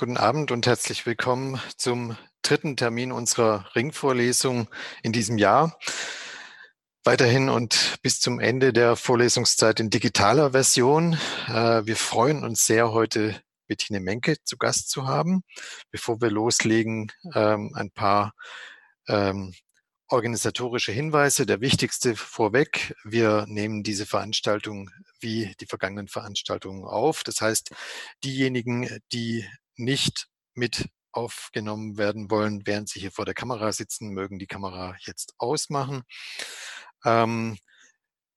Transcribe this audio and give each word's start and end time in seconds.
Guten 0.00 0.16
Abend 0.16 0.52
und 0.52 0.64
herzlich 0.64 1.06
willkommen 1.06 1.60
zum 1.76 2.16
dritten 2.42 2.76
Termin 2.76 3.10
unserer 3.10 3.68
Ringvorlesung 3.74 4.68
in 5.02 5.12
diesem 5.12 5.38
Jahr. 5.38 5.76
Weiterhin 7.02 7.48
und 7.48 7.96
bis 8.00 8.20
zum 8.20 8.38
Ende 8.38 8.72
der 8.72 8.94
Vorlesungszeit 8.94 9.80
in 9.80 9.90
digitaler 9.90 10.52
Version. 10.52 11.18
Äh, 11.48 11.84
wir 11.84 11.96
freuen 11.96 12.44
uns 12.44 12.64
sehr, 12.64 12.92
heute 12.92 13.42
Bettine 13.66 13.98
Menke 13.98 14.36
zu 14.44 14.56
Gast 14.56 14.88
zu 14.88 15.08
haben. 15.08 15.42
Bevor 15.90 16.20
wir 16.20 16.30
loslegen, 16.30 17.10
ähm, 17.34 17.72
ein 17.74 17.90
paar 17.90 18.34
ähm, 19.08 19.52
organisatorische 20.06 20.92
Hinweise. 20.92 21.44
Der 21.44 21.60
wichtigste 21.60 22.14
vorweg, 22.14 22.94
wir 23.02 23.46
nehmen 23.48 23.82
diese 23.82 24.06
Veranstaltung 24.06 24.90
wie 25.18 25.56
die 25.60 25.66
vergangenen 25.66 26.06
Veranstaltungen 26.06 26.84
auf. 26.84 27.24
Das 27.24 27.40
heißt, 27.40 27.72
diejenigen, 28.22 29.00
die 29.10 29.44
nicht 29.78 30.28
mit 30.54 30.88
aufgenommen 31.12 31.96
werden 31.98 32.30
wollen, 32.30 32.66
während 32.66 32.88
Sie 32.88 33.00
hier 33.00 33.12
vor 33.12 33.24
der 33.24 33.34
Kamera 33.34 33.72
sitzen, 33.72 34.10
mögen 34.10 34.38
die 34.38 34.46
Kamera 34.46 34.96
jetzt 35.00 35.34
ausmachen. 35.38 36.02
Ähm, 37.04 37.58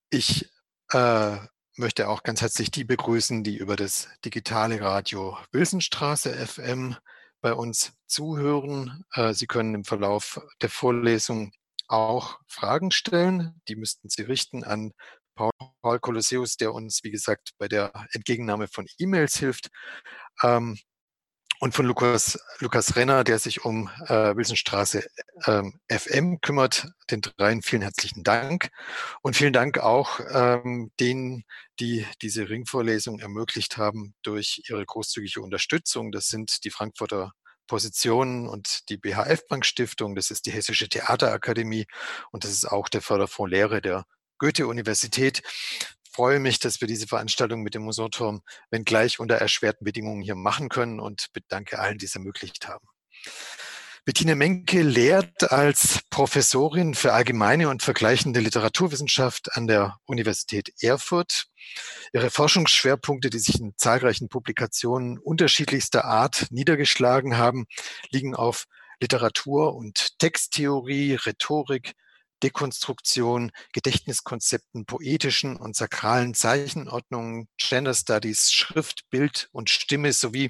ich 0.09 0.49
äh, 0.91 1.38
möchte 1.75 2.09
auch 2.09 2.23
ganz 2.23 2.41
herzlich 2.41 2.71
die 2.71 2.84
begrüßen, 2.84 3.43
die 3.43 3.57
über 3.57 3.75
das 3.75 4.09
digitale 4.25 4.81
Radio 4.81 5.38
Wilsonstraße 5.51 6.34
FM 6.34 6.95
bei 7.41 7.53
uns 7.53 7.93
zuhören. 8.07 9.03
Äh, 9.13 9.34
Sie 9.34 9.48
können 9.48 9.76
im 9.76 9.84
Verlauf 9.84 10.41
der 10.62 10.70
Vorlesung 10.70 11.51
auch 11.87 12.39
Fragen 12.48 12.91
stellen. 12.91 13.62
Die 13.67 13.76
müssten 13.76 14.09
Sie 14.09 14.21
richten 14.21 14.63
an 14.63 14.93
Paul, 15.35 15.51
Paul 15.81 15.99
Kolosseus, 15.99 16.57
der 16.57 16.73
uns, 16.73 17.03
wie 17.03 17.12
gesagt, 17.12 17.51
bei 17.57 17.67
der 17.67 17.91
Entgegennahme 18.13 18.67
von 18.67 18.87
E-Mails 18.98 19.37
hilft. 19.37 19.70
Ähm, 20.43 20.77
und 21.61 21.75
von 21.75 21.85
Lukas, 21.85 22.39
Lukas 22.59 22.95
Renner, 22.95 23.23
der 23.23 23.38
sich 23.38 23.63
um 23.63 23.88
äh, 24.07 24.35
Wilsonstraße 24.35 25.05
ähm, 25.45 25.79
FM 25.90 26.41
kümmert. 26.41 26.87
Den 27.12 27.21
dreien 27.21 27.62
vielen 27.62 27.84
herzlichen 27.84 28.23
Dank. 28.23 28.71
Und 29.21 29.35
vielen 29.35 29.54
Dank 29.54 29.77
auch 29.77 30.20
ähm, 30.34 30.91
denen, 30.99 31.43
die 31.79 32.07
diese 32.23 32.49
Ringvorlesung 32.49 33.20
ermöglicht 33.20 33.77
haben 33.77 34.15
durch 34.23 34.63
ihre 34.70 34.84
großzügige 34.84 35.39
Unterstützung. 35.39 36.12
Das 36.12 36.29
sind 36.29 36.63
die 36.63 36.71
Frankfurter 36.71 37.32
Positionen 37.67 38.48
und 38.48 38.89
die 38.89 38.98
BHF 38.98 39.48
Bank 39.48 39.63
Stiftung, 39.63 40.15
das 40.15 40.32
ist 40.32 40.48
die 40.48 40.51
Hessische 40.51 40.89
Theaterakademie 40.89 41.85
und 42.32 42.43
das 42.43 42.51
ist 42.51 42.65
auch 42.65 42.89
der 42.89 43.01
Förderfonds 43.01 43.51
Lehre 43.51 43.82
der 43.82 44.05
Goethe-Universität 44.39 45.43
freue 46.12 46.40
mich, 46.40 46.59
dass 46.59 46.81
wir 46.81 46.87
diese 46.87 47.07
Veranstaltung 47.07 47.62
mit 47.62 47.73
dem 47.73 47.84
Museumturm, 47.84 48.41
wenn 48.70 48.84
gleich 48.84 49.20
unter 49.20 49.35
erschwerten 49.35 49.85
Bedingungen 49.85 50.21
hier 50.21 50.35
machen 50.35 50.70
können 50.70 50.99
und 50.99 51.27
bedanke 51.34 51.79
allen, 51.79 51.98
die 51.98 52.05
es 52.05 52.15
ermöglicht 52.15 52.67
haben. 52.67 52.87
Bettine 54.04 54.35
Menke 54.35 54.82
lehrt 54.82 55.51
als 55.51 55.99
Professorin 56.09 56.95
für 56.95 57.13
allgemeine 57.13 57.70
und 57.70 57.84
vergleichende 57.84 58.39
Literaturwissenschaft 58.39 59.55
an 59.55 59.67
der 59.67 59.99
Universität 60.05 60.73
Erfurt. 60.82 61.45
Ihre 62.12 62.32
Forschungsschwerpunkte, 62.32 63.29
die 63.29 63.37
sich 63.37 63.59
in 63.59 63.73
zahlreichen 63.77 64.28
Publikationen 64.28 65.19
unterschiedlichster 65.19 66.03
Art 66.06 66.47
niedergeschlagen 66.50 67.38
haben, 67.38 67.67
liegen 68.09 68.35
auf 68.35 68.66
Literatur- 69.00 69.75
und 69.75 70.17
Texttheorie, 70.17 71.13
Rhetorik, 71.13 71.94
Dekonstruktion, 72.44 73.51
Gedächtniskonzepten, 73.73 74.85
poetischen 74.85 75.57
und 75.57 75.75
sakralen 75.75 76.34
Zeichenordnungen, 76.34 77.47
Gender 77.57 77.94
Studies, 77.94 78.51
Schrift, 78.51 79.09
Bild 79.09 79.50
und 79.51 79.69
Stimme 79.69 80.13
sowie 80.13 80.50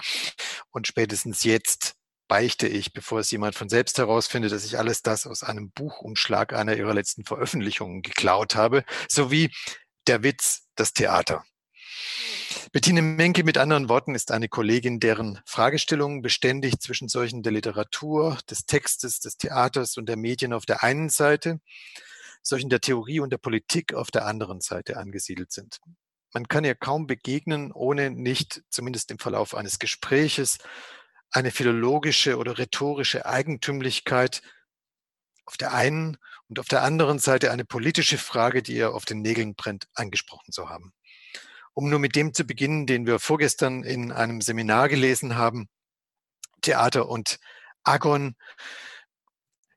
und 0.71 0.87
spätestens 0.87 1.43
jetzt 1.43 1.95
beichte 2.27 2.65
ich, 2.67 2.93
bevor 2.93 3.19
es 3.19 3.29
jemand 3.29 3.55
von 3.55 3.67
selbst 3.67 3.97
herausfindet, 3.97 4.53
dass 4.53 4.63
ich 4.63 4.77
alles 4.77 5.01
das 5.01 5.27
aus 5.27 5.43
einem 5.43 5.69
Buchumschlag 5.71 6.53
einer 6.53 6.77
ihrer 6.77 6.93
letzten 6.93 7.25
Veröffentlichungen 7.25 8.01
geklaut 8.03 8.55
habe, 8.55 8.85
sowie 9.09 9.51
der 10.07 10.23
Witz, 10.23 10.67
das 10.75 10.93
Theater. 10.93 11.43
Bettine 12.71 13.01
Menke 13.01 13.43
mit 13.43 13.57
anderen 13.57 13.89
Worten 13.89 14.15
ist 14.15 14.31
eine 14.31 14.47
Kollegin, 14.47 14.99
deren 14.99 15.39
Fragestellungen 15.45 16.21
beständig 16.21 16.79
zwischen 16.79 17.09
solchen 17.09 17.43
der 17.43 17.51
Literatur, 17.51 18.37
des 18.49 18.65
Textes, 18.65 19.19
des 19.19 19.37
Theaters 19.37 19.97
und 19.97 20.07
der 20.07 20.17
Medien 20.17 20.53
auf 20.53 20.65
der 20.65 20.83
einen 20.83 21.09
Seite, 21.09 21.59
solchen 22.43 22.69
der 22.69 22.81
Theorie 22.81 23.19
und 23.19 23.31
der 23.31 23.37
Politik 23.37 23.93
auf 23.93 24.11
der 24.11 24.25
anderen 24.25 24.61
Seite 24.61 24.97
angesiedelt 24.97 25.51
sind. 25.51 25.79
Man 26.33 26.47
kann 26.47 26.63
ihr 26.63 26.75
kaum 26.75 27.07
begegnen, 27.07 27.71
ohne 27.71 28.09
nicht, 28.09 28.63
zumindest 28.69 29.11
im 29.11 29.19
Verlauf 29.19 29.55
eines 29.55 29.79
Gespräches, 29.79 30.57
eine 31.31 31.51
philologische 31.51 32.37
oder 32.37 32.57
rhetorische 32.57 33.25
Eigentümlichkeit 33.25 34.41
auf 35.45 35.57
der 35.57 35.73
einen 35.73 36.17
und 36.47 36.59
auf 36.59 36.67
der 36.67 36.83
anderen 36.83 37.19
Seite 37.19 37.51
eine 37.51 37.65
politische 37.65 38.17
Frage, 38.17 38.61
die 38.61 38.75
ihr 38.75 38.93
auf 38.93 39.05
den 39.05 39.21
Nägeln 39.21 39.55
brennt, 39.55 39.87
angesprochen 39.93 40.51
zu 40.51 40.69
haben. 40.69 40.93
Um 41.73 41.89
nur 41.89 41.99
mit 41.99 42.15
dem 42.15 42.33
zu 42.33 42.43
beginnen, 42.43 42.85
den 42.85 43.05
wir 43.05 43.19
vorgestern 43.19 43.83
in 43.83 44.11
einem 44.11 44.41
Seminar 44.41 44.89
gelesen 44.89 45.35
haben, 45.35 45.69
Theater 46.61 47.09
und 47.09 47.39
Agon. 47.83 48.35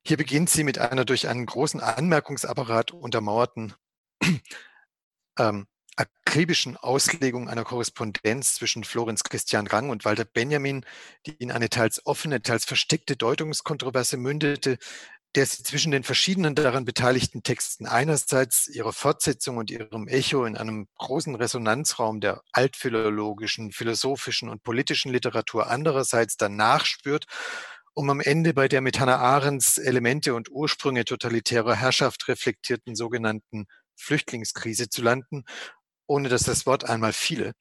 Hier 0.06 0.16
beginnt 0.16 0.50
sie 0.50 0.64
mit 0.64 0.78
einer 0.78 1.04
durch 1.04 1.28
einen 1.28 1.46
großen 1.46 1.80
Anmerkungsapparat 1.80 2.90
untermauerten 2.90 3.74
ähm, 5.38 5.66
akribischen 5.96 6.76
Auslegung 6.76 7.48
einer 7.48 7.64
Korrespondenz 7.64 8.56
zwischen 8.56 8.84
Florenz 8.84 9.22
Christian 9.22 9.66
Rang 9.66 9.90
und 9.90 10.04
Walter 10.04 10.24
Benjamin, 10.24 10.84
die 11.26 11.32
in 11.32 11.52
eine 11.52 11.70
teils 11.70 12.04
offene, 12.04 12.42
teils 12.42 12.64
versteckte 12.64 13.16
Deutungskontroverse 13.16 14.16
mündete, 14.16 14.78
der 15.34 15.46
sie 15.46 15.64
zwischen 15.64 15.90
den 15.90 16.04
verschiedenen 16.04 16.54
daran 16.54 16.84
beteiligten 16.84 17.42
Texten 17.42 17.86
einerseits 17.86 18.68
ihrer 18.68 18.92
Fortsetzung 18.92 19.56
und 19.56 19.70
ihrem 19.70 20.06
Echo 20.06 20.44
in 20.44 20.56
einem 20.56 20.86
großen 20.98 21.34
Resonanzraum 21.34 22.20
der 22.20 22.42
altphilologischen, 22.52 23.72
philosophischen 23.72 24.48
und 24.48 24.62
politischen 24.62 25.10
Literatur 25.10 25.68
andererseits 25.68 26.36
danach 26.36 26.86
spürt, 26.86 27.26
um 27.94 28.10
am 28.10 28.20
Ende 28.20 28.54
bei 28.54 28.68
der 28.68 28.80
mit 28.80 29.00
Hannah 29.00 29.18
Arendts 29.18 29.78
Elemente 29.78 30.34
und 30.34 30.50
Ursprünge 30.50 31.04
totalitärer 31.04 31.74
Herrschaft 31.74 32.28
reflektierten 32.28 32.94
sogenannten 32.94 33.66
Flüchtlingskrise 33.96 34.88
zu 34.88 35.02
landen, 35.02 35.44
ohne 36.06 36.28
dass 36.28 36.42
das 36.44 36.64
Wort 36.66 36.84
einmal 36.84 37.12
fiele. 37.12 37.52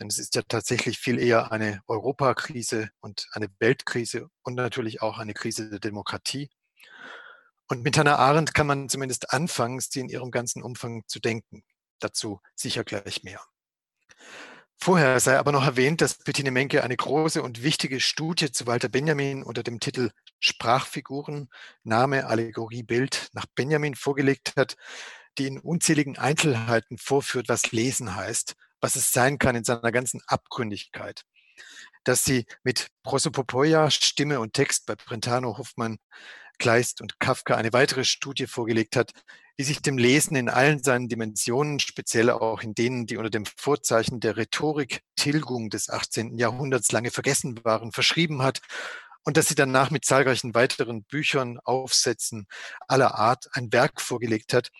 Denn 0.00 0.08
es 0.08 0.18
ist 0.18 0.34
ja 0.34 0.42
tatsächlich 0.42 0.98
viel 0.98 1.20
eher 1.20 1.52
eine 1.52 1.80
Europakrise 1.86 2.90
und 3.00 3.28
eine 3.32 3.48
Weltkrise 3.60 4.28
und 4.42 4.54
natürlich 4.54 5.02
auch 5.02 5.18
eine 5.18 5.34
Krise 5.34 5.70
der 5.70 5.78
Demokratie. 5.78 6.50
Und 7.68 7.82
mit 7.82 7.96
Hannah 7.96 8.16
Arendt 8.16 8.54
kann 8.54 8.66
man 8.66 8.88
zumindest 8.88 9.32
anfangen, 9.32 9.80
sie 9.80 10.00
in 10.00 10.08
ihrem 10.08 10.30
ganzen 10.30 10.62
Umfang 10.62 11.02
zu 11.06 11.18
denken. 11.18 11.64
Dazu 11.98 12.40
sicher 12.54 12.84
gleich 12.84 13.22
mehr. 13.22 13.40
Vorher 14.76 15.18
sei 15.20 15.38
aber 15.38 15.52
noch 15.52 15.64
erwähnt, 15.64 16.02
dass 16.02 16.18
Bettine 16.18 16.50
Menke 16.50 16.84
eine 16.84 16.96
große 16.96 17.42
und 17.42 17.62
wichtige 17.62 18.00
Studie 18.00 18.52
zu 18.52 18.66
Walter 18.66 18.88
Benjamin 18.88 19.42
unter 19.42 19.62
dem 19.62 19.80
Titel 19.80 20.10
Sprachfiguren, 20.40 21.48
Name, 21.84 22.26
Allegorie, 22.26 22.82
Bild 22.82 23.30
nach 23.32 23.46
Benjamin 23.54 23.94
vorgelegt 23.94 24.52
hat, 24.56 24.76
die 25.38 25.46
in 25.46 25.58
unzähligen 25.58 26.18
Einzelheiten 26.18 26.98
vorführt, 26.98 27.48
was 27.48 27.72
Lesen 27.72 28.14
heißt, 28.14 28.56
was 28.80 28.96
es 28.96 29.12
sein 29.12 29.38
kann 29.38 29.56
in 29.56 29.64
seiner 29.64 29.90
ganzen 29.90 30.20
Abgründigkeit. 30.26 31.22
Dass 32.04 32.24
sie 32.24 32.44
mit 32.62 32.88
Prosopopoia, 33.04 33.90
Stimme 33.90 34.40
und 34.40 34.52
Text 34.52 34.84
bei 34.84 34.96
Brentano 34.96 35.56
Hoffmann 35.56 35.98
Kleist 36.58 37.00
und 37.00 37.18
Kafka 37.20 37.56
eine 37.56 37.72
weitere 37.72 38.04
Studie 38.04 38.46
vorgelegt 38.46 38.96
hat, 38.96 39.12
die 39.58 39.64
sich 39.64 39.82
dem 39.82 39.98
Lesen 39.98 40.36
in 40.36 40.48
allen 40.48 40.82
seinen 40.82 41.08
Dimensionen, 41.08 41.78
speziell 41.78 42.30
auch 42.30 42.62
in 42.62 42.74
denen, 42.74 43.06
die 43.06 43.16
unter 43.16 43.30
dem 43.30 43.46
Vorzeichen 43.46 44.20
der 44.20 44.36
Rhetorik-Tilgung 44.36 45.70
des 45.70 45.88
18. 45.90 46.38
Jahrhunderts 46.38 46.90
lange 46.90 47.10
vergessen 47.10 47.60
waren, 47.64 47.92
verschrieben 47.92 48.42
hat 48.42 48.60
und 49.24 49.36
dass 49.36 49.48
sie 49.48 49.54
danach 49.54 49.90
mit 49.90 50.04
zahlreichen 50.04 50.54
weiteren 50.54 51.04
Büchern, 51.04 51.58
Aufsätzen 51.64 52.46
aller 52.88 53.14
Art 53.14 53.48
ein 53.52 53.72
Werk 53.72 54.00
vorgelegt 54.00 54.52
hat, 54.52 54.70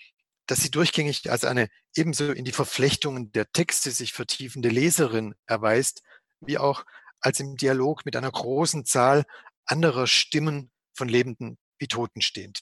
das 0.46 0.60
sie 0.60 0.70
durchgängig 0.70 1.30
als 1.30 1.44
eine 1.44 1.68
ebenso 1.94 2.32
in 2.32 2.44
die 2.44 2.52
Verflechtungen 2.52 3.32
der 3.32 3.50
Texte 3.52 3.90
sich 3.90 4.12
vertiefende 4.12 4.68
Leserin 4.68 5.34
erweist, 5.46 6.02
wie 6.40 6.58
auch 6.58 6.84
als 7.20 7.40
im 7.40 7.56
Dialog 7.56 8.04
mit 8.04 8.16
einer 8.16 8.30
großen 8.30 8.84
Zahl 8.84 9.24
anderer 9.64 10.06
Stimmen 10.06 10.70
von 10.92 11.08
lebenden 11.08 11.58
wie 11.78 11.88
Toten 11.88 12.20
stehend. 12.20 12.60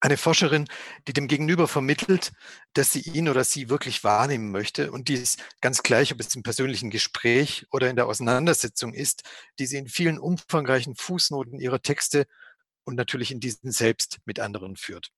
Eine 0.00 0.16
Forscherin, 0.16 0.66
die 1.06 1.12
dem 1.12 1.28
Gegenüber 1.28 1.68
vermittelt, 1.68 2.32
dass 2.74 2.90
sie 2.90 3.02
ihn 3.02 3.28
oder 3.28 3.44
sie 3.44 3.68
wirklich 3.68 4.02
wahrnehmen 4.02 4.50
möchte 4.50 4.90
und 4.90 5.06
dies 5.06 5.36
ganz 5.60 5.84
gleich, 5.84 6.12
ob 6.12 6.18
es 6.18 6.34
im 6.34 6.42
persönlichen 6.42 6.90
Gespräch 6.90 7.66
oder 7.70 7.88
in 7.88 7.94
der 7.94 8.08
Auseinandersetzung 8.08 8.94
ist, 8.94 9.22
die 9.60 9.66
sie 9.66 9.76
in 9.76 9.86
vielen 9.86 10.18
umfangreichen 10.18 10.96
Fußnoten 10.96 11.60
ihrer 11.60 11.80
Texte 11.82 12.26
und 12.82 12.96
natürlich 12.96 13.30
in 13.30 13.38
diesen 13.38 13.70
selbst 13.70 14.18
mit 14.24 14.40
anderen 14.40 14.74
führt. 14.74 15.12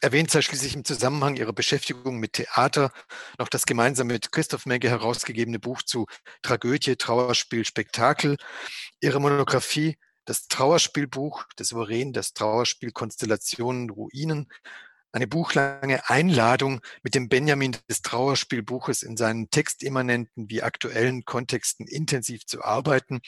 Erwähnt 0.00 0.30
sei 0.30 0.42
schließlich 0.42 0.74
im 0.74 0.84
Zusammenhang 0.84 1.36
ihrer 1.36 1.52
Beschäftigung 1.52 2.18
mit 2.18 2.34
Theater 2.34 2.92
noch 3.38 3.48
das 3.48 3.66
gemeinsam 3.66 4.06
mit 4.06 4.32
Christoph 4.32 4.66
Megge 4.66 4.88
herausgegebene 4.88 5.58
Buch 5.58 5.82
zu 5.82 6.06
Tragödie, 6.42 6.96
Trauerspiel, 6.96 7.64
Spektakel. 7.64 8.36
Ihre 9.00 9.20
Monographie, 9.20 9.96
das 10.24 10.48
Trauerspielbuch, 10.48 11.44
das 11.56 11.68
Souverän, 11.68 12.12
das 12.12 12.32
Trauerspiel 12.32 12.92
Konstellationen, 12.92 13.90
Ruinen. 13.90 14.48
Eine 15.12 15.28
buchlange 15.28 16.08
Einladung, 16.10 16.80
mit 17.02 17.14
dem 17.14 17.28
Benjamin 17.28 17.76
des 17.88 18.02
Trauerspielbuches 18.02 19.04
in 19.04 19.16
seinen 19.16 19.48
textimmanenten 19.48 20.50
wie 20.50 20.62
aktuellen 20.62 21.24
Kontexten 21.24 21.86
intensiv 21.86 22.46
zu 22.46 22.64
arbeiten, 22.64 23.20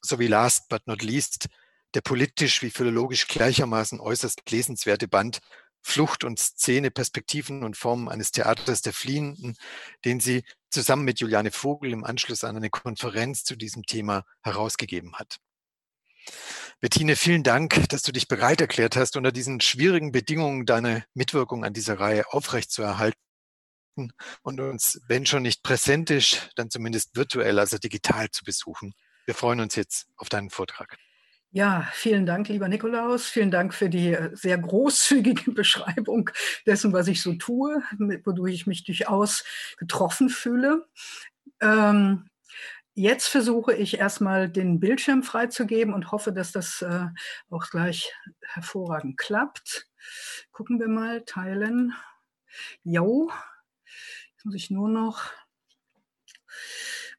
sowie 0.00 0.28
last 0.28 0.68
but 0.68 0.86
not 0.86 1.02
least 1.02 1.48
der 1.94 2.02
politisch 2.02 2.62
wie 2.62 2.70
philologisch 2.70 3.26
gleichermaßen 3.26 4.00
äußerst 4.00 4.48
lesenswerte 4.50 5.08
Band 5.08 5.40
Flucht 5.86 6.24
und 6.24 6.38
Szene, 6.38 6.90
Perspektiven 6.90 7.62
und 7.62 7.76
Formen 7.76 8.08
eines 8.08 8.32
Theaters 8.32 8.80
der 8.80 8.94
Fliehenden, 8.94 9.56
den 10.04 10.18
sie 10.18 10.44
zusammen 10.70 11.04
mit 11.04 11.20
Juliane 11.20 11.50
Vogel 11.50 11.92
im 11.92 12.04
Anschluss 12.04 12.42
an 12.42 12.56
eine 12.56 12.70
Konferenz 12.70 13.44
zu 13.44 13.54
diesem 13.54 13.84
Thema 13.84 14.24
herausgegeben 14.42 15.14
hat. 15.16 15.40
Bettine, 16.80 17.16
vielen 17.16 17.42
Dank, 17.42 17.88
dass 17.88 18.02
du 18.02 18.12
dich 18.12 18.28
bereit 18.28 18.60
erklärt 18.60 18.96
hast, 18.96 19.16
unter 19.16 19.32
diesen 19.32 19.60
schwierigen 19.60 20.12
Bedingungen 20.12 20.66
deine 20.66 21.04
Mitwirkung 21.14 21.64
an 21.64 21.72
dieser 21.72 21.98
Reihe 21.98 22.24
aufrechtzuerhalten 22.32 23.18
und 24.42 24.60
uns, 24.60 25.00
wenn 25.08 25.24
schon 25.24 25.42
nicht 25.42 25.62
präsentisch, 25.62 26.48
dann 26.56 26.70
zumindest 26.70 27.16
virtuell, 27.16 27.58
also 27.58 27.78
digital 27.78 28.30
zu 28.30 28.44
besuchen. 28.44 28.92
Wir 29.24 29.34
freuen 29.34 29.60
uns 29.60 29.76
jetzt 29.76 30.06
auf 30.16 30.28
deinen 30.28 30.50
Vortrag. 30.50 30.96
Ja, 31.52 31.88
vielen 31.92 32.26
Dank, 32.26 32.48
lieber 32.48 32.66
Nikolaus. 32.68 33.28
Vielen 33.28 33.52
Dank 33.52 33.74
für 33.74 33.88
die 33.88 34.16
sehr 34.32 34.58
großzügige 34.58 35.50
Beschreibung 35.52 36.30
dessen, 36.66 36.92
was 36.92 37.06
ich 37.06 37.22
so 37.22 37.34
tue, 37.34 37.80
wodurch 38.24 38.54
ich 38.54 38.66
mich 38.66 38.82
durchaus 38.82 39.44
getroffen 39.76 40.28
fühle. 40.28 40.84
Ähm, 41.60 42.26
jetzt 42.94 43.26
versuche 43.26 43.74
ich 43.74 43.98
erstmal 43.98 44.48
den 44.48 44.80
Bildschirm 44.80 45.22
freizugeben 45.22 45.92
und 45.94 46.12
hoffe, 46.12 46.32
dass 46.32 46.52
das 46.52 46.82
äh, 46.82 47.06
auch 47.50 47.68
gleich 47.70 48.12
hervorragend 48.42 49.18
klappt. 49.18 49.88
Gucken 50.52 50.80
wir 50.80 50.88
mal, 50.88 51.24
teilen. 51.24 51.92
Jo, 52.82 53.30
jetzt 54.32 54.44
muss 54.44 54.54
ich 54.54 54.70
nur 54.70 54.88
noch. 54.88 55.30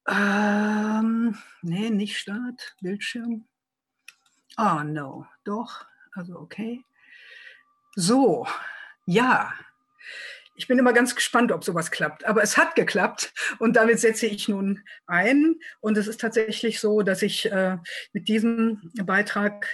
Ähm, 0.08 1.38
nee, 1.62 1.90
nicht 1.90 2.18
Start, 2.18 2.76
Bildschirm. 2.82 3.48
Ah, 4.56 4.80
oh, 4.80 4.84
no, 4.84 5.28
doch, 5.44 5.86
also 6.14 6.40
okay. 6.40 6.86
So, 7.96 8.48
ja, 9.06 9.54
ich 10.56 10.68
bin 10.68 10.80
immer 10.80 10.94
ganz 10.94 11.16
gespannt, 11.16 11.52
ob 11.52 11.64
sowas 11.64 11.92
klappt. 11.92 12.26
Aber 12.26 12.42
es 12.42 12.58
hat 12.58 12.76
geklappt 12.76 13.34
und 13.60 13.76
damit 13.76 14.00
setze 14.00 14.26
ich 14.26 14.48
nun 14.48 14.82
ein. 15.06 15.56
Und 15.82 15.98
es 15.98 16.08
ist 16.08 16.22
tatsächlich 16.22 16.80
so, 16.80 17.02
dass 17.02 17.22
ich 17.22 17.52
äh, 17.52 17.78
mit 18.14 18.28
diesem 18.28 18.92
Beitrag 19.04 19.68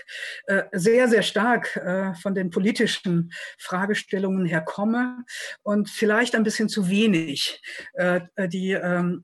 äh, 0.48 0.64
sehr, 0.72 1.08
sehr 1.08 1.22
stark 1.22 1.76
äh, 1.78 2.16
von 2.16 2.34
den 2.34 2.50
politischen 2.50 3.32
Fragestellungen 3.60 4.46
her 4.46 4.62
komme 4.62 5.24
und 5.62 5.90
vielleicht 5.90 6.36
ein 6.36 6.44
bisschen 6.44 6.68
zu 6.68 6.90
wenig 6.90 7.62
äh, 7.94 8.22
die 8.48 8.72
ähm, 8.72 9.24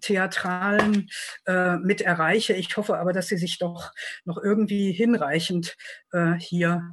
theatralen 0.00 1.08
äh, 1.46 1.76
mit 1.76 2.00
erreiche. 2.00 2.54
Ich 2.54 2.76
hoffe 2.76 2.96
aber, 2.98 3.12
dass 3.12 3.28
sie 3.28 3.36
sich 3.36 3.58
doch 3.58 3.92
noch 4.24 4.38
irgendwie 4.42 4.92
hinreichend 4.92 5.76
äh, 6.12 6.34
hier, 6.34 6.92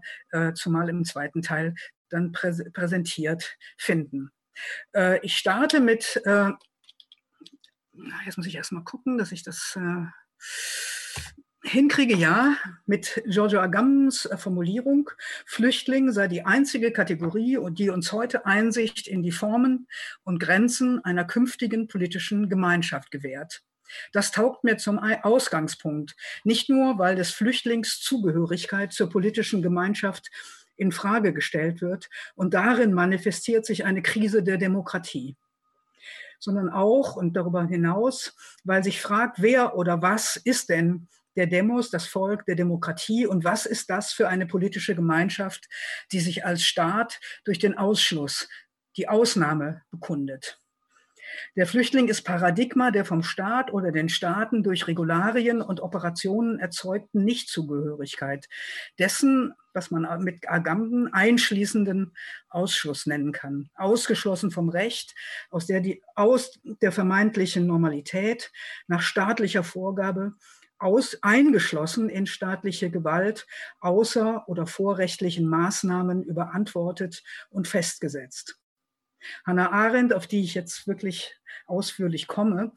zumal 0.54 0.88
im 0.88 1.04
zweiten 1.04 1.42
Teil, 1.42 1.75
dann 2.12 2.31
prä 2.31 2.52
präsentiert 2.74 3.58
finden. 3.78 4.31
Äh, 4.94 5.19
ich 5.25 5.38
starte 5.38 5.80
mit, 5.80 6.22
äh, 6.25 6.52
jetzt 8.25 8.38
muss 8.38 8.48
ich 8.48 8.56
erstmal 8.56 8.84
gucken, 8.84 9.18
dass 9.18 9.31
ich 9.31 9.44
das 9.44 9.78
äh, 9.78 10.06
hinkriege, 11.63 12.16
ja, 12.16 12.56
mit 12.86 13.22
Giorgio 13.25 13.60
Agambens 13.60 14.25
äh, 14.25 14.38
Formulierung, 14.38 15.10
Flüchtling 15.46 16.12
sei 16.12 16.28
die 16.28 16.44
einzige 16.44 16.92
Kategorie, 16.92 17.58
die 17.72 17.90
uns 17.90 18.12
heute 18.12 18.46
Einsicht 18.46 19.07
in 19.07 19.22
die 19.22 19.31
Formen 19.31 19.88
und 20.24 20.40
Grenzen 20.40 21.04
einer 21.04 21.25
künftigen 21.25 21.88
politischen 21.88 22.50
Gemeinschaft 22.50 23.12
gewährt. 23.12 23.62
Das 24.14 24.31
taugt 24.31 24.64
mir 24.64 24.78
zum 24.78 25.00
Ausgangspunkt, 25.00 26.16
nicht 26.46 26.69
nur, 26.69 26.98
weil 26.98 27.16
des 27.16 27.31
Flüchtlings 27.31 28.00
Zugehörigkeit 28.00 28.94
zur 28.94 29.10
politischen 29.10 29.62
Gemeinschaft 29.62 30.31
in 30.81 30.92
Frage 30.92 31.31
gestellt 31.33 31.81
wird. 31.81 32.10
Und 32.36 32.54
darin 32.54 32.94
manifestiert 32.94 33.66
sich 33.66 33.86
eine 33.86 34.01
Krise 34.01 34.44
der 34.44 34.57
Demokratie 34.57 35.38
sondern 36.44 36.69
auch 36.69 37.16
und 37.16 37.38
darüber 37.38 37.63
hinaus, 37.68 38.36
weil 38.63 38.83
sich 38.83 39.00
fragt, 39.00 39.44
wer 39.44 39.75
oder 39.75 40.01
was 40.01 40.38
ist 40.38 40.69
denn 40.69 41.07
der 41.36 41.45
Demos, 41.45 41.92
das 41.92 42.07
Volk 42.07 42.45
der 42.45 42.56
Demokratie 42.56 43.28
und 43.28 43.44
was 43.44 43.68
ist 43.68 43.92
das 43.92 44.12
für 44.12 44.28
eine 44.28 44.48
politische 44.48 44.95
Gemeinschaft, 44.95 45.69
die 46.12 46.19
sich 46.19 46.44
als 46.44 46.63
Staat 46.63 47.19
durch 47.45 47.60
den 47.60 47.78
Ausschluss, 47.78 48.50
die 48.98 49.07
Ausnahme 49.07 49.83
bekundet. 49.92 50.61
Der 51.56 51.68
Flüchtling 51.68 52.07
ist 52.07 52.24
Paradigma 52.24 52.92
der 52.92 53.06
vom 53.06 53.24
Staat 53.24 53.74
oder 53.74 53.92
den 53.92 54.10
Staaten 54.10 54.63
durch 54.63 54.88
Regularien 54.88 55.62
und 55.62 55.81
Operationen 55.81 56.60
erzeugten 56.60 57.24
Nichtzugehörigkeit, 57.24 58.48
dessen, 59.00 59.54
was 59.74 59.92
man 59.92 60.24
mit 60.24 60.50
Agamben 60.50 61.13
einschließenden 61.13 62.13
Ausschluss 62.50 63.06
nennen 63.06 63.31
kann. 63.31 63.69
Ausgeschlossen 63.75 64.51
vom 64.51 64.69
Recht, 64.69 65.16
aus 65.50 65.66
der 65.66 65.81
die, 65.81 66.01
aus 66.16 66.60
der 66.63 66.92
vermeintlichen 66.92 67.68
Normalität 67.68 68.51
nach 68.88 69.01
staatlicher 69.01 69.63
Vorgabe 69.63 70.33
aus, 70.81 71.18
eingeschlossen 71.22 72.10
in 72.10 72.25
staatliche 72.25 72.89
Gewalt, 72.89 73.45
außer 73.80 74.48
oder 74.48 74.66
vorrechtlichen 74.66 75.48
Maßnahmen 75.48 76.24
überantwortet 76.24 77.24
und 77.50 77.68
festgesetzt. 77.68 78.61
Hannah 79.45 79.71
Arendt, 79.71 80.13
auf 80.13 80.27
die 80.27 80.41
ich 80.41 80.53
jetzt 80.53 80.88
wirklich 80.88 81.35
ausführlich 81.65 82.27
komme, 82.27 82.73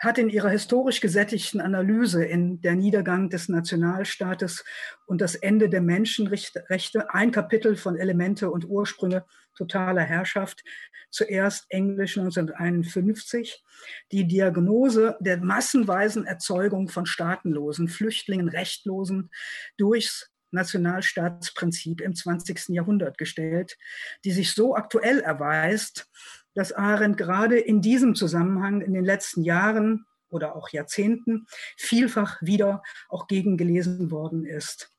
hat 0.00 0.16
in 0.16 0.30
ihrer 0.30 0.48
historisch 0.48 1.02
gesättigten 1.02 1.60
Analyse 1.60 2.24
in 2.24 2.62
Der 2.62 2.74
Niedergang 2.74 3.28
des 3.28 3.50
Nationalstaates 3.50 4.64
und 5.06 5.20
das 5.20 5.34
Ende 5.34 5.68
der 5.68 5.82
Menschenrechte 5.82 6.64
ein 7.10 7.30
Kapitel 7.32 7.76
von 7.76 7.96
Elemente 7.96 8.50
und 8.50 8.64
Ursprünge 8.64 9.26
totaler 9.54 10.02
Herrschaft, 10.02 10.64
zuerst 11.10 11.66
Englisch 11.68 12.16
1951, 12.16 13.62
die 14.10 14.26
Diagnose 14.26 15.16
der 15.20 15.36
massenweisen 15.38 16.24
Erzeugung 16.24 16.88
von 16.88 17.04
Staatenlosen, 17.04 17.88
Flüchtlingen, 17.88 18.48
Rechtlosen 18.48 19.30
durchs 19.76 20.29
Nationalstaatsprinzip 20.50 22.00
im 22.00 22.14
20. 22.14 22.68
Jahrhundert 22.68 23.18
gestellt, 23.18 23.78
die 24.24 24.32
sich 24.32 24.52
so 24.52 24.74
aktuell 24.74 25.20
erweist, 25.20 26.08
dass 26.54 26.72
Arendt 26.72 27.16
gerade 27.16 27.58
in 27.58 27.80
diesem 27.80 28.14
Zusammenhang 28.14 28.80
in 28.80 28.92
den 28.92 29.04
letzten 29.04 29.42
Jahren 29.42 30.06
oder 30.28 30.56
auch 30.56 30.70
Jahrzehnten 30.70 31.46
vielfach 31.76 32.40
wieder 32.42 32.82
auch 33.08 33.26
gegengelesen 33.26 34.10
worden 34.10 34.44
ist. 34.44 34.92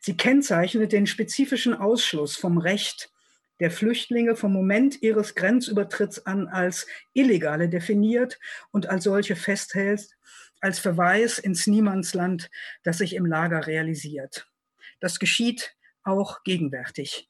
Sie 0.00 0.16
kennzeichnet 0.16 0.92
den 0.92 1.06
spezifischen 1.06 1.74
Ausschluss 1.74 2.36
vom 2.36 2.58
Recht 2.58 3.10
der 3.60 3.70
Flüchtlinge 3.70 4.36
vom 4.36 4.52
Moment 4.52 5.02
ihres 5.02 5.34
Grenzübertritts 5.34 6.26
an 6.26 6.46
als 6.46 6.86
Illegale 7.14 7.68
definiert 7.68 8.38
und 8.70 8.86
als 8.88 9.04
solche 9.04 9.34
festhält, 9.34 10.10
als 10.60 10.78
Verweis 10.78 11.38
ins 11.38 11.66
Niemandsland, 11.66 12.50
das 12.82 12.98
sich 12.98 13.14
im 13.14 13.26
Lager 13.26 13.66
realisiert. 13.66 14.46
Das 15.00 15.18
geschieht 15.18 15.74
auch 16.02 16.42
gegenwärtig. 16.44 17.28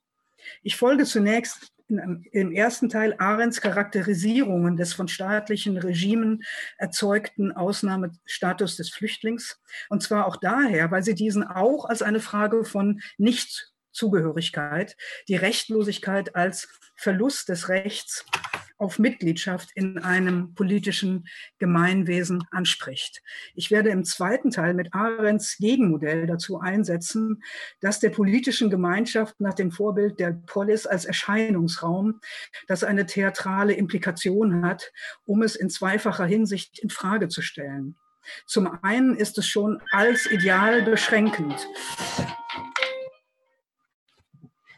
Ich 0.63 0.77
folge 0.77 1.05
zunächst 1.05 1.73
im 1.89 2.53
ersten 2.53 2.89
Teil 2.89 3.15
Arends 3.19 3.61
Charakterisierungen 3.61 4.77
des 4.77 4.93
von 4.93 5.07
staatlichen 5.07 5.77
Regimen 5.79 6.43
erzeugten 6.79 7.53
Ausnahmestatus 7.53 8.77
des 8.77 8.91
Flüchtlings. 8.91 9.61
Und 9.89 10.03
zwar 10.03 10.27
auch 10.27 10.37
daher, 10.37 10.91
weil 10.91 11.05
sie 11.05 11.15
diesen 11.15 11.45
auch 11.45 11.85
als 11.85 12.03
eine 12.03 12.21
Frage 12.21 12.65
von 12.65 13.01
Nichtzugehörigkeit, 13.19 14.97
die 15.29 15.37
Rechtlosigkeit 15.37 16.35
als 16.35 16.69
Verlust 16.97 17.49
des 17.49 17.69
Rechts 17.69 18.25
auf 18.79 18.99
Mitgliedschaft 18.99 19.71
in 19.75 19.99
einem 19.99 20.55
politischen 20.55 21.27
Gemeinwesen 21.59 22.45
anspricht. 22.51 23.23
Ich 23.55 23.71
werde 23.71 23.91
im 23.91 24.05
zweiten 24.05 24.51
Teil 24.51 24.75
mit 24.75 24.93
Arends 24.95 25.57
Gegenmodell 25.59 26.27
dazu 26.27 26.61
einsetzen, 26.61 27.43
dass 27.81 28.01
der 28.01 28.11
politischen 28.11 28.71
Gemeinschaft 28.71 29.41
nach 29.41 29.55
dem 29.55 29.71
Vorbild 29.71 30.21
der 30.21 30.33
Polis 30.47 30.87
als 30.87 31.05
Erscheinungsraum, 31.05 32.21
das 32.69 32.85
eine 32.85 33.07
theatrale 33.07 33.73
Implikation 33.73 34.65
hat, 34.65 34.93
um 35.25 35.43
es 35.43 35.57
in 35.57 35.71
zweifacher 35.71 36.27
Hinsicht 36.27 36.79
in 36.79 36.91
Frage 36.91 37.29
zu 37.29 37.43
stellen. 37.43 37.97
Zum 38.45 38.79
einen 38.83 39.17
ist 39.17 39.39
es 39.39 39.47
schon 39.47 39.81
als 39.93 40.27
Ideal 40.31 40.83
beschränkend. 40.83 41.67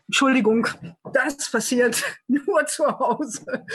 Entschuldigung, 0.09 0.67
das 1.13 1.51
passiert 1.51 2.03
nur 2.29 2.67
zu 2.67 2.87
Hause. 2.87 3.67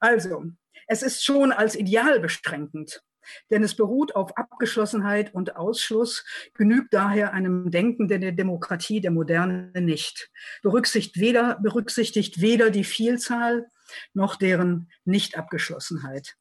Also, 0.00 0.44
es 0.88 1.02
ist 1.02 1.24
schon 1.24 1.52
als 1.52 1.76
Ideal 1.76 2.20
beschränkend, 2.20 3.02
denn 3.50 3.62
es 3.62 3.74
beruht 3.74 4.14
auf 4.14 4.36
Abgeschlossenheit 4.36 5.34
und 5.34 5.56
Ausschluss, 5.56 6.24
genügt 6.54 6.92
daher 6.92 7.32
einem 7.32 7.70
Denken 7.70 8.08
der 8.08 8.32
Demokratie 8.32 9.00
der 9.00 9.10
Moderne 9.12 9.72
nicht. 9.80 10.30
Berücksichtigt 10.62 11.20
weder, 11.20 11.58
berücksichtigt 11.60 12.40
weder 12.40 12.70
die 12.70 12.84
Vielzahl 12.84 13.66
noch 14.12 14.36
deren 14.36 14.90
Nichtabgeschlossenheit. 15.04 16.36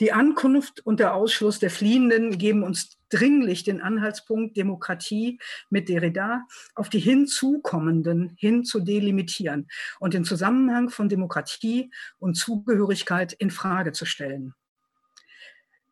Die 0.00 0.12
Ankunft 0.12 0.84
und 0.84 1.00
der 1.00 1.14
Ausschluss 1.14 1.58
der 1.58 1.70
Fliehenden 1.70 2.38
geben 2.38 2.62
uns 2.62 2.98
dringlich 3.08 3.64
den 3.64 3.80
Anhaltspunkt, 3.80 4.56
Demokratie 4.56 5.38
mit 5.70 5.88
Derrida 5.88 6.42
auf 6.74 6.88
die 6.88 6.98
hinzukommenden 6.98 8.34
hin 8.36 8.64
zu 8.64 8.80
delimitieren 8.80 9.68
und 10.00 10.14
den 10.14 10.24
Zusammenhang 10.24 10.90
von 10.90 11.08
Demokratie 11.08 11.90
und 12.18 12.34
Zugehörigkeit 12.34 13.32
in 13.32 13.50
Frage 13.50 13.92
zu 13.92 14.06
stellen. 14.06 14.54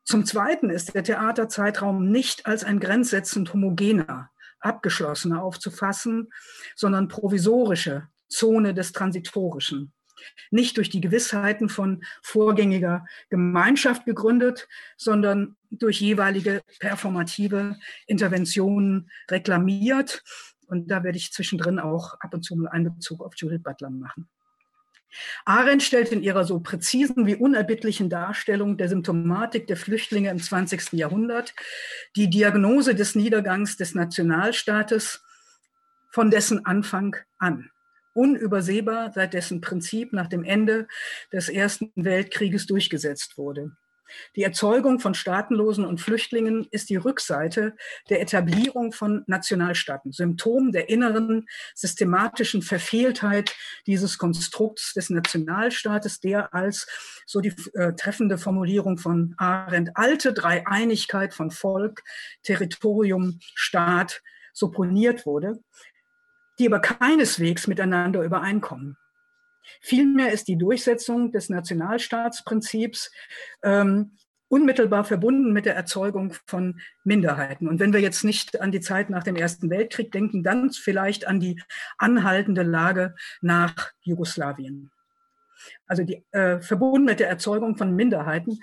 Zum 0.05 0.27
Zweiten 0.27 0.69
ist 0.69 0.95
der 0.95 1.03
Theaterzeitraum 1.03 2.11
nicht 2.11 2.47
als 2.47 2.63
ein 2.63 2.79
grenzsetzend 2.79 3.55
homogener, 3.55 4.31
abgeschlossener 4.61 5.43
aufzufassen, 5.43 6.31
sondern 6.77 7.09
provisorische 7.09 8.09
Zone 8.29 8.75
des 8.75 8.93
Transitorischen 8.93 9.93
nicht 10.51 10.77
durch 10.77 10.91
die 10.91 11.01
Gewissheiten 11.01 11.69
von 11.69 12.05
vorgängiger 12.23 13.07
Gemeinschaft 13.31 14.05
gegründet, 14.05 14.69
sondern 14.97 15.57
durch 15.71 16.01
jeweilige 16.01 16.63
performative 16.79 17.77
Interventionen 18.07 19.11
reklamiert. 19.31 20.23
Und 20.67 20.91
da 20.91 21.05
werde 21.05 21.19
ich 21.19 21.33
zwischendrin 21.33 21.79
auch 21.79 22.15
ab 22.21 22.35
und 22.35 22.43
zu 22.43 22.57
mal 22.57 22.69
einen 22.69 22.95
Bezug 22.95 23.23
auf 23.23 23.35
Judith 23.37 23.63
Butler 23.63 23.91
machen. 23.91 24.29
Arendt 25.45 25.83
stellt 25.83 26.11
in 26.11 26.23
ihrer 26.23 26.45
so 26.45 26.61
präzisen 26.61 27.27
wie 27.27 27.37
unerbittlichen 27.37 28.11
Darstellung 28.11 28.77
der 28.77 28.89
Symptomatik 28.89 29.67
der 29.67 29.77
Flüchtlinge 29.77 30.31
im 30.31 30.41
20. 30.41 30.93
Jahrhundert 30.95 31.55
die 32.17 32.29
Diagnose 32.29 32.95
des 32.95 33.15
Niedergangs 33.15 33.77
des 33.77 33.95
Nationalstaates 33.95 35.23
von 36.11 36.31
dessen 36.31 36.65
Anfang 36.67 37.17
an 37.39 37.71
unübersehbar, 38.15 39.13
seit 39.13 39.35
dessen 39.35 39.61
Prinzip 39.61 40.13
nach 40.13 40.29
dem 40.29 40.45
Ende 40.45 40.87
des 41.33 41.49
Ersten 41.49 41.93
Weltkrieges 41.95 42.67
durchgesetzt 42.67 43.37
wurde. 43.37 43.73
Die 44.37 44.43
Erzeugung 44.43 45.01
von 45.01 45.15
Staatenlosen 45.15 45.85
und 45.85 46.01
Flüchtlingen 46.01 46.67
ist 46.71 46.91
die 46.91 46.97
Rückseite 46.97 47.77
der 48.11 48.21
Etablierung 48.21 48.93
von 48.93 49.25
Nationalstaaten, 49.27 50.13
Symptom 50.13 50.73
der 50.73 50.89
inneren 50.89 51.47
systematischen 51.75 52.63
Verfehltheit 52.63 53.55
dieses 53.87 54.19
Konstrukts 54.19 54.95
des 54.95 55.11
Nationalstaates, 55.11 56.21
der 56.21 56.55
als, 56.55 56.87
so 57.27 57.41
die 57.41 57.55
äh, 57.75 57.95
treffende 57.95 58.39
Formulierung 58.39 58.99
von 58.99 59.35
Arendt, 59.39 59.91
alte 59.95 60.33
Dreieinigkeit 60.33 61.35
von 61.35 61.51
Volk, 61.51 62.03
Territorium, 62.43 63.39
Staat 63.55 64.23
supponiert 64.53 65.27
wurde, 65.27 65.59
die 66.59 66.67
aber 66.67 66.81
keineswegs 66.81 67.67
miteinander 67.67 68.23
übereinkommen. 68.23 68.97
Vielmehr 69.81 70.33
ist 70.33 70.49
die 70.49 70.59
Durchsetzung 70.59 71.33
des 71.33 71.49
Nationalstaatsprinzips 71.49 73.11
ähm, 73.63 74.17
unmittelbar 74.49 75.05
verbunden 75.05 75.53
mit 75.53 75.67
der 75.67 75.75
Erzeugung 75.75 76.35
von 76.47 76.81
Minderheiten. 77.03 77.67
Und 77.67 77.81
wenn 77.81 77.93
wir 77.93 78.01
jetzt 78.01 78.25
nicht 78.25 78.61
an 78.61 78.73
die 78.73 78.81
Zeit 78.81 79.11
nach 79.11 79.25
dem 79.25 79.37
Ersten 79.37 79.71
Weltkrieg 79.71 80.13
denken, 80.13 80.43
dann 80.43 80.71
vielleicht 80.71 81.27
an 81.27 81.41
die 81.41 81.61
anhaltende 81.99 82.63
Lage 82.63 83.15
nach 83.41 83.93
Jugoslawien. 84.03 84.91
Also 85.87 86.05
die, 86.05 86.25
äh, 86.33 86.61
verbunden 86.61 87.07
mit 87.07 87.21
der 87.21 87.29
Erzeugung 87.29 87.77
von 87.77 87.95
Minderheiten, 87.97 88.61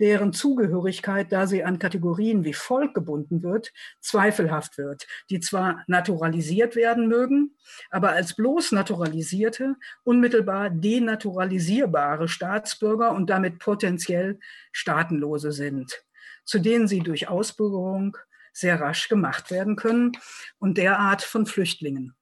deren 0.00 0.32
Zugehörigkeit, 0.32 1.30
da 1.32 1.46
sie 1.46 1.64
an 1.64 1.78
Kategorien 1.78 2.44
wie 2.44 2.52
Volk 2.52 2.94
gebunden 2.94 3.42
wird, 3.42 3.72
zweifelhaft 4.00 4.78
wird, 4.78 5.06
die 5.30 5.40
zwar 5.40 5.84
naturalisiert 5.86 6.76
werden 6.76 7.08
mögen, 7.08 7.56
aber 7.90 8.10
als 8.10 8.34
bloß 8.34 8.72
naturalisierte, 8.72 9.76
unmittelbar 10.02 10.70
denaturalisierbare 10.70 12.28
Staatsbürger 12.28 13.12
und 13.12 13.30
damit 13.30 13.58
potenziell 13.58 14.38
Staatenlose 14.72 15.52
sind, 15.52 16.04
zu 16.44 16.58
denen 16.58 16.88
sie 16.88 17.00
durch 17.00 17.28
Ausbürgerung 17.28 18.16
sehr 18.52 18.80
rasch 18.80 19.08
gemacht 19.08 19.50
werden 19.50 19.76
können 19.76 20.12
und 20.58 20.78
derart 20.78 21.22
von 21.22 21.46
Flüchtlingen. 21.46 22.14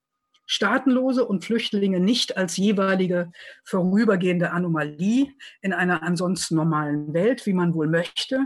Staatenlose 0.53 1.25
und 1.25 1.43
Flüchtlinge 1.43 1.99
nicht 1.99 2.37
als 2.37 2.57
jeweilige 2.57 3.31
vorübergehende 3.63 4.51
Anomalie 4.51 5.33
in 5.61 5.73
einer 5.73 6.03
ansonsten 6.03 6.53
normalen 6.53 7.11
Welt, 7.11 7.47
wie 7.47 7.53
man 7.53 7.73
wohl 7.73 7.87
möchte, 7.87 8.39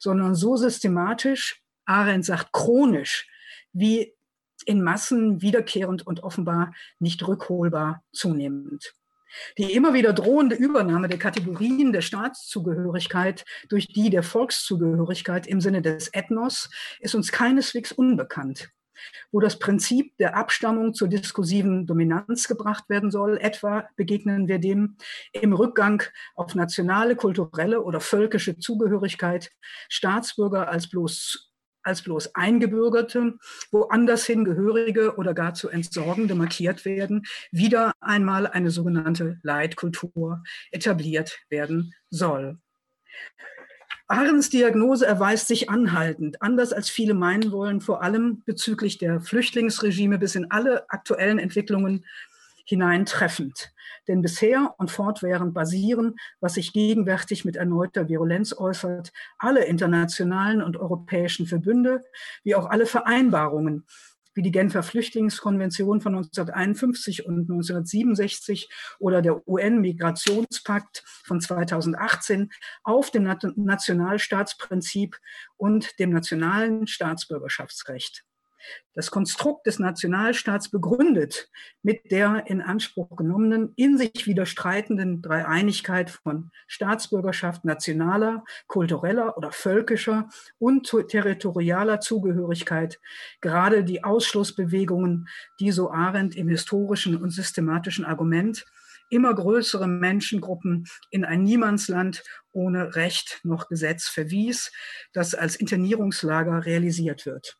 sondern 0.00 0.34
so 0.34 0.56
systematisch, 0.56 1.62
Arendt 1.84 2.24
sagt 2.24 2.52
chronisch, 2.52 3.28
wie 3.72 4.12
in 4.66 4.82
Massen 4.82 5.40
wiederkehrend 5.40 6.04
und 6.04 6.24
offenbar 6.24 6.74
nicht 6.98 7.28
rückholbar 7.28 8.02
zunehmend. 8.10 8.94
Die 9.56 9.72
immer 9.72 9.94
wieder 9.94 10.12
drohende 10.12 10.56
Übernahme 10.56 11.06
der 11.06 11.18
Kategorien 11.20 11.92
der 11.92 12.02
Staatszugehörigkeit 12.02 13.44
durch 13.68 13.86
die 13.86 14.10
der 14.10 14.24
Volkszugehörigkeit 14.24 15.46
im 15.46 15.60
Sinne 15.60 15.80
des 15.80 16.12
Ethnos 16.12 16.70
ist 16.98 17.14
uns 17.14 17.30
keineswegs 17.30 17.92
unbekannt 17.92 18.72
wo 19.30 19.40
das 19.40 19.58
Prinzip 19.58 20.16
der 20.18 20.36
Abstammung 20.36 20.94
zur 20.94 21.08
diskursiven 21.08 21.86
Dominanz 21.86 22.48
gebracht 22.48 22.88
werden 22.88 23.10
soll. 23.10 23.38
Etwa 23.38 23.88
begegnen 23.96 24.48
wir 24.48 24.58
dem 24.58 24.96
im 25.32 25.52
Rückgang 25.52 26.02
auf 26.34 26.54
nationale, 26.54 27.16
kulturelle 27.16 27.82
oder 27.82 28.00
völkische 28.00 28.58
Zugehörigkeit, 28.58 29.50
Staatsbürger 29.88 30.68
als 30.68 30.88
bloß 30.88 31.52
als 31.84 32.02
bloß 32.02 32.34
Eingebürgerte, 32.34 33.34
woanders 33.70 34.24
hingehörige 34.24 35.16
oder 35.16 35.34
gar 35.34 35.54
zu 35.54 35.68
Entsorgende 35.68 36.34
markiert 36.34 36.84
werden, 36.84 37.24
wieder 37.50 37.92
einmal 38.00 38.46
eine 38.46 38.70
sogenannte 38.70 39.40
Leitkultur 39.42 40.42
etabliert 40.70 41.40
werden 41.48 41.92
soll. 42.10 42.58
Ahrens 44.12 44.50
Diagnose 44.50 45.06
erweist 45.06 45.48
sich 45.48 45.70
anhaltend, 45.70 46.42
anders 46.42 46.74
als 46.74 46.90
viele 46.90 47.14
meinen 47.14 47.50
wollen, 47.50 47.80
vor 47.80 48.02
allem 48.02 48.42
bezüglich 48.44 48.98
der 48.98 49.22
Flüchtlingsregime 49.22 50.18
bis 50.18 50.34
in 50.34 50.50
alle 50.50 50.84
aktuellen 50.90 51.38
Entwicklungen 51.38 52.04
hinein 52.66 53.06
treffend. 53.06 53.72
Denn 54.08 54.20
bisher 54.20 54.74
und 54.76 54.90
fortwährend 54.90 55.54
basieren, 55.54 56.16
was 56.40 56.54
sich 56.54 56.74
gegenwärtig 56.74 57.46
mit 57.46 57.56
erneuter 57.56 58.10
Virulenz 58.10 58.52
äußert, 58.52 59.14
alle 59.38 59.64
internationalen 59.64 60.62
und 60.62 60.76
europäischen 60.76 61.46
Verbünde 61.46 62.04
wie 62.44 62.54
auch 62.54 62.66
alle 62.66 62.84
Vereinbarungen 62.84 63.86
wie 64.34 64.42
die 64.42 64.50
Genfer 64.50 64.82
Flüchtlingskonvention 64.82 66.00
von 66.00 66.14
1951 66.14 67.26
und 67.26 67.50
1967 67.50 68.70
oder 68.98 69.22
der 69.22 69.46
UN-Migrationspakt 69.46 71.02
von 71.06 71.40
2018 71.40 72.50
auf 72.82 73.10
dem 73.10 73.24
Nationalstaatsprinzip 73.56 75.18
und 75.56 75.98
dem 75.98 76.10
nationalen 76.10 76.86
Staatsbürgerschaftsrecht 76.86 78.24
das 78.94 79.10
Konstrukt 79.10 79.66
des 79.66 79.78
Nationalstaats 79.78 80.70
begründet 80.70 81.50
mit 81.82 82.10
der 82.10 82.44
in 82.46 82.60
Anspruch 82.60 83.16
genommenen, 83.16 83.72
in 83.76 83.96
sich 83.96 84.26
widerstreitenden 84.26 85.22
Dreieinigkeit 85.22 86.10
von 86.10 86.50
Staatsbürgerschaft 86.66 87.64
nationaler, 87.64 88.44
kultureller 88.66 89.36
oder 89.38 89.52
völkischer 89.52 90.28
und 90.58 90.94
territorialer 91.08 92.00
Zugehörigkeit, 92.00 93.00
gerade 93.40 93.84
die 93.84 94.04
Ausschlussbewegungen, 94.04 95.28
die 95.60 95.72
so 95.72 95.90
Arendt 95.90 96.36
im 96.36 96.48
historischen 96.48 97.16
und 97.16 97.30
systematischen 97.30 98.04
Argument 98.04 98.64
immer 99.12 99.34
größere 99.34 99.86
Menschengruppen 99.86 100.86
in 101.10 101.24
ein 101.24 101.42
Niemandsland 101.42 102.24
ohne 102.52 102.96
Recht 102.96 103.40
noch 103.44 103.68
Gesetz 103.68 104.08
verwies, 104.08 104.72
das 105.12 105.34
als 105.34 105.54
Internierungslager 105.56 106.64
realisiert 106.64 107.26
wird. 107.26 107.58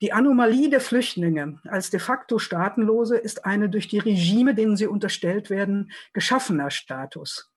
Die 0.00 0.12
Anomalie 0.12 0.70
der 0.70 0.80
Flüchtlinge 0.80 1.58
als 1.64 1.90
de 1.90 1.98
facto 1.98 2.38
Staatenlose 2.38 3.16
ist 3.16 3.44
eine 3.44 3.68
durch 3.68 3.88
die 3.88 3.98
Regime, 3.98 4.54
denen 4.54 4.76
sie 4.76 4.86
unterstellt 4.86 5.50
werden, 5.50 5.90
geschaffener 6.12 6.70
Status. 6.70 7.50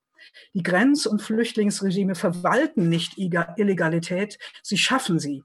Die 0.54 0.64
Grenz- 0.64 1.06
und 1.06 1.22
Flüchtlingsregime 1.22 2.16
verwalten 2.16 2.90
nicht 2.90 3.18
Illegalität, 3.18 4.40
sie 4.64 4.78
schaffen 4.78 5.20
sie. 5.20 5.44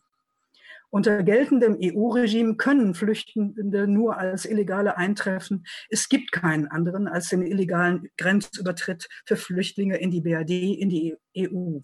Unter 0.88 1.22
geltendem 1.22 1.76
EU-Regime 1.82 2.56
können 2.56 2.94
Flüchtende 2.94 3.86
nur 3.86 4.16
als 4.16 4.46
Illegale 4.46 4.96
eintreffen. 4.96 5.66
Es 5.90 6.08
gibt 6.08 6.32
keinen 6.32 6.68
anderen 6.68 7.08
als 7.08 7.28
den 7.28 7.42
illegalen 7.42 8.08
Grenzübertritt 8.16 9.08
für 9.26 9.36
Flüchtlinge 9.36 9.98
in 9.98 10.10
die 10.10 10.22
BRD, 10.22 10.78
in 10.78 10.88
die 10.88 11.16
EU. 11.36 11.80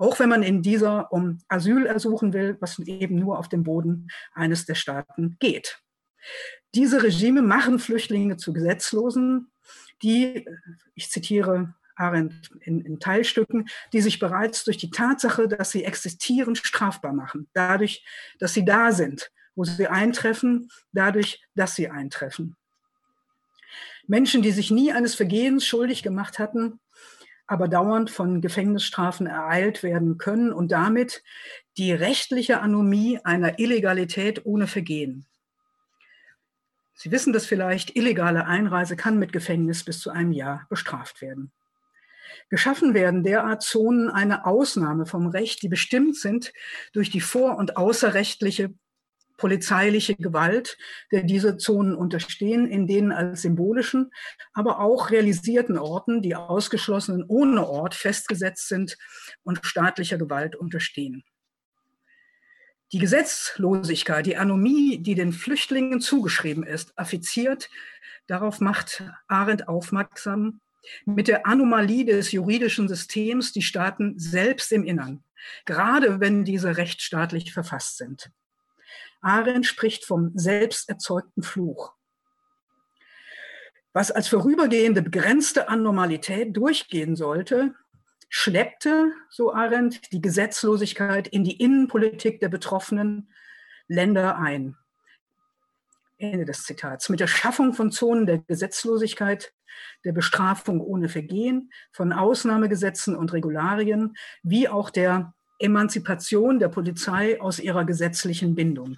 Auch 0.00 0.18
wenn 0.18 0.30
man 0.30 0.42
in 0.42 0.62
dieser 0.62 1.12
um 1.12 1.40
Asyl 1.48 1.84
ersuchen 1.84 2.32
will, 2.32 2.56
was 2.58 2.78
eben 2.78 3.16
nur 3.16 3.38
auf 3.38 3.50
dem 3.50 3.64
Boden 3.64 4.08
eines 4.32 4.64
der 4.64 4.74
Staaten 4.74 5.36
geht. 5.40 5.78
Diese 6.74 7.02
Regime 7.02 7.42
machen 7.42 7.78
Flüchtlinge 7.78 8.38
zu 8.38 8.54
Gesetzlosen, 8.54 9.52
die, 10.02 10.46
ich 10.94 11.10
zitiere 11.10 11.74
Arendt 11.96 12.50
in, 12.62 12.80
in, 12.80 12.98
Teilstücken, 12.98 13.68
die 13.92 14.00
sich 14.00 14.18
bereits 14.18 14.64
durch 14.64 14.78
die 14.78 14.90
Tatsache, 14.90 15.48
dass 15.48 15.70
sie 15.70 15.84
existieren, 15.84 16.56
strafbar 16.56 17.12
machen. 17.12 17.50
Dadurch, 17.52 18.02
dass 18.38 18.54
sie 18.54 18.64
da 18.64 18.92
sind, 18.92 19.30
wo 19.54 19.64
sie 19.64 19.86
eintreffen, 19.86 20.70
dadurch, 20.92 21.42
dass 21.54 21.74
sie 21.74 21.90
eintreffen. 21.90 22.56
Menschen, 24.06 24.40
die 24.40 24.52
sich 24.52 24.70
nie 24.70 24.92
eines 24.92 25.14
Vergehens 25.14 25.66
schuldig 25.66 26.02
gemacht 26.02 26.38
hatten, 26.38 26.80
aber 27.50 27.66
dauernd 27.66 28.12
von 28.12 28.40
Gefängnisstrafen 28.40 29.26
ereilt 29.26 29.82
werden 29.82 30.18
können 30.18 30.52
und 30.52 30.70
damit 30.70 31.24
die 31.76 31.92
rechtliche 31.92 32.60
Anomie 32.60 33.18
einer 33.24 33.58
Illegalität 33.58 34.46
ohne 34.46 34.68
Vergehen. 34.68 35.26
Sie 36.94 37.10
wissen 37.10 37.32
das 37.32 37.46
vielleicht, 37.46 37.96
illegale 37.96 38.46
Einreise 38.46 38.94
kann 38.94 39.18
mit 39.18 39.32
Gefängnis 39.32 39.82
bis 39.82 39.98
zu 39.98 40.10
einem 40.10 40.30
Jahr 40.30 40.66
bestraft 40.70 41.22
werden. 41.22 41.50
Geschaffen 42.50 42.94
werden 42.94 43.24
derart 43.24 43.64
Zonen 43.64 44.10
eine 44.10 44.46
Ausnahme 44.46 45.04
vom 45.04 45.26
Recht, 45.26 45.60
die 45.62 45.68
bestimmt 45.68 46.16
sind 46.16 46.52
durch 46.92 47.10
die 47.10 47.20
vor- 47.20 47.56
und 47.56 47.76
außerrechtliche 47.76 48.74
polizeiliche 49.40 50.14
Gewalt, 50.16 50.76
der 51.10 51.22
diese 51.22 51.56
Zonen 51.56 51.94
unterstehen, 51.94 52.66
in 52.66 52.86
denen 52.86 53.10
als 53.10 53.40
symbolischen, 53.40 54.10
aber 54.52 54.80
auch 54.80 55.10
realisierten 55.10 55.78
Orten 55.78 56.20
die 56.20 56.36
ausgeschlossenen 56.36 57.24
ohne 57.26 57.66
Ort 57.66 57.94
festgesetzt 57.94 58.68
sind 58.68 58.98
und 59.42 59.60
staatlicher 59.64 60.18
Gewalt 60.18 60.56
unterstehen. 60.56 61.24
Die 62.92 62.98
Gesetzlosigkeit, 62.98 64.26
die 64.26 64.36
Anomie, 64.36 65.02
die 65.02 65.14
den 65.14 65.32
Flüchtlingen 65.32 66.02
zugeschrieben 66.02 66.64
ist, 66.64 66.92
affiziert, 66.98 67.70
darauf 68.26 68.60
macht 68.60 69.04
Arendt 69.26 69.68
aufmerksam, 69.68 70.60
mit 71.06 71.28
der 71.28 71.46
Anomalie 71.46 72.04
des 72.04 72.32
juridischen 72.32 72.88
Systems 72.88 73.52
die 73.52 73.62
Staaten 73.62 74.18
selbst 74.18 74.70
im 74.72 74.84
Innern, 74.84 75.24
gerade 75.64 76.20
wenn 76.20 76.44
diese 76.44 76.76
rechtsstaatlich 76.76 77.52
verfasst 77.54 77.96
sind. 77.96 78.30
Arendt 79.20 79.66
spricht 79.66 80.04
vom 80.04 80.32
selbst 80.34 80.88
erzeugten 80.88 81.42
Fluch. 81.42 81.94
Was 83.92 84.10
als 84.10 84.28
vorübergehende 84.28 85.02
begrenzte 85.02 85.68
Anormalität 85.68 86.56
durchgehen 86.56 87.16
sollte, 87.16 87.74
schleppte, 88.28 89.12
so 89.28 89.52
Arendt, 89.52 90.12
die 90.12 90.20
Gesetzlosigkeit 90.20 91.26
in 91.26 91.42
die 91.42 91.56
Innenpolitik 91.56 92.40
der 92.40 92.48
betroffenen 92.48 93.32
Länder 93.88 94.38
ein. 94.38 94.76
Ende 96.16 96.44
des 96.44 96.62
Zitats. 96.62 97.08
Mit 97.08 97.18
der 97.18 97.26
Schaffung 97.26 97.72
von 97.72 97.90
Zonen 97.90 98.26
der 98.26 98.38
Gesetzlosigkeit, 98.38 99.52
der 100.04 100.12
Bestrafung 100.12 100.80
ohne 100.80 101.08
Vergehen, 101.08 101.72
von 101.92 102.12
Ausnahmegesetzen 102.12 103.16
und 103.16 103.32
Regularien, 103.32 104.14
wie 104.42 104.68
auch 104.68 104.90
der 104.90 105.34
Emanzipation 105.60 106.58
der 106.58 106.68
Polizei 106.68 107.40
aus 107.40 107.58
ihrer 107.58 107.84
gesetzlichen 107.84 108.54
Bindung, 108.54 108.96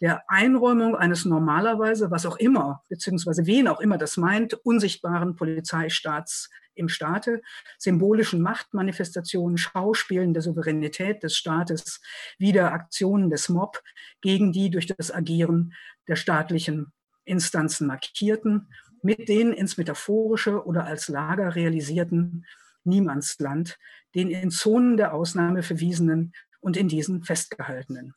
der 0.00 0.22
Einräumung 0.28 0.94
eines 0.94 1.24
normalerweise, 1.24 2.10
was 2.10 2.26
auch 2.26 2.36
immer, 2.36 2.82
beziehungsweise 2.88 3.46
wen 3.46 3.66
auch 3.66 3.80
immer 3.80 3.98
das 3.98 4.16
meint, 4.16 4.54
unsichtbaren 4.54 5.36
Polizeistaats 5.36 6.50
im 6.74 6.90
Staate, 6.90 7.40
symbolischen 7.78 8.42
Machtmanifestationen, 8.42 9.56
Schauspielen 9.56 10.34
der 10.34 10.42
Souveränität 10.42 11.22
des 11.22 11.34
Staates, 11.34 12.02
wieder 12.38 12.72
Aktionen 12.72 13.30
des 13.30 13.48
Mob 13.48 13.82
gegen 14.20 14.52
die 14.52 14.70
durch 14.70 14.86
das 14.86 15.10
Agieren 15.10 15.72
der 16.06 16.16
staatlichen 16.16 16.92
Instanzen 17.24 17.86
markierten, 17.86 18.68
mit 19.02 19.28
den 19.28 19.52
ins 19.52 19.78
Metaphorische 19.78 20.66
oder 20.66 20.84
als 20.84 21.08
Lager 21.08 21.54
realisierten 21.54 22.44
Niemandsland, 22.86 23.78
den 24.14 24.30
in 24.30 24.50
Zonen 24.50 24.96
der 24.96 25.12
Ausnahme 25.14 25.62
verwiesenen 25.62 26.32
und 26.60 26.76
in 26.76 26.88
diesen 26.88 27.22
festgehaltenen. 27.22 28.14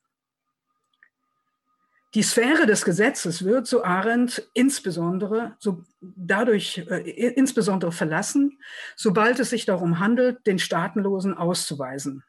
Die 2.15 2.23
Sphäre 2.23 2.65
des 2.65 2.85
Gesetzes 2.85 3.45
wird, 3.45 3.67
so 3.67 3.83
Arendt, 3.83 4.49
insbesondere 4.55 5.55
so 5.59 5.83
dadurch 6.01 6.79
äh, 6.89 7.33
insbesondere 7.33 7.91
verlassen, 7.91 8.59
sobald 8.95 9.39
es 9.39 9.51
sich 9.51 9.65
darum 9.65 9.99
handelt, 9.99 10.45
den 10.47 10.57
Staatenlosen 10.57 11.35
auszuweisen. 11.35 12.23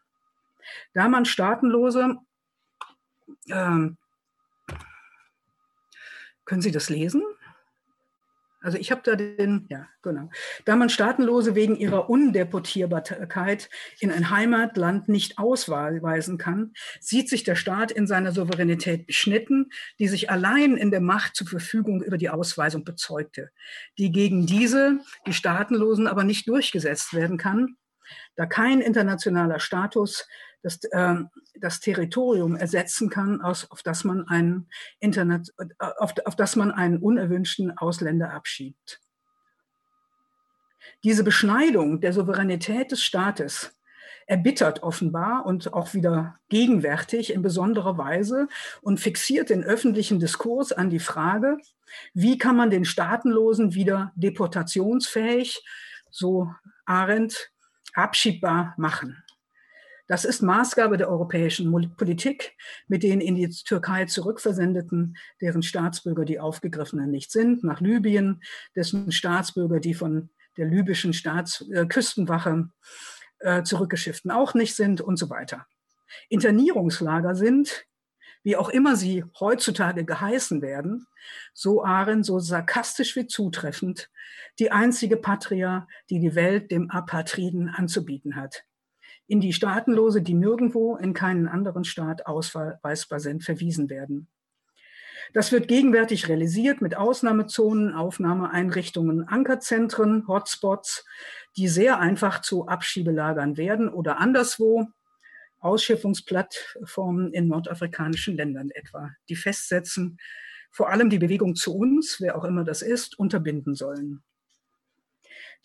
Da 0.92 1.08
man 1.08 1.24
Staatenlose, 1.24 2.16
äh, 3.46 3.88
können 6.44 6.62
Sie 6.62 6.72
das 6.72 6.90
lesen? 6.90 7.22
Also 8.62 8.76
ich 8.76 8.90
habe 8.90 9.00
da 9.04 9.16
den, 9.16 9.66
ja, 9.70 9.86
genau. 10.02 10.30
Da 10.66 10.76
man 10.76 10.90
Staatenlose 10.90 11.54
wegen 11.54 11.76
ihrer 11.76 12.10
Undeportierbarkeit 12.10 13.70
in 14.00 14.10
ein 14.10 14.30
Heimatland 14.30 15.08
nicht 15.08 15.38
ausweisen 15.38 16.36
kann, 16.36 16.72
sieht 17.00 17.30
sich 17.30 17.42
der 17.42 17.54
Staat 17.56 17.90
in 17.90 18.06
seiner 18.06 18.32
Souveränität 18.32 19.06
beschnitten, 19.06 19.70
die 19.98 20.08
sich 20.08 20.30
allein 20.30 20.76
in 20.76 20.90
der 20.90 21.00
Macht 21.00 21.36
zur 21.36 21.46
Verfügung 21.46 22.02
über 22.02 22.18
die 22.18 22.28
Ausweisung 22.28 22.84
bezeugte, 22.84 23.50
die 23.98 24.12
gegen 24.12 24.44
diese, 24.44 24.98
die 25.26 25.32
Staatenlosen, 25.32 26.06
aber 26.06 26.24
nicht 26.24 26.46
durchgesetzt 26.46 27.14
werden 27.14 27.38
kann, 27.38 27.76
da 28.40 28.46
kein 28.46 28.80
internationaler 28.80 29.60
Status 29.60 30.26
das, 30.62 30.82
äh, 30.92 31.16
das 31.56 31.80
Territorium 31.80 32.56
ersetzen 32.56 33.10
kann, 33.10 33.42
aus, 33.42 33.70
auf, 33.70 33.82
das 33.82 34.02
man 34.02 34.26
einen 34.28 34.66
Internet, 34.98 35.52
auf, 35.78 36.14
auf 36.24 36.36
das 36.36 36.56
man 36.56 36.70
einen 36.70 36.96
unerwünschten 36.96 37.76
Ausländer 37.76 38.32
abschiebt. 38.32 39.02
Diese 41.04 41.22
Beschneidung 41.22 42.00
der 42.00 42.14
Souveränität 42.14 42.92
des 42.92 43.02
Staates 43.02 43.76
erbittert 44.24 44.82
offenbar 44.82 45.44
und 45.44 45.74
auch 45.74 45.92
wieder 45.92 46.40
gegenwärtig 46.48 47.34
in 47.34 47.42
besonderer 47.42 47.98
Weise 47.98 48.48
und 48.80 49.00
fixiert 49.00 49.50
den 49.50 49.64
öffentlichen 49.64 50.18
Diskurs 50.18 50.72
an 50.72 50.88
die 50.88 50.98
Frage, 50.98 51.58
wie 52.14 52.38
kann 52.38 52.56
man 52.56 52.70
den 52.70 52.86
Staatenlosen 52.86 53.74
wieder 53.74 54.12
deportationsfähig, 54.14 55.62
so 56.10 56.50
Arendt, 56.86 57.52
abschiebbar 57.94 58.74
machen. 58.76 59.22
Das 60.10 60.24
ist 60.24 60.42
Maßgabe 60.42 60.96
der 60.96 61.08
europäischen 61.08 61.70
Politik, 61.96 62.56
mit 62.88 63.04
den 63.04 63.20
in 63.20 63.36
die 63.36 63.48
Türkei 63.48 64.06
zurückversendeten, 64.06 65.16
deren 65.40 65.62
Staatsbürger 65.62 66.24
die 66.24 66.40
Aufgegriffenen 66.40 67.12
nicht 67.12 67.30
sind, 67.30 67.62
nach 67.62 67.80
Libyen, 67.80 68.42
dessen 68.74 69.12
Staatsbürger, 69.12 69.78
die 69.78 69.94
von 69.94 70.30
der 70.56 70.66
libyschen 70.66 71.12
Staats 71.12 71.64
äh, 71.70 71.86
Küstenwache 71.86 72.70
äh, 73.38 73.62
zurückgeschifften 73.62 74.32
auch 74.32 74.54
nicht 74.54 74.74
sind 74.74 75.00
und 75.00 75.16
so 75.16 75.30
weiter. 75.30 75.66
Internierungslager 76.28 77.36
sind, 77.36 77.86
wie 78.42 78.56
auch 78.56 78.68
immer 78.68 78.96
sie 78.96 79.24
heutzutage 79.38 80.04
geheißen 80.04 80.62
werden, 80.62 81.06
so 81.52 81.84
Arendt, 81.84 82.24
so 82.26 82.38
sarkastisch 82.38 83.16
wie 83.16 83.26
zutreffend, 83.26 84.10
die 84.58 84.70
einzige 84.70 85.16
Patria, 85.16 85.86
die 86.08 86.20
die 86.20 86.34
Welt 86.34 86.70
dem 86.70 86.90
Apatriden 86.90 87.68
anzubieten 87.68 88.36
hat 88.36 88.64
in 89.30 89.40
die 89.40 89.52
Staatenlose, 89.52 90.22
die 90.22 90.34
nirgendwo 90.34 90.96
in 90.96 91.14
keinen 91.14 91.46
anderen 91.46 91.84
Staat 91.84 92.26
ausweisbar 92.26 93.20
sind, 93.20 93.44
verwiesen 93.44 93.88
werden. 93.88 94.26
Das 95.32 95.52
wird 95.52 95.68
gegenwärtig 95.68 96.28
realisiert 96.28 96.82
mit 96.82 96.96
Ausnahmezonen, 96.96 97.94
Aufnahmeeinrichtungen, 97.94 99.28
Ankerzentren, 99.28 100.26
Hotspots, 100.26 101.04
die 101.56 101.68
sehr 101.68 102.00
einfach 102.00 102.40
zu 102.40 102.66
Abschiebelagern 102.66 103.56
werden 103.56 103.88
oder 103.88 104.18
anderswo 104.18 104.88
Ausschiffungsplattformen 105.60 107.32
in 107.32 107.48
nordafrikanischen 107.48 108.36
Ländern 108.36 108.70
etwa, 108.70 109.10
die 109.28 109.36
festsetzen, 109.36 110.18
vor 110.70 110.90
allem 110.90 111.10
die 111.10 111.18
Bewegung 111.18 111.54
zu 111.54 111.76
uns, 111.76 112.16
wer 112.20 112.36
auch 112.36 112.44
immer 112.44 112.64
das 112.64 112.82
ist, 112.82 113.18
unterbinden 113.18 113.74
sollen. 113.74 114.22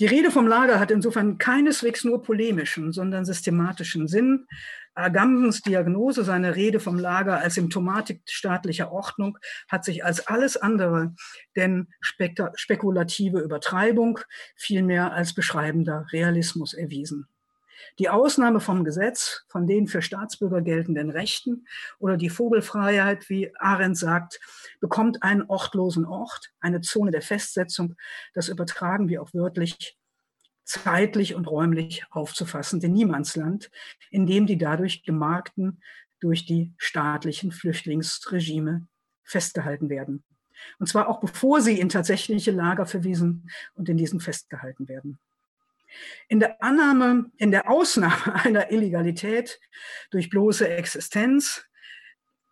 Die 0.02 0.08
Rede 0.08 0.30
vom 0.30 0.46
Lager 0.46 0.78
hat 0.82 0.92
insofern 0.92 1.38
keineswegs 1.38 2.04
nur 2.04 2.22
polemischen, 2.22 2.92
sondern 2.92 3.24
systematischen 3.24 4.10
Sinn. 4.10 4.46
Agambens 4.94 5.62
Diagnose 5.62 6.26
seiner 6.26 6.58
Rede 6.58 6.82
vom 6.82 7.00
Lager 7.00 7.38
als 7.38 7.56
Symptomatik 7.56 8.22
staatlicher 8.26 8.92
Ordnung 8.92 9.38
hat 9.70 9.86
sich 9.86 10.04
als 10.04 10.28
alles 10.28 10.58
andere 10.58 11.14
denn 11.56 11.88
spekulative 12.02 13.40
Übertreibung 13.40 14.20
vielmehr 14.58 15.14
als 15.14 15.34
beschreibender 15.34 16.06
Realismus 16.12 16.74
erwiesen. 16.74 17.28
Die 18.00 18.10
Ausnahme 18.10 18.60
vom 18.60 18.84
Gesetz, 18.84 19.46
von 19.48 19.68
den 19.68 19.88
für 19.88 20.02
Staatsbürger 20.02 20.62
geltenden 20.62 21.10
Rechten 21.10 21.66
oder 22.00 22.18
die 22.18 22.30
Vogelfreiheit, 22.30 23.30
wie 23.30 23.56
Arendt 23.58 23.98
sagt, 23.98 24.40
bekommt 24.80 25.24
einen 25.24 25.44
ortlosen 25.44 26.06
Ort, 26.06 26.52
eine 26.60 26.82
Zone 26.82 27.12
der 27.12 27.22
Festsetzung, 27.22 27.96
das 28.34 28.50
übertragen 28.50 29.08
wir 29.08 29.22
auch 29.22 29.34
wörtlich, 29.34 29.98
zeitlich 30.64 31.36
und 31.36 31.46
räumlich 31.46 32.06
aufzufassen, 32.10 32.80
den 32.80 32.94
Niemandsland, 32.94 33.70
in 34.10 34.26
dem 34.26 34.48
die 34.48 34.58
dadurch 34.58 35.04
gemarkten 35.04 35.82
durch 36.20 36.46
die 36.46 36.74
staatlichen 36.78 37.52
Flüchtlingsregime 37.52 38.88
festgehalten 39.24 39.90
werden. 39.90 40.24
Und 40.80 40.88
zwar 40.88 41.08
auch 41.10 41.20
bevor 41.20 41.62
sie 41.62 41.80
in 41.80 41.90
tatsächliche 41.90 42.52
Lager 42.52 42.86
verwiesen 42.86 43.50
und 43.74 43.90
in 43.90 43.98
diesen 43.98 44.20
festgehalten 44.20 44.88
werden. 44.88 45.20
In 46.28 46.40
der 46.40 46.62
Annahme, 46.64 47.32
in 47.38 47.52
der 47.52 47.70
Ausnahme 47.70 48.36
einer 48.46 48.72
Illegalität 48.72 49.60
durch 50.12 50.30
bloße 50.30 50.68
Existenz, 50.68 51.66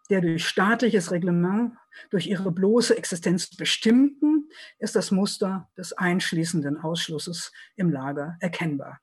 der 0.09 0.21
durch 0.21 0.47
staatliches 0.47 1.11
Reglement, 1.11 1.73
durch 2.09 2.27
ihre 2.27 2.51
bloße 2.51 2.97
Existenz 2.97 3.55
bestimmten, 3.55 4.49
ist 4.79 4.95
das 4.95 5.11
Muster 5.11 5.69
des 5.77 5.93
einschließenden 5.93 6.77
Ausschlusses 6.77 7.51
im 7.75 7.89
Lager 7.89 8.37
erkennbar. 8.39 8.99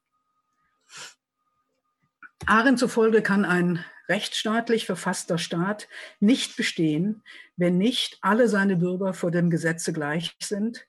Arendt 2.47 2.79
zufolge 2.79 3.23
kann 3.23 3.45
ein 3.45 3.85
rechtsstaatlich 4.09 4.87
verfasster 4.87 5.39
Staat 5.39 5.89
nicht 6.19 6.57
bestehen, 6.57 7.23
wenn 7.57 7.79
nicht 7.79 8.19
alle 8.23 8.49
seine 8.49 8.77
Bürger 8.77 9.15
vor 9.15 9.31
dem 9.31 9.51
Gesetze 9.51 9.93
gleich 9.93 10.37
sind, 10.41 10.87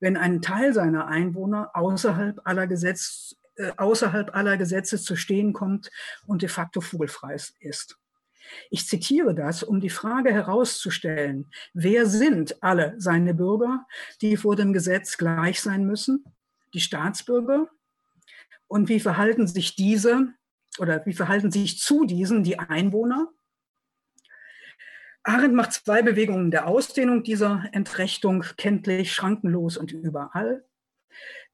wenn 0.00 0.16
ein 0.16 0.42
Teil 0.42 0.72
seiner 0.72 1.06
Einwohner 1.06 1.70
außerhalb 1.74 2.40
aller, 2.44 2.66
Gesetz, 2.66 3.36
äh, 3.56 3.72
außerhalb 3.76 4.34
aller 4.34 4.56
Gesetze 4.56 4.98
zu 4.98 5.16
stehen 5.16 5.52
kommt 5.52 5.90
und 6.26 6.42
de 6.42 6.48
facto 6.48 6.80
vogelfrei 6.80 7.36
ist. 7.60 7.98
Ich 8.70 8.86
zitiere 8.86 9.34
das, 9.34 9.62
um 9.62 9.80
die 9.80 9.90
Frage 9.90 10.32
herauszustellen, 10.32 11.50
wer 11.74 12.06
sind 12.06 12.62
alle 12.62 12.94
seine 12.98 13.34
Bürger, 13.34 13.86
die 14.22 14.36
vor 14.36 14.56
dem 14.56 14.72
Gesetz 14.72 15.18
gleich 15.18 15.60
sein 15.60 15.84
müssen? 15.84 16.24
Die 16.74 16.80
Staatsbürger? 16.80 17.68
Und 18.66 18.88
wie 18.88 19.00
verhalten 19.00 19.46
sich 19.46 19.76
diese 19.76 20.28
oder 20.78 21.04
wie 21.06 21.14
verhalten 21.14 21.50
sich 21.50 21.78
zu 21.78 22.04
diesen 22.04 22.42
die 22.42 22.58
Einwohner? 22.58 23.28
Arendt 25.28 25.54
macht 25.54 25.74
zwei 25.74 26.00
Bewegungen 26.00 26.50
der 26.50 26.66
Ausdehnung 26.66 27.22
dieser 27.22 27.64
Entrechtung 27.72 28.44
kenntlich, 28.56 29.12
schrankenlos 29.12 29.76
und 29.76 29.92
überall. 29.92 30.64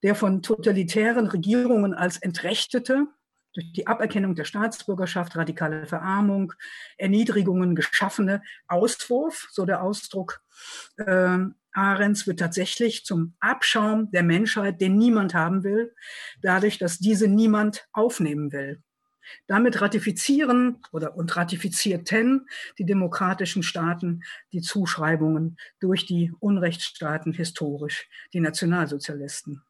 Der 0.04 0.14
von 0.14 0.42
totalitären 0.42 1.26
Regierungen 1.26 1.92
als 1.92 2.18
Entrechtete 2.18 3.08
durch 3.52 3.72
die 3.72 3.88
Aberkennung 3.88 4.36
der 4.36 4.44
Staatsbürgerschaft, 4.44 5.36
radikale 5.36 5.86
Verarmung, 5.86 6.52
Erniedrigungen 6.98 7.74
geschaffene 7.74 8.42
Auswurf, 8.68 9.48
so 9.50 9.64
der 9.64 9.82
Ausdruck 9.82 10.40
äh, 10.96 11.38
Arends, 11.72 12.28
wird 12.28 12.38
tatsächlich 12.38 13.04
zum 13.04 13.34
Abschaum 13.40 14.08
der 14.12 14.22
Menschheit, 14.22 14.80
den 14.80 14.96
niemand 14.96 15.34
haben 15.34 15.64
will, 15.64 15.92
dadurch, 16.42 16.78
dass 16.78 16.98
diese 16.98 17.26
niemand 17.26 17.88
aufnehmen 17.92 18.52
will. 18.52 18.83
Damit 19.46 19.80
ratifizieren 19.80 20.82
oder 20.92 21.16
und 21.16 21.36
ratifizierten 21.36 22.46
die 22.78 22.86
demokratischen 22.86 23.62
Staaten 23.62 24.22
die 24.52 24.60
Zuschreibungen 24.60 25.56
durch 25.80 26.06
die 26.06 26.32
Unrechtsstaaten 26.40 27.32
historisch, 27.32 28.08
die 28.32 28.40
Nationalsozialisten. 28.40 29.62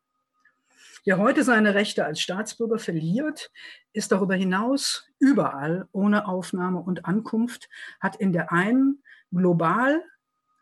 Wer 1.07 1.19
heute 1.19 1.45
seine 1.45 1.75
Rechte 1.75 2.07
als 2.07 2.21
Staatsbürger 2.21 2.79
verliert, 2.79 3.51
ist 3.93 4.11
darüber 4.11 4.35
hinaus 4.37 5.07
überall 5.19 5.87
ohne 5.93 6.27
Aufnahme 6.27 6.81
und 6.81 7.05
Ankunft, 7.05 7.69
hat 8.01 8.17
in 8.17 8.33
der 8.33 8.53
einen 8.53 9.03
global, 9.31 10.03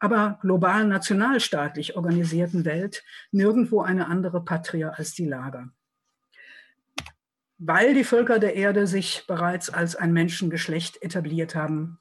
aber 0.01 0.41
global 0.41 0.85
nationalstaatlich 0.89 1.95
organisierten 1.95 2.65
Welt 2.65 3.05
nirgendwo 3.31 3.83
eine 3.83 4.09
andere 4.09 4.45
Patria 4.45 4.89
als 4.89 5.15
die 5.15 5.27
Lager 5.27 5.71
weil 7.65 7.95
die 7.95 8.03
Völker 8.03 8.41
der 8.41 8.57
Erde 8.57 8.89
sich 8.89 9.25
bereits 9.29 9.71
als 9.71 9.95
ein 9.95 10.13
Menschengeschlecht 10.13 11.01
etabliert 11.01 11.55
haben, 11.55 11.99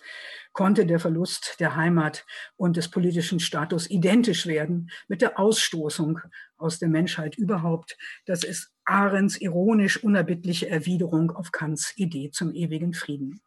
konnte 0.53 0.87
der 0.87 0.99
Verlust 0.99 1.57
der 1.59 1.75
Heimat 1.75 2.25
und 2.57 2.77
des 2.77 2.89
politischen 2.89 3.39
Status 3.39 3.87
identisch 3.89 4.47
werden 4.47 4.89
mit 5.07 5.21
der 5.21 5.39
Ausstoßung 5.39 6.19
aus 6.57 6.79
der 6.79 6.89
Menschheit 6.89 7.37
überhaupt. 7.37 7.95
Das 8.25 8.43
ist 8.43 8.73
Arends 8.85 9.39
ironisch 9.39 10.03
unerbittliche 10.03 10.67
Erwiderung 10.67 11.29
auf 11.31 11.51
Kants 11.51 11.93
Idee 11.95 12.31
zum 12.31 12.53
ewigen 12.55 12.93
Frieden. 12.93 13.39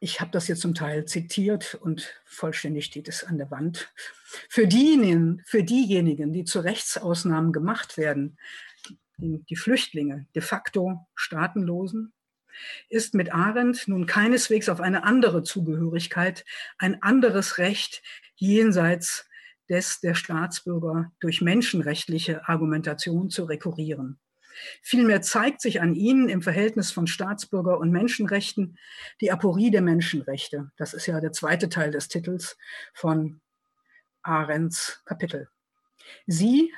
Ich 0.00 0.20
habe 0.20 0.30
das 0.30 0.48
jetzt 0.48 0.62
zum 0.62 0.74
Teil 0.74 1.04
zitiert 1.04 1.74
und 1.74 2.14
vollständig 2.24 2.86
steht 2.86 3.08
es 3.08 3.24
an 3.24 3.36
der 3.36 3.50
Wand. 3.50 3.92
Für 4.48 4.66
diejenigen, 4.66 5.42
für 5.44 5.62
diejenigen, 5.62 6.32
die 6.32 6.44
zu 6.44 6.60
Rechtsausnahmen 6.60 7.52
gemacht 7.52 7.96
werden, 7.96 8.38
die 9.18 9.56
Flüchtlinge, 9.56 10.26
de 10.34 10.42
facto 10.42 11.06
Staatenlosen, 11.14 12.12
ist 12.88 13.14
mit 13.14 13.32
Arendt 13.32 13.88
nun 13.88 14.06
keineswegs 14.06 14.68
auf 14.68 14.80
eine 14.80 15.04
andere 15.04 15.42
Zugehörigkeit, 15.42 16.44
ein 16.78 17.02
anderes 17.02 17.58
Recht 17.58 18.02
jenseits 18.36 19.28
des 19.68 20.00
der 20.00 20.14
Staatsbürger 20.14 21.12
durch 21.20 21.40
menschenrechtliche 21.40 22.48
Argumentation 22.48 23.30
zu 23.30 23.44
rekurrieren. 23.44 24.18
Vielmehr 24.82 25.20
zeigt 25.22 25.60
sich 25.60 25.80
an 25.80 25.94
ihnen 25.94 26.28
im 26.28 26.42
Verhältnis 26.42 26.92
von 26.92 27.06
Staatsbürger 27.06 27.78
und 27.78 27.90
Menschenrechten 27.90 28.78
die 29.20 29.32
Aporie 29.32 29.70
der 29.70 29.82
Menschenrechte. 29.82 30.70
Das 30.76 30.94
ist 30.94 31.06
ja 31.06 31.20
der 31.20 31.32
zweite 31.32 31.68
Teil 31.68 31.90
des 31.90 32.08
Titels 32.08 32.56
von 32.92 33.40
Arends 34.22 35.02
Kapitel. 35.06 35.48
Sie 36.26 36.72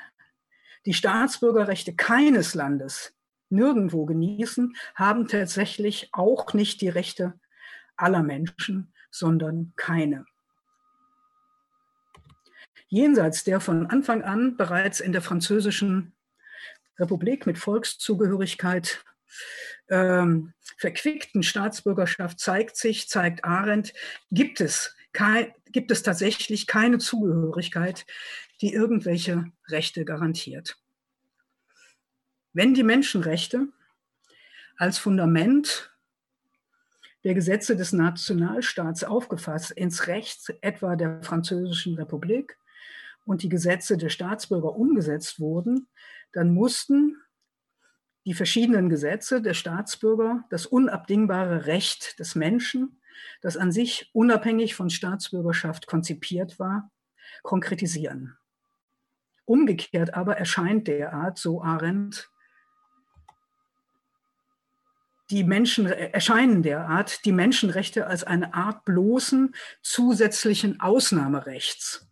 die 0.87 0.95
Staatsbürgerrechte 0.95 1.95
keines 1.95 2.55
Landes 2.55 3.15
nirgendwo 3.49 4.07
genießen, 4.07 4.75
haben 4.95 5.29
tatsächlich 5.29 6.09
auch 6.13 6.55
nicht 6.55 6.81
die 6.81 6.89
Rechte 6.89 7.39
aller 7.97 8.23
Menschen, 8.23 8.93
sondern 9.11 9.73
keine. 9.77 10.25
Jenseits 12.89 13.45
der 13.45 13.61
von 13.61 13.87
Anfang 13.87 14.23
an 14.23 14.57
bereits 14.57 15.01
in 15.01 15.13
der 15.13 15.23
französischen 15.23 16.15
Republik 16.99 17.47
mit 17.47 17.59
Volkszugehörigkeit 17.59 19.05
ähm, 19.89 20.53
verquickten 20.79 21.43
Staatsbürgerschaft 21.43 22.39
zeigt 22.39 22.77
sich, 22.77 23.09
zeigt 23.09 23.45
Arendt, 23.45 23.93
gibt 24.31 24.61
es, 24.61 24.95
kein, 25.13 25.53
gibt 25.73 25.91
es 25.91 26.03
tatsächlich 26.03 26.67
keine 26.67 26.99
Zugehörigkeit, 26.99 28.07
die 28.61 28.73
irgendwelche 28.73 29.53
Rechte 29.69 30.05
garantiert. 30.05 30.79
Wenn 32.53 32.75
die 32.75 32.83
Menschenrechte 32.83 33.69
als 34.77 34.99
Fundament 34.99 35.93
der 37.25 37.35
Gesetze 37.35 37.77
des 37.77 37.93
Nationalstaats 37.93 39.05
aufgefasst 39.05 39.73
ins 39.73 40.07
Recht 40.07 40.55
etwa 40.61 40.97
der 40.97 41.23
Französischen 41.23 41.97
Republik 41.97 42.57
und 43.25 43.43
die 43.43 43.49
Gesetze 43.49 43.99
der 43.99 44.11
Staatsbürger 44.11 44.77
umgesetzt 44.77 45.41
wurden, 45.41 45.89
dann 46.33 46.55
mussten 46.55 47.17
die 48.27 48.35
verschiedenen 48.35 48.89
Gesetze 48.89 49.43
der 49.43 49.55
Staatsbürger 49.55 50.45
das 50.51 50.67
unabdingbare 50.67 51.67
Recht 51.67 52.19
des 52.19 52.35
Menschen, 52.35 53.01
das 53.41 53.57
an 53.57 53.73
sich 53.73 54.11
unabhängig 54.13 54.75
von 54.75 54.91
Staatsbürgerschaft 54.91 55.87
konzipiert 55.87 56.59
war, 56.59 56.91
konkretisieren. 57.43 58.37
Umgekehrt 59.47 60.15
aber 60.15 60.37
erscheint 60.37 60.87
derart, 60.89 61.39
so 61.39 61.63
Arendt, 61.63 62.31
die 65.31 65.45
Menschen 65.45 65.87
erscheinen 65.87 66.63
derart 66.63 67.25
die 67.25 67.33
Menschenrechte 67.33 68.07
als 68.07 68.23
eine 68.23 68.55
Art 68.55 68.85
bloßen 68.85 69.55
zusätzlichen 69.83 70.81
Ausnahmerechts. 70.81 72.09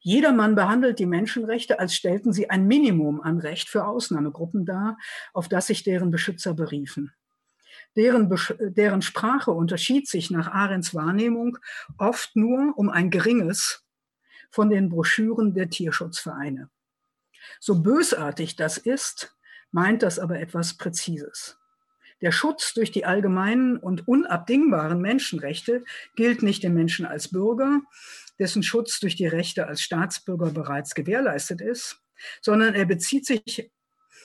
Jedermann 0.00 0.54
behandelt 0.54 0.98
die 0.98 1.06
Menschenrechte, 1.06 1.78
als 1.78 1.94
stellten 1.94 2.32
sie 2.32 2.50
ein 2.50 2.66
Minimum 2.66 3.22
an 3.22 3.38
Recht 3.38 3.70
für 3.70 3.86
Ausnahmegruppen 3.86 4.66
dar, 4.66 4.98
auf 5.32 5.48
das 5.48 5.68
sich 5.68 5.82
deren 5.82 6.10
Beschützer 6.10 6.52
beriefen. 6.52 7.12
Deren, 7.96 8.30
deren 8.60 9.02
Sprache 9.02 9.50
unterschied 9.50 10.08
sich 10.08 10.30
nach 10.30 10.48
Arends 10.48 10.94
Wahrnehmung 10.94 11.58
oft 11.98 12.36
nur 12.36 12.76
um 12.76 12.90
ein 12.90 13.10
geringes 13.10 13.82
von 14.52 14.70
den 14.70 14.90
Broschüren 14.90 15.54
der 15.54 15.70
Tierschutzvereine. 15.70 16.68
So 17.58 17.82
bösartig 17.82 18.54
das 18.54 18.76
ist, 18.76 19.34
meint 19.72 20.02
das 20.02 20.18
aber 20.18 20.38
etwas 20.38 20.76
Präzises. 20.76 21.58
Der 22.20 22.30
Schutz 22.30 22.74
durch 22.74 22.92
die 22.92 23.04
allgemeinen 23.04 23.78
und 23.78 24.06
unabdingbaren 24.06 25.00
Menschenrechte 25.00 25.82
gilt 26.14 26.42
nicht 26.42 26.62
dem 26.62 26.74
Menschen 26.74 27.06
als 27.06 27.28
Bürger, 27.28 27.80
dessen 28.38 28.62
Schutz 28.62 29.00
durch 29.00 29.16
die 29.16 29.26
Rechte 29.26 29.66
als 29.66 29.82
Staatsbürger 29.82 30.50
bereits 30.50 30.94
gewährleistet 30.94 31.60
ist, 31.60 32.00
sondern 32.40 32.74
er 32.74 32.84
bezieht 32.84 33.26
sich 33.26 33.72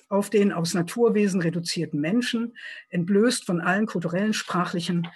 auf 0.10 0.30
den 0.30 0.52
aus 0.52 0.74
Naturwesen 0.74 1.42
reduzierten 1.42 2.00
Menschen, 2.00 2.56
entblößt 2.90 3.46
von 3.46 3.62
allen 3.62 3.88
kulturellen, 3.88 4.34
sprachlichen 4.34 5.08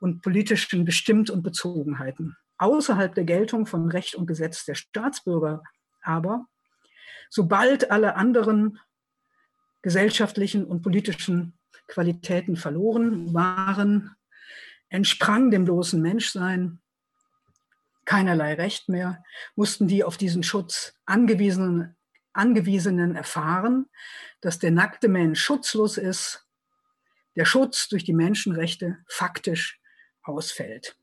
und 0.00 0.22
politischen 0.22 0.84
Bestimmt- 0.84 1.30
und 1.30 1.42
Bezogenheiten 1.42 2.36
außerhalb 2.58 3.14
der 3.14 3.24
Geltung 3.24 3.66
von 3.66 3.90
Recht 3.90 4.14
und 4.14 4.26
Gesetz 4.26 4.64
der 4.64 4.74
Staatsbürger 4.74 5.62
aber, 6.02 6.46
sobald 7.30 7.90
alle 7.90 8.14
anderen 8.14 8.78
gesellschaftlichen 9.82 10.64
und 10.64 10.82
politischen 10.82 11.58
Qualitäten 11.88 12.56
verloren 12.56 13.34
waren, 13.34 14.16
entsprang 14.88 15.50
dem 15.50 15.64
bloßen 15.64 16.00
Menschsein 16.00 16.80
keinerlei 18.04 18.54
Recht 18.54 18.88
mehr, 18.88 19.24
mussten 19.56 19.88
die 19.88 20.04
auf 20.04 20.16
diesen 20.16 20.42
Schutz 20.42 20.94
angewiesenen, 21.06 21.96
angewiesenen 22.32 23.16
erfahren, 23.16 23.86
dass 24.40 24.58
der 24.58 24.70
nackte 24.70 25.08
Mensch 25.08 25.42
schutzlos 25.42 25.96
ist, 25.98 26.46
der 27.36 27.44
Schutz 27.44 27.88
durch 27.88 28.04
die 28.04 28.12
Menschenrechte 28.12 28.98
faktisch 29.08 29.80
ausfällt. 30.22 30.96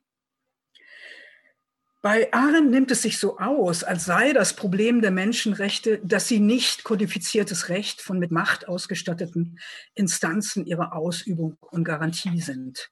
Bei 2.04 2.34
Arendt 2.34 2.72
nimmt 2.72 2.90
es 2.90 3.04
sich 3.04 3.20
so 3.20 3.38
aus, 3.38 3.84
als 3.84 4.06
sei 4.06 4.34
das 4.34 4.56
Problem 4.56 5.02
der 5.02 5.12
Menschenrechte, 5.12 6.00
dass 6.04 6.28
sie 6.28 6.40
nicht 6.40 6.84
kodifiziertes 6.84 7.70
Recht 7.70 8.02
von 8.02 8.18
mit 8.18 8.32
Macht 8.32 8.68
ausgestatteten 8.68 9.60
Instanzen 9.94 10.66
ihrer 10.66 10.96
Ausübung 10.96 11.58
und 11.60 11.84
Garantie 11.84 12.42
sind. 12.42 12.90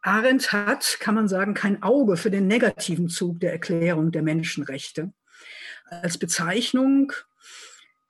Arendt 0.00 0.52
hat, 0.52 0.96
kann 1.00 1.14
man 1.14 1.28
sagen, 1.28 1.52
kein 1.52 1.82
Auge 1.82 2.16
für 2.16 2.30
den 2.30 2.46
negativen 2.46 3.10
Zug 3.10 3.40
der 3.40 3.52
Erklärung 3.52 4.10
der 4.10 4.22
Menschenrechte. 4.22 5.12
Als 5.84 6.16
Bezeichnung 6.16 7.12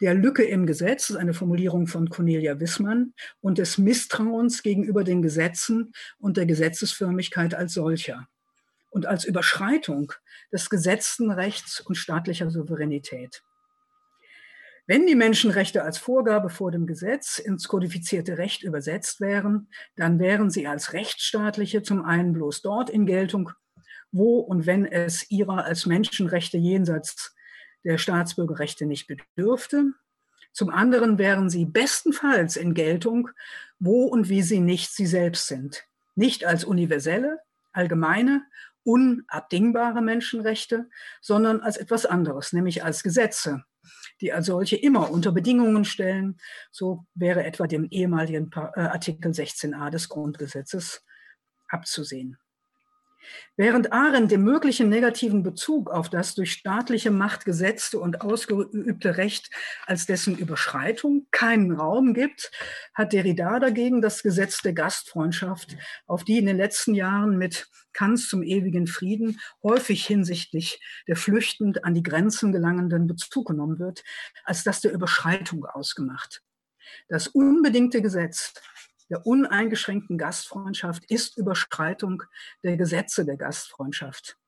der 0.00 0.14
Lücke 0.14 0.44
im 0.44 0.64
Gesetz, 0.64 1.08
das 1.08 1.10
ist 1.10 1.16
eine 1.16 1.34
Formulierung 1.34 1.88
von 1.88 2.08
Cornelia 2.08 2.60
Wissmann, 2.60 3.14
und 3.40 3.58
des 3.58 3.78
Misstrauens 3.78 4.62
gegenüber 4.62 5.02
den 5.02 5.22
Gesetzen 5.22 5.92
und 6.20 6.36
der 6.36 6.46
Gesetzesförmigkeit 6.46 7.54
als 7.54 7.74
solcher 7.74 8.28
und 8.92 9.06
als 9.06 9.24
Überschreitung 9.24 10.12
des 10.52 10.70
gesetzten 10.70 11.30
Rechts 11.30 11.80
und 11.80 11.96
staatlicher 11.96 12.50
Souveränität. 12.50 13.42
Wenn 14.86 15.06
die 15.06 15.14
Menschenrechte 15.14 15.82
als 15.82 15.96
Vorgabe 15.96 16.50
vor 16.50 16.70
dem 16.70 16.86
Gesetz 16.86 17.38
ins 17.38 17.68
kodifizierte 17.68 18.36
Recht 18.36 18.62
übersetzt 18.62 19.20
wären, 19.20 19.68
dann 19.96 20.18
wären 20.18 20.50
sie 20.50 20.66
als 20.66 20.92
rechtsstaatliche 20.92 21.82
zum 21.82 22.04
einen 22.04 22.32
bloß 22.32 22.62
dort 22.62 22.90
in 22.90 23.06
Geltung, 23.06 23.50
wo 24.10 24.40
und 24.40 24.66
wenn 24.66 24.84
es 24.84 25.30
ihrer 25.30 25.64
als 25.64 25.86
Menschenrechte 25.86 26.58
jenseits 26.58 27.34
der 27.84 27.96
Staatsbürgerrechte 27.96 28.84
nicht 28.84 29.06
bedürfte. 29.06 29.92
Zum 30.52 30.68
anderen 30.68 31.16
wären 31.16 31.48
sie 31.48 31.64
bestenfalls 31.64 32.56
in 32.56 32.74
Geltung, 32.74 33.30
wo 33.78 34.04
und 34.04 34.28
wie 34.28 34.42
sie 34.42 34.60
nicht 34.60 34.90
sie 34.90 35.06
selbst 35.06 35.46
sind. 35.46 35.84
Nicht 36.14 36.44
als 36.44 36.64
universelle, 36.64 37.38
allgemeine 37.72 38.44
unabdingbare 38.84 40.02
Menschenrechte, 40.02 40.88
sondern 41.20 41.60
als 41.60 41.76
etwas 41.76 42.06
anderes, 42.06 42.52
nämlich 42.52 42.84
als 42.84 43.02
Gesetze, 43.02 43.64
die 44.20 44.32
als 44.32 44.46
solche 44.46 44.76
immer 44.76 45.10
unter 45.10 45.32
Bedingungen 45.32 45.84
stellen. 45.84 46.38
So 46.70 47.06
wäre 47.14 47.44
etwa 47.44 47.66
dem 47.66 47.86
ehemaligen 47.90 48.50
äh, 48.54 48.80
Artikel 48.80 49.30
16a 49.30 49.90
des 49.90 50.08
Grundgesetzes 50.08 51.04
abzusehen. 51.68 52.38
Während 53.56 53.92
Arendt 53.92 54.30
dem 54.30 54.42
möglichen 54.42 54.88
negativen 54.88 55.42
Bezug 55.42 55.90
auf 55.90 56.10
das 56.10 56.34
durch 56.34 56.52
staatliche 56.52 57.10
Macht 57.10 57.44
gesetzte 57.44 57.98
und 57.98 58.22
ausgeübte 58.22 59.16
Recht 59.16 59.50
als 59.86 60.06
dessen 60.06 60.36
Überschreitung 60.36 61.26
keinen 61.30 61.72
Raum 61.72 62.14
gibt, 62.14 62.50
hat 62.94 63.12
Derrida 63.12 63.58
dagegen 63.58 64.00
das 64.00 64.22
Gesetz 64.22 64.62
der 64.62 64.72
Gastfreundschaft, 64.72 65.76
auf 66.06 66.24
die 66.24 66.38
in 66.38 66.46
den 66.46 66.56
letzten 66.56 66.94
Jahren 66.94 67.38
mit 67.38 67.68
Kants 67.92 68.28
zum 68.28 68.42
ewigen 68.42 68.86
Frieden 68.86 69.40
häufig 69.62 70.06
hinsichtlich 70.06 70.80
der 71.06 71.16
flüchtend 71.16 71.84
an 71.84 71.94
die 71.94 72.02
Grenzen 72.02 72.52
gelangenden 72.52 73.06
Bezug 73.06 73.48
genommen 73.48 73.78
wird, 73.78 74.02
als 74.44 74.64
das 74.64 74.80
der 74.80 74.92
Überschreitung 74.92 75.66
ausgemacht. 75.66 76.42
Das 77.08 77.28
unbedingte 77.28 78.02
Gesetz 78.02 78.54
der 79.12 79.26
uneingeschränkten 79.26 80.16
Gastfreundschaft 80.16 81.04
ist 81.10 81.36
Überschreitung 81.36 82.22
der 82.64 82.78
Gesetze 82.78 83.26
der 83.26 83.36
Gastfreundschaft. 83.36 84.38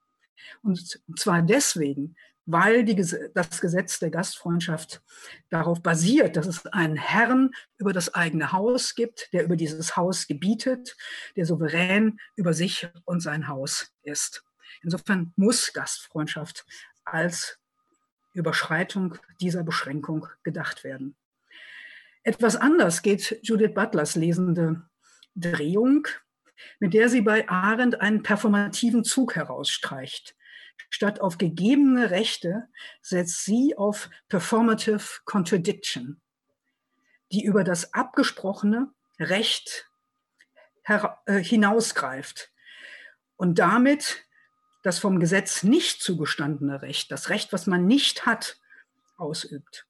Und 0.62 1.03
zwar 1.16 1.42
deswegen, 1.42 2.16
weil 2.46 2.83
die, 2.83 2.96
das 2.96 3.61
Gesetz 3.61 3.98
der 3.98 4.09
Gastfreundschaft 4.09 5.03
darauf 5.50 5.83
basiert, 5.83 6.37
dass 6.37 6.46
es 6.46 6.64
einen 6.64 6.96
Herrn 6.96 7.50
über 7.77 7.92
das 7.92 8.14
eigene 8.14 8.53
Haus 8.53 8.94
gibt, 8.94 9.31
der 9.35 9.44
über 9.44 9.57
dieses 9.57 9.98
Haus 9.98 10.27
gebietet, 10.27 10.96
der 11.37 11.44
souverän 11.44 12.18
über 12.35 12.55
sich 12.55 12.88
und 13.05 13.20
sein 13.20 13.48
Haus 13.48 13.92
ist. 14.03 14.44
Insofern 14.83 15.35
muss 15.37 15.74
Gastfreundschaft 15.74 16.64
als 17.05 17.59
Überschreitung 18.33 19.18
dieser 19.42 19.62
Beschränkung 19.62 20.27
gedacht 20.42 20.85
werden. 20.85 21.16
Etwas 22.24 22.56
anders 22.56 23.02
geht 23.02 23.38
Judith 23.42 23.74
Butlers 23.74 24.16
lesende 24.16 24.82
Drehung, 25.37 26.08
mit 26.80 26.94
der 26.94 27.10
sie 27.10 27.20
bei 27.20 27.46
Arendt 27.50 28.00
einen 28.00 28.22
performativen 28.22 29.04
Zug 29.04 29.37
herausstreicht. 29.37 30.34
Statt 30.88 31.20
auf 31.20 31.37
gegebene 31.37 32.10
Rechte 32.10 32.68
setzt 33.02 33.44
sie 33.44 33.76
auf 33.76 34.08
performative 34.28 35.20
contradiction, 35.26 36.22
die 37.30 37.44
über 37.44 37.62
das 37.62 37.92
abgesprochene 37.92 38.90
Recht 39.20 39.87
äh, 40.87 41.42
hinausgreift 41.42 42.50
und 43.37 43.58
damit 43.58 44.24
das 44.82 44.98
vom 44.98 45.20
Gesetz 45.20 45.62
nicht 45.62 46.02
zugestandene 46.02 46.80
Recht, 46.80 47.10
das 47.10 47.28
Recht, 47.28 47.52
was 47.52 47.66
man 47.66 47.87
nicht 47.87 48.24
hat, 48.24 48.58
ausübt. 49.18 49.87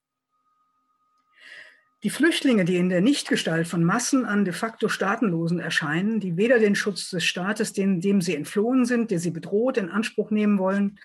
Die 2.03 2.09
Flüchtlinge, 2.09 2.65
die 2.65 2.77
in 2.77 2.89
der 2.89 3.01
Nichtgestalt 3.01 3.67
von 3.67 3.83
Massen 3.83 4.25
an 4.25 4.45
de 4.45 4.53
facto 4.53 4.89
Staatenlosen 4.89 5.59
erscheinen, 5.59 6.19
die 6.19 6.37
weder 6.37 6.59
den 6.59 6.75
Schutz 6.75 7.09
des 7.09 7.23
Staates, 7.23 7.73
dem, 7.73 7.99
dem 7.99 8.21
sie 8.21 8.35
entflohen 8.35 8.85
sind, 8.85 9.11
der 9.11 9.19
sie 9.19 9.31
bedroht, 9.31 9.77
in 9.77 9.89
Anspruch 9.89 10.29
nehmen 10.29 10.59
wollen, 10.59 10.99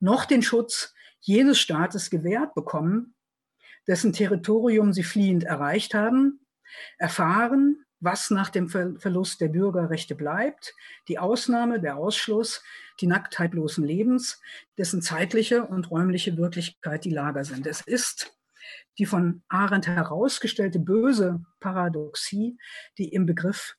noch 0.00 0.24
den 0.24 0.42
Schutz 0.42 0.94
jenes 1.20 1.58
Staates 1.58 2.10
gewährt 2.10 2.54
bekommen, 2.54 3.14
dessen 3.86 4.12
Territorium 4.12 4.92
sie 4.92 5.02
fliehend 5.02 5.44
erreicht 5.44 5.94
haben, 5.94 6.40
erfahren, 6.98 7.84
was 8.00 8.30
nach 8.30 8.50
dem 8.50 8.68
Verlust 8.68 9.40
der 9.40 9.48
Bürgerrechte 9.48 10.14
bleibt, 10.14 10.74
die 11.08 11.18
Ausnahme, 11.18 11.80
der 11.80 11.96
Ausschluss, 11.96 12.62
die 13.00 13.06
Nacktheitlosen 13.06 13.84
Lebens, 13.84 14.40
dessen 14.76 15.02
zeitliche 15.02 15.64
und 15.64 15.90
räumliche 15.90 16.36
Wirklichkeit 16.36 17.04
die 17.04 17.10
Lager 17.10 17.44
sind. 17.44 17.66
Es 17.66 17.80
ist 17.80 18.35
die 18.98 19.06
von 19.06 19.42
Arendt 19.48 19.86
herausgestellte 19.86 20.78
böse 20.78 21.44
Paradoxie, 21.60 22.58
die 22.98 23.08
im 23.08 23.26
Begriff 23.26 23.76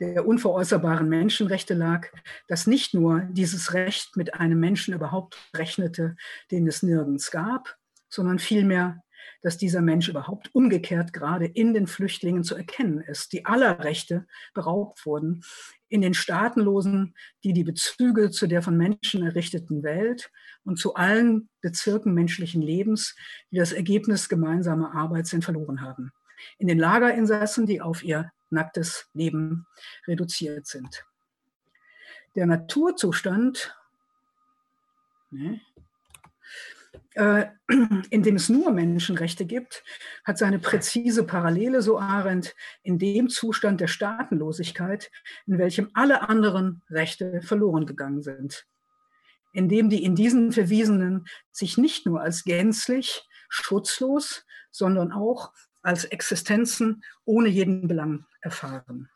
der 0.00 0.26
unveräußerbaren 0.26 1.08
Menschenrechte 1.08 1.74
lag, 1.74 2.08
dass 2.48 2.66
nicht 2.66 2.94
nur 2.94 3.20
dieses 3.30 3.74
Recht 3.74 4.16
mit 4.16 4.34
einem 4.34 4.58
Menschen 4.58 4.94
überhaupt 4.94 5.36
rechnete, 5.54 6.16
den 6.50 6.66
es 6.66 6.82
nirgends 6.82 7.30
gab, 7.30 7.76
sondern 8.08 8.38
vielmehr, 8.38 9.02
dass 9.42 9.56
dieser 9.56 9.80
Mensch 9.80 10.08
überhaupt 10.08 10.54
umgekehrt 10.54 11.12
gerade 11.12 11.46
in 11.46 11.72
den 11.74 11.86
Flüchtlingen 11.86 12.44
zu 12.44 12.54
erkennen 12.54 13.00
ist, 13.00 13.32
die 13.32 13.46
aller 13.46 13.82
Rechte 13.82 14.26
beraubt 14.54 15.04
wurden, 15.06 15.42
in 15.88 16.02
den 16.02 16.14
Staatenlosen, 16.14 17.14
die 17.42 17.52
die 17.52 17.64
Bezüge 17.64 18.30
zu 18.30 18.46
der 18.46 18.62
von 18.62 18.76
Menschen 18.76 19.24
errichteten 19.24 19.82
Welt 19.82 20.30
und 20.64 20.78
zu 20.78 20.94
allen 20.94 21.48
Bezirken 21.60 22.14
menschlichen 22.14 22.62
Lebens, 22.62 23.16
die 23.50 23.56
das 23.56 23.72
Ergebnis 23.72 24.28
gemeinsamer 24.28 24.94
Arbeit 24.94 25.26
sind, 25.26 25.44
verloren 25.44 25.80
haben. 25.80 26.12
In 26.58 26.68
den 26.68 26.78
Lagerinsassen, 26.78 27.66
die 27.66 27.80
auf 27.80 28.02
ihr 28.02 28.30
nacktes 28.50 29.08
Leben 29.14 29.66
reduziert 30.06 30.66
sind. 30.66 31.04
Der 32.34 32.46
Naturzustand, 32.46 33.76
ne, 35.30 35.60
äh, 37.20 37.48
in 38.10 38.22
dem 38.22 38.36
es 38.36 38.48
nur 38.48 38.72
Menschenrechte 38.72 39.44
gibt, 39.44 39.84
hat 40.24 40.38
seine 40.38 40.58
präzise 40.58 41.24
Parallele, 41.24 41.82
so 41.82 41.98
Arendt, 41.98 42.54
in 42.82 42.98
dem 42.98 43.28
Zustand 43.28 43.80
der 43.80 43.88
Staatenlosigkeit, 43.88 45.10
in 45.46 45.58
welchem 45.58 45.90
alle 45.94 46.28
anderen 46.28 46.82
Rechte 46.90 47.42
verloren 47.42 47.86
gegangen 47.86 48.22
sind 48.22 48.66
indem 49.52 49.90
die 49.90 50.04
in 50.04 50.14
diesen 50.14 50.52
Verwiesenen 50.52 51.26
sich 51.50 51.76
nicht 51.76 52.06
nur 52.06 52.20
als 52.20 52.44
gänzlich 52.44 53.22
schutzlos, 53.48 54.44
sondern 54.70 55.12
auch 55.12 55.52
als 55.82 56.04
Existenzen 56.04 57.02
ohne 57.24 57.48
jeden 57.48 57.88
Belang 57.88 58.26
erfahren. 58.40 59.08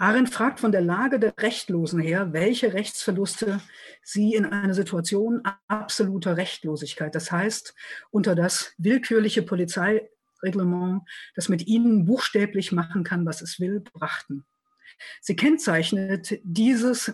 Arendt 0.00 0.32
fragt 0.32 0.60
von 0.60 0.72
der 0.72 0.80
Lage 0.80 1.20
der 1.20 1.34
Rechtlosen 1.36 2.00
her, 2.00 2.32
welche 2.32 2.72
Rechtsverluste 2.72 3.60
sie 4.02 4.34
in 4.34 4.46
einer 4.46 4.72
Situation 4.72 5.42
absoluter 5.68 6.38
Rechtlosigkeit, 6.38 7.14
das 7.14 7.30
heißt 7.30 7.74
unter 8.10 8.34
das 8.34 8.72
willkürliche 8.78 9.42
Polizeireglement, 9.42 11.02
das 11.34 11.50
mit 11.50 11.66
ihnen 11.66 12.06
buchstäblich 12.06 12.72
machen 12.72 13.04
kann, 13.04 13.26
was 13.26 13.42
es 13.42 13.60
will, 13.60 13.80
brachten. 13.80 14.46
Sie 15.20 15.36
kennzeichnet 15.36 16.40
dieses 16.44 17.12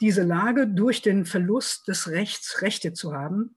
diese 0.00 0.22
Lage 0.22 0.68
durch 0.68 1.02
den 1.02 1.24
Verlust 1.24 1.88
des 1.88 2.08
Rechts, 2.08 2.60
Rechte 2.60 2.92
zu 2.92 3.14
haben, 3.14 3.56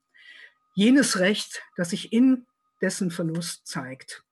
jenes 0.74 1.18
Recht, 1.18 1.62
das 1.76 1.90
sich 1.90 2.12
in 2.14 2.46
dessen 2.80 3.10
Verlust 3.10 3.66
zeigt. 3.66 4.24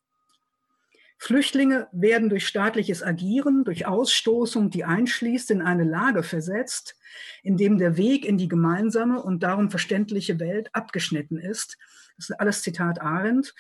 Flüchtlinge 1.22 1.86
werden 1.92 2.30
durch 2.30 2.46
staatliches 2.46 3.02
Agieren, 3.02 3.62
durch 3.64 3.86
Ausstoßung, 3.86 4.70
die 4.70 4.84
einschließt, 4.84 5.50
in 5.50 5.60
eine 5.60 5.84
Lage 5.84 6.22
versetzt, 6.22 6.96
in 7.42 7.58
dem 7.58 7.76
der 7.76 7.98
Weg 7.98 8.24
in 8.24 8.38
die 8.38 8.48
gemeinsame 8.48 9.22
und 9.22 9.42
darum 9.42 9.70
verständliche 9.70 10.40
Welt 10.40 10.70
abgeschnitten 10.72 11.36
ist. 11.36 11.76
Das 12.16 12.30
ist 12.30 12.40
alles 12.40 12.62
Zitat 12.62 13.02
Arendt. 13.02 13.54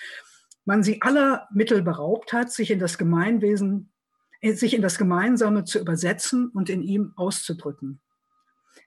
Man 0.64 0.82
sie 0.82 1.02
aller 1.02 1.48
Mittel 1.52 1.82
beraubt 1.82 2.32
hat, 2.32 2.50
sich 2.50 2.70
in 2.70 2.78
das 2.78 2.96
Gemeinwesen, 2.96 3.92
äh, 4.40 4.54
sich 4.54 4.72
in 4.72 4.80
das 4.80 4.96
Gemeinsame 4.96 5.64
zu 5.64 5.80
übersetzen 5.80 6.48
und 6.48 6.70
in 6.70 6.82
ihm 6.82 7.12
auszudrücken. 7.16 8.00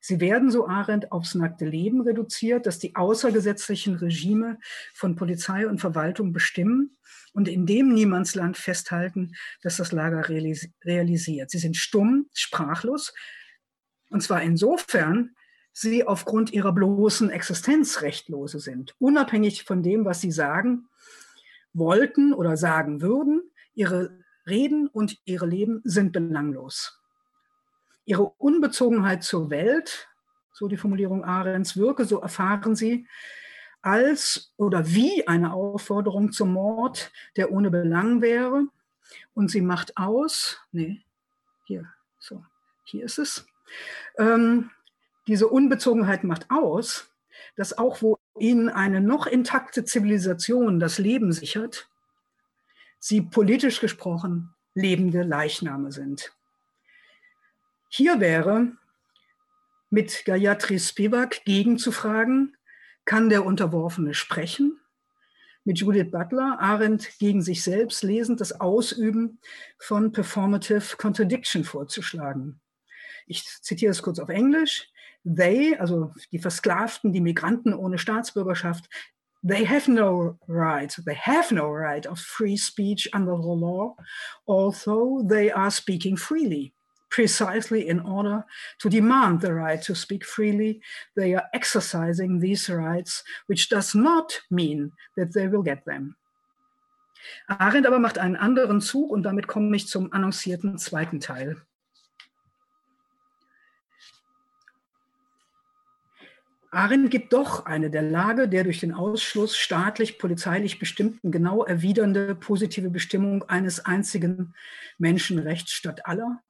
Sie 0.01 0.19
werden, 0.19 0.51
so 0.51 0.67
Arendt, 0.67 1.11
aufs 1.11 1.35
nackte 1.35 1.65
Leben 1.65 2.01
reduziert, 2.01 2.65
das 2.65 2.79
die 2.79 2.95
außergesetzlichen 2.95 3.95
Regime 3.95 4.59
von 4.93 5.15
Polizei 5.15 5.67
und 5.67 5.79
Verwaltung 5.79 6.33
bestimmen 6.33 6.97
und 7.33 7.47
in 7.47 7.65
dem 7.65 7.93
Niemandsland 7.93 8.57
festhalten, 8.57 9.33
dass 9.61 9.77
das 9.77 9.91
Lager 9.91 10.29
realisiert. 10.29 11.49
Sie 11.49 11.57
sind 11.59 11.77
stumm, 11.77 12.27
sprachlos, 12.33 13.13
und 14.09 14.21
zwar 14.21 14.43
insofern, 14.43 15.35
sie 15.71 16.05
aufgrund 16.05 16.53
ihrer 16.53 16.71
bloßen 16.71 17.31
Existenz 17.31 18.01
rechtlose 18.01 18.59
sind, 18.59 18.95
unabhängig 18.99 19.63
von 19.63 19.81
dem, 19.81 20.05
was 20.05 20.21
sie 20.21 20.31
sagen, 20.31 20.87
wollten 21.73 22.31
oder 22.31 22.55
sagen 22.55 23.01
würden. 23.01 23.41
Ihre 23.73 24.23
Reden 24.47 24.87
und 24.87 25.17
ihre 25.25 25.47
Leben 25.47 25.81
sind 25.83 26.11
belanglos. 26.11 27.02
Ihre 28.05 28.23
Unbezogenheit 28.23 29.23
zur 29.23 29.49
Welt, 29.49 30.09
so 30.51 30.67
die 30.67 30.77
Formulierung 30.77 31.23
Arends, 31.23 31.77
wirke, 31.77 32.05
so 32.05 32.19
erfahren 32.19 32.75
sie, 32.75 33.07
als 33.81 34.53
oder 34.57 34.87
wie 34.87 35.27
eine 35.27 35.53
Aufforderung 35.53 36.31
zum 36.31 36.53
Mord, 36.53 37.11
der 37.35 37.51
ohne 37.51 37.69
Belang 37.69 38.21
wäre. 38.21 38.65
Und 39.33 39.51
sie 39.51 39.61
macht 39.61 39.97
aus, 39.97 40.59
nee, 40.71 41.03
hier, 41.65 41.93
so, 42.19 42.43
hier 42.85 43.03
ist 43.05 43.19
es. 43.19 43.45
Ähm, 44.17 44.71
diese 45.27 45.47
Unbezogenheit 45.47 46.23
macht 46.23 46.47
aus, 46.49 47.09
dass 47.55 47.77
auch 47.77 48.01
wo 48.01 48.19
ihnen 48.37 48.69
eine 48.69 49.01
noch 49.01 49.27
intakte 49.27 49.85
Zivilisation 49.85 50.79
das 50.79 50.97
Leben 50.97 51.31
sichert, 51.31 51.89
sie 52.99 53.21
politisch 53.21 53.79
gesprochen 53.79 54.53
lebende 54.73 55.23
Leichname 55.23 55.91
sind. 55.91 56.33
Hier 57.95 58.19
wäre 58.19 58.71
mit 59.91 60.25
Gayatri 60.25 60.79
Spivak 60.79 61.45
gegenzufragen, 61.45 62.57
kann 63.05 63.29
der 63.29 63.45
Unterworfene 63.45 64.15
sprechen? 64.15 64.79
Mit 65.63 65.77
Judith 65.77 66.09
Butler, 66.09 66.57
Arendt 66.59 67.19
gegen 67.19 67.43
sich 67.43 67.61
selbst 67.61 68.01
lesend, 68.01 68.41
das 68.41 68.59
Ausüben 68.59 69.37
von 69.77 70.11
Performative 70.11 70.97
Contradiction 70.97 71.63
vorzuschlagen. 71.63 72.59
Ich 73.27 73.45
zitiere 73.61 73.91
es 73.91 74.01
kurz 74.01 74.17
auf 74.17 74.29
Englisch. 74.29 74.89
They, 75.23 75.77
also 75.77 76.15
die 76.31 76.39
Versklavten, 76.39 77.13
die 77.13 77.21
Migranten 77.21 77.75
ohne 77.75 77.99
Staatsbürgerschaft, 77.99 78.89
they 79.47 79.67
have 79.67 79.91
no 79.91 80.39
right, 80.47 80.99
they 81.05 81.15
have 81.15 81.53
no 81.53 81.67
right 81.67 82.07
of 82.07 82.17
free 82.19 82.57
speech 82.57 83.13
under 83.13 83.37
the 83.37 83.53
law, 83.53 83.95
although 84.47 85.23
they 85.29 85.51
are 85.51 85.69
speaking 85.69 86.17
freely 86.17 86.73
precisely 87.13 87.87
in 87.87 87.99
order 87.99 88.43
to 88.79 88.89
demand 88.89 89.41
the 89.41 89.53
right 89.53 89.81
to 89.83 89.93
speak 89.93 90.25
freely. 90.25 90.81
They 91.15 91.35
are 91.35 91.45
exercising 91.53 92.39
these 92.39 92.69
rights, 92.69 93.23
which 93.45 93.69
does 93.69 93.93
not 93.93 94.41
mean 94.49 94.91
that 95.15 95.31
they 95.33 95.47
will 95.47 95.61
get 95.61 95.85
them. 95.85 96.15
Arendt 97.47 97.85
aber 97.85 97.99
macht 97.99 98.17
einen 98.17 98.35
anderen 98.35 98.81
Zug 98.81 99.11
und 99.11 99.23
damit 99.23 99.47
komme 99.47 99.75
ich 99.75 99.87
zum 99.87 100.11
annoncierten 100.11 100.77
zweiten 100.79 101.19
Teil. 101.19 101.61
Arendt 106.71 107.11
gibt 107.11 107.31
doch 107.31 107.67
eine 107.67 107.91
der 107.91 108.01
Lage 108.01 108.49
der 108.49 108.63
durch 108.63 108.79
den 108.79 108.95
Ausschluss 108.95 109.55
staatlich, 109.55 110.17
polizeilich 110.17 110.79
bestimmten, 110.79 111.31
genau 111.31 111.63
erwidernde 111.63 112.33
positive 112.33 112.89
Bestimmung 112.89 113.43
eines 113.43 113.85
einzigen 113.85 114.55
Menschenrechts 114.97 115.73
statt 115.73 116.07
aller 116.07 116.41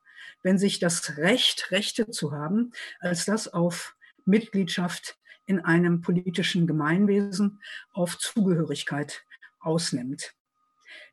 wenn 0.43 0.58
sich 0.58 0.79
das 0.79 1.17
Recht, 1.17 1.71
Rechte 1.71 2.10
zu 2.10 2.32
haben, 2.32 2.71
als 2.99 3.25
das 3.25 3.47
auf 3.47 3.95
Mitgliedschaft 4.25 5.17
in 5.45 5.60
einem 5.60 6.01
politischen 6.01 6.67
Gemeinwesen, 6.67 7.62
auf 7.91 8.17
Zugehörigkeit 8.17 9.23
ausnimmt. 9.60 10.34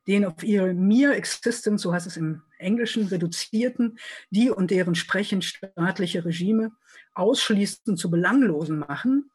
Den 0.07 0.25
auf 0.25 0.43
ihre 0.43 0.75
Mere 0.75 1.15
Existence, 1.15 1.83
so 1.83 1.93
heißt 1.93 2.07
es 2.07 2.17
im 2.17 2.43
Englischen, 2.59 3.07
reduzierten, 3.07 3.99
die 4.31 4.51
und 4.51 4.71
deren 4.71 4.95
sprechend 4.95 5.45
staatliche 5.45 6.25
Regime 6.25 6.73
ausschließend 7.15 7.99
zu 7.99 8.11
Belanglosen 8.11 8.79
machen, 8.79 9.31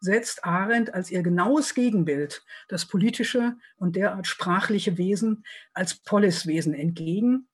setzt 0.00 0.44
Arendt 0.44 0.92
als 0.94 1.10
ihr 1.10 1.22
genaues 1.22 1.74
Gegenbild 1.74 2.44
das 2.68 2.86
politische 2.86 3.56
und 3.76 3.94
derart 3.94 4.26
sprachliche 4.26 4.98
Wesen 4.98 5.44
als 5.74 5.94
Poliswesen 5.94 6.74
entgegen, 6.74 7.48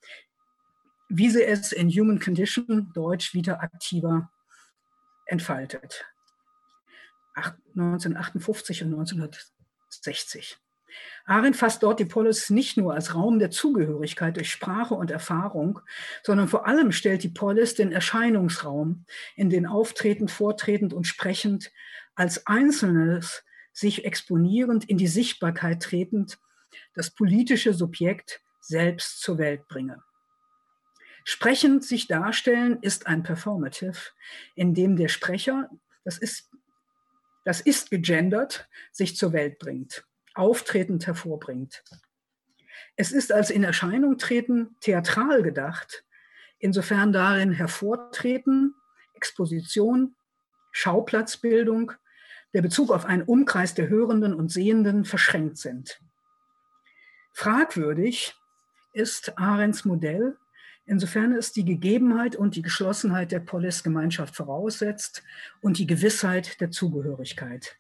wie 1.09 1.31
sie 1.31 1.43
es 1.43 1.73
in 1.73 1.89
Human 1.91 2.21
Condition 2.21 2.93
Deutsch 2.95 3.35
wieder 3.35 3.63
aktiver 3.63 4.31
entfaltet. 5.27 6.05
1958 7.35 8.83
und 8.83 8.95
1960. 8.95 10.59
Arendt 11.27 11.57
fasst 11.57 11.83
dort 11.83 12.01
die 12.01 12.07
Polis 12.07 12.51
nicht 12.51 12.77
nur 12.77 12.95
als 12.95 13.15
Raum 13.15 13.39
der 13.39 13.51
Zugehörigkeit 13.51 14.37
durch 14.37 14.51
Sprache 14.51 14.95
und 14.95 15.11
Erfahrung, 15.11 15.81
sondern 16.23 16.49
vor 16.49 16.67
allem 16.67 16.91
stellt 16.93 17.23
die 17.23 17.29
Polis 17.29 17.75
den 17.75 17.93
Erscheinungsraum, 17.93 19.05
in 19.37 19.51
den 19.51 19.67
auftretend, 19.67 20.31
vortretend 20.31 20.93
und 20.93 21.07
sprechend 21.07 21.71
als 22.15 22.47
Einzelnes 22.47 23.45
sich 23.73 24.05
exponierend 24.05 24.87
in 24.87 24.99
die 24.99 25.07
Sichtbarkeit 25.07 25.83
tretend 25.83 26.39
das 26.95 27.11
politische 27.11 27.75
Subjekt 27.75 28.41
selbst 28.61 29.21
zur 29.21 29.39
Welt 29.39 29.69
bringe. 29.69 30.03
Sprechend 31.31 31.85
sich 31.85 32.07
darstellen 32.07 32.79
ist 32.81 33.07
ein 33.07 33.23
Performative, 33.23 33.99
in 34.55 34.73
dem 34.73 34.97
der 34.97 35.09
Sprecher, 35.09 35.69
das 36.03 36.17
ist, 36.17 36.51
das 37.45 37.61
ist 37.61 37.91
gegendert, 37.91 38.67
sich 38.93 39.15
zur 39.15 39.35
Welt 39.35 39.59
bringt, 39.59 40.07
auftretend 40.35 41.07
hervorbringt. 41.07 41.85
Es 42.97 43.13
ist 43.13 43.31
als 43.31 43.51
in 43.51 43.63
Erscheinung 43.63 44.17
treten 44.17 44.75
theatral 44.81 45.43
gedacht, 45.43 46.03
insofern 46.61 47.13
darin 47.13 47.53
hervortreten, 47.53 48.75
Exposition, 49.13 50.17
Schauplatzbildung, 50.73 51.93
der 52.55 52.63
Bezug 52.63 52.91
auf 52.91 53.05
einen 53.05 53.25
Umkreis 53.25 53.75
der 53.75 53.91
Hörenden 53.91 54.33
und 54.33 54.51
Sehenden 54.51 55.05
verschränkt 55.05 55.59
sind. 55.59 56.01
Fragwürdig 57.35 58.35
ist 58.95 59.37
Arends 59.37 59.85
Modell, 59.85 60.39
Insofern 60.89 61.35
es 61.35 61.53
die 61.53 61.67
Gegebenheit 61.67 62.35
und 62.35 62.57
die 62.57 62.63
Geschlossenheit 62.63 63.31
der 63.31 63.41
Polis-Gemeinschaft 63.41 64.35
voraussetzt 64.35 65.23
und 65.61 65.77
die 65.77 65.87
Gewissheit 65.87 66.63
der 66.63 66.71
Zugehörigkeit. 66.71 67.77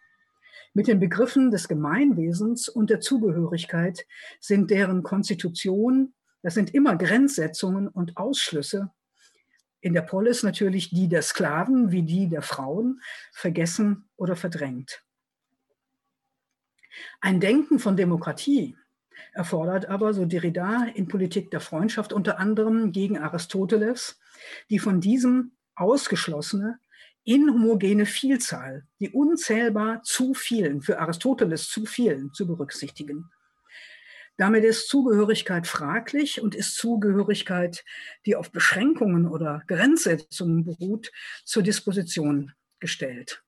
Mit 0.74 0.88
den 0.88 1.00
Begriffen 1.00 1.50
des 1.50 1.68
Gemeinwesens 1.68 2.68
und 2.68 2.90
der 2.90 3.00
Zugehörigkeit 3.00 4.06
sind 4.40 4.70
deren 4.70 5.02
Konstitution, 5.02 6.12
das 6.42 6.52
sind 6.52 6.74
immer 6.74 6.96
Grenzsetzungen 6.96 7.88
und 7.88 8.18
Ausschlüsse, 8.18 8.90
in 9.80 9.94
der 9.94 10.02
Polis 10.02 10.42
natürlich 10.42 10.90
die 10.90 11.08
der 11.08 11.22
Sklaven 11.22 11.90
wie 11.90 12.02
die 12.02 12.28
der 12.28 12.42
Frauen, 12.42 13.00
vergessen 13.32 14.10
oder 14.16 14.36
verdrängt. 14.36 15.02
Ein 17.22 17.40
Denken 17.40 17.78
von 17.78 17.96
Demokratie 17.96 18.76
erfordert 19.32 19.86
aber, 19.86 20.14
so 20.14 20.24
Derrida 20.24 20.84
in 20.94 21.08
Politik 21.08 21.50
der 21.50 21.60
Freundschaft 21.60 22.12
unter 22.12 22.38
anderem 22.38 22.92
gegen 22.92 23.18
Aristoteles, 23.18 24.18
die 24.70 24.78
von 24.78 25.00
diesem 25.00 25.52
ausgeschlossene, 25.74 26.78
inhomogene 27.24 28.06
Vielzahl, 28.06 28.86
die 29.00 29.10
unzählbar 29.10 30.02
zu 30.02 30.34
vielen, 30.34 30.80
für 30.80 30.98
Aristoteles 30.98 31.68
zu 31.68 31.84
vielen 31.84 32.32
zu 32.32 32.46
berücksichtigen. 32.46 33.30
Damit 34.38 34.64
ist 34.64 34.88
Zugehörigkeit 34.88 35.66
fraglich 35.66 36.40
und 36.40 36.54
ist 36.54 36.76
Zugehörigkeit, 36.76 37.84
die 38.24 38.36
auf 38.36 38.52
Beschränkungen 38.52 39.26
oder 39.26 39.62
Grenzsetzungen 39.66 40.64
beruht, 40.64 41.10
zur 41.44 41.64
Disposition 41.64 42.52
gestellt. 42.78 43.42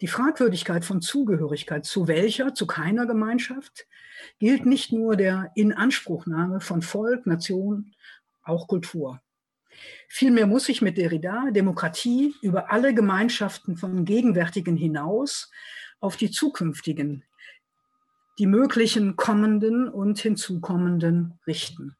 Die 0.00 0.08
Fragwürdigkeit 0.08 0.84
von 0.84 1.00
Zugehörigkeit 1.00 1.86
zu 1.86 2.06
welcher, 2.06 2.54
zu 2.54 2.66
keiner 2.66 3.06
Gemeinschaft, 3.06 3.86
gilt 4.38 4.66
nicht 4.66 4.92
nur 4.92 5.16
der 5.16 5.52
Inanspruchnahme 5.54 6.60
von 6.60 6.82
Volk, 6.82 7.26
Nation, 7.26 7.94
auch 8.42 8.68
Kultur. 8.68 9.20
Vielmehr 10.08 10.46
muss 10.46 10.64
sich 10.64 10.82
mit 10.82 10.96
Derrida 10.96 11.50
Demokratie 11.50 12.34
über 12.42 12.70
alle 12.70 12.94
Gemeinschaften 12.94 13.76
von 13.76 14.04
gegenwärtigen 14.04 14.76
hinaus 14.76 15.50
auf 16.00 16.16
die 16.16 16.30
zukünftigen 16.30 17.24
die 18.38 18.46
möglichen 18.46 19.16
kommenden 19.16 19.88
und 19.88 20.18
hinzukommenden 20.18 21.38
richten. 21.46 21.96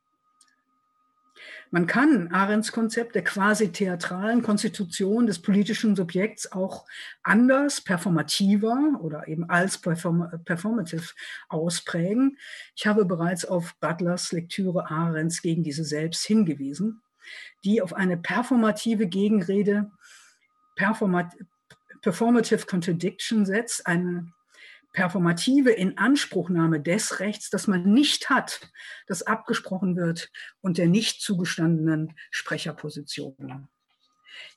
Man 1.71 1.87
kann 1.87 2.33
Arends 2.33 2.71
Konzept 2.71 3.14
der 3.14 3.25
quasi 3.25 3.73
theatralen 3.73 4.43
Konstitution 4.43 5.27
des 5.27 5.41
politischen 5.41 5.97
Subjekts 5.97 6.53
auch 6.53 6.87
anders, 7.23 7.81
performativer 7.81 8.99
oder 9.01 9.27
eben 9.29 9.49
als 9.51 9.79
perform 9.79 10.31
performative 10.45 11.12
ausprägen. 11.49 12.39
Ich 12.77 12.87
habe 12.87 13.05
bereits 13.05 13.45
auf 13.45 13.75
Butlers 13.81 14.33
Lektüre 14.33 14.91
Arends 14.91 15.43
gegen 15.43 15.64
diese 15.64 15.85
Selbst 15.85 16.25
hingewiesen, 16.25 17.03
die 17.64 17.83
auf 17.83 17.95
eine 17.95 18.17
performative 18.17 19.07
Gegenrede, 19.07 19.91
performat 20.77 21.35
performative 22.03 22.67
contradiction 22.67 23.45
setzt, 23.45 23.87
eine 23.87 24.33
performative 24.97 25.70
Inanspruchnahme 25.70 26.80
des 26.80 27.20
Rechts, 27.20 27.51
das 27.51 27.66
man 27.66 27.84
nicht 27.84 28.30
hat, 28.30 28.61
das 29.07 29.22
abgesprochen 29.22 29.94
wird 29.94 30.32
und 30.62 30.78
der 30.78 30.88
nicht 30.88 31.20
zugestandenen 31.20 32.14
Sprecherpositionen. 32.30 33.68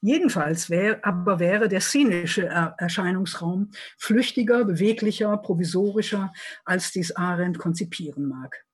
Jedenfalls 0.01 0.69
wär, 0.69 1.05
aber 1.05 1.39
wäre 1.39 1.67
der 1.67 1.81
szenische 1.81 2.45
Erscheinungsraum 2.45 3.71
flüchtiger, 3.97 4.63
beweglicher, 4.63 5.35
provisorischer, 5.37 6.31
als 6.63 6.91
dies 6.91 7.11
Arendt 7.11 7.59
konzipieren 7.59 8.25
mag. 8.25 8.65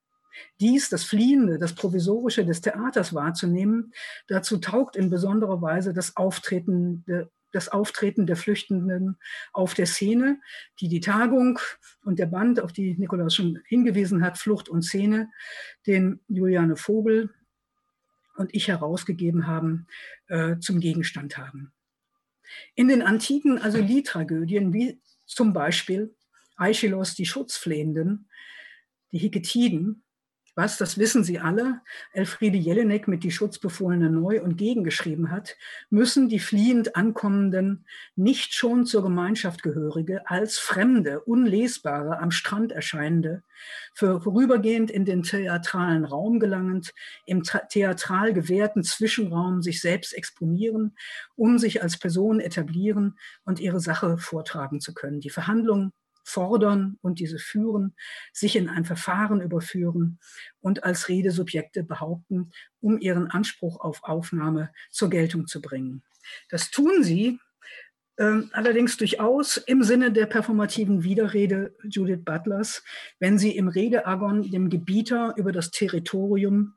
Dies, 0.59 0.89
das 0.89 1.03
Fliehende, 1.03 1.57
das 1.57 1.73
Provisorische 1.73 2.45
des 2.45 2.61
Theaters 2.61 3.13
wahrzunehmen, 3.15 3.91
dazu 4.27 4.57
taugt 4.57 4.95
in 4.95 5.09
besonderer 5.09 5.61
Weise 5.61 5.93
das 5.93 6.15
Auftreten 6.15 7.05
das 7.55 7.69
Auftreten 7.69 8.27
der 8.27 8.35
Flüchtenden 8.35 9.17
auf 9.53 9.73
der 9.73 9.85
Szene, 9.85 10.41
die 10.79 10.89
die 10.89 10.99
Tagung 10.99 11.59
und 12.03 12.19
der 12.19 12.25
Band, 12.25 12.59
auf 12.59 12.73
die 12.73 12.95
Nikolaus 12.97 13.35
schon 13.35 13.59
hingewiesen 13.65 14.23
hat, 14.23 14.37
Flucht 14.37 14.69
und 14.69 14.83
Szene, 14.83 15.31
den 15.87 16.19
Juliane 16.27 16.75
Vogel 16.75 17.33
und 18.35 18.53
ich 18.53 18.67
herausgegeben 18.67 19.47
haben, 19.47 19.87
äh, 20.27 20.57
zum 20.59 20.79
Gegenstand 20.79 21.37
haben. 21.37 21.71
In 22.75 22.87
den 22.89 23.01
antiken 23.01 23.57
Asylie-Tragödien, 23.57 24.73
wie 24.73 24.99
zum 25.25 25.53
Beispiel 25.53 26.13
Aeschylus, 26.57 27.15
die 27.15 27.25
Schutzflehenden, 27.25 28.29
die 29.11 29.17
Hiketiden, 29.17 30.03
was, 30.55 30.77
das 30.77 30.97
wissen 30.97 31.23
Sie 31.23 31.39
alle, 31.39 31.81
Elfriede 32.13 32.57
Jelinek 32.57 33.09
mit 33.09 33.23
die 33.23 33.31
Schutzbefohlene 33.31 34.09
neu 34.09 34.41
und 34.41 34.55
gegengeschrieben 34.55 35.29
hat, 35.29 35.57
müssen 35.89 36.29
die 36.29 36.39
fliehend 36.39 36.95
Ankommenden 36.95 37.85
nicht 38.15 38.53
schon 38.53 38.85
zur 38.85 39.03
Gemeinschaft 39.03 39.63
gehörige, 39.63 40.29
als 40.29 40.57
Fremde, 40.57 41.19
Unlesbare, 41.19 42.19
am 42.19 42.31
Strand 42.31 42.71
erscheinende, 42.71 43.43
für 43.93 44.21
vorübergehend 44.21 44.89
in 44.91 45.03
den 45.03 45.23
theatralen 45.23 46.05
Raum 46.05 46.39
gelangend, 46.39 46.93
im 47.25 47.43
theatral 47.43 48.33
gewährten 48.33 48.83
Zwischenraum 48.83 49.61
sich 49.61 49.81
selbst 49.81 50.13
exponieren, 50.13 50.95
um 51.35 51.57
sich 51.57 51.83
als 51.83 51.97
Person 51.97 52.39
etablieren 52.39 53.17
und 53.43 53.59
ihre 53.59 53.81
Sache 53.81 54.17
vortragen 54.17 54.79
zu 54.79 54.93
können. 54.93 55.19
Die 55.19 55.29
Verhandlungen 55.29 55.91
fordern 56.25 56.97
und 57.01 57.19
diese 57.19 57.37
führen, 57.39 57.95
sich 58.33 58.55
in 58.55 58.67
ein 58.67 58.83
Verfahren 58.83 59.41
überführen 59.41 60.19
und 60.59 60.83
als 60.83 61.07
Redesubjekte 61.07 61.83
behaupten, 61.83 62.51
um 62.81 62.99
ihren 62.99 63.27
Anspruch 63.27 63.79
auf 63.79 64.03
Aufnahme 64.03 64.71
zur 64.89 65.09
Geltung 65.09 65.47
zu 65.47 65.61
bringen. 65.61 66.03
Das 66.49 66.71
tun 66.71 67.03
sie 67.03 67.39
äh, 68.17 68.41
allerdings 68.51 68.97
durchaus 68.97 69.57
im 69.57 69.83
Sinne 69.83 70.11
der 70.11 70.25
performativen 70.25 71.03
Widerrede 71.03 71.75
Judith 71.83 72.23
Butlers, 72.25 72.83
wenn 73.19 73.37
sie 73.37 73.55
im 73.55 73.67
Redeagon 73.67 74.49
dem 74.49 74.69
Gebieter 74.69 75.35
über 75.37 75.51
das 75.51 75.71
Territorium 75.71 76.73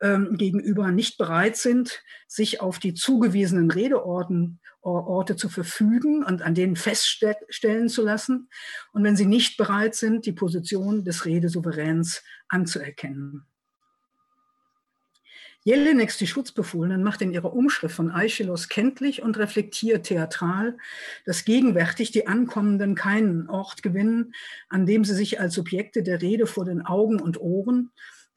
ähm, 0.00 0.36
gegenüber 0.36 0.90
nicht 0.90 1.18
bereit 1.18 1.56
sind, 1.56 2.02
sich 2.26 2.60
auf 2.60 2.78
die 2.78 2.94
zugewiesenen 2.94 3.70
Redeorten 3.70 4.60
Orte 4.82 5.36
zu 5.36 5.50
verfügen 5.50 6.24
und 6.24 6.40
an 6.40 6.54
denen 6.54 6.74
feststellen 6.74 7.88
zu 7.88 8.02
lassen. 8.02 8.48
Und 8.92 9.04
wenn 9.04 9.16
sie 9.16 9.26
nicht 9.26 9.58
bereit 9.58 9.94
sind, 9.94 10.24
die 10.24 10.32
Position 10.32 11.04
des 11.04 11.26
Redesouveräns 11.26 12.22
anzuerkennen. 12.48 13.46
Jelineks, 15.62 16.16
die 16.16 16.26
Schutzbefohlenen, 16.26 17.02
macht 17.02 17.20
in 17.20 17.32
ihrer 17.32 17.52
Umschrift 17.52 17.94
von 17.94 18.10
Aeschylus 18.10 18.70
kenntlich 18.70 19.20
und 19.20 19.36
reflektiert 19.36 20.06
theatral, 20.06 20.78
dass 21.26 21.44
gegenwärtig 21.44 22.12
die 22.12 22.26
Ankommenden 22.26 22.94
keinen 22.94 23.50
Ort 23.50 23.82
gewinnen, 23.82 24.32
an 24.70 24.86
dem 24.86 25.04
sie 25.04 25.14
sich 25.14 25.38
als 25.38 25.52
Subjekte 25.52 26.02
der 26.02 26.22
Rede 26.22 26.46
vor 26.46 26.64
den 26.64 26.80
Augen 26.80 27.20
und 27.20 27.38
Ohren 27.38 27.90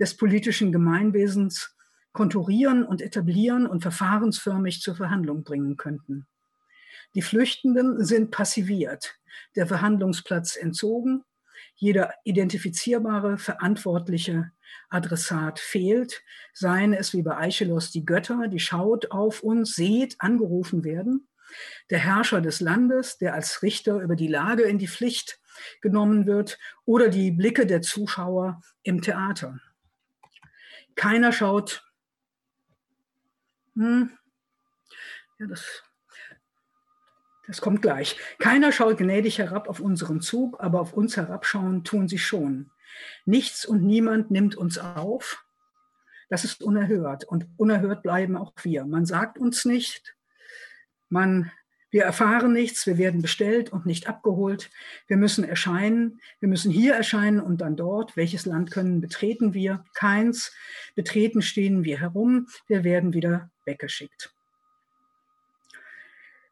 des 0.04 0.18
politischen 0.18 0.74
Gemeinwesens 0.74 1.78
konturieren 2.12 2.84
und 2.84 3.02
etablieren 3.02 3.66
und 3.66 3.80
verfahrensförmig 3.80 4.82
zur 4.82 4.96
Verhandlung 4.96 5.46
bringen 5.46 5.78
könnten. 5.78 6.28
Die 7.16 7.22
Flüchtenden 7.22 8.04
sind 8.04 8.30
passiviert, 8.30 9.16
der 9.56 9.66
Verhandlungsplatz 9.66 10.58
entzogen, 10.58 11.24
jeder 11.76 12.14
identifizierbare, 12.26 13.38
verantwortliche 13.38 14.52
Adressat 14.90 15.60
fehlt, 15.60 16.22
seien 16.52 16.94
es 16.94 17.14
wie 17.14 17.22
bei 17.22 17.38
Aeschylus 17.38 17.92
die 17.92 18.06
Götter, 18.06 18.50
die 18.50 18.60
schaut 18.60 19.10
auf 19.10 19.42
uns, 19.42 19.74
seht, 19.74 20.20
angerufen 20.20 20.84
werden, 20.84 21.30
der 21.90 22.00
Herrscher 22.00 22.42
des 22.42 22.60
Landes, 22.60 23.20
der 23.20 23.36
als 23.36 23.64
Richter 23.64 24.02
über 24.02 24.18
die 24.18 24.28
Lage 24.28 24.64
in 24.64 24.80
die 24.80 24.90
Pflicht 24.90 25.40
genommen 25.80 26.28
wird, 26.28 26.60
oder 26.84 27.08
die 27.08 27.32
Blicke 27.32 27.66
der 27.66 27.82
Zuschauer 27.82 28.62
im 28.84 29.02
Theater. 29.02 29.62
Keiner 30.96 31.32
schaut, 31.32 31.84
hm, 33.76 34.12
ja, 35.40 35.48
das 35.48 35.84
das 37.46 37.60
kommt 37.60 37.82
gleich. 37.82 38.18
Keiner 38.40 38.72
schaut 38.72 38.98
gnädig 38.98 39.38
herab 39.38 39.68
auf 39.68 39.80
unseren 39.80 40.22
Zug, 40.22 40.62
aber 40.62 40.80
auf 40.80 40.94
uns 40.94 41.18
herabschauen 41.18 41.84
tun 41.84 42.08
sie 42.08 42.18
schon. 42.18 42.72
Nichts 43.26 43.66
und 43.66 43.84
niemand 43.84 44.32
nimmt 44.32 44.56
uns 44.56 44.78
auf. 44.78 45.44
Das 46.30 46.46
ist 46.46 46.64
unerhört 46.64 47.26
und 47.26 47.48
unerhört 47.58 48.02
bleiben 48.02 48.38
auch 48.38 48.54
wir. 48.64 48.86
Man 48.86 49.06
sagt 49.06 49.38
uns 49.38 49.66
nicht, 49.66 50.16
man, 51.10 51.52
wir 51.94 52.04
erfahren 52.04 52.54
nichts, 52.54 52.88
wir 52.88 52.98
werden 52.98 53.22
bestellt 53.22 53.72
und 53.72 53.86
nicht 53.86 54.10
abgeholt. 54.10 54.72
Wir 55.06 55.16
müssen 55.16 55.44
erscheinen, 55.44 56.20
wir 56.40 56.50
müssen 56.50 56.72
hier 56.72 56.96
erscheinen 56.96 57.40
und 57.40 57.62
dann 57.62 57.76
dort. 57.76 58.18
Welches 58.18 58.48
Land 58.48 58.72
können 58.72 59.00
betreten 59.00 59.54
wir? 59.54 59.86
Keins. 59.94 60.52
Betreten 60.96 61.44
stehen 61.44 61.84
wir 61.84 62.00
herum, 62.00 62.48
wir 62.68 62.84
werden 62.84 63.14
wieder 63.14 63.52
weggeschickt. 63.66 64.34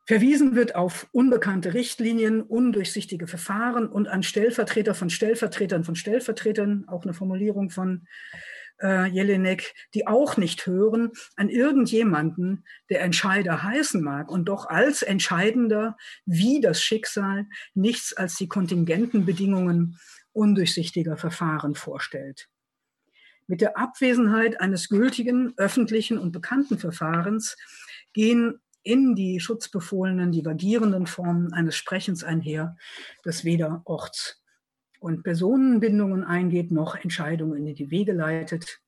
Verwiesen 0.06 0.56
wird 0.56 0.76
auf 0.76 1.08
unbekannte 1.12 1.74
Richtlinien, 1.74 2.44
undurchsichtige 2.44 3.26
Verfahren 3.26 3.88
und 3.88 4.08
an 4.08 4.22
Stellvertreter 4.22 4.94
von 4.94 5.10
Stellvertretern 5.10 5.84
von 5.84 5.96
Stellvertretern, 5.96 6.86
auch 6.88 7.04
eine 7.04 7.16
Formulierung 7.16 7.72
von 7.72 8.06
äh, 8.82 9.06
Jelinek, 9.06 9.74
die 9.94 10.08
auch 10.08 10.38
nicht 10.38 10.66
hören, 10.66 11.12
an 11.36 11.50
irgendjemanden, 11.50 12.66
der 12.90 13.02
Entscheider 13.02 13.64
heißen 13.64 14.02
mag 14.02 14.30
und 14.32 14.46
doch 14.46 14.68
als 14.68 15.02
entscheidender 15.02 15.98
wie 16.26 16.62
das 16.62 16.82
Schicksal 16.82 17.48
nichts 17.74 18.14
als 18.14 18.36
die 18.36 18.48
kontingenten 18.48 19.26
Bedingungen 19.26 19.98
undurchsichtiger 20.34 21.18
Verfahren 21.18 21.76
vorstellt. 21.76 22.48
Mit 23.48 23.62
der 23.62 23.78
Abwesenheit 23.78 24.62
eines 24.62 24.88
gültigen, 24.88 25.54
öffentlichen 25.58 26.18
und 26.18 26.32
bekannten 26.32 26.78
Verfahrens 26.78 27.58
gehen 28.14 28.62
in 28.84 29.14
die 29.16 29.40
schutzbefohlenen, 29.40 30.32
divergierenden 30.32 31.06
Formen 31.06 31.54
eines 31.54 31.76
Sprechens 31.76 32.24
einher, 32.24 32.78
das 33.24 33.44
weder 33.44 33.82
Orts- 33.86 34.41
und 35.02 35.24
Personenbindungen 35.24 36.24
eingeht, 36.24 36.72
noch 36.72 36.96
Entscheidungen 36.96 37.66
in 37.66 37.76
die 37.76 37.90
Wege 37.90 38.14
leitet. 38.14 38.80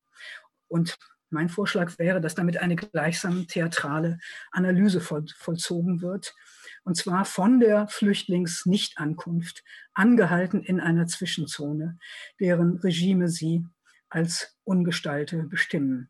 Und 0.68 1.00
mein 1.32 1.50
Vorschlag 1.50 1.98
wäre, 1.98 2.22
dass 2.22 2.36
damit 2.36 2.58
eine 2.58 2.76
gleichsam 2.76 3.48
theatrale 3.48 4.20
Analyse 4.52 5.02
voll, 5.02 5.26
vollzogen 5.36 6.02
wird, 6.02 6.36
und 6.84 6.96
zwar 6.96 7.26
von 7.26 7.60
der 7.60 7.88
Flüchtlingsnichtankunft, 7.88 9.64
angehalten 9.94 10.62
in 10.62 10.80
einer 10.80 11.08
Zwischenzone, 11.08 11.98
deren 12.40 12.78
Regime 12.78 13.28
sie 13.28 13.66
als 14.10 14.56
Ungestalte 14.64 15.44
bestimmen. 15.44 16.10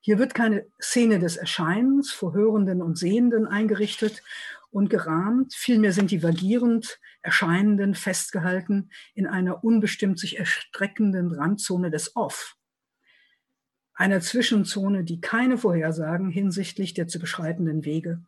Hier 0.00 0.18
wird 0.18 0.34
keine 0.34 0.66
Szene 0.80 1.18
des 1.18 1.36
Erscheinens 1.36 2.12
vor 2.12 2.32
Hörenden 2.32 2.80
und 2.80 2.96
Sehenden 2.96 3.46
eingerichtet 3.46 4.22
und 4.70 4.90
gerahmt, 4.90 5.54
vielmehr 5.54 5.92
sind 5.92 6.10
die 6.10 6.22
vagierend 6.22 7.00
Erscheinenden 7.22 7.94
festgehalten 7.94 8.90
in 9.14 9.26
einer 9.26 9.64
unbestimmt 9.64 10.18
sich 10.18 10.38
erstreckenden 10.38 11.32
Randzone 11.32 11.90
des 11.90 12.16
Off, 12.16 12.56
einer 13.94 14.20
Zwischenzone, 14.20 15.04
die 15.04 15.20
keine 15.20 15.58
Vorhersagen 15.58 16.30
hinsichtlich 16.30 16.94
der 16.94 17.08
zu 17.08 17.18
beschreitenden 17.18 17.84
Wege 17.84 18.22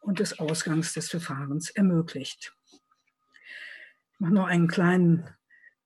und 0.00 0.18
des 0.18 0.38
Ausgangs 0.38 0.92
des 0.92 1.08
Verfahrens 1.10 1.70
ermöglicht. 1.70 2.54
Ich 2.72 4.20
mache 4.20 4.34
noch 4.34 4.46
einen 4.46 4.68
kleinen 4.68 5.28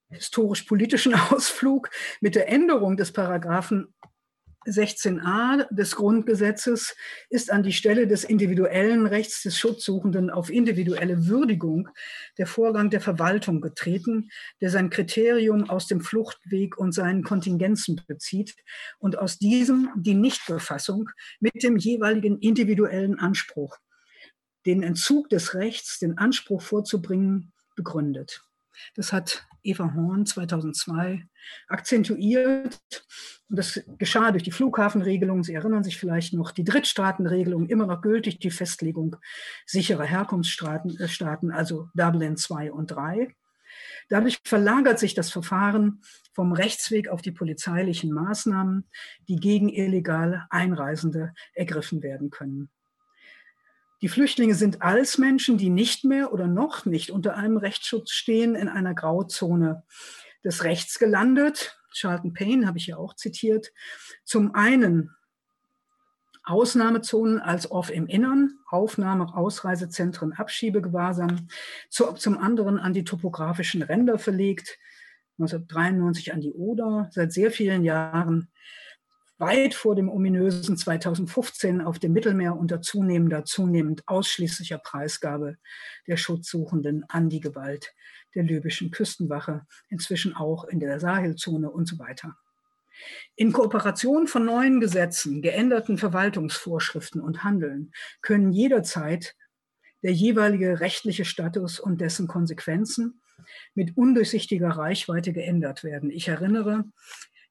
historisch-politischen 0.09 1.15
Ausflug 1.31 1.91
mit 2.21 2.35
der 2.35 2.49
Änderung 2.49 2.97
des 2.97 3.13
Paragraphen 3.13 3.95
16a 4.67 5.73
des 5.73 5.97
Grundgesetzes 5.97 6.95
ist 7.31 7.51
an 7.51 7.63
die 7.63 7.73
Stelle 7.73 8.07
des 8.07 8.25
individuellen 8.25 9.07
Rechts 9.07 9.43
des 9.43 9.59
Schutzsuchenden 9.59 10.31
auf 10.31 10.51
individuelle 10.51 11.27
Würdigung 11.27 11.89
der 12.39 12.47
Vorgang 12.47 12.91
der 12.91 13.01
Verwaltung 13.01 13.61
getreten, 13.61 14.31
der 14.61 14.71
sein 14.71 14.91
Kriterium 14.91 15.69
aus 15.71 15.87
dem 15.87 16.01
Fluchtweg 16.01 16.77
und 16.79 16.93
seinen 16.93 17.23
Kontingenzen 17.23 18.01
bezieht 18.07 18.55
und 18.99 19.19
aus 19.19 19.39
diesem 19.39 19.91
die 19.97 20.15
Nichtbefassung 20.15 21.11
mit 21.41 21.63
dem 21.63 21.77
jeweiligen 21.77 22.39
individuellen 22.39 23.19
Anspruch, 23.19 23.77
den 24.67 24.83
Entzug 24.83 25.29
des 25.29 25.55
Rechts, 25.55 25.99
den 25.99 26.19
Anspruch 26.19 26.63
vorzubringen, 26.63 27.53
begründet. 27.77 28.46
Das 28.95 29.13
hat 29.13 29.47
Eva 29.63 29.93
Horn 29.95 30.27
2002 30.27 31.27
akzentuiert. 31.69 32.81
Und 33.49 33.59
das 33.59 33.81
geschah 33.99 34.31
durch 34.31 34.43
die 34.43 34.53
Flughafenregelung. 34.53 35.45
Sie 35.45 35.55
erinnern 35.55 35.85
sich 35.85 35.99
vielleicht 35.99 36.35
noch, 36.35 36.51
die 36.51 36.65
Drittstaatenregelung 36.65 37.67
immer 37.67 37.87
noch 37.87 38.03
gültig, 38.03 38.39
die 38.39 38.51
Festlegung 38.51 39.17
sicherer 39.67 40.05
Herkunftsstaaten, 40.05 40.99
äh, 40.99 41.53
also 41.53 41.89
Dublin 41.95 42.37
2 42.37 42.73
und 42.73 42.91
3. 42.91 43.35
Dadurch 44.09 44.39
verlagert 44.45 44.99
sich 44.99 45.15
das 45.15 45.31
Verfahren 45.31 46.01
vom 46.33 46.53
Rechtsweg 46.53 47.09
auf 47.09 47.23
die 47.23 47.33
polizeilichen 47.33 48.13
Maßnahmen, 48.13 48.89
die 49.29 49.37
gegen 49.37 49.69
illegal 49.69 50.47
Einreisende 50.51 51.35
ergriffen 51.55 52.03
werden 52.03 52.31
können. 52.31 52.71
Die 54.07 54.11
Flüchtlinge 54.11 54.55
sind 54.55 54.83
als 54.83 55.19
Menschen, 55.19 55.59
die 55.59 55.69
nicht 55.69 56.05
mehr 56.05 56.33
oder 56.33 56.47
noch 56.47 56.87
nicht 56.87 57.11
unter 57.11 57.35
einem 57.35 57.57
Rechtsschutz 57.57 58.13
stehen, 58.13 58.55
in 58.55 58.69
einer 58.69 58.95
Grauzone 58.95 59.83
des 60.45 60.63
Rechts 60.63 61.01
gelandet. 61.01 61.77
Charlton 61.93 62.33
Payne 62.33 62.69
habe 62.69 62.79
ich 62.79 62.87
ja 62.87 62.99
auch 62.99 63.17
zitiert. 63.17 63.73
Zum 64.23 64.55
einen 64.55 65.11
Ausnahmezonen 66.45 67.41
als 67.41 67.69
Off 67.69 67.91
im 67.91 68.07
Innern, 68.07 68.61
Aufnahme, 68.69 69.35
Ausreisezentren, 69.35 70.35
Abschiebegewahrsam, 70.35 71.49
zu, 71.91 72.13
zum 72.13 72.39
anderen 72.39 72.79
an 72.79 72.93
die 72.93 73.03
topografischen 73.03 73.83
Ränder 73.83 74.21
verlegt, 74.21 74.79
1993 75.41 76.33
an 76.33 76.41
die 76.41 76.53
Oder, 76.53 77.09
seit 77.11 77.33
sehr 77.33 77.51
vielen 77.51 77.83
Jahren 77.83 78.53
weit 79.39 79.75
vor 79.75 79.95
dem 79.95 80.09
ominösen 80.09 80.77
2015 80.77 81.81
auf 81.81 81.99
dem 81.99 82.13
Mittelmeer 82.13 82.57
unter 82.57 82.81
zunehmender, 82.81 83.45
zunehmend 83.45 84.03
ausschließlicher 84.07 84.79
Preisgabe 84.79 85.57
der 86.07 86.17
Schutzsuchenden 86.17 87.05
an 87.09 87.29
die 87.29 87.41
Gewalt 87.41 87.95
der 88.35 88.45
libyschen 88.45 88.91
Küstenwache, 88.91 89.67
inzwischen 89.89 90.35
auch 90.35 90.65
in 90.65 90.81
der 90.81 91.01
Sahelzone 91.01 91.71
und 91.71 91.87
so 91.87 91.99
weiter. 91.99 92.37
In 93.35 93.53
Kooperation 93.53 94.27
von 94.27 94.47
neuen 94.47 94.81
Gesetzen, 94.81 95.43
geänderten 95.43 95.99
Verwaltungsvorschriften 95.99 97.21
und 97.21 97.45
Handeln 97.45 97.93
können 98.23 98.53
jederzeit 98.53 99.35
der 100.03 100.13
jeweilige 100.13 100.81
rechtliche 100.81 101.25
Status 101.25 101.79
und 101.79 102.01
dessen 102.01 102.27
Konsequenzen 102.27 103.21
mit 103.75 103.97
undurchsichtiger 103.97 104.71
Reichweite 104.71 105.33
geändert 105.33 105.85
werden. 105.85 106.11
Ich 106.11 106.29
erinnere, 106.29 106.85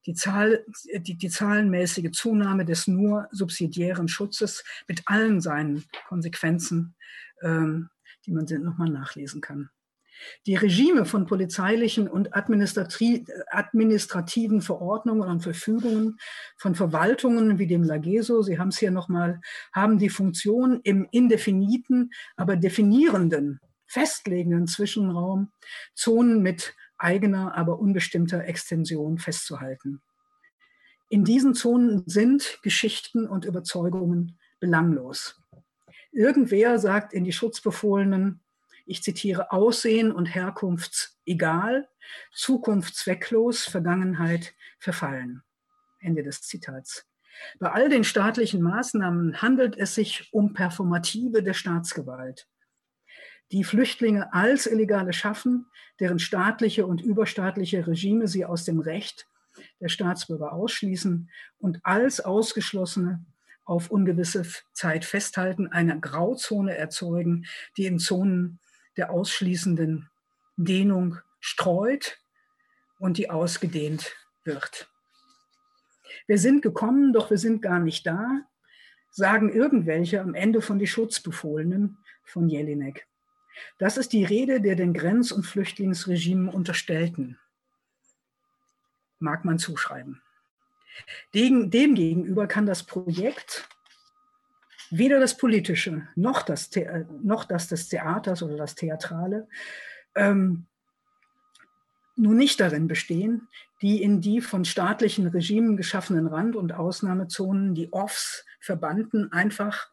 die, 0.06 0.14
Zahl, 0.14 0.64
die, 0.94 1.16
die 1.16 1.28
zahlenmäßige 1.28 2.12
Zunahme 2.12 2.64
des 2.64 2.86
nur 2.86 3.28
subsidiären 3.32 4.08
Schutzes 4.08 4.64
mit 4.88 5.02
allen 5.06 5.40
seinen 5.40 5.84
Konsequenzen, 6.08 6.94
ähm, 7.42 7.90
die 8.24 8.32
man 8.32 8.46
nochmal 8.62 8.90
nachlesen 8.90 9.40
kann. 9.40 9.70
Die 10.46 10.54
Regime 10.54 11.04
von 11.04 11.26
polizeilichen 11.26 12.08
und 12.08 12.34
administrativen 12.34 14.62
Verordnungen 14.62 15.28
und 15.28 15.42
Verfügungen 15.42 16.16
von 16.56 16.74
Verwaltungen 16.74 17.58
wie 17.58 17.66
dem 17.66 17.82
Lageso, 17.82 18.40
Sie 18.42 18.58
haben 18.58 18.68
es 18.68 18.78
hier 18.78 18.90
nochmal, 18.90 19.42
haben 19.72 19.98
die 19.98 20.08
Funktion 20.08 20.80
im 20.84 21.06
indefiniten, 21.10 22.12
aber 22.36 22.56
definierenden, 22.56 23.60
festlegenden 23.86 24.66
Zwischenraum 24.66 25.52
Zonen 25.94 26.42
mit 26.42 26.74
eigener, 26.98 27.56
aber 27.56 27.78
unbestimmter 27.78 28.44
Extension 28.44 29.18
festzuhalten. 29.18 30.00
In 31.08 31.24
diesen 31.24 31.54
Zonen 31.54 32.02
sind 32.06 32.58
Geschichten 32.62 33.28
und 33.28 33.44
Überzeugungen 33.44 34.38
belanglos. 34.58 35.40
Irgendwer 36.10 36.78
sagt 36.78 37.12
in 37.12 37.24
die 37.24 37.32
Schutzbefohlenen, 37.32 38.40
ich 38.86 39.02
zitiere, 39.02 39.52
Aussehen 39.52 40.12
und 40.12 40.26
Herkunft 40.26 41.16
egal, 41.26 41.88
Zukunft 42.32 42.94
zwecklos, 42.94 43.64
Vergangenheit 43.64 44.54
verfallen. 44.78 45.42
Ende 46.00 46.22
des 46.22 46.42
Zitats. 46.42 47.04
Bei 47.58 47.72
all 47.72 47.88
den 47.88 48.04
staatlichen 48.04 48.62
Maßnahmen 48.62 49.42
handelt 49.42 49.76
es 49.76 49.94
sich 49.94 50.28
um 50.32 50.54
Performative 50.54 51.42
der 51.42 51.52
Staatsgewalt 51.52 52.48
die 53.52 53.64
Flüchtlinge 53.64 54.32
als 54.32 54.66
Illegale 54.66 55.12
schaffen, 55.12 55.66
deren 56.00 56.18
staatliche 56.18 56.86
und 56.86 57.00
überstaatliche 57.00 57.86
Regime 57.86 58.28
sie 58.28 58.44
aus 58.44 58.64
dem 58.64 58.80
Recht 58.80 59.26
der 59.80 59.88
Staatsbürger 59.88 60.52
ausschließen 60.52 61.30
und 61.58 61.80
als 61.84 62.20
Ausgeschlossene 62.20 63.24
auf 63.64 63.90
ungewisse 63.90 64.44
Zeit 64.72 65.04
festhalten, 65.04 65.68
eine 65.68 65.98
Grauzone 65.98 66.76
erzeugen, 66.76 67.46
die 67.76 67.86
in 67.86 67.98
Zonen 67.98 68.60
der 68.96 69.10
ausschließenden 69.10 70.08
Dehnung 70.56 71.18
streut 71.40 72.18
und 72.98 73.18
die 73.18 73.28
ausgedehnt 73.28 74.14
wird. 74.44 74.88
Wir 76.26 76.38
sind 76.38 76.62
gekommen, 76.62 77.12
doch 77.12 77.30
wir 77.30 77.38
sind 77.38 77.60
gar 77.60 77.80
nicht 77.80 78.06
da, 78.06 78.42
sagen 79.10 79.52
irgendwelche 79.52 80.20
am 80.20 80.34
Ende 80.34 80.62
von 80.62 80.78
die 80.78 80.86
Schutzbefohlenen 80.86 81.98
von 82.24 82.48
Jelinek. 82.48 83.06
Das 83.78 83.96
ist 83.96 84.12
die 84.12 84.24
Rede 84.24 84.60
der 84.60 84.76
den 84.76 84.94
Grenz- 84.94 85.32
und 85.32 85.44
Flüchtlingsregimen 85.44 86.48
unterstellten. 86.48 87.38
Mag 89.18 89.44
man 89.44 89.58
zuschreiben. 89.58 90.22
Dem, 91.34 91.70
demgegenüber 91.70 92.46
kann 92.46 92.66
das 92.66 92.82
Projekt 92.82 93.68
weder 94.90 95.20
das 95.20 95.36
Politische 95.36 96.06
noch 96.14 96.42
das, 96.42 96.70
noch 97.22 97.44
das 97.44 97.68
des 97.68 97.88
Theaters 97.88 98.42
oder 98.42 98.56
das 98.56 98.74
Theatrale 98.74 99.48
ähm, 100.14 100.66
nun 102.16 102.36
nicht 102.36 102.60
darin 102.60 102.88
bestehen, 102.88 103.48
die 103.82 104.02
in 104.02 104.20
die 104.20 104.40
von 104.40 104.64
staatlichen 104.64 105.26
Regimen 105.26 105.76
geschaffenen 105.76 106.26
Rand- 106.26 106.56
und 106.56 106.72
Ausnahmezonen, 106.72 107.74
die 107.74 107.92
Offs 107.92 108.46
verbannten, 108.58 109.30
einfach, 109.32 109.90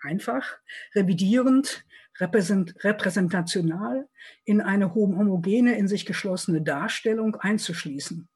einfach 0.00 0.58
revidierend 0.94 1.84
repräsentational 2.20 4.08
in 4.44 4.60
eine 4.60 4.94
homogene, 4.94 5.76
in 5.76 5.88
sich 5.88 6.06
geschlossene 6.06 6.62
Darstellung 6.62 7.36
einzuschließen. 7.36 8.28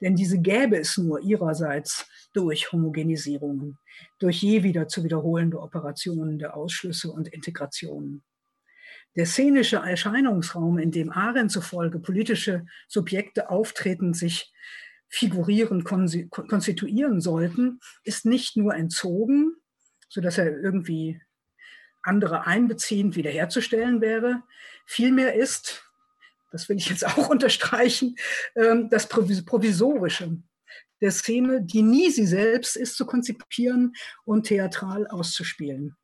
Denn 0.00 0.14
diese 0.14 0.38
gäbe 0.38 0.78
es 0.78 0.96
nur 0.96 1.20
ihrerseits 1.20 2.08
durch 2.32 2.72
Homogenisierungen, 2.72 3.78
durch 4.18 4.42
je 4.42 4.62
wieder 4.62 4.88
zu 4.88 5.04
wiederholende 5.04 5.60
Operationen 5.60 6.38
der 6.38 6.56
Ausschlüsse 6.56 7.10
und 7.10 7.28
Integrationen. 7.28 8.22
Der 9.16 9.26
szenische 9.26 9.78
Erscheinungsraum, 9.78 10.78
in 10.78 10.90
dem 10.90 11.10
Arendt 11.10 11.50
zufolge 11.50 11.98
politische 11.98 12.64
Subjekte 12.86 13.50
auftreten, 13.50 14.14
sich 14.14 14.52
figurieren, 15.08 15.84
konstituieren 15.84 17.20
sollten, 17.20 17.80
ist 18.04 18.26
nicht 18.26 18.56
nur 18.56 18.74
entzogen, 18.74 19.54
sodass 20.08 20.38
er 20.38 20.60
irgendwie 20.60 21.20
andere 22.08 22.46
einbeziehend 22.46 23.14
wiederherzustellen 23.14 24.00
wäre. 24.00 24.42
Vielmehr 24.86 25.34
ist, 25.34 25.84
das 26.50 26.68
will 26.68 26.76
ich 26.76 26.88
jetzt 26.88 27.06
auch 27.06 27.28
unterstreichen, 27.30 28.16
ähm, 28.56 28.88
das 28.90 29.08
Provisorische 29.08 30.38
der 31.00 31.12
Szene, 31.12 31.62
die 31.62 31.82
nie 31.82 32.10
sie 32.10 32.26
selbst 32.26 32.76
ist, 32.76 32.96
zu 32.96 33.06
konzipieren 33.06 33.94
und 34.24 34.46
theatral 34.46 35.06
auszuspielen. 35.06 35.96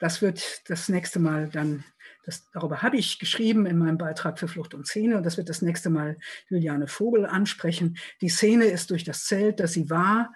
Das 0.00 0.22
wird 0.22 0.68
das 0.68 0.88
nächste 0.88 1.18
Mal 1.18 1.48
dann, 1.48 1.84
das, 2.24 2.48
darüber 2.52 2.82
habe 2.82 2.96
ich 2.96 3.18
geschrieben 3.18 3.66
in 3.66 3.78
meinem 3.78 3.98
Beitrag 3.98 4.38
für 4.38 4.46
Flucht 4.48 4.74
und 4.74 4.86
Szene 4.86 5.16
und 5.16 5.24
das 5.24 5.36
wird 5.36 5.48
das 5.48 5.62
nächste 5.62 5.90
Mal 5.90 6.16
Juliane 6.48 6.86
Vogel 6.86 7.26
ansprechen. 7.26 7.98
Die 8.20 8.28
Szene 8.28 8.66
ist 8.66 8.90
durch 8.90 9.02
das 9.02 9.24
Zelt, 9.24 9.60
das 9.60 9.72
sie 9.72 9.90
war, 9.90 10.32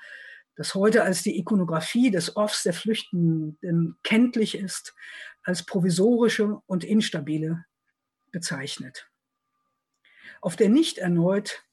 das 0.57 0.75
heute 0.75 1.03
als 1.03 1.23
die 1.23 1.39
Ikonografie 1.39 2.11
des 2.11 2.37
Offs 2.37 2.63
der 2.63 2.75
Flüchtenden 2.75 3.97
kenntlich 4.03 4.57
ist, 4.57 4.95
als 5.43 5.65
provisorische 5.65 6.61
und 6.67 6.85
instabile 6.85 7.65
bezeichnet. 8.31 9.09
Auf 10.41 10.57
der 10.57 10.69
nicht 10.69 10.99
erneut 10.99 11.65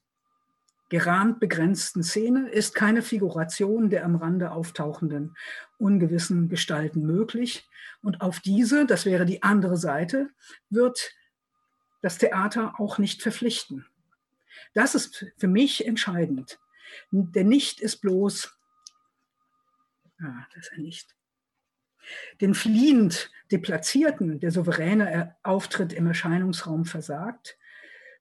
gerahmt 0.90 1.40
begrenzten 1.40 2.04
Szene 2.04 2.50
ist 2.50 2.74
keine 2.74 3.02
Figuration 3.02 3.90
der 3.90 4.04
am 4.06 4.16
Rande 4.16 4.52
auftauchenden 4.52 5.36
ungewissen 5.78 6.50
Gestalten 6.50 7.06
möglich. 7.06 7.68
Und 8.02 8.22
auf 8.22 8.40
diese, 8.40 8.86
das 8.86 9.06
wäre 9.06 9.26
die 9.26 9.44
andere 9.44 9.78
Seite, 9.78 10.30
wird 10.70 11.14
das 12.02 12.18
Theater 12.18 12.80
auch 12.80 12.98
nicht 12.98 13.22
verpflichten. 13.22 13.86
Das 14.74 14.96
ist 14.96 15.26
für 15.38 15.48
mich 15.48 15.86
entscheidend. 15.86 16.60
Der 17.12 17.44
Nicht 17.44 17.82
ist 17.82 17.98
bloß, 17.98 18.59
ah, 20.22 20.46
das 20.54 20.70
er 20.72 20.80
nicht. 20.80 21.16
Den 22.42 22.54
fliehend 22.54 23.32
Deplatzierten 23.52 24.40
der 24.40 24.52
souveräne 24.52 25.36
Auftritt 25.44 25.94
im 25.94 26.08
Erscheinungsraum 26.08 26.86
versagt, 26.86 27.58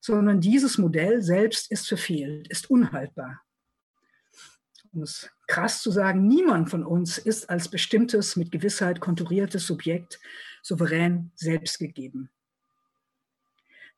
sondern 0.00 0.40
dieses 0.40 0.78
Modell 0.78 1.22
selbst 1.22 1.70
ist 1.70 1.88
verfehlt, 1.88 2.48
ist 2.48 2.70
unhaltbar. 2.70 3.42
Um 4.92 5.02
es 5.02 5.30
krass 5.46 5.82
zu 5.82 5.90
sagen, 5.90 6.26
niemand 6.26 6.70
von 6.70 6.84
uns 6.84 7.18
ist 7.18 7.50
als 7.50 7.68
bestimmtes, 7.68 8.36
mit 8.36 8.50
Gewissheit 8.50 9.00
konturiertes 9.00 9.66
Subjekt 9.66 10.18
souverän 10.62 11.30
selbst 11.34 11.78
gegeben. 11.78 12.30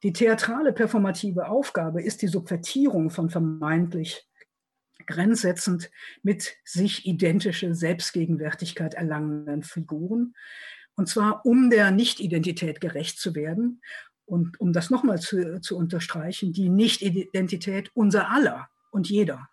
Die 0.02 0.12
theatrale 0.12 0.72
performative 0.72 1.48
Aufgabe 1.48 2.02
ist 2.02 2.22
die 2.22 2.28
Subvertierung 2.28 3.10
von 3.10 3.28
vermeintlich 3.28 4.26
grenzsetzend 5.10 5.90
mit 6.22 6.56
sich 6.64 7.06
identische 7.06 7.74
Selbstgegenwärtigkeit 7.74 8.94
erlangenden 8.94 9.62
Figuren. 9.62 10.34
Und 10.94 11.08
zwar 11.08 11.44
um 11.44 11.70
der 11.70 11.90
Nicht-Identität 11.90 12.80
gerecht 12.80 13.18
zu 13.18 13.34
werden. 13.34 13.82
Und 14.24 14.60
um 14.60 14.72
das 14.72 14.90
nochmal 14.90 15.20
zu, 15.20 15.60
zu 15.60 15.76
unterstreichen, 15.76 16.52
die 16.52 16.68
Nicht-Identität 16.68 17.90
unser 17.94 18.30
aller 18.30 18.68
und 18.90 19.08
jeder. 19.08 19.48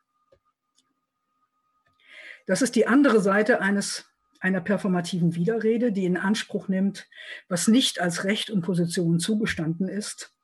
Das 2.46 2.62
ist 2.62 2.76
die 2.76 2.88
andere 2.88 3.20
Seite 3.20 3.62
eines, 3.62 4.06
einer 4.40 4.62
performativen 4.62 5.36
Widerrede, 5.36 5.92
die 5.92 6.06
in 6.06 6.16
Anspruch 6.16 6.68
nimmt, 6.68 7.08
was 7.50 7.68
nicht 7.68 8.00
als 8.00 8.24
Recht 8.24 8.50
und 8.50 8.62
Position 8.62 9.20
zugestanden 9.20 9.90
ist 9.90 10.38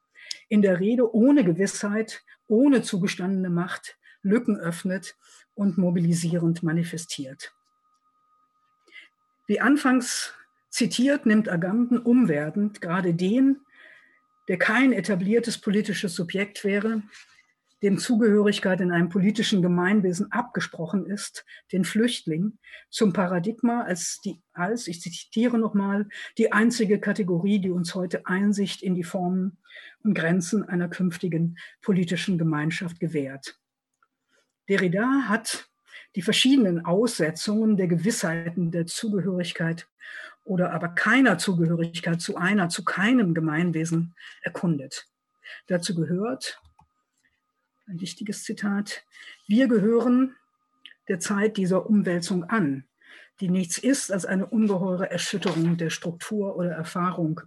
in 0.49 0.61
der 0.61 0.79
Rede 0.79 1.13
ohne 1.15 1.43
Gewissheit, 1.43 2.21
ohne 2.47 2.81
zugestandene 2.83 3.49
Macht 3.49 3.97
Lücken 4.23 4.57
öffnet 4.57 5.15
und 5.53 5.77
mobilisierend 5.77 6.63
manifestiert. 6.63 7.53
Wie 9.45 9.59
anfangs 9.59 10.33
zitiert, 10.69 11.25
nimmt 11.25 11.49
Agamben 11.49 11.99
umwertend 11.99 12.81
gerade 12.81 13.13
den, 13.13 13.59
der 14.47 14.57
kein 14.57 14.91
etabliertes 14.91 15.57
politisches 15.57 16.15
Subjekt 16.15 16.63
wäre, 16.63 17.03
dem 17.83 17.97
Zugehörigkeit 17.97 18.79
in 18.79 18.91
einem 18.91 19.09
politischen 19.09 19.61
Gemeinwesen 19.61 20.31
abgesprochen 20.31 21.05
ist, 21.05 21.45
den 21.73 21.83
Flüchtling, 21.83 22.57
zum 22.89 23.11
Paradigma 23.11 23.81
als, 23.81 24.21
die, 24.23 24.41
als, 24.53 24.87
ich 24.87 25.01
zitiere 25.01 25.57
nochmal, 25.57 26.07
die 26.37 26.53
einzige 26.53 26.99
Kategorie, 26.99 27.59
die 27.59 27.71
uns 27.71 27.93
heute 27.93 28.25
Einsicht 28.25 28.81
in 28.81 28.95
die 28.95 29.03
Formen 29.03 29.57
und 30.01 30.13
Grenzen 30.13 30.63
einer 30.63 30.87
künftigen 30.87 31.57
politischen 31.81 32.37
Gemeinschaft 32.37 33.01
gewährt. 33.01 33.59
Derrida 34.69 35.25
hat 35.27 35.69
die 36.15 36.21
verschiedenen 36.21 36.85
Aussetzungen 36.85 37.75
der 37.77 37.87
Gewissheiten 37.87 38.71
der 38.71 38.85
Zugehörigkeit 38.85 39.87
oder 40.45 40.71
aber 40.71 40.89
keiner 40.89 41.37
Zugehörigkeit 41.37 42.21
zu 42.21 42.37
einer, 42.37 42.69
zu 42.69 42.83
keinem 42.83 43.33
Gemeinwesen 43.33 44.15
erkundet. 44.41 45.07
Dazu 45.67 45.95
gehört, 45.95 46.61
ein 47.87 47.99
wichtiges 47.99 48.43
Zitat, 48.43 49.05
wir 49.47 49.67
gehören 49.67 50.35
der 51.07 51.19
Zeit 51.19 51.57
dieser 51.57 51.85
Umwälzung 51.85 52.45
an, 52.45 52.85
die 53.39 53.49
nichts 53.49 53.77
ist 53.77 54.11
als 54.11 54.25
eine 54.25 54.45
ungeheure 54.45 55.09
Erschütterung 55.09 55.77
der 55.77 55.89
Struktur 55.89 56.55
oder 56.55 56.71
Erfahrung 56.71 57.41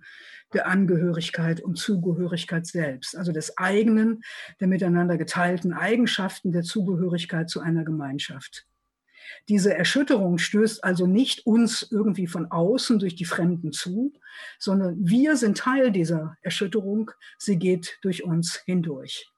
der 0.53 0.69
Angehörigkeit 0.69 1.61
und 1.61 1.77
Zugehörigkeit 1.77 2.67
selbst, 2.67 3.17
also 3.17 3.33
des 3.33 3.59
eigenen, 3.59 4.23
der 4.61 4.69
miteinander 4.69 5.17
geteilten 5.17 5.73
Eigenschaften 5.73 6.53
der 6.53 6.63
Zugehörigkeit 6.63 7.51
zu 7.51 7.61
einer 7.61 7.85
Gemeinschaft. 7.85 8.67
Diese 9.49 9.75
Erschütterung 9.75 10.39
stößt 10.39 10.83
also 10.85 11.07
nicht 11.07 11.47
uns 11.47 11.87
irgendwie 11.91 12.27
von 12.27 12.51
außen 12.51 12.99
durch 12.99 13.17
die 13.17 13.25
Fremden 13.25 13.73
zu, 13.73 14.13
sondern 14.59 14.97
wir 14.99 15.37
sind 15.37 15.59
Teil 15.59 15.91
dieser 15.91 16.37
Erschütterung, 16.43 17.11
sie 17.39 17.59
geht 17.59 17.99
durch 18.03 18.25
uns 18.25 18.63
hindurch. 18.65 19.31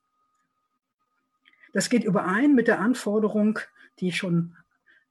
Das 1.73 1.91
geht 1.91 2.05
überein 2.05 2.55
mit 2.55 2.69
der 2.69 2.81
Anforderung, 2.81 3.59
die 4.01 4.09
ich 4.09 4.17
schon 4.17 4.57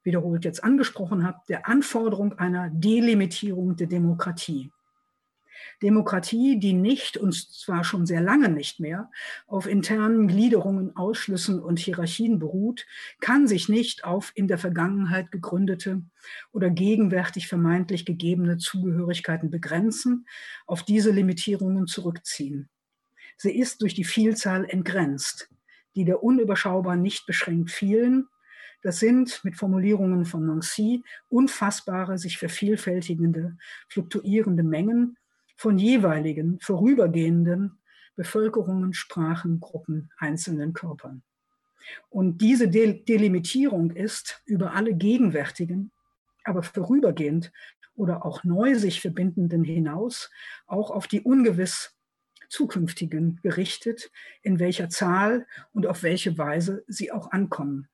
wiederholt 0.07 0.45
jetzt 0.45 0.63
angesprochen 0.63 1.27
habe, 1.27 1.41
der 1.49 1.67
Anforderung 1.67 2.39
einer 2.39 2.69
Delimitierung 2.69 3.75
der 3.75 3.87
Demokratie. 3.87 4.71
Demokratie, 5.81 6.59
die 6.59 6.71
nicht, 6.71 7.17
und 7.17 7.33
zwar 7.33 7.83
schon 7.83 8.05
sehr 8.05 8.21
lange 8.21 8.47
nicht 8.47 8.79
mehr, 8.79 9.11
auf 9.47 9.67
internen 9.67 10.29
Gliederungen, 10.29 10.95
Ausschlüssen 10.95 11.59
und 11.61 11.77
Hierarchien 11.77 12.39
beruht, 12.39 12.85
kann 13.19 13.47
sich 13.47 13.67
nicht 13.67 14.05
auf 14.05 14.31
in 14.33 14.47
der 14.47 14.57
Vergangenheit 14.57 15.29
gegründete 15.29 16.03
oder 16.53 16.69
gegenwärtig 16.69 17.47
vermeintlich 17.47 18.05
gegebene 18.05 18.57
Zugehörigkeiten 18.57 19.51
begrenzen, 19.51 20.25
auf 20.67 20.83
diese 20.83 21.11
Limitierungen 21.11 21.85
zurückziehen. 21.85 22.69
Sie 23.35 23.55
ist 23.55 23.81
durch 23.81 23.93
die 23.93 24.05
Vielzahl 24.05 24.63
entgrenzt, 24.65 25.49
die 25.95 26.05
der 26.05 26.23
unüberschaubar 26.23 26.95
nicht 26.95 27.25
beschränkt 27.25 27.71
vielen, 27.71 28.27
das 28.81 28.99
sind 28.99 29.43
mit 29.43 29.55
Formulierungen 29.55 30.25
von 30.25 30.45
Nancy 30.45 31.03
unfassbare, 31.29 32.17
sich 32.17 32.37
vervielfältigende, 32.37 33.57
fluktuierende 33.89 34.63
Mengen 34.63 35.17
von 35.55 35.77
jeweiligen 35.77 36.59
vorübergehenden 36.61 37.79
Bevölkerungen, 38.15 38.93
Sprachen, 38.93 39.59
Gruppen, 39.59 40.11
einzelnen 40.17 40.73
Körpern. 40.73 41.23
Und 42.09 42.39
diese 42.39 42.67
Delimitierung 42.67 43.91
ist 43.91 44.41
über 44.45 44.73
alle 44.73 44.93
gegenwärtigen, 44.93 45.91
aber 46.43 46.63
vorübergehend 46.63 47.51
oder 47.95 48.25
auch 48.25 48.43
neu 48.43 48.75
sich 48.75 49.01
verbindenden 49.01 49.63
hinaus 49.63 50.29
auch 50.67 50.91
auf 50.91 51.07
die 51.07 51.21
ungewiss 51.21 51.95
zukünftigen 52.49 53.39
gerichtet, 53.41 54.11
in 54.41 54.59
welcher 54.59 54.89
Zahl 54.89 55.47
und 55.73 55.87
auf 55.87 56.03
welche 56.03 56.37
Weise 56.37 56.83
sie 56.87 57.11
auch 57.11 57.31
ankommen. 57.31 57.89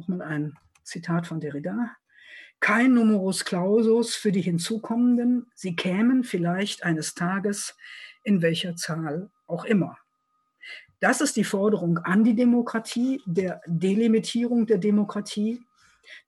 Nochmal 0.00 0.22
ein 0.22 0.56
Zitat 0.82 1.26
von 1.26 1.40
Derrida. 1.40 1.90
Kein 2.58 2.94
Numerus 2.94 3.44
Clausus 3.44 4.14
für 4.14 4.32
die 4.32 4.40
hinzukommenden, 4.40 5.46
sie 5.54 5.76
kämen 5.76 6.24
vielleicht 6.24 6.84
eines 6.84 7.14
Tages 7.14 7.76
in 8.24 8.40
welcher 8.40 8.76
Zahl 8.76 9.30
auch 9.46 9.66
immer. 9.66 9.98
Das 11.00 11.20
ist 11.20 11.36
die 11.36 11.44
Forderung 11.44 11.98
an 11.98 12.24
die 12.24 12.34
Demokratie, 12.34 13.20
der 13.26 13.60
Delimitierung 13.66 14.64
der 14.66 14.78
Demokratie, 14.78 15.60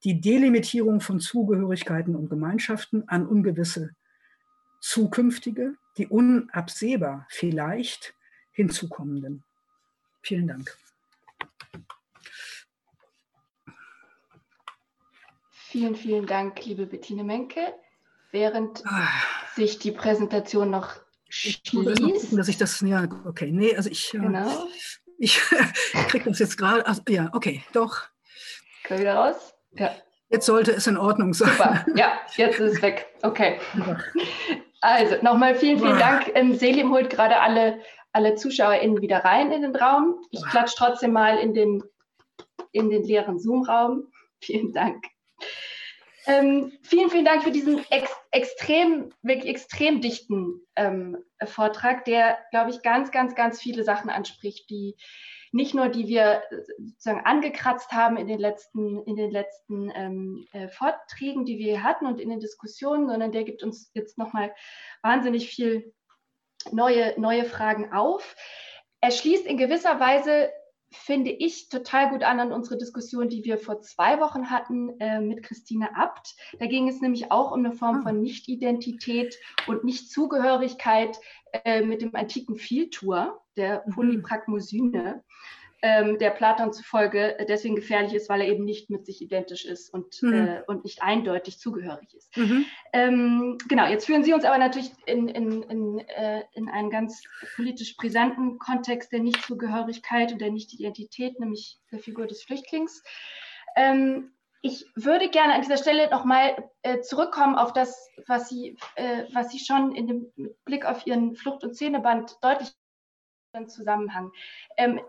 die 0.04 0.20
Delimitierung 0.20 1.00
von 1.00 1.18
Zugehörigkeiten 1.18 2.14
und 2.14 2.28
Gemeinschaften 2.28 3.08
an 3.08 3.26
ungewisse 3.26 3.94
zukünftige, 4.80 5.76
die 5.96 6.08
unabsehbar 6.08 7.26
vielleicht 7.30 8.14
hinzukommenden. 8.50 9.44
Vielen 10.20 10.46
Dank. 10.46 10.76
Vielen, 15.72 15.96
vielen 15.96 16.26
Dank, 16.26 16.62
liebe 16.66 16.84
Bettine 16.84 17.24
Menke. 17.24 17.60
Während 18.30 18.84
ah. 18.84 19.08
sich 19.54 19.78
die 19.78 19.90
Präsentation 19.90 20.68
noch 20.68 20.96
schließt. 21.30 21.62
Ich 21.74 22.02
gucken, 22.02 22.36
dass 22.36 22.48
ich 22.48 22.58
das, 22.58 22.82
ja, 22.82 23.08
okay, 23.24 23.50
nee, 23.50 23.74
also 23.74 23.88
ich, 23.88 24.10
genau. 24.10 24.66
ich, 25.18 25.40
ich 25.94 26.08
kriege 26.08 26.28
das 26.28 26.40
jetzt 26.40 26.58
gerade, 26.58 26.86
also, 26.86 27.00
ja, 27.08 27.30
okay, 27.32 27.62
doch. 27.72 28.02
Können 28.84 29.00
wir 29.00 29.06
wieder 29.06 29.14
raus? 29.14 29.54
Ja. 29.72 29.92
Jetzt 30.28 30.44
sollte 30.44 30.72
es 30.72 30.86
in 30.86 30.98
Ordnung 30.98 31.32
sein. 31.32 31.48
Super, 31.48 31.86
ja, 31.94 32.18
jetzt 32.36 32.60
ist 32.60 32.74
es 32.74 32.82
weg. 32.82 33.06
Okay. 33.22 33.58
Also 34.82 35.22
nochmal 35.22 35.54
vielen, 35.54 35.78
vielen 35.78 35.98
Dank. 35.98 36.30
Ähm, 36.34 36.54
Selim 36.54 36.92
holt 36.92 37.08
gerade 37.08 37.40
alle, 37.40 37.80
alle 38.12 38.34
ZuschauerInnen 38.34 39.00
wieder 39.00 39.24
rein 39.24 39.50
in 39.50 39.62
den 39.62 39.74
Raum. 39.74 40.16
Ich 40.32 40.44
klatsche 40.44 40.74
trotzdem 40.76 41.12
mal 41.12 41.38
in 41.38 41.54
den, 41.54 41.82
in 42.72 42.90
den 42.90 43.04
leeren 43.04 43.38
Zoom-Raum. 43.38 44.12
Vielen 44.38 44.74
Dank. 44.74 45.02
Ähm, 46.26 46.72
vielen, 46.82 47.10
vielen 47.10 47.24
Dank 47.24 47.42
für 47.42 47.50
diesen 47.50 47.84
ex 47.90 48.10
extrem, 48.30 49.12
wirklich 49.22 49.50
extrem 49.50 50.00
dichten 50.00 50.60
ähm, 50.76 51.18
Vortrag, 51.44 52.04
der, 52.04 52.38
glaube 52.50 52.70
ich, 52.70 52.82
ganz, 52.82 53.10
ganz, 53.10 53.34
ganz 53.34 53.60
viele 53.60 53.84
Sachen 53.84 54.08
anspricht, 54.08 54.70
die 54.70 54.96
nicht 55.50 55.74
nur, 55.74 55.88
die 55.88 56.06
wir 56.08 56.42
sozusagen 56.78 57.26
angekratzt 57.26 57.92
haben 57.92 58.16
in 58.16 58.26
den 58.26 58.38
letzten, 58.38 59.02
in 59.04 59.16
den 59.16 59.30
letzten 59.30 59.92
ähm, 59.94 60.46
äh, 60.52 60.68
Vorträgen, 60.68 61.44
die 61.44 61.58
wir 61.58 61.82
hatten 61.82 62.06
und 62.06 62.20
in 62.20 62.30
den 62.30 62.40
Diskussionen, 62.40 63.06
sondern 63.06 63.32
der 63.32 63.44
gibt 63.44 63.62
uns 63.62 63.90
jetzt 63.92 64.16
nochmal 64.16 64.54
wahnsinnig 65.02 65.48
viel 65.48 65.92
neue, 66.70 67.20
neue 67.20 67.44
Fragen 67.44 67.92
auf. 67.92 68.34
Er 69.00 69.10
schließt 69.10 69.46
in 69.46 69.58
gewisser 69.58 70.00
Weise 70.00 70.50
finde 70.92 71.30
ich, 71.30 71.68
total 71.68 72.10
gut 72.10 72.22
an 72.22 72.40
an 72.40 72.52
unsere 72.52 72.78
Diskussion, 72.78 73.28
die 73.28 73.44
wir 73.44 73.58
vor 73.58 73.80
zwei 73.80 74.20
Wochen 74.20 74.50
hatten 74.50 74.98
äh, 75.00 75.20
mit 75.20 75.42
Christine 75.42 75.96
Abt. 75.96 76.34
Da 76.58 76.66
ging 76.66 76.88
es 76.88 77.00
nämlich 77.00 77.30
auch 77.30 77.52
um 77.52 77.64
eine 77.64 77.72
Form 77.72 77.98
ah. 77.98 78.02
von 78.02 78.20
Nicht-Identität 78.20 79.36
und 79.66 79.84
Nicht-Zugehörigkeit 79.84 81.18
äh, 81.64 81.82
mit 81.82 82.02
dem 82.02 82.14
antiken 82.14 82.56
Vieltour, 82.56 83.42
der 83.56 83.84
mhm. 83.86 83.96
Ähm, 85.84 86.18
der 86.18 86.30
Platon 86.30 86.72
zufolge 86.72 87.36
deswegen 87.48 87.74
gefährlich 87.74 88.14
ist, 88.14 88.28
weil 88.28 88.40
er 88.40 88.46
eben 88.46 88.64
nicht 88.64 88.88
mit 88.88 89.04
sich 89.04 89.20
identisch 89.20 89.64
ist 89.64 89.92
und, 89.92 90.22
mhm. 90.22 90.32
äh, 90.32 90.62
und 90.68 90.84
nicht 90.84 91.02
eindeutig 91.02 91.58
zugehörig 91.58 92.14
ist. 92.14 92.36
Mhm. 92.36 92.64
Ähm, 92.92 93.58
genau, 93.68 93.86
jetzt 93.88 94.06
führen 94.06 94.22
Sie 94.22 94.32
uns 94.32 94.44
aber 94.44 94.58
natürlich 94.58 94.92
in, 95.06 95.26
in, 95.26 95.62
in, 95.64 95.98
äh, 95.98 96.44
in 96.52 96.68
einen 96.68 96.88
ganz 96.90 97.22
politisch 97.56 97.96
brisanten 97.96 98.60
Kontext 98.60 99.10
der 99.10 99.20
Nichtzugehörigkeit 99.20 100.30
und 100.30 100.40
der 100.40 100.52
Nichtidentität, 100.52 101.40
nämlich 101.40 101.80
der 101.90 101.98
Figur 101.98 102.28
des 102.28 102.44
Flüchtlings. 102.44 103.02
Ähm, 103.74 104.30
ich 104.60 104.86
würde 104.94 105.28
gerne 105.28 105.54
an 105.54 105.62
dieser 105.62 105.78
Stelle 105.78 106.08
nochmal 106.10 106.70
äh, 106.82 107.00
zurückkommen 107.00 107.56
auf 107.56 107.72
das, 107.72 108.08
was 108.28 108.48
Sie, 108.48 108.76
äh, 108.94 109.24
was 109.32 109.50
Sie 109.50 109.58
schon 109.58 109.96
in 109.96 110.06
dem 110.06 110.32
Blick 110.64 110.84
auf 110.84 111.04
Ihren 111.08 111.34
Flucht- 111.34 111.64
und 111.64 111.74
Szeneband 111.74 112.38
deutlich 112.40 112.72
Zusammenhang. 113.66 114.30
Ähm, 114.76 115.00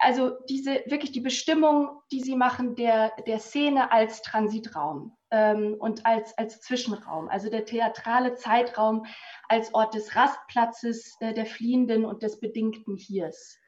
also 0.00 0.38
diese 0.48 0.82
wirklich 0.86 1.12
die 1.12 1.20
Bestimmung, 1.20 2.00
die 2.10 2.20
sie 2.20 2.34
machen 2.34 2.74
der, 2.74 3.12
der 3.26 3.38
Szene 3.38 3.92
als 3.92 4.22
Transitraum 4.22 5.16
ähm, 5.30 5.76
und 5.78 6.06
als, 6.06 6.36
als 6.38 6.62
Zwischenraum, 6.62 7.28
also 7.28 7.50
der 7.50 7.66
theatrale 7.66 8.34
Zeitraum 8.34 9.04
als 9.48 9.74
Ort 9.74 9.94
des 9.94 10.16
Rastplatzes 10.16 11.16
äh, 11.20 11.34
der 11.34 11.44
Fliehenden 11.44 12.06
und 12.06 12.22
des 12.22 12.40
bedingten 12.40 12.96
Hiers. 12.96 13.58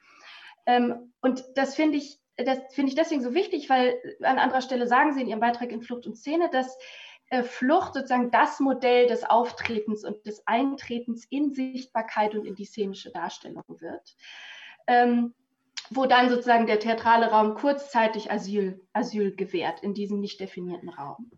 Ähm, 0.64 1.12
und 1.20 1.44
das 1.54 1.74
finde 1.74 1.98
ich, 1.98 2.18
das 2.36 2.58
finde 2.72 2.88
ich 2.88 2.96
deswegen 2.96 3.22
so 3.22 3.34
wichtig, 3.34 3.68
weil 3.68 4.00
an 4.22 4.38
anderer 4.38 4.62
Stelle 4.62 4.86
sagen 4.86 5.12
Sie 5.12 5.20
in 5.20 5.28
Ihrem 5.28 5.40
Beitrag 5.40 5.70
in 5.70 5.82
Flucht 5.82 6.06
und 6.06 6.16
Szene, 6.16 6.48
dass 6.50 6.78
äh, 7.28 7.42
Flucht 7.42 7.92
sozusagen 7.92 8.30
das 8.30 8.58
Modell 8.58 9.06
des 9.06 9.24
Auftretens 9.24 10.02
und 10.02 10.24
des 10.24 10.46
Eintretens 10.46 11.26
in 11.28 11.52
Sichtbarkeit 11.52 12.34
und 12.34 12.46
in 12.46 12.54
die 12.54 12.64
szenische 12.64 13.10
Darstellung 13.10 13.64
wird. 13.68 14.16
Ähm, 14.86 15.34
wo 15.90 16.06
dann 16.06 16.28
sozusagen 16.28 16.66
der 16.66 16.80
theatrale 16.80 17.26
Raum 17.30 17.54
kurzzeitig 17.54 18.30
Asyl, 18.30 18.80
Asyl 18.92 19.34
gewährt 19.34 19.82
in 19.82 19.94
diesem 19.94 20.20
nicht 20.20 20.40
definierten 20.40 20.88
Raum. 20.88 21.30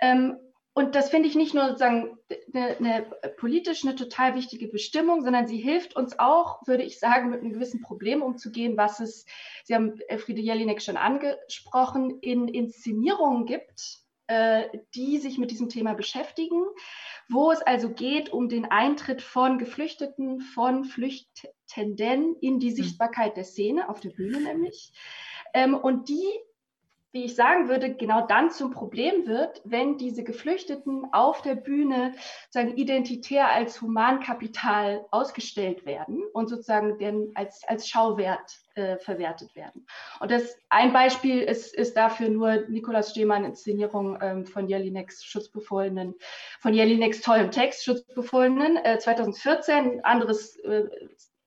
Ähm, 0.00 0.36
und 0.74 0.94
das 0.94 1.08
finde 1.08 1.26
ich 1.26 1.34
nicht 1.34 1.54
nur 1.54 1.68
sozusagen 1.68 2.18
eine, 2.52 2.76
eine, 2.76 3.06
politisch 3.38 3.82
eine 3.86 3.94
total 3.94 4.34
wichtige 4.34 4.68
Bestimmung, 4.68 5.22
sondern 5.22 5.46
sie 5.46 5.56
hilft 5.56 5.96
uns 5.96 6.18
auch, 6.18 6.66
würde 6.66 6.82
ich 6.82 6.98
sagen, 6.98 7.30
mit 7.30 7.40
einem 7.40 7.54
gewissen 7.54 7.80
Problem 7.80 8.20
umzugehen, 8.20 8.76
was 8.76 9.00
es, 9.00 9.24
Sie 9.64 9.74
haben 9.74 9.98
Friede 10.18 10.42
Jelinek 10.42 10.82
schon 10.82 10.98
angesprochen, 10.98 12.18
in 12.20 12.46
Inszenierungen 12.48 13.46
gibt, 13.46 13.80
äh, 13.80 14.05
die 14.28 15.18
sich 15.18 15.38
mit 15.38 15.50
diesem 15.50 15.68
Thema 15.68 15.94
beschäftigen, 15.94 16.62
wo 17.28 17.50
es 17.50 17.60
also 17.60 17.90
geht 17.90 18.30
um 18.30 18.48
den 18.48 18.64
Eintritt 18.64 19.22
von 19.22 19.58
Geflüchteten, 19.58 20.40
von 20.40 20.84
Flüchtenden 20.84 22.36
in 22.40 22.58
die 22.58 22.70
hm. 22.70 22.76
Sichtbarkeit 22.76 23.36
der 23.36 23.44
Szene, 23.44 23.88
auf 23.88 24.00
der 24.00 24.10
Bühne 24.10 24.40
nämlich. 24.40 24.92
Ähm, 25.54 25.74
und 25.74 26.08
die 26.08 26.26
wie 27.12 27.24
ich 27.24 27.34
sagen 27.34 27.68
würde, 27.68 27.94
genau 27.94 28.26
dann 28.26 28.50
zum 28.50 28.70
Problem 28.70 29.26
wird, 29.26 29.62
wenn 29.64 29.96
diese 29.96 30.22
Geflüchteten 30.22 31.06
auf 31.12 31.40
der 31.40 31.54
Bühne 31.54 32.12
sozusagen 32.50 32.76
identitär 32.76 33.48
als 33.48 33.80
Humankapital 33.80 35.06
ausgestellt 35.10 35.86
werden 35.86 36.22
und 36.32 36.48
sozusagen 36.48 36.98
denn 36.98 37.32
als, 37.34 37.62
als 37.66 37.88
Schauwert 37.88 38.60
äh, 38.74 38.98
verwertet 38.98 39.56
werden. 39.56 39.86
Und 40.20 40.30
das 40.30 40.58
ein 40.68 40.92
Beispiel 40.92 41.40
ist, 41.40 41.74
ist 41.74 41.96
dafür 41.96 42.28
nur 42.28 42.68
Nikolaus 42.68 43.10
Stehmann 43.10 43.44
Inszenierung 43.44 44.18
ähm, 44.20 44.44
von 44.44 44.68
Jelineks 44.68 45.24
Schutzbefohlenen, 45.24 46.14
von 46.60 46.74
Jelineks 46.74 47.22
tollem 47.22 47.50
Text 47.50 47.84
Schutzbefohlenen 47.84 48.76
äh, 48.76 48.98
2014. 48.98 50.04
Anderes 50.04 50.56
äh, 50.56 50.84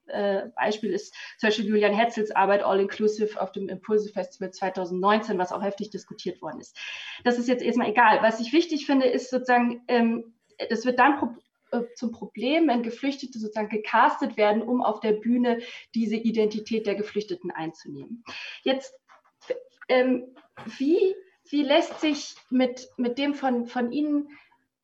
äh, 0.10 0.49
Beispiel 0.55 0.91
ist 0.91 1.14
zum 1.38 1.47
Beispiel 1.47 1.68
Julian 1.68 1.93
Hetzels 1.93 2.32
Arbeit 2.32 2.64
All 2.64 2.80
Inclusive 2.80 3.41
auf 3.41 3.51
dem 3.51 3.70
Impulse 3.70 4.12
Festival 4.12 4.51
2019, 4.51 5.38
was 5.38 5.51
auch 5.51 5.64
heftig 5.64 5.89
diskutiert 5.89 6.41
worden 6.41 6.60
ist. 6.60 6.78
Das 7.24 7.38
ist 7.38 7.47
jetzt 7.47 7.64
erstmal 7.64 7.89
egal. 7.89 8.22
Was 8.22 8.39
ich 8.39 8.53
wichtig 8.53 8.86
finde, 8.86 9.07
ist 9.07 9.30
sozusagen, 9.30 9.84
ähm, 9.88 10.34
das 10.70 10.86
wird 10.86 10.99
dann 10.99 11.18
pro 11.18 11.30
äh, 11.72 11.84
zum 11.95 12.12
Problem, 12.12 12.68
wenn 12.68 12.84
Geflüchtete 12.84 13.38
sozusagen 13.38 13.70
gecastet 13.70 14.38
werden, 14.38 14.62
um 14.62 14.82
auf 14.82 14.99
der 14.99 15.14
Bühne 15.14 15.60
diese 15.93 16.16
Identität 16.16 16.88
der 16.88 16.95
Geflüchteten 16.95 17.51
einzunehmen. 17.51 18.24
Jetzt, 18.64 18.93
ähm, 19.88 20.36
wie, 20.78 21.16
wie 21.49 21.64
lässt 21.64 22.01
sich 22.01 22.36
mit, 22.49 22.89
mit 22.97 23.18
dem 23.18 23.36
von, 23.36 23.68
von 23.68 23.91
Ihnen 23.91 24.30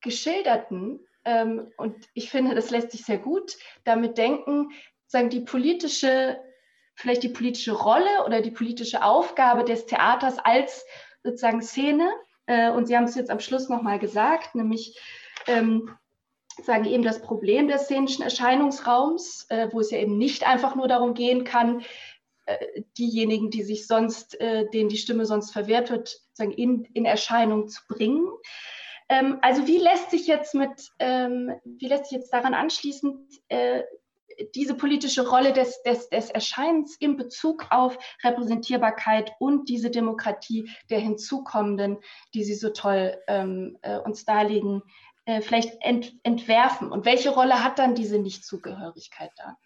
geschilderten 0.01 0.99
ähm, 1.25 1.71
und 1.77 2.07
ich 2.13 2.29
finde, 2.29 2.53
das 2.53 2.69
lässt 2.69 2.91
sich 2.91 3.03
sehr 3.03 3.17
gut 3.17 3.57
damit 3.83 4.17
denken, 4.17 4.69
sagen, 5.15 5.29
die 5.29 5.41
politische, 5.41 6.37
vielleicht 6.93 7.23
die 7.23 7.29
politische 7.29 7.71
Rolle 7.71 8.25
oder 8.25 8.41
die 8.41 8.51
politische 8.51 9.03
Aufgabe 9.03 9.63
des 9.63 9.85
Theaters 9.85 10.37
als 10.39 10.85
sozusagen 11.23 11.61
Szene. 11.61 12.11
Äh, 12.47 12.69
und 12.71 12.87
Sie 12.87 12.97
haben 12.97 13.05
es 13.05 13.15
jetzt 13.15 13.31
am 13.31 13.39
Schluss 13.39 13.69
nochmal 13.69 13.97
gesagt, 13.97 14.55
nämlich 14.55 14.99
ähm, 15.47 15.89
sagen 16.63 16.85
eben 16.85 17.03
das 17.03 17.21
Problem 17.21 17.67
des 17.67 17.83
szenischen 17.83 18.23
Erscheinungsraums, 18.23 19.45
äh, 19.49 19.69
wo 19.71 19.79
es 19.79 19.91
ja 19.91 19.99
eben 19.99 20.17
nicht 20.17 20.45
einfach 20.45 20.75
nur 20.75 20.89
darum 20.89 21.13
gehen 21.13 21.45
kann, 21.45 21.81
äh, 22.45 22.83
diejenigen, 22.97 23.49
die 23.49 23.63
sich 23.63 23.87
sonst, 23.87 24.39
äh, 24.41 24.69
denen 24.69 24.89
die 24.89 24.97
Stimme 24.97 25.25
sonst 25.25 25.51
verwehrt 25.51 25.89
wird, 25.89 26.19
sagen, 26.33 26.51
in, 26.51 26.83
in 26.93 27.05
Erscheinung 27.05 27.69
zu 27.69 27.81
bringen. 27.87 28.27
Ähm, 29.07 29.37
also 29.41 29.65
wie 29.65 29.77
lässt 29.77 30.11
sich 30.11 30.27
jetzt 30.27 30.53
mit, 30.55 30.91
ähm, 30.99 31.53
wie 31.63 31.87
lässt 31.87 32.05
sich 32.05 32.17
jetzt 32.17 32.33
daran 32.33 32.53
anschließend 32.53 33.17
äh, 33.47 33.83
diese 34.53 34.75
politische 34.75 35.27
Rolle 35.27 35.53
des, 35.53 35.81
des, 35.83 36.09
des 36.09 36.29
Erscheinens 36.29 36.95
in 36.99 37.17
Bezug 37.17 37.65
auf 37.69 37.97
Repräsentierbarkeit 38.23 39.31
und 39.39 39.69
diese 39.69 39.89
Demokratie 39.89 40.69
der 40.89 40.99
hinzukommenden, 40.99 41.97
die 42.33 42.43
Sie 42.43 42.55
so 42.55 42.69
toll 42.69 43.17
ähm, 43.27 43.77
äh, 43.81 43.97
uns 43.97 44.25
darlegen, 44.25 44.81
äh, 45.25 45.41
vielleicht 45.41 45.81
ent, 45.81 46.13
entwerfen? 46.23 46.91
Und 46.91 47.05
welche 47.05 47.29
Rolle 47.29 47.63
hat 47.63 47.79
dann 47.79 47.95
diese 47.95 48.19
Nichtzugehörigkeit 48.19 49.31
da? 49.37 49.57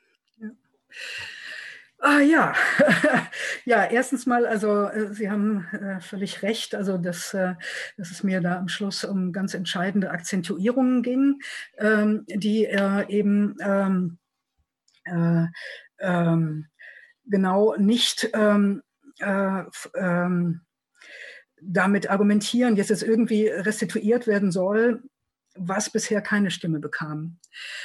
Ah 2.01 2.21
ja, 2.21 2.53
ja, 3.65 3.83
erstens 3.83 4.25
mal, 4.25 4.45
also 4.45 4.85
äh, 4.85 5.13
Sie 5.13 5.29
haben 5.29 5.67
äh, 5.73 5.99
völlig 5.99 6.43
recht, 6.43 6.73
also 6.73 6.97
dass, 6.97 7.33
äh, 7.33 7.55
dass 7.97 8.11
es 8.11 8.23
mir 8.23 8.39
da 8.39 8.57
am 8.57 8.69
Schluss 8.69 9.03
um 9.03 9.33
ganz 9.33 9.53
entscheidende 9.53 10.09
Akzentuierungen 10.09 11.03
ging, 11.03 11.41
ähm, 11.77 12.23
die 12.27 12.65
äh, 12.65 13.05
eben 13.09 13.57
ähm, 13.59 14.17
äh, 15.09 15.47
ähm, 15.99 16.67
genau 17.25 17.75
nicht 17.77 18.29
ähm, 18.33 18.81
äh, 19.19 19.63
ähm, 19.95 20.61
damit 21.61 22.09
argumentieren, 22.09 22.75
dass 22.75 22.89
es 22.89 23.03
irgendwie 23.03 23.47
restituiert 23.47 24.27
werden 24.27 24.51
soll, 24.51 25.03
was 25.55 25.89
bisher 25.89 26.21
keine 26.21 26.51
Stimme 26.51 26.79
bekam. 26.79 27.37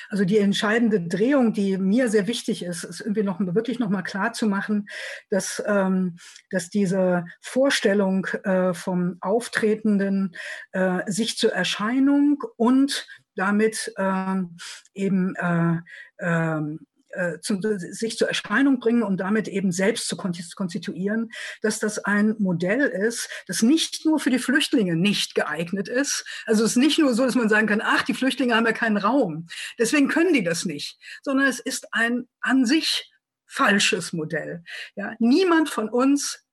Also 0.09 0.25
die 0.25 0.39
entscheidende 0.39 1.01
Drehung, 1.01 1.53
die 1.53 1.77
mir 1.77 2.09
sehr 2.09 2.27
wichtig 2.27 2.63
ist, 2.63 2.85
ist 2.85 3.01
irgendwie 3.01 3.23
noch 3.23 3.41
wirklich 3.41 3.79
noch 3.79 3.89
mal 3.89 4.03
klar 4.03 4.33
zu 4.33 4.47
machen, 4.47 4.87
dass, 5.31 5.63
ähm, 5.67 6.17
dass 6.51 6.71
diese 6.71 7.25
Vorstellung 7.41 8.27
äh, 8.45 8.75
vom 8.75 9.17
Auftretenden 9.21 10.37
äh, 10.73 11.11
sich 11.11 11.37
zur 11.37 11.53
Erscheinung 11.53 12.43
und 12.57 13.07
damit 13.35 13.93
ähm, 13.99 14.57
eben 14.95 15.35
äh, 15.37 15.79
ähm, 16.21 16.87
äh, 17.15 17.41
zu, 17.41 17.61
sich 17.79 18.17
zur 18.17 18.29
Erscheinung 18.29 18.79
bringen 18.79 19.03
und 19.03 19.19
damit 19.19 19.49
eben 19.49 19.73
selbst 19.73 20.09
zu 20.09 20.17
konstituieren, 20.17 21.31
dass 21.63 21.79
das 21.79 21.99
ein 21.99 22.37
Modell 22.39 22.81
ist, 22.81 23.29
das 23.47 23.63
nicht 23.63 24.05
nur 24.05 24.19
für 24.19 24.31
die 24.31 24.39
Flüchtlinge 24.39 24.97
nicht 24.97 25.35
geeignet 25.35 25.89
ist. 25.89 26.25
Also 26.47 26.65
es 26.65 26.73
ist 26.73 26.77
nicht 26.77 26.99
nur 26.99 27.15
so, 27.15 27.25
dass 27.25 27.35
man 27.35 27.49
sagen 27.49 27.67
kann, 27.67 27.83
ach, 27.83 28.03
die 28.03 28.15
Flüchtlinge 28.15 28.55
haben 28.55 28.67
ja 28.67 28.73
keinen 28.73 28.97
Raum, 28.97 29.47
deswegen 29.79 30.09
können 30.09 30.33
die 30.33 30.45
das 30.45 30.65
nicht, 30.65 30.99
sondern 31.23 31.47
es 31.47 31.61
ist 31.61 31.89
ein 31.93 32.29
an 32.41 32.67
sich 32.67 33.11
falsches 33.47 34.13
Modell. 34.13 34.65
Ja, 34.97 35.15
niemand 35.19 35.69
von 35.71 35.89
uns 35.89 36.44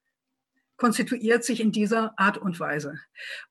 konstituiert 0.82 1.44
sich 1.44 1.62
in 1.62 1.72
dieser 1.72 2.18
Art 2.18 2.40
und 2.40 2.60
Weise. 2.60 2.96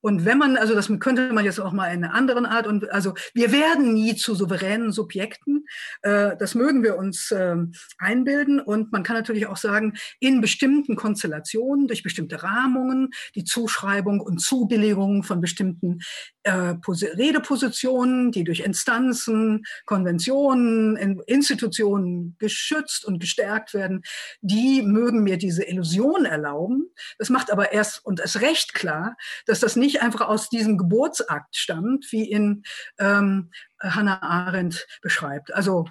Und 0.01 0.24
wenn 0.24 0.37
man, 0.37 0.57
also 0.57 0.74
das 0.74 0.91
könnte 0.99 1.33
man 1.33 1.45
jetzt 1.45 1.61
auch 1.61 1.70
mal 1.70 1.87
in 1.87 2.03
einer 2.03 2.12
anderen 2.12 2.45
Art 2.45 2.66
und 2.66 2.91
also 2.91 3.14
wir 3.35 3.53
werden 3.53 3.95
nie 3.95 4.16
zu 4.16 4.35
souveränen 4.35 4.91
Subjekten. 4.91 5.64
Äh, 6.03 6.37
das 6.39 6.57
mögen 6.57 6.83
wir 6.83 6.97
uns 6.97 7.31
äh, 7.31 7.55
einbilden. 7.99 8.59
Und 8.59 8.91
man 8.91 9.05
kann 9.05 9.14
natürlich 9.14 9.47
auch 9.47 9.57
sagen, 9.57 9.93
in 10.18 10.41
bestimmten 10.41 10.97
Konstellationen, 10.97 11.87
durch 11.87 12.03
bestimmte 12.03 12.43
Rahmungen, 12.43 13.11
die 13.37 13.45
Zuschreibung 13.45 14.18
und 14.20 14.41
Zubilligung 14.41 15.22
von 15.22 15.41
bestimmten 15.41 16.01
äh, 16.43 16.74
Redepositionen, 16.85 18.33
die 18.33 18.43
durch 18.43 18.59
Instanzen, 18.59 19.62
Konventionen, 19.87 20.97
in 20.97 21.20
Institutionen 21.28 22.35
geschützt 22.41 23.05
und 23.05 23.20
gestärkt 23.20 23.72
werden, 23.72 24.03
die 24.41 24.83
mögen 24.83 25.22
mir 25.22 25.37
diese 25.37 25.62
Illusion 25.62 26.24
erlauben. 26.24 26.91
Das 27.21 27.29
macht 27.29 27.53
aber 27.53 27.73
erst 27.73 28.03
und 28.07 28.18
es 28.18 28.41
recht 28.41 28.73
klar, 28.73 29.14
dass 29.45 29.61
das 29.61 29.77
nicht 29.77 30.01
einfach 30.01 30.27
aus 30.27 30.49
diesem 30.49 30.79
Geburtsakt 30.79 31.55
stammt, 31.55 32.11
wie 32.12 32.31
in 32.31 32.62
ähm, 32.99 33.51
Hannah 33.79 34.23
Arendt 34.23 34.87
beschreibt. 35.03 35.53
Also 35.53 35.85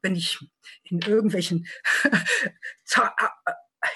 wenn 0.00 0.16
ich 0.16 0.38
in 0.84 1.00
irgendwelchen 1.00 1.66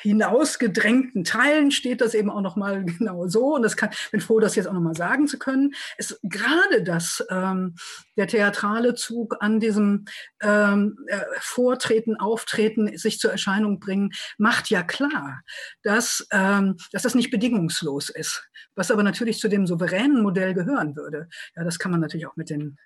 hinausgedrängten 0.02 1.24
Teilen 1.24 1.70
steht 1.70 2.00
das 2.00 2.14
eben 2.14 2.30
auch 2.30 2.40
noch 2.40 2.56
mal 2.56 2.84
genau 2.84 3.26
so. 3.28 3.54
Und 3.54 3.62
das 3.62 3.76
kann 3.76 3.90
bin 4.10 4.20
froh 4.20 4.40
das 4.40 4.56
jetzt 4.56 4.66
auch 4.66 4.72
noch 4.72 4.80
mal 4.80 4.94
sagen 4.94 5.26
zu 5.26 5.38
können. 5.38 5.74
Es 5.96 6.18
gerade 6.22 6.82
das 6.82 7.24
ähm, 7.30 7.74
der 8.16 8.26
theatrale 8.26 8.94
Zug 8.94 9.36
an 9.40 9.60
diesem 9.60 10.06
ähm, 10.42 10.98
äh, 11.06 11.20
Vortreten 11.40 12.16
Auftreten 12.16 12.96
sich 12.96 13.18
zur 13.18 13.30
Erscheinung 13.30 13.80
bringen 13.80 14.10
macht 14.38 14.70
ja 14.70 14.82
klar 14.82 15.42
dass 15.82 16.26
ähm, 16.32 16.76
dass 16.92 17.02
das 17.02 17.14
nicht 17.14 17.30
bedingungslos 17.30 18.08
ist 18.08 18.48
was 18.74 18.90
aber 18.90 19.02
natürlich 19.02 19.38
zu 19.38 19.48
dem 19.48 19.66
souveränen 19.66 20.22
Modell 20.22 20.54
gehören 20.54 20.96
würde. 20.96 21.28
Ja 21.56 21.64
das 21.64 21.78
kann 21.78 21.90
man 21.90 22.00
natürlich 22.00 22.26
auch 22.26 22.36
mit 22.36 22.50
den 22.50 22.78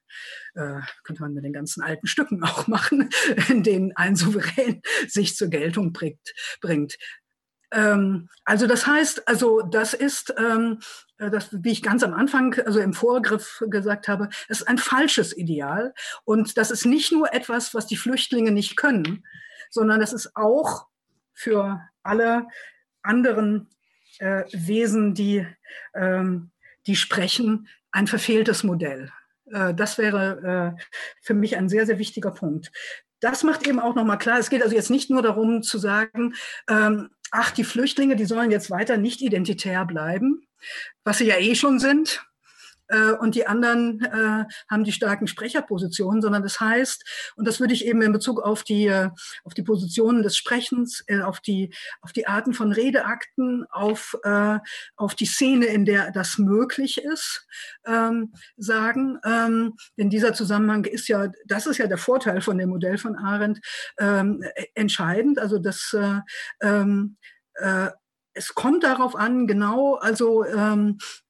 äh, 0.54 0.80
könnte 1.04 1.22
man 1.22 1.34
mit 1.34 1.44
den 1.44 1.52
ganzen 1.52 1.82
alten 1.82 2.06
Stücken 2.06 2.42
auch 2.44 2.66
machen 2.66 3.10
in 3.48 3.62
denen 3.62 3.96
ein 3.96 4.16
Souverän 4.16 4.80
sich 5.08 5.36
zur 5.36 5.48
Geltung 5.48 5.92
bringt 5.92 6.20
bringt 6.60 6.89
ähm, 7.72 8.28
also 8.44 8.66
das 8.66 8.86
heißt, 8.86 9.28
also 9.28 9.62
das 9.62 9.94
ist, 9.94 10.34
ähm, 10.38 10.80
äh, 11.18 11.30
das, 11.30 11.48
wie 11.52 11.70
ich 11.70 11.82
ganz 11.82 12.02
am 12.02 12.14
Anfang, 12.14 12.54
also 12.66 12.80
im 12.80 12.92
Vorgriff 12.92 13.62
gesagt 13.68 14.08
habe, 14.08 14.28
es 14.48 14.60
ist 14.60 14.68
ein 14.68 14.78
falsches 14.78 15.36
Ideal. 15.36 15.94
Und 16.24 16.56
das 16.56 16.70
ist 16.70 16.84
nicht 16.84 17.12
nur 17.12 17.32
etwas, 17.32 17.74
was 17.74 17.86
die 17.86 17.96
Flüchtlinge 17.96 18.50
nicht 18.50 18.76
können, 18.76 19.24
sondern 19.70 20.00
das 20.00 20.12
ist 20.12 20.36
auch 20.36 20.86
für 21.32 21.80
alle 22.02 22.48
anderen 23.02 23.68
äh, 24.18 24.44
Wesen, 24.52 25.14
die, 25.14 25.46
ähm, 25.94 26.50
die 26.86 26.96
sprechen, 26.96 27.68
ein 27.92 28.06
verfehltes 28.06 28.64
Modell. 28.64 29.12
Äh, 29.46 29.74
das 29.74 29.96
wäre 29.96 30.76
äh, 30.76 30.82
für 31.22 31.34
mich 31.34 31.56
ein 31.56 31.68
sehr, 31.68 31.86
sehr 31.86 31.98
wichtiger 31.98 32.32
Punkt 32.32 32.72
das 33.20 33.42
macht 33.42 33.66
eben 33.66 33.80
auch 33.80 33.94
nochmal 33.94 34.18
klar, 34.18 34.38
es 34.38 34.50
geht 34.50 34.62
also 34.62 34.74
jetzt 34.74 34.90
nicht 34.90 35.10
nur 35.10 35.22
darum 35.22 35.62
zu 35.62 35.78
sagen, 35.78 36.34
ähm, 36.68 37.10
ach, 37.30 37.50
die 37.50 37.64
Flüchtlinge, 37.64 38.16
die 38.16 38.24
sollen 38.24 38.50
jetzt 38.50 38.70
weiter 38.70 38.96
nicht 38.96 39.20
identitär 39.20 39.84
bleiben, 39.84 40.42
was 41.04 41.18
sie 41.18 41.26
ja 41.26 41.36
eh 41.36 41.54
schon 41.54 41.78
sind 41.78 42.24
äh, 42.90 43.12
und 43.12 43.34
die 43.34 43.46
anderen 43.46 44.00
äh, 44.00 44.44
haben 44.68 44.84
die 44.84 44.92
starken 44.92 45.26
Sprecherpositionen, 45.26 46.20
sondern 46.20 46.42
das 46.42 46.60
heißt, 46.60 47.32
und 47.36 47.46
das 47.46 47.60
würde 47.60 47.72
ich 47.72 47.86
eben 47.86 48.02
in 48.02 48.12
Bezug 48.12 48.40
auf 48.42 48.64
die, 48.64 48.86
äh, 48.86 49.10
auf 49.44 49.54
die 49.54 49.62
Positionen 49.62 50.22
des 50.22 50.36
Sprechens, 50.36 51.02
äh, 51.06 51.20
auf, 51.20 51.40
die, 51.40 51.72
auf 52.02 52.12
die 52.12 52.26
Arten 52.26 52.52
von 52.52 52.72
Redeakten, 52.72 53.64
auf, 53.70 54.16
äh, 54.24 54.58
auf 54.96 55.14
die 55.14 55.26
Szene, 55.26 55.66
in 55.66 55.84
der 55.84 56.10
das 56.10 56.38
möglich 56.38 56.98
ist, 56.98 57.46
ähm, 57.86 58.32
sagen. 58.56 59.18
Ähm, 59.24 59.74
denn 59.96 60.10
dieser 60.10 60.34
Zusammenhang 60.34 60.84
ist 60.84 61.08
ja, 61.08 61.30
das 61.46 61.66
ist 61.66 61.78
ja 61.78 61.86
der 61.86 61.98
Vorteil 61.98 62.40
von 62.40 62.58
dem 62.58 62.70
Modell 62.70 62.98
von 62.98 63.16
Arendt, 63.16 63.60
ähm, 63.98 64.42
entscheidend. 64.74 65.38
Also 65.38 65.58
das 65.58 65.94
äh, 65.94 66.20
ähm, 66.60 67.16
äh, 67.54 67.90
es 68.32 68.54
kommt 68.54 68.84
darauf 68.84 69.16
an, 69.16 69.46
genau, 69.46 69.96
also 69.96 70.44
ähm, 70.44 70.98
äh, 70.98 71.29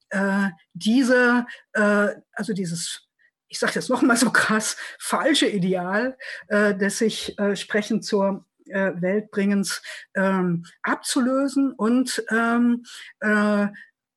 diese, 0.73 1.47
äh, 1.73 2.09
also 2.33 2.53
dieses, 2.53 3.09
ich 3.49 3.59
sage 3.59 3.73
jetzt 3.75 3.91
noch 3.91 4.03
mal 4.03 4.17
so 4.17 4.31
krass, 4.31 4.77
falsche 4.99 5.47
Ideal 5.47 6.17
äh, 6.49 6.75
des 6.75 6.99
sich 6.99 7.39
äh, 7.39 7.57
sprechend 7.57 8.05
zur 8.05 8.47
äh, 8.67 8.93
Weltbringens 9.01 9.83
ähm, 10.15 10.65
abzulösen. 10.83 11.73
Und 11.73 12.25
ähm, 12.31 12.85
äh, 13.21 13.69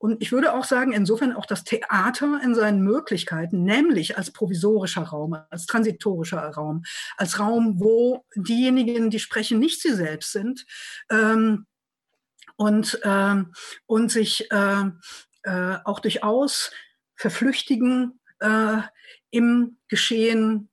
und 0.03 0.21
ich 0.21 0.33
würde 0.33 0.53
auch 0.53 0.65
sagen, 0.65 0.91
insofern 0.91 1.31
auch 1.31 1.45
das 1.45 1.63
Theater 1.63 2.41
in 2.43 2.55
seinen 2.55 2.81
Möglichkeiten, 2.81 3.63
nämlich 3.63 4.17
als 4.17 4.31
provisorischer 4.31 5.03
Raum, 5.03 5.37
als 5.49 5.65
transitorischer 5.65 6.41
Raum, 6.41 6.83
als 7.15 7.39
Raum, 7.39 7.79
wo 7.79 8.25
diejenigen, 8.35 9.11
die 9.11 9.19
sprechen, 9.19 9.59
nicht 9.59 9.81
sie 9.81 9.93
selbst 9.93 10.33
sind 10.33 10.65
ähm, 11.09 11.67
und, 12.57 12.99
ähm, 13.05 13.53
und 13.85 14.11
sich 14.11 14.51
äh, 14.51 14.91
äh, 15.43 15.77
auch 15.83 15.99
durchaus 15.99 16.71
verflüchtigen 17.15 18.19
äh, 18.39 18.81
im 19.31 19.77
Geschehen. 19.87 20.69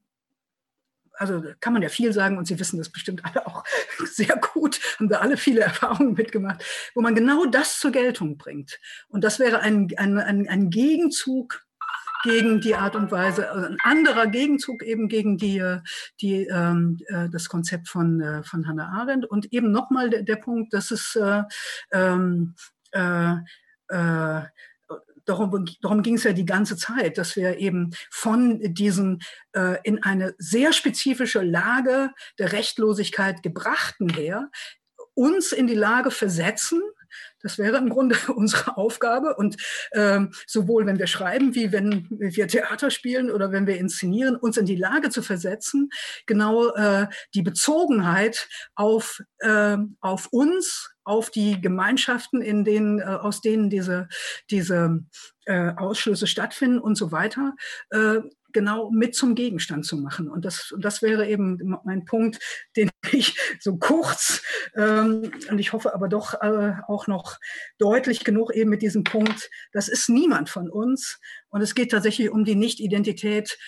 Also 1.15 1.43
kann 1.61 1.75
man 1.75 1.83
ja 1.83 1.91
viel 1.91 2.13
sagen 2.13 2.39
und 2.39 2.47
Sie 2.47 2.59
wissen 2.59 2.79
das 2.79 2.91
bestimmt 2.91 3.25
alle 3.25 3.47
auch 3.47 3.63
sehr 4.07 4.37
gut, 4.37 4.81
haben 4.99 5.09
da 5.09 5.19
alle 5.19 5.37
viele 5.37 5.61
Erfahrungen 5.61 6.15
mitgemacht, 6.15 6.65
wo 6.95 7.01
man 7.01 7.15
genau 7.15 7.45
das 7.47 7.79
zur 7.79 7.93
Geltung 7.93 8.39
bringt. 8.39 8.81
Und 9.09 9.23
das 9.23 9.39
wäre 9.39 9.61
ein, 9.61 9.89
ein, 9.97 10.19
ein, 10.19 10.49
ein 10.49 10.71
Gegenzug 10.71 11.67
gegen 12.23 12.61
die 12.61 12.75
Art 12.75 12.97
und 12.97 13.11
Weise, 13.11 13.51
also 13.51 13.67
ein 13.67 13.79
anderer 13.83 14.27
Gegenzug 14.27 14.83
eben 14.83 15.09
gegen 15.09 15.39
die, 15.39 15.79
die, 16.21 16.47
ähm, 16.47 16.99
äh, 17.07 17.29
das 17.31 17.49
Konzept 17.49 17.89
von, 17.89 18.21
äh, 18.21 18.43
von 18.43 18.67
Hannah 18.67 18.89
Arendt. 18.89 19.27
Und 19.27 19.53
eben 19.53 19.71
nochmal 19.71 20.11
der, 20.11 20.23
der 20.23 20.37
Punkt, 20.37 20.75
dass 20.75 20.91
es 20.91 21.17
äh, 21.17 21.43
ähm, 21.93 22.55
äh, 22.93 23.37
äh, 23.91 24.43
darum, 25.25 25.67
darum 25.81 26.03
ging 26.03 26.15
es 26.15 26.25
ja 26.25 26.33
die 26.33 26.47
ganze 26.47 26.77
Zeit, 26.77 27.19
dass 27.19 27.37
wir 27.37 27.59
eben 27.59 27.91
von 28.11 28.61
diesen 28.75 29.23
äh, 29.53 29.79
in 29.85 30.03
eine 30.03 30.35
sehr 30.39 30.73
spezifische 30.73 31.43
Lage 31.43 32.11
der 32.39 32.53
Rechtlosigkeit 32.53 33.43
gebrachten 33.43 34.09
her 34.09 34.51
uns 35.15 35.53
in 35.53 35.67
die 35.67 35.75
Lage 35.75 36.11
versetzen, 36.11 36.83
das 37.41 37.59
wäre 37.59 37.79
im 37.79 37.89
Grunde 37.89 38.17
unsere 38.35 38.77
Aufgabe. 38.77 39.35
Und 39.37 39.57
ähm, 39.93 40.33
sowohl 40.47 40.87
wenn 40.87 40.99
wir 40.99 41.07
schreiben, 41.07 41.55
wie 41.55 41.73
wenn 41.73 42.07
wir 42.11 42.49
Theater 42.49 42.91
spielen 42.91 43.31
oder 43.31 43.53
wenn 43.53 43.67
wir 43.67 43.79
inszenieren, 43.79 44.37
uns 44.37 44.57
in 44.57 44.67
die 44.67 44.77
Lage 44.77 45.11
zu 45.11 45.23
versetzen, 45.23 45.91
genau 46.27 46.73
äh, 46.75 47.07
die 47.35 47.43
Bezogenheit 47.43 48.49
auf, 48.75 49.21
äh, 49.39 49.77
auf 50.01 50.29
uns, 50.31 50.91
auf 51.05 51.31
die 51.31 51.61
Gemeinschaften, 51.61 52.43
in 52.43 52.65
denen, 52.65 53.01
äh, 53.01 53.05
aus 53.05 53.41
denen 53.41 53.71
diese, 53.71 54.09
diese 54.51 55.01
äh, 55.47 55.73
Ausschlüsse 55.77 56.27
stattfinden 56.27 56.79
und 56.79 56.95
so 56.95 57.11
weiter, 57.11 57.55
äh, 57.91 58.21
genau 58.53 58.91
mit 58.91 59.15
zum 59.15 59.35
Gegenstand 59.35 59.87
zu 59.87 59.97
machen. 59.97 60.29
Und 60.29 60.45
das, 60.45 60.75
das 60.79 61.03
wäre 61.03 61.29
eben 61.29 61.79
mein 61.85 62.05
Punkt, 62.05 62.39
den 62.77 62.91
ich 63.13 63.39
so 63.61 63.77
kurz 63.77 64.43
ähm, 64.75 65.33
und 65.51 65.59
ich 65.59 65.73
hoffe 65.73 65.95
aber 65.95 66.09
doch 66.09 66.35
äh, 66.43 66.75
auch 66.87 67.07
noch 67.07 67.39
deutlich 67.79 68.25
genug 68.25 68.55
eben 68.55 68.71
mit 68.71 68.83
diesem 68.83 69.05
Punkt, 69.05 69.51
das 69.73 69.89
ist 69.89 70.09
niemand 70.09 70.49
von 70.49 70.71
uns. 70.71 71.21
Und 71.49 71.61
es 71.61 71.75
geht 71.75 71.91
tatsächlich 71.91 72.31
um 72.31 72.45
die 72.45 72.55
Nicht-Identität, 72.55 73.59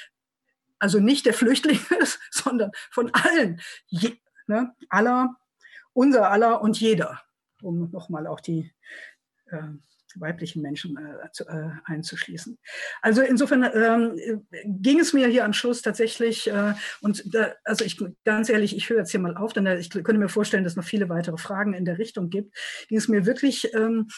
also 0.78 0.98
nicht 0.98 1.26
der 1.26 1.34
Flüchtlinge, 1.34 1.80
sondern 2.30 2.70
von 2.90 3.10
allen, 3.14 3.60
je, 3.86 4.16
ne, 4.46 4.74
aller, 4.88 5.36
unser 5.92 6.30
aller 6.30 6.62
und 6.62 6.80
jeder, 6.80 7.22
um 7.62 7.90
nochmal 7.90 8.26
auch 8.26 8.40
die 8.40 8.72
äh, 9.46 9.62
weiblichen 10.16 10.62
Menschen 10.62 10.96
äh, 10.96 11.30
zu, 11.32 11.44
äh, 11.44 11.70
einzuschließen. 11.84 12.58
Also 13.00 13.22
insofern 13.22 13.64
ähm, 13.74 14.42
ging 14.64 15.00
es 15.00 15.12
mir 15.12 15.28
hier 15.28 15.44
am 15.44 15.52
Schluss 15.52 15.82
tatsächlich, 15.82 16.50
äh, 16.50 16.74
und 17.00 17.34
da, 17.34 17.54
also 17.64 17.84
ich 17.84 18.02
ganz 18.24 18.48
ehrlich, 18.48 18.76
ich 18.76 18.88
höre 18.90 18.98
jetzt 18.98 19.10
hier 19.10 19.20
mal 19.20 19.36
auf, 19.36 19.52
denn 19.52 19.66
ich 19.78 19.90
könnte 19.90 20.18
mir 20.18 20.28
vorstellen, 20.28 20.64
dass 20.64 20.74
es 20.74 20.76
noch 20.76 20.84
viele 20.84 21.08
weitere 21.08 21.36
Fragen 21.36 21.74
in 21.74 21.84
der 21.84 21.98
Richtung 21.98 22.30
gibt, 22.30 22.56
ging 22.88 22.98
es 22.98 23.08
mir 23.08 23.26
wirklich 23.26 23.72
ähm, 23.74 24.08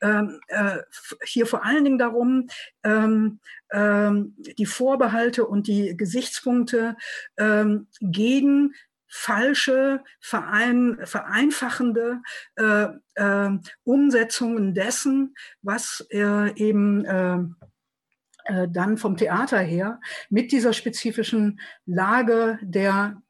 ähm 0.00 0.40
äh, 0.48 0.78
hier 1.24 1.46
vor 1.46 1.64
allen 1.64 1.84
Dingen 1.84 1.98
darum, 1.98 2.46
ähm, 2.84 3.40
ähm, 3.72 4.34
die 4.58 4.66
Vorbehalte 4.66 5.46
und 5.46 5.66
die 5.66 5.96
Gesichtspunkte 5.96 6.96
ähm, 7.38 7.88
gegen 8.00 8.74
falsche, 9.14 10.02
verein, 10.20 10.98
vereinfachende 11.04 12.22
äh, 12.56 12.86
äh, 13.14 13.50
Umsetzungen 13.84 14.72
dessen, 14.72 15.34
was 15.60 16.06
äh, 16.10 16.50
eben 16.56 17.04
äh, 17.04 17.38
äh, 18.44 18.68
dann 18.70 18.96
vom 18.96 19.18
Theater 19.18 19.58
her 19.58 20.00
mit 20.30 20.50
dieser 20.50 20.72
spezifischen 20.72 21.60
Lage 21.84 22.58
der, 22.62 23.22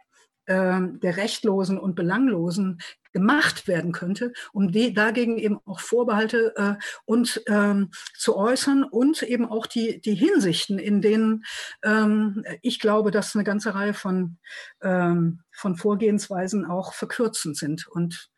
äh, 0.46 0.80
der 1.02 1.16
Rechtlosen 1.16 1.78
und 1.78 1.96
Belanglosen 1.96 2.78
gemacht 3.12 3.68
werden 3.68 3.92
könnte, 3.92 4.32
um 4.52 4.72
die, 4.72 4.92
dagegen 4.92 5.38
eben 5.38 5.60
auch 5.66 5.80
Vorbehalte 5.80 6.54
äh, 6.56 6.74
und 7.04 7.42
ähm, 7.46 7.90
zu 8.16 8.36
äußern 8.36 8.84
und 8.84 9.22
eben 9.22 9.48
auch 9.48 9.66
die, 9.66 10.00
die 10.00 10.14
Hinsichten, 10.14 10.78
in 10.78 11.00
denen 11.00 11.44
ähm, 11.82 12.44
ich 12.62 12.80
glaube, 12.80 13.10
dass 13.10 13.34
eine 13.34 13.44
ganze 13.44 13.74
Reihe 13.74 13.94
von, 13.94 14.38
ähm, 14.82 15.42
von 15.50 15.76
Vorgehensweisen 15.76 16.64
auch 16.64 16.94
verkürzend 16.94 17.56
sind 17.56 17.86
und, 17.86 18.30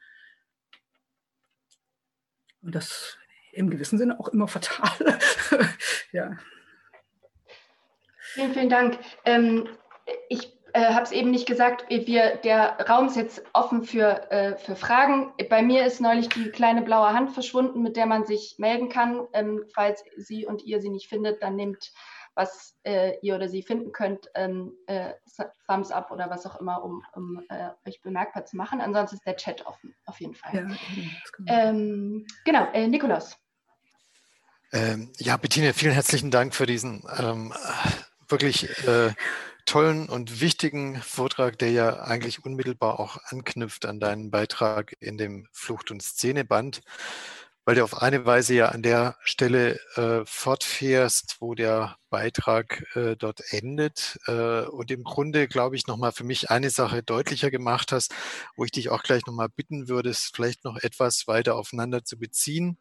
und 2.62 2.74
das 2.74 3.18
im 3.52 3.70
gewissen 3.70 3.98
Sinne 3.98 4.18
auch 4.18 4.28
immer 4.28 4.48
fatal. 4.48 5.18
ja. 6.12 6.36
Vielen, 8.18 8.52
vielen 8.52 8.68
Dank. 8.68 8.98
Ähm, 9.24 9.68
ich 10.28 10.52
äh, 10.74 10.92
habe 10.92 11.04
es 11.04 11.12
eben 11.12 11.30
nicht 11.30 11.46
gesagt, 11.46 11.88
wir, 11.88 12.36
der 12.36 12.76
Raum 12.88 13.06
ist 13.06 13.14
jetzt 13.16 13.44
offen 13.52 13.84
für, 13.84 14.30
äh, 14.32 14.56
für 14.58 14.74
Fragen. 14.74 15.32
Bei 15.48 15.62
mir 15.62 15.86
ist 15.86 16.00
neulich 16.00 16.28
die 16.30 16.50
kleine 16.50 16.82
blaue 16.82 17.12
Hand 17.12 17.30
verschwunden, 17.30 17.80
mit 17.80 17.96
der 17.96 18.06
man 18.06 18.26
sich 18.26 18.56
melden 18.58 18.88
kann. 18.88 19.24
Ähm, 19.32 19.64
falls 19.72 20.04
Sie 20.16 20.44
und 20.46 20.64
ihr 20.64 20.80
sie 20.80 20.90
nicht 20.90 21.08
findet, 21.08 21.44
dann 21.44 21.54
nehmt, 21.54 21.92
was 22.34 22.76
äh, 22.82 23.12
ihr 23.22 23.36
oder 23.36 23.48
sie 23.48 23.62
finden 23.62 23.92
könnt, 23.92 24.28
ähm, 24.34 24.72
äh, 24.88 25.12
Thumbs 25.68 25.92
up 25.92 26.10
oder 26.10 26.28
was 26.28 26.44
auch 26.44 26.60
immer, 26.60 26.82
um, 26.82 27.04
um 27.14 27.40
äh, 27.48 27.70
euch 27.86 28.02
bemerkbar 28.02 28.44
zu 28.44 28.56
machen. 28.56 28.80
Ansonsten 28.80 29.14
ist 29.14 29.26
der 29.26 29.36
Chat 29.36 29.64
offen, 29.66 29.94
auf 30.06 30.20
jeden 30.20 30.34
Fall. 30.34 30.76
Ja, 31.46 31.68
ähm, 31.68 32.26
genau, 32.44 32.66
äh, 32.72 32.88
Nikolaus. 32.88 33.36
Ähm, 34.72 35.12
ja, 35.18 35.36
Bettina, 35.36 35.72
vielen 35.72 35.94
herzlichen 35.94 36.32
Dank 36.32 36.52
für 36.52 36.66
diesen 36.66 37.04
ähm, 37.16 37.54
wirklich 38.26 38.68
tollen 39.64 40.08
und 40.08 40.40
wichtigen 40.40 41.00
Vortrag, 41.02 41.58
der 41.58 41.70
ja 41.72 42.00
eigentlich 42.02 42.44
unmittelbar 42.44 43.00
auch 43.00 43.18
anknüpft 43.26 43.86
an 43.86 44.00
deinen 44.00 44.30
Beitrag 44.30 44.94
in 45.00 45.18
dem 45.18 45.48
Flucht- 45.52 45.90
und 45.90 46.02
Szeneband 46.02 46.82
weil 47.64 47.76
du 47.76 47.84
auf 47.84 48.02
eine 48.02 48.26
Weise 48.26 48.54
ja 48.54 48.68
an 48.68 48.82
der 48.82 49.16
Stelle 49.22 49.80
äh, 49.96 50.24
fortfährst, 50.26 51.36
wo 51.40 51.54
der 51.54 51.96
Beitrag 52.14 52.86
äh, 52.94 53.16
dort 53.16 53.40
endet 53.52 54.20
äh, 54.28 54.60
und 54.66 54.92
im 54.92 55.02
Grunde, 55.02 55.48
glaube 55.48 55.74
ich, 55.74 55.88
nochmal 55.88 56.12
für 56.12 56.22
mich 56.22 56.48
eine 56.48 56.70
Sache 56.70 57.02
deutlicher 57.02 57.50
gemacht 57.50 57.90
hast, 57.90 58.14
wo 58.54 58.64
ich 58.64 58.70
dich 58.70 58.90
auch 58.90 59.02
gleich 59.02 59.26
nochmal 59.26 59.48
bitten 59.48 59.88
würde, 59.88 60.10
es 60.10 60.30
vielleicht 60.32 60.62
noch 60.62 60.76
etwas 60.76 61.26
weiter 61.26 61.56
aufeinander 61.56 62.04
zu 62.04 62.16
beziehen, 62.16 62.78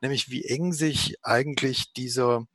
nämlich 0.00 0.30
wie 0.30 0.46
eng 0.46 0.72
sich 0.72 1.16
eigentlich 1.22 1.92
dieser, 1.92 2.46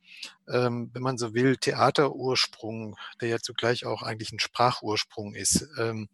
ähm, 0.48 0.90
wenn 0.94 1.02
man 1.02 1.16
so 1.16 1.32
will, 1.32 1.58
Theaterursprung, 1.58 2.96
der 3.20 3.28
ja 3.28 3.38
zugleich 3.38 3.86
auch 3.86 4.02
eigentlich 4.02 4.32
ein 4.32 4.40
Sprachursprung 4.40 5.32
ist, 5.32 5.68
ähm, 5.78 6.08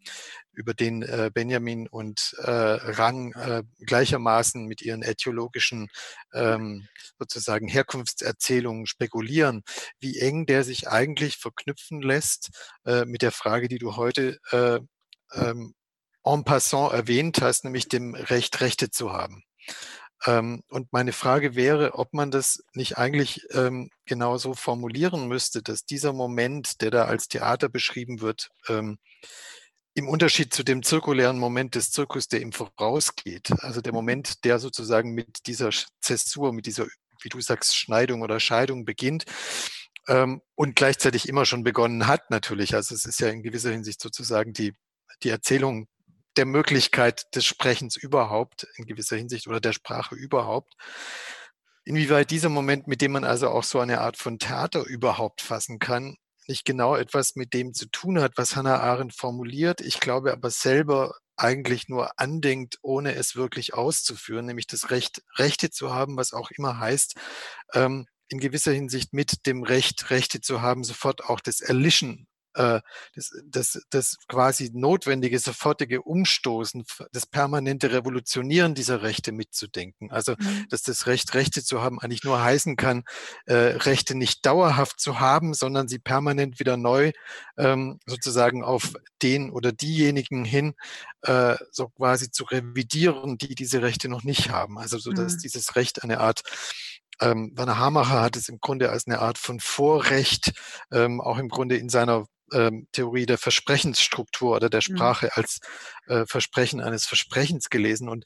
über 0.53 0.73
den 0.73 1.01
äh, 1.01 1.31
Benjamin 1.33 1.87
und 1.87 2.35
äh, 2.37 2.51
Rang 2.51 3.33
äh, 3.33 3.63
gleichermaßen 3.79 4.65
mit 4.65 4.81
ihren 4.81 5.01
äthiologischen 5.01 5.89
ähm, 6.33 6.87
sozusagen 7.17 7.67
Herkunftserzählungen 7.67 8.85
spekulieren, 8.85 9.63
wie 10.03 10.19
eng 10.19 10.45
der 10.45 10.63
sich 10.63 10.87
eigentlich 10.87 11.37
verknüpfen 11.37 12.01
lässt 12.01 12.51
äh, 12.85 13.05
mit 13.05 13.23
der 13.23 13.31
Frage, 13.31 13.67
die 13.67 13.79
du 13.79 13.95
heute 13.95 14.37
äh, 14.51 14.79
ähm, 15.33 15.73
en 16.23 16.43
passant 16.43 16.93
erwähnt 16.93 17.41
hast, 17.41 17.63
nämlich 17.63 17.87
dem 17.87 18.13
Recht, 18.13 18.61
Rechte 18.61 18.91
zu 18.91 19.11
haben. 19.11 19.43
Ähm, 20.25 20.63
und 20.69 20.93
meine 20.93 21.11
Frage 21.11 21.55
wäre, 21.55 21.95
ob 21.95 22.13
man 22.13 22.31
das 22.31 22.63
nicht 22.73 22.97
eigentlich 22.97 23.41
ähm, 23.51 23.89
genau 24.05 24.37
so 24.37 24.53
formulieren 24.53 25.27
müsste, 25.27 25.61
dass 25.61 25.85
dieser 25.85 26.13
Moment, 26.13 26.81
der 26.81 26.91
da 26.91 27.05
als 27.05 27.27
Theater 27.27 27.67
beschrieben 27.69 28.21
wird, 28.21 28.49
ähm, 28.69 28.97
im 29.95 30.07
Unterschied 30.07 30.53
zu 30.53 30.63
dem 30.63 30.81
zirkulären 30.81 31.37
Moment 31.37 31.75
des 31.75 31.91
Zirkus, 31.91 32.27
der 32.27 32.41
ihm 32.41 32.51
vorausgeht, 32.51 33.51
also 33.59 33.81
der 33.81 33.91
mhm. 33.91 33.97
Moment, 33.97 34.43
der 34.43 34.59
sozusagen 34.59 35.11
mit 35.11 35.45
dieser 35.45 35.69
Zäsur, 36.01 36.53
mit 36.53 36.65
dieser, 36.65 36.87
wie 37.21 37.29
du 37.29 37.41
sagst, 37.41 37.77
Schneidung 37.77 38.21
oder 38.21 38.39
Scheidung 38.39 38.85
beginnt 38.85 39.25
ähm, 40.07 40.41
und 40.55 40.75
gleichzeitig 40.75 41.27
immer 41.29 41.45
schon 41.45 41.63
begonnen 41.63 42.07
hat, 42.07 42.29
natürlich. 42.29 42.75
Also 42.75 42.95
es 42.95 43.05
ist 43.05 43.19
ja 43.19 43.29
in 43.29 43.43
gewisser 43.43 43.71
Hinsicht 43.71 44.01
sozusagen 44.01 44.53
die, 44.53 44.73
die 45.23 45.29
Erzählung 45.29 45.87
der 46.37 46.45
Möglichkeit 46.45 47.33
des 47.35 47.45
Sprechens 47.45 47.95
überhaupt, 47.95 48.67
in 48.75 48.85
gewisser 48.85 49.15
Hinsicht, 49.15 49.47
oder 49.47 49.59
der 49.59 49.73
Sprache 49.73 50.15
überhaupt. 50.15 50.73
Inwieweit 51.85 52.31
dieser 52.31 52.49
Moment, 52.49 52.87
mit 52.87 53.01
dem 53.01 53.11
man 53.11 53.23
also 53.23 53.49
auch 53.49 53.63
so 53.63 53.79
eine 53.79 54.01
Art 54.01 54.17
von 54.17 54.39
Theater 54.39 54.85
überhaupt 54.85 55.41
fassen 55.41 55.79
kann, 55.79 56.15
nicht 56.47 56.65
genau 56.65 56.95
etwas 56.95 57.35
mit 57.35 57.53
dem 57.53 57.73
zu 57.73 57.87
tun 57.87 58.19
hat, 58.19 58.33
was 58.37 58.55
Hannah 58.55 58.79
Arendt 58.79 59.15
formuliert. 59.15 59.81
Ich 59.81 59.99
glaube 59.99 60.33
aber 60.33 60.49
selber 60.49 61.15
eigentlich 61.35 61.87
nur 61.89 62.19
andenkt, 62.19 62.77
ohne 62.81 63.15
es 63.15 63.35
wirklich 63.35 63.73
auszuführen, 63.73 64.45
nämlich 64.45 64.67
das 64.67 64.91
Recht, 64.91 65.23
Rechte 65.35 65.71
zu 65.71 65.93
haben, 65.93 66.17
was 66.17 66.33
auch 66.33 66.51
immer 66.51 66.79
heißt, 66.79 67.15
ähm, 67.73 68.05
in 68.33 68.39
gewisser 68.39 68.73
Hinsicht 68.73 69.13
mit 69.13 69.45
dem 69.45 69.63
Recht, 69.63 70.09
Rechte 70.09 70.41
zu 70.41 70.61
haben, 70.61 70.83
sofort 70.83 71.23
auch 71.23 71.39
das 71.39 71.61
Erlischen 71.61 72.27
äh, 72.55 72.81
das, 73.15 73.31
das, 73.45 73.81
das 73.89 74.17
quasi 74.27 74.71
notwendige, 74.73 75.39
sofortige 75.39 76.01
Umstoßen, 76.01 76.83
das 77.11 77.25
permanente 77.25 77.91
Revolutionieren 77.91 78.75
dieser 78.75 79.01
Rechte 79.01 79.31
mitzudenken. 79.31 80.11
Also, 80.11 80.35
mhm. 80.37 80.67
dass 80.69 80.83
das 80.83 81.07
Recht, 81.07 81.33
Rechte 81.33 81.63
zu 81.63 81.81
haben, 81.81 81.99
eigentlich 81.99 82.23
nur 82.23 82.43
heißen 82.43 82.75
kann, 82.75 83.03
äh, 83.45 83.53
Rechte 83.53 84.15
nicht 84.15 84.45
dauerhaft 84.45 84.99
zu 84.99 85.19
haben, 85.19 85.53
sondern 85.53 85.87
sie 85.87 85.99
permanent 85.99 86.59
wieder 86.59 86.77
neu 86.77 87.11
ähm, 87.57 87.99
sozusagen 88.05 88.63
auf 88.63 88.93
den 89.21 89.49
oder 89.49 89.71
diejenigen 89.71 90.45
hin 90.45 90.75
äh, 91.21 91.55
so 91.71 91.89
quasi 91.89 92.29
zu 92.29 92.43
revidieren, 92.43 93.37
die 93.37 93.55
diese 93.55 93.81
Rechte 93.81 94.09
noch 94.09 94.23
nicht 94.23 94.49
haben. 94.49 94.77
Also, 94.77 94.97
so 94.97 95.11
dass 95.11 95.35
mhm. 95.35 95.39
dieses 95.39 95.75
Recht 95.75 96.03
eine 96.03 96.19
Art 96.19 96.43
ähm, 97.23 97.51
Werner 97.55 97.77
Hamacher 97.77 98.21
hat 98.21 98.35
es 98.35 98.49
im 98.49 98.59
Grunde 98.59 98.89
als 98.89 99.07
eine 99.07 99.19
Art 99.19 99.37
von 99.37 99.59
Vorrecht, 99.59 100.51
ähm, 100.91 101.21
auch 101.21 101.37
im 101.37 101.49
Grunde 101.49 101.77
in 101.77 101.89
seiner 101.89 102.25
ähm, 102.51 102.87
Theorie 102.91 103.25
der 103.25 103.37
Versprechensstruktur 103.37 104.55
oder 104.55 104.69
der 104.69 104.81
mhm. 104.85 104.95
Sprache 104.95 105.25
mhm. 105.27 105.31
als 105.35 105.59
äh, 106.07 106.25
Versprechen 106.25 106.81
eines 106.81 107.05
Versprechens 107.05 107.69
gelesen. 107.69 108.09
Und 108.09 108.25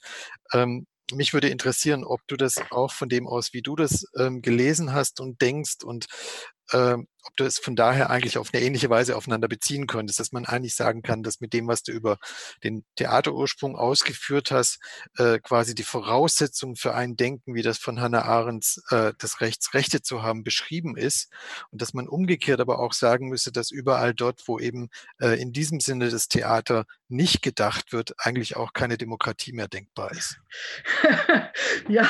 ähm, 0.52 0.86
mich 1.12 1.32
würde 1.32 1.48
interessieren, 1.48 2.04
ob 2.04 2.20
du 2.26 2.36
das 2.36 2.56
auch 2.70 2.92
von 2.92 3.08
dem 3.08 3.26
aus, 3.26 3.52
wie 3.52 3.62
du 3.62 3.76
das 3.76 4.04
ähm, 4.18 4.42
gelesen 4.42 4.92
hast 4.92 5.20
und 5.20 5.40
denkst 5.40 5.84
und 5.84 6.06
äh, 6.72 6.96
ob 7.28 7.36
du 7.36 7.44
es 7.44 7.58
von 7.58 7.76
daher 7.76 8.10
eigentlich 8.10 8.38
auf 8.38 8.50
eine 8.52 8.62
ähnliche 8.62 8.90
Weise 8.90 9.16
aufeinander 9.16 9.48
beziehen 9.48 9.86
könntest, 9.86 10.18
dass 10.18 10.32
man 10.32 10.46
eigentlich 10.46 10.74
sagen 10.74 11.02
kann, 11.02 11.22
dass 11.22 11.40
mit 11.40 11.52
dem, 11.52 11.68
was 11.68 11.82
du 11.82 11.92
über 11.92 12.18
den 12.64 12.84
Theaterursprung 12.96 13.76
ausgeführt 13.76 14.50
hast, 14.50 14.78
äh, 15.18 15.38
quasi 15.38 15.74
die 15.74 15.82
Voraussetzung 15.82 16.76
für 16.76 16.94
ein 16.94 17.16
Denken, 17.16 17.54
wie 17.54 17.62
das 17.62 17.78
von 17.78 18.00
Hannah 18.00 18.22
Arendt, 18.22 18.80
äh, 18.90 19.12
das 19.18 19.40
Rechts, 19.40 19.74
Rechte 19.74 20.00
zu 20.02 20.22
haben, 20.22 20.42
beschrieben 20.42 20.96
ist 20.96 21.30
und 21.70 21.82
dass 21.82 21.92
man 21.94 22.08
umgekehrt 22.08 22.60
aber 22.60 22.78
auch 22.78 22.92
sagen 22.92 23.28
müsste, 23.28 23.52
dass 23.52 23.70
überall 23.70 24.14
dort, 24.14 24.42
wo 24.46 24.58
eben 24.58 24.88
äh, 25.20 25.40
in 25.40 25.52
diesem 25.52 25.80
Sinne 25.80 26.08
das 26.08 26.28
Theater 26.28 26.86
nicht 27.08 27.42
gedacht 27.42 27.92
wird, 27.92 28.14
eigentlich 28.18 28.56
auch 28.56 28.72
keine 28.72 28.98
Demokratie 28.98 29.52
mehr 29.52 29.68
denkbar 29.68 30.12
ist. 30.12 30.38
ja, 31.88 32.06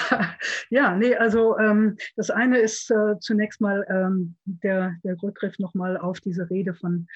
ja, 0.70 0.94
nee, 0.96 1.14
also 1.14 1.56
ähm, 1.58 1.96
das 2.16 2.30
eine 2.30 2.58
ist 2.58 2.90
äh, 2.90 3.18
zunächst 3.20 3.60
mal 3.60 3.86
ähm, 3.88 4.36
der, 4.44 4.94
der 5.04 5.07
Rückgriff 5.22 5.58
nochmal 5.58 5.96
auf 5.96 6.20
diese 6.20 6.48
Rede 6.50 6.74
von, 6.74 7.06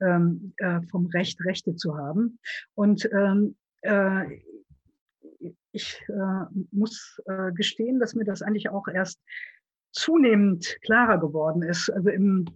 ähm, 0.00 0.54
äh, 0.58 0.80
vom 0.90 1.06
Recht, 1.06 1.44
Rechte 1.44 1.76
zu 1.76 1.96
haben. 1.96 2.38
Und 2.74 3.08
ähm, 3.12 3.56
äh, 3.82 4.24
ich 5.72 6.00
äh, 6.08 6.44
muss 6.70 7.20
äh, 7.26 7.52
gestehen, 7.52 7.98
dass 7.98 8.14
mir 8.14 8.24
das 8.24 8.42
eigentlich 8.42 8.68
auch 8.68 8.88
erst 8.88 9.20
zunehmend 9.92 10.78
klarer 10.82 11.18
geworden 11.18 11.62
ist. 11.62 11.90
Also 11.90 12.08
im 12.08 12.46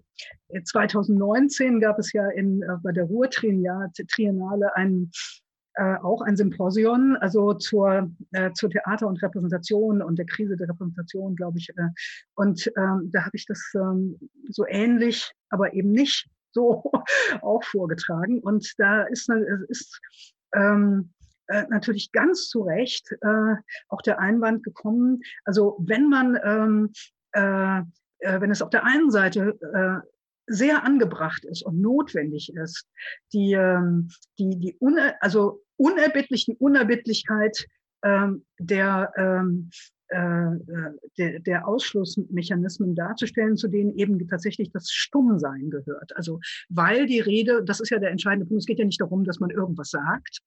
2019 0.65 1.81
gab 1.81 1.99
es 1.99 2.13
ja 2.13 2.29
in, 2.29 2.63
äh, 2.63 2.77
bei 2.83 2.93
der 2.93 3.05
Ruhr-Triennale 3.05 4.75
einen 4.77 5.11
äh, 5.77 5.97
auch 5.97 6.23
ein 6.23 6.37
Symposion, 6.37 7.17
also 7.17 7.55
zur, 7.55 8.11
äh, 8.33 8.53
zur 8.53 8.71
Theater 8.71 9.07
und 9.07 9.23
Repräsentation 9.23 10.03
und 10.03 10.19
der 10.19 10.27
Krise 10.27 10.57
der 10.57 10.69
Repräsentation, 10.69 11.37
glaube 11.37 11.59
ich. 11.59 11.71
Äh, 11.71 11.89
und 12.35 12.71
ähm, 12.77 13.11
da 13.13 13.25
habe 13.25 13.37
ich 13.37 13.47
das 13.47 13.63
ähm, 13.75 14.19
so 14.49 14.67
ähnlich, 14.67 15.33
aber 15.51 15.75
eben 15.75 15.93
nicht 15.93 16.29
so 16.53 16.91
auch 17.43 17.63
vorgetragen. 17.65 18.41
Und 18.41 18.73
da 18.79 19.03
ist, 19.03 19.29
ist 19.69 20.01
ähm, 20.55 21.13
äh, 21.49 21.65
natürlich 21.69 22.11
ganz 22.13 22.49
zu 22.49 22.63
Recht 22.63 23.13
äh, 23.21 23.55
auch 23.89 24.03
der 24.03 24.19
Einwand 24.19 24.65
gekommen. 24.65 25.21
Also 25.45 25.77
wenn 25.81 26.09
man 26.09 26.39
ähm, 26.43 26.93
äh, 27.33 27.83
äh, 28.21 28.41
wenn 28.41 28.51
es 28.51 28.63
auf 28.63 28.71
der 28.71 28.85
einen 28.85 29.11
Seite 29.11 29.59
äh, 29.75 30.07
sehr 30.47 30.85
angebracht 30.85 31.45
ist 31.45 31.63
und 31.63 31.81
notwendig 31.81 32.53
ist, 32.55 32.87
die, 33.33 33.53
ähm, 33.53 34.09
die, 34.39 34.59
die 34.59 34.77
une, 34.81 35.21
also 35.21 35.63
unerbittlichen 35.77 36.57
Unerbittlichkeit 36.57 37.67
ähm, 38.05 38.45
der, 38.59 39.13
ähm, 39.17 39.71
äh, 40.09 40.19
äh, 40.19 40.93
der, 41.19 41.41
der 41.41 41.67
Ausschlussmechanismen 41.67 42.95
darzustellen, 42.95 43.57
zu 43.57 43.69
denen 43.69 43.97
eben 43.97 44.27
tatsächlich 44.29 44.71
das 44.71 44.91
Stummsein 44.91 45.71
gehört. 45.71 46.15
Also 46.17 46.39
weil 46.69 47.07
die 47.07 47.21
Rede, 47.21 47.65
das 47.65 47.81
ist 47.81 47.91
ja 47.91 47.99
der 47.99 48.11
entscheidende 48.11 48.47
Punkt, 48.47 48.61
es 48.61 48.67
geht 48.67 48.79
ja 48.79 48.85
nicht 48.85 49.01
darum, 49.01 49.25
dass 49.25 49.41
man 49.41 49.51
irgendwas 49.51 49.91
sagt, 49.91 50.41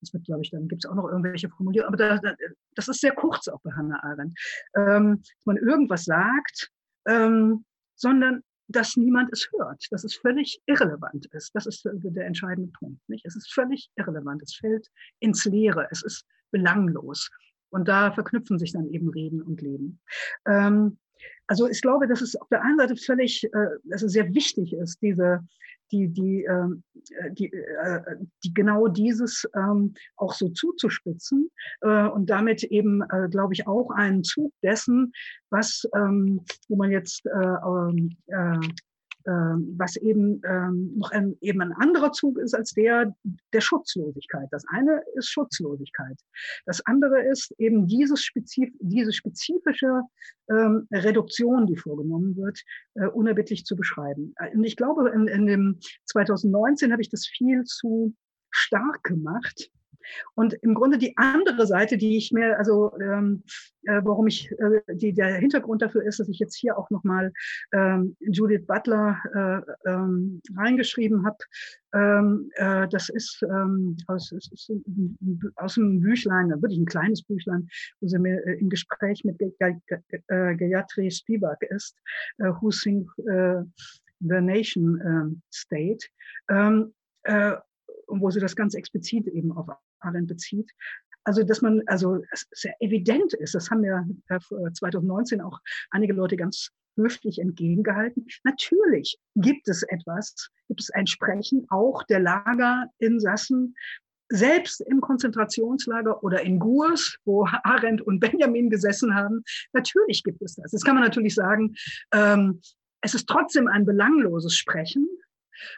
Das 0.00 0.12
wird, 0.12 0.24
glaube 0.24 0.42
ich, 0.42 0.50
dann 0.50 0.66
gibt 0.68 0.84
es 0.84 0.90
auch 0.90 0.94
noch 0.94 1.08
irgendwelche 1.08 1.48
Formulierungen, 1.48 1.94
aber 1.94 2.18
da, 2.20 2.34
das 2.74 2.88
ist 2.88 3.00
sehr 3.00 3.12
kurz 3.12 3.48
auch 3.48 3.60
bei 3.62 3.70
Hannah 3.72 4.02
Arendt, 4.02 4.38
ähm, 4.76 5.20
dass 5.22 5.46
man 5.46 5.56
irgendwas 5.58 6.04
sagt, 6.04 6.70
ähm, 7.06 7.64
sondern 7.94 8.42
dass 8.72 8.96
niemand 8.96 9.30
es 9.32 9.48
hört, 9.52 9.86
dass 9.90 10.04
es 10.04 10.14
völlig 10.14 10.60
irrelevant 10.66 11.26
ist. 11.32 11.54
Das 11.54 11.66
ist 11.66 11.84
der 11.84 12.26
entscheidende 12.26 12.70
Punkt. 12.72 13.00
Nicht? 13.08 13.24
Es 13.24 13.36
ist 13.36 13.52
völlig 13.52 13.90
irrelevant. 13.96 14.42
Es 14.42 14.54
fällt 14.54 14.88
ins 15.20 15.44
Leere. 15.44 15.88
Es 15.90 16.02
ist 16.02 16.26
belanglos. 16.50 17.30
Und 17.70 17.88
da 17.88 18.12
verknüpfen 18.12 18.58
sich 18.58 18.72
dann 18.72 18.88
eben 18.88 19.08
Reden 19.08 19.42
und 19.42 19.62
Leben. 19.62 20.00
Ähm, 20.46 20.98
also 21.46 21.68
ich 21.68 21.80
glaube, 21.80 22.06
dass 22.06 22.20
es 22.20 22.36
auf 22.36 22.48
der 22.48 22.62
einen 22.62 22.78
Seite 22.78 22.96
völlig, 22.96 23.44
äh, 23.44 23.66
also 23.90 24.08
sehr 24.08 24.32
wichtig 24.34 24.72
ist, 24.72 25.00
diese, 25.02 25.40
die, 25.90 26.08
die, 26.08 26.44
ähm, 26.44 26.82
äh, 27.10 27.30
die, 27.32 27.52
äh, 27.52 28.00
die 28.44 28.54
genau 28.54 28.88
dieses 28.88 29.48
ähm, 29.54 29.94
auch 30.16 30.34
so 30.34 30.48
zuzuspitzen 30.48 31.50
und 31.80 32.30
damit 32.30 32.62
eben, 32.64 33.02
glaube 33.30 33.54
ich, 33.54 33.66
auch 33.66 33.90
einen 33.90 34.24
Zug 34.24 34.52
dessen, 34.62 35.12
was, 35.50 35.82
ähm, 35.94 36.44
wo 36.68 36.76
man 36.76 36.90
jetzt 36.90 37.24
äh, 39.26 39.30
ähm, 39.30 39.74
äh, 39.74 39.78
was 39.78 39.96
eben 39.96 40.40
ähm, 40.44 40.92
noch 40.96 41.10
ein, 41.10 41.36
eben 41.40 41.60
ein 41.62 41.72
anderer 41.72 42.12
Zug 42.12 42.38
ist 42.38 42.54
als 42.54 42.72
der 42.72 43.14
der 43.52 43.60
Schutzlosigkeit. 43.60 44.48
Das 44.50 44.64
eine 44.68 45.02
ist 45.14 45.28
Schutzlosigkeit. 45.28 46.18
Das 46.66 46.84
andere 46.86 47.22
ist 47.22 47.52
eben 47.58 47.86
dieses 47.86 48.22
spezif 48.22 48.70
diese 48.80 49.12
spezifische 49.12 50.02
ähm, 50.50 50.86
Reduktion, 50.92 51.66
die 51.66 51.76
vorgenommen 51.76 52.36
wird, 52.36 52.60
äh, 52.94 53.06
unerbittlich 53.06 53.64
zu 53.64 53.76
beschreiben. 53.76 54.34
Und 54.52 54.64
ich 54.64 54.76
glaube, 54.76 55.10
in, 55.10 55.28
in 55.28 55.46
dem 55.46 55.78
2019 56.06 56.92
habe 56.92 57.02
ich 57.02 57.10
das 57.10 57.26
viel 57.26 57.64
zu 57.64 58.14
stark 58.50 59.02
gemacht 59.02 59.70
und 60.34 60.54
im 60.54 60.74
Grunde 60.74 60.98
die 60.98 61.16
andere 61.16 61.66
Seite, 61.66 61.96
die 61.96 62.16
ich 62.16 62.32
mir, 62.32 62.58
also 62.58 62.92
ähm, 63.00 63.42
äh, 63.84 64.00
warum 64.04 64.26
ich, 64.26 64.50
äh, 64.52 64.80
die, 64.94 65.12
der 65.12 65.34
Hintergrund 65.36 65.82
dafür 65.82 66.04
ist, 66.04 66.20
dass 66.20 66.28
ich 66.28 66.38
jetzt 66.38 66.56
hier 66.56 66.78
auch 66.78 66.90
nochmal 66.90 67.32
ähm, 67.72 68.16
Judith 68.20 68.66
Butler 68.66 69.18
äh, 69.34 69.90
ähm, 69.90 70.40
reingeschrieben 70.56 71.26
habe. 71.26 71.38
Ähm, 71.94 72.50
äh, 72.54 72.88
das 72.88 73.08
ist, 73.08 73.42
ähm, 73.42 73.96
aus, 74.06 74.32
ist 74.32 74.72
aus 75.56 75.78
einem 75.78 76.00
Büchlein, 76.00 76.50
wirklich 76.50 76.78
ein 76.78 76.86
kleines 76.86 77.22
Büchlein, 77.22 77.68
wo 78.00 78.08
sie 78.08 78.18
mir 78.18 78.44
äh, 78.46 78.58
im 78.58 78.70
Gespräch 78.70 79.24
mit 79.24 79.40
äh, 79.40 80.56
Gayatri 80.56 81.10
Spivak 81.10 81.62
ist, 81.62 81.96
äh, 82.38 82.50
Who 82.60 82.70
Sing 82.70 83.08
äh, 83.28 83.62
the 84.20 84.40
Nation 84.40 85.00
äh, 85.00 85.52
State. 85.52 86.06
Ähm, 86.48 86.94
äh, 87.24 87.56
wo 88.08 88.30
sie 88.30 88.40
das 88.40 88.56
ganz 88.56 88.74
explizit 88.74 89.26
eben 89.28 89.52
auf 89.52 89.68
darin 90.02 90.26
bezieht. 90.26 90.70
Also, 91.24 91.42
dass 91.44 91.62
man, 91.62 91.82
also 91.86 92.20
es 92.32 92.46
sehr 92.50 92.74
evident 92.80 93.32
ist, 93.34 93.54
das 93.54 93.70
haben 93.70 93.84
ja 93.84 94.04
2019 94.74 95.40
auch 95.40 95.60
einige 95.90 96.14
Leute 96.14 96.36
ganz 96.36 96.70
höflich 96.96 97.38
entgegengehalten. 97.38 98.26
Natürlich 98.44 99.18
gibt 99.36 99.68
es 99.68 99.82
etwas, 99.84 100.50
gibt 100.68 100.80
es 100.80 100.90
ein 100.90 101.06
Sprechen 101.06 101.66
auch 101.70 102.02
der 102.04 102.20
Lagerinsassen, 102.20 103.74
selbst 104.28 104.80
im 104.80 105.00
Konzentrationslager 105.00 106.22
oder 106.22 106.40
in 106.40 106.58
Gurs, 106.58 107.18
wo 107.24 107.46
Arendt 107.64 108.00
und 108.00 108.18
Benjamin 108.18 108.70
gesessen 108.70 109.14
haben. 109.14 109.42
Natürlich 109.72 110.22
gibt 110.24 110.40
es 110.42 110.54
das. 110.54 110.72
Jetzt 110.72 110.84
kann 110.84 110.94
man 110.94 111.04
natürlich 111.04 111.34
sagen, 111.34 111.74
ähm, 112.12 112.60
es 113.02 113.14
ist 113.14 113.28
trotzdem 113.28 113.68
ein 113.68 113.84
belangloses 113.84 114.56
Sprechen. 114.56 115.06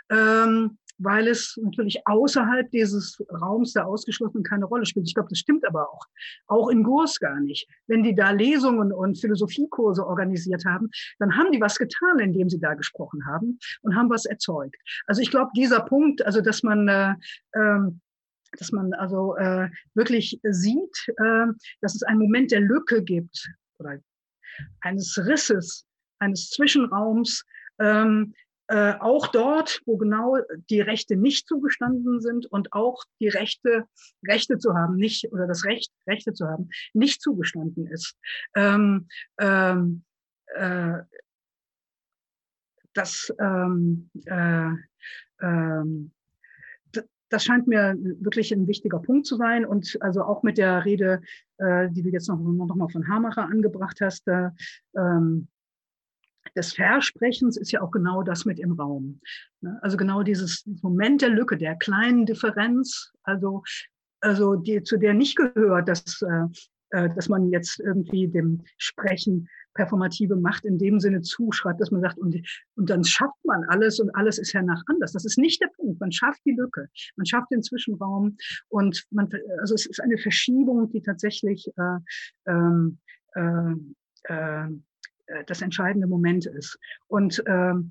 Ähm, 0.08 0.78
weil 0.98 1.28
es 1.28 1.58
natürlich 1.62 2.06
außerhalb 2.06 2.70
dieses 2.70 3.22
Raums 3.30 3.72
der 3.72 3.86
Ausgeschlossenen 3.86 4.44
keine 4.44 4.66
Rolle 4.66 4.86
spielt. 4.86 5.06
Ich 5.06 5.14
glaube, 5.14 5.28
das 5.28 5.38
stimmt 5.38 5.66
aber 5.66 5.90
auch. 5.90 6.06
Auch 6.46 6.68
in 6.68 6.82
Gurs 6.82 7.18
gar 7.18 7.40
nicht. 7.40 7.68
Wenn 7.86 8.02
die 8.02 8.14
da 8.14 8.30
Lesungen 8.30 8.92
und 8.92 9.18
Philosophiekurse 9.18 10.06
organisiert 10.06 10.64
haben, 10.64 10.90
dann 11.18 11.36
haben 11.36 11.52
die 11.52 11.60
was 11.60 11.76
getan, 11.76 12.18
indem 12.18 12.48
sie 12.48 12.60
da 12.60 12.74
gesprochen 12.74 13.26
haben 13.26 13.58
und 13.82 13.96
haben 13.96 14.10
was 14.10 14.24
erzeugt. 14.24 14.76
Also 15.06 15.20
ich 15.20 15.30
glaube, 15.30 15.50
dieser 15.56 15.80
Punkt, 15.80 16.24
also 16.24 16.40
dass 16.40 16.62
man 16.62 16.88
äh, 16.88 17.14
ähm, 17.54 18.00
dass 18.58 18.70
man 18.70 18.92
also 18.94 19.36
äh, 19.36 19.68
wirklich 19.94 20.38
sieht, 20.44 21.08
äh, 21.16 21.46
dass 21.80 21.94
es 21.94 22.02
einen 22.04 22.20
Moment 22.20 22.52
der 22.52 22.60
Lücke 22.60 23.02
gibt 23.02 23.50
oder 23.78 23.98
eines 24.80 25.18
Risses, 25.18 25.86
eines 26.20 26.50
Zwischenraums, 26.50 27.44
ähm, 27.80 28.34
äh, 28.68 28.94
auch 28.98 29.26
dort, 29.28 29.80
wo 29.84 29.96
genau 29.96 30.38
die 30.70 30.80
Rechte 30.80 31.16
nicht 31.16 31.46
zugestanden 31.46 32.20
sind 32.20 32.46
und 32.46 32.72
auch 32.72 33.04
die 33.20 33.28
Rechte, 33.28 33.84
Rechte 34.26 34.58
zu 34.58 34.74
haben, 34.74 34.96
nicht, 34.96 35.32
oder 35.32 35.46
das 35.46 35.64
Recht, 35.64 35.92
Rechte 36.06 36.32
zu 36.32 36.46
haben, 36.46 36.70
nicht 36.92 37.20
zugestanden 37.20 37.86
ist. 37.86 38.16
Ähm, 38.54 39.08
ähm, 39.38 40.04
äh, 40.54 41.00
das, 42.94 43.34
ähm, 43.38 44.10
äh, 44.26 44.70
ähm, 45.42 46.12
das 47.28 47.44
scheint 47.44 47.66
mir 47.66 47.96
wirklich 48.20 48.52
ein 48.52 48.68
wichtiger 48.68 49.00
Punkt 49.00 49.26
zu 49.26 49.36
sein. 49.36 49.66
Und 49.66 49.98
also 50.00 50.22
auch 50.22 50.42
mit 50.42 50.56
der 50.56 50.84
Rede, 50.84 51.20
äh, 51.58 51.90
die 51.90 52.02
du 52.02 52.10
jetzt 52.10 52.28
noch, 52.28 52.38
noch 52.38 52.76
mal 52.76 52.88
von 52.88 53.08
Hamacher 53.08 53.42
angebracht 53.42 54.00
hast, 54.00 54.28
äh, 54.28 54.50
ähm, 54.96 55.48
des 56.56 56.74
Versprechens 56.74 57.56
ist 57.56 57.72
ja 57.72 57.82
auch 57.82 57.90
genau 57.90 58.22
das 58.22 58.44
mit 58.44 58.58
im 58.58 58.72
Raum. 58.72 59.20
Ne? 59.60 59.78
Also 59.82 59.96
genau 59.96 60.22
dieses 60.22 60.64
Moment 60.82 61.22
der 61.22 61.30
Lücke, 61.30 61.56
der 61.56 61.76
kleinen 61.76 62.26
Differenz, 62.26 63.12
also, 63.22 63.62
also 64.20 64.56
die, 64.56 64.82
zu 64.82 64.96
der 64.98 65.14
nicht 65.14 65.36
gehört, 65.36 65.88
dass, 65.88 66.22
äh, 66.22 66.44
äh, 66.90 67.08
dass 67.14 67.28
man 67.28 67.50
jetzt 67.50 67.80
irgendwie 67.80 68.28
dem 68.28 68.62
Sprechen 68.78 69.48
performative 69.74 70.36
Macht 70.36 70.64
in 70.64 70.78
dem 70.78 71.00
Sinne 71.00 71.20
zuschreibt, 71.20 71.80
dass 71.80 71.90
man 71.90 72.00
sagt, 72.00 72.18
und, 72.18 72.36
und 72.76 72.88
dann 72.88 73.04
schafft 73.04 73.44
man 73.44 73.64
alles 73.64 73.98
und 73.98 74.14
alles 74.14 74.38
ist 74.38 74.52
ja 74.52 74.62
nach 74.62 74.82
anders. 74.86 75.12
Das 75.12 75.24
ist 75.24 75.36
nicht 75.36 75.60
der 75.60 75.70
Punkt. 75.76 76.00
Man 76.00 76.12
schafft 76.12 76.40
die 76.44 76.52
Lücke, 76.52 76.88
man 77.16 77.26
schafft 77.26 77.50
den 77.50 77.62
Zwischenraum 77.62 78.36
und 78.68 79.04
man, 79.10 79.28
also 79.60 79.74
es 79.74 79.86
ist 79.86 80.00
eine 80.00 80.18
Verschiebung, 80.18 80.90
die 80.90 81.02
tatsächlich 81.02 81.68
äh, 81.76 81.98
ähm, 82.46 82.98
äh, 83.34 83.74
äh, 84.24 84.68
das 85.46 85.62
entscheidende 85.62 86.06
Moment 86.06 86.46
ist. 86.46 86.78
Und 87.06 87.42
ähm, 87.46 87.90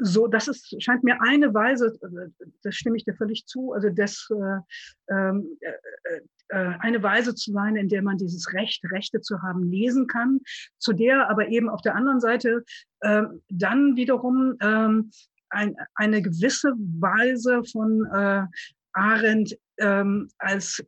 so, 0.00 0.26
das 0.26 0.48
ist, 0.48 0.82
scheint 0.82 1.04
mir 1.04 1.20
eine 1.20 1.52
Weise, 1.52 1.98
äh, 2.02 2.46
das 2.62 2.74
stimme 2.74 2.96
ich 2.96 3.04
dir 3.04 3.14
völlig 3.14 3.46
zu, 3.46 3.72
also 3.72 3.90
das, 3.90 4.28
äh, 4.30 5.14
ähm, 5.14 5.58
äh, 5.60 6.20
äh, 6.48 6.74
eine 6.80 7.02
Weise 7.02 7.34
zu 7.34 7.52
sein, 7.52 7.76
in 7.76 7.88
der 7.88 8.02
man 8.02 8.18
dieses 8.18 8.52
Recht, 8.52 8.82
Rechte 8.90 9.20
zu 9.20 9.42
haben, 9.42 9.70
lesen 9.70 10.06
kann, 10.06 10.40
zu 10.78 10.92
der 10.92 11.28
aber 11.28 11.48
eben 11.48 11.68
auf 11.68 11.82
der 11.82 11.94
anderen 11.94 12.20
Seite 12.20 12.64
äh, 13.00 13.22
dann 13.48 13.96
wiederum 13.96 14.56
ähm, 14.60 15.10
ein, 15.50 15.76
eine 15.94 16.22
gewisse 16.22 16.72
Weise 16.76 17.62
von 17.64 18.06
äh, 18.06 18.46
Arendt 18.92 19.56
ähm, 19.78 20.28
als 20.38 20.84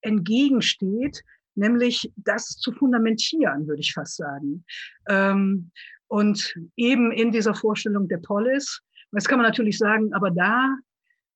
entgegensteht, 0.00 1.22
nämlich 1.58 2.10
das 2.16 2.56
zu 2.56 2.72
fundamentieren, 2.72 3.66
würde 3.66 3.80
ich 3.80 3.92
fast 3.92 4.16
sagen. 4.16 4.64
Ähm, 5.08 5.70
und 6.06 6.54
eben 6.76 7.12
in 7.12 7.32
dieser 7.32 7.54
Vorstellung 7.54 8.08
der 8.08 8.18
Polis. 8.18 8.80
Jetzt 9.12 9.28
kann 9.28 9.38
man 9.38 9.46
natürlich 9.46 9.76
sagen, 9.76 10.12
aber 10.14 10.30
da 10.30 10.76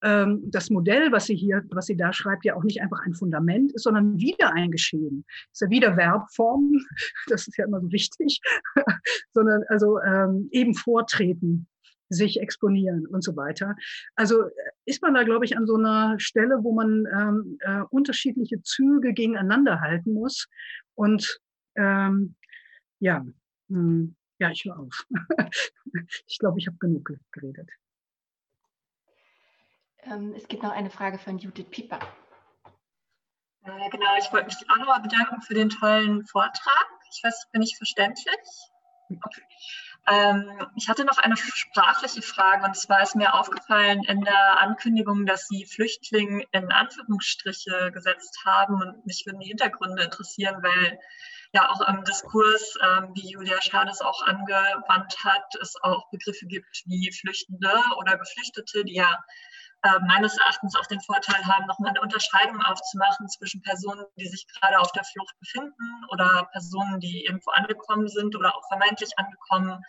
ähm, 0.02 0.42
das 0.50 0.70
Modell, 0.70 1.12
was 1.12 1.26
sie 1.26 1.36
hier, 1.36 1.62
was 1.70 1.86
sie 1.86 1.96
da 1.96 2.12
schreibt, 2.12 2.44
ja 2.44 2.56
auch 2.56 2.64
nicht 2.64 2.80
einfach 2.82 3.00
ein 3.04 3.14
Fundament 3.14 3.72
ist, 3.72 3.84
sondern 3.84 4.18
wieder 4.18 4.52
ein 4.52 4.70
Geschehen. 4.70 5.24
Das 5.26 5.52
ist 5.52 5.60
ja 5.60 5.70
wieder 5.70 5.94
Verbform, 5.94 6.72
das 7.28 7.46
ist 7.46 7.56
ja 7.56 7.66
immer 7.66 7.80
so 7.80 7.90
wichtig, 7.92 8.40
sondern 9.32 9.62
also 9.68 10.00
ähm, 10.00 10.48
eben 10.50 10.74
vortreten 10.74 11.68
sich 12.12 12.40
exponieren 12.40 13.06
und 13.06 13.22
so 13.22 13.36
weiter. 13.36 13.74
Also 14.14 14.42
äh, 14.42 14.50
ist 14.84 15.02
man 15.02 15.14
da, 15.14 15.22
glaube 15.22 15.44
ich, 15.44 15.56
an 15.56 15.66
so 15.66 15.76
einer 15.76 16.18
Stelle, 16.18 16.62
wo 16.62 16.72
man 16.72 17.06
ähm, 17.12 17.58
äh, 17.60 17.82
unterschiedliche 17.90 18.62
Züge 18.62 19.12
gegeneinander 19.12 19.80
halten 19.80 20.14
muss. 20.14 20.48
Und 20.94 21.40
ähm, 21.76 22.36
ja, 22.98 23.24
mh, 23.68 23.78
hm, 23.78 24.16
ja, 24.38 24.50
ich 24.50 24.64
höre 24.64 24.78
auf. 24.78 25.06
ich 26.26 26.38
glaube, 26.38 26.58
ich 26.58 26.66
habe 26.66 26.76
genug 26.78 27.12
geredet. 27.32 27.70
Ähm, 30.04 30.34
es 30.36 30.48
gibt 30.48 30.62
noch 30.62 30.72
eine 30.72 30.90
Frage 30.90 31.18
von 31.18 31.38
Judith 31.38 31.66
Pieper. 31.70 32.00
Äh, 33.64 33.90
genau, 33.90 34.16
ich 34.18 34.32
wollte 34.32 34.46
mich 34.46 34.56
auch 34.68 34.78
nochmal 34.78 35.00
bedanken 35.00 35.40
für 35.42 35.54
den 35.54 35.68
tollen 35.68 36.24
Vortrag. 36.26 36.88
Ich 37.12 37.22
weiß, 37.22 37.48
bin 37.52 37.62
ich 37.62 37.76
verständlich? 37.76 38.26
Okay. 39.08 39.42
Ähm, 40.08 40.50
ich 40.76 40.88
hatte 40.88 41.04
noch 41.04 41.18
eine 41.18 41.36
sprachliche 41.36 42.22
Frage 42.22 42.64
und 42.64 42.76
zwar 42.76 43.02
ist 43.02 43.14
mir 43.14 43.34
aufgefallen 43.34 44.02
in 44.04 44.22
der 44.22 44.60
Ankündigung, 44.60 45.26
dass 45.26 45.46
Sie 45.46 45.64
Flüchtling 45.64 46.44
in 46.50 46.72
Anführungsstriche 46.72 47.92
gesetzt 47.92 48.40
haben 48.44 48.74
und 48.82 49.06
mich 49.06 49.24
würden 49.26 49.40
die 49.40 49.48
Hintergründe 49.48 50.02
interessieren, 50.02 50.62
weil 50.62 50.98
ja 51.52 51.70
auch 51.70 51.86
im 51.88 52.02
Diskurs, 52.04 52.76
ähm, 52.82 53.12
wie 53.14 53.30
Julia 53.30 53.60
Schades 53.60 54.00
auch 54.00 54.22
angewandt 54.26 55.16
hat, 55.24 55.54
es 55.60 55.76
auch 55.82 56.10
Begriffe 56.10 56.46
gibt 56.46 56.82
wie 56.86 57.12
Flüchtende 57.12 57.72
oder 57.98 58.18
Geflüchtete, 58.18 58.84
die 58.84 58.94
ja 58.94 59.24
meines 59.82 60.38
Erachtens 60.38 60.76
auch 60.76 60.86
den 60.86 61.00
Vorteil 61.00 61.44
haben, 61.44 61.66
nochmal 61.66 61.90
eine 61.90 62.00
Unterscheidung 62.00 62.60
aufzumachen 62.62 63.28
zwischen 63.28 63.62
Personen, 63.62 64.04
die 64.16 64.28
sich 64.28 64.46
gerade 64.46 64.78
auf 64.78 64.92
der 64.92 65.04
Flucht 65.04 65.34
befinden 65.40 66.04
oder 66.10 66.48
Personen, 66.52 67.00
die 67.00 67.24
irgendwo 67.24 67.50
angekommen 67.50 68.08
sind 68.08 68.36
oder 68.36 68.54
auch 68.54 68.66
vermeintlich 68.68 69.10
angekommen. 69.18 69.82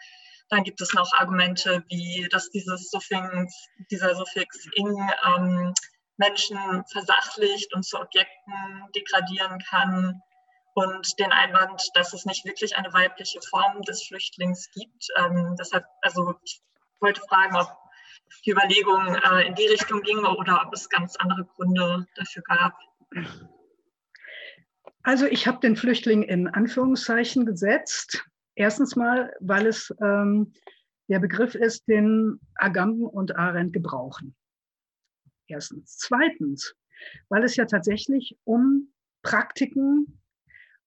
Dann 0.50 0.64
gibt 0.64 0.82
es 0.82 0.94
noch 0.94 1.12
Argumente 1.14 1.84
wie, 1.90 2.28
dass 2.32 2.50
dieses 2.50 2.90
Suffix, 2.90 3.68
dieser 3.92 4.16
Suffix 4.16 4.66
ing 4.76 5.12
ähm, 5.26 5.74
Menschen 6.18 6.84
versachlicht 6.92 7.74
und 7.74 7.84
zu 7.84 8.00
Objekten 8.00 8.88
degradieren 8.96 9.60
kann 9.70 10.22
und 10.74 11.20
den 11.20 11.32
Einwand, 11.32 11.84
dass 11.94 12.14
es 12.14 12.26
nicht 12.26 12.46
wirklich 12.46 12.76
eine 12.76 12.92
weibliche 12.94 13.40
Form 13.50 13.82
des 13.84 14.04
Flüchtlings 14.08 14.70
gibt. 14.72 15.08
Ähm, 15.18 15.56
deshalb, 15.58 15.86
also 16.02 16.36
ich 16.44 16.62
wollte 17.00 17.22
fragen, 17.22 17.56
ob 17.58 17.83
die 18.46 18.52
Überlegung 18.52 19.16
äh, 19.16 19.48
in 19.48 19.56
die 19.56 19.68
Richtung 19.68 20.02
ging 20.02 20.20
oder 20.20 20.64
ob 20.66 20.74
es 20.74 20.90
ganz 20.90 21.16
andere 21.18 21.46
Gründe 21.46 22.06
dafür 22.16 22.44
gab. 22.44 22.78
Also 25.04 25.26
ich 25.26 25.48
habe 25.48 25.60
den 25.60 25.76
Flüchtling 25.76 26.24
in 26.24 26.48
Anführungszeichen 26.48 27.46
gesetzt. 27.46 28.26
Erstens 28.56 28.96
mal, 28.96 29.34
weil 29.40 29.68
es 29.68 29.94
ähm, 30.02 30.54
der 31.10 31.20
Begriff 31.20 31.56
ist, 31.56 31.88
den 31.88 32.40
Agamben 32.56 33.06
und 33.06 33.36
Arendt 33.36 33.74
gebrauchen. 33.74 34.36
Erstens. 35.48 35.98
Zweitens, 35.98 36.76
weil 37.30 37.44
es 37.44 37.56
ja 37.56 37.66
tatsächlich 37.66 38.38
um 38.46 38.94
Praktiken, 39.22 40.22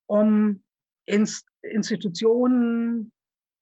um 0.06 0.62
Inst 1.04 1.46
Institutionen 1.62 3.12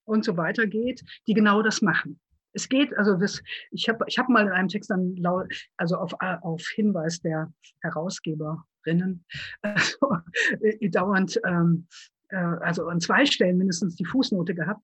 und 0.05 0.25
so 0.25 0.37
weiter 0.37 0.67
geht, 0.67 1.03
die 1.27 1.35
genau 1.35 1.63
das 1.63 1.83
machen. 1.83 2.21
Es 2.55 2.69
geht, 2.69 2.97
also 2.97 3.17
das, 3.17 3.43
ich 3.71 3.89
habe 3.89 4.05
ich 4.09 4.19
hab 4.19 4.29
mal 4.29 4.47
in 4.47 4.53
einem 4.53 4.69
Text 4.69 4.91
dann 4.91 5.17
laut, 5.17 5.53
also 5.77 5.97
auf, 5.97 6.15
auf 6.21 6.63
Hinweis 6.75 7.21
der 7.21 7.53
Herausgeberinnen, 7.83 9.25
also, 9.63 10.17
äh, 10.61 10.89
dauernd, 10.89 11.41
ähm, 11.47 11.87
äh, 12.29 12.37
also 12.37 12.89
an 12.89 13.01
zwei 13.01 13.27
Stellen 13.27 13.59
mindestens 13.59 13.97
die 13.97 14.05
Fußnote 14.05 14.55
gehabt. 14.55 14.83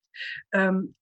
Ähm, 0.53 0.95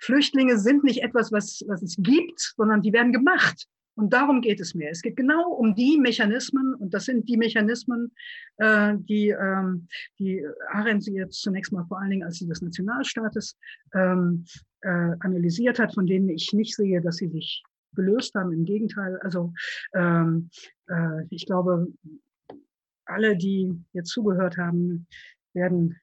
Flüchtlinge 0.00 0.58
sind 0.58 0.84
nicht 0.84 1.02
etwas, 1.02 1.32
was, 1.32 1.62
was 1.66 1.82
es 1.82 1.96
gibt, 1.98 2.54
sondern 2.56 2.82
die 2.82 2.92
werden 2.92 3.12
gemacht. 3.12 3.66
Und 3.98 4.12
darum 4.12 4.40
geht 4.42 4.60
es 4.60 4.76
mir. 4.76 4.90
Es 4.90 5.02
geht 5.02 5.16
genau 5.16 5.50
um 5.50 5.74
die 5.74 5.98
Mechanismen, 5.98 6.72
und 6.76 6.94
das 6.94 7.06
sind 7.06 7.28
die 7.28 7.36
Mechanismen, 7.36 8.12
äh, 8.58 8.94
die, 8.96 9.30
ähm, 9.30 9.88
die 10.20 10.46
Arendt 10.70 11.04
jetzt 11.08 11.42
zunächst 11.42 11.72
mal 11.72 11.84
vor 11.86 11.98
allen 12.00 12.10
Dingen 12.10 12.22
als 12.22 12.38
die 12.38 12.46
des 12.46 12.62
Nationalstaates 12.62 13.58
ähm, 13.94 14.44
äh, 14.82 15.14
analysiert 15.20 15.78
hat, 15.78 15.94
von 15.94 16.06
denen 16.06 16.28
ich 16.28 16.52
nicht 16.52 16.74
sehe, 16.74 17.00
dass 17.00 17.16
sie 17.16 17.28
sich 17.28 17.62
gelöst 17.94 18.34
haben. 18.34 18.52
Im 18.52 18.64
Gegenteil, 18.64 19.18
also 19.20 19.52
ähm, 19.94 20.50
äh, 20.88 21.24
ich 21.30 21.46
glaube, 21.46 21.88
alle, 23.06 23.36
die 23.36 23.72
jetzt 23.92 24.10
zugehört 24.10 24.56
haben, 24.56 25.06
werden 25.54 25.96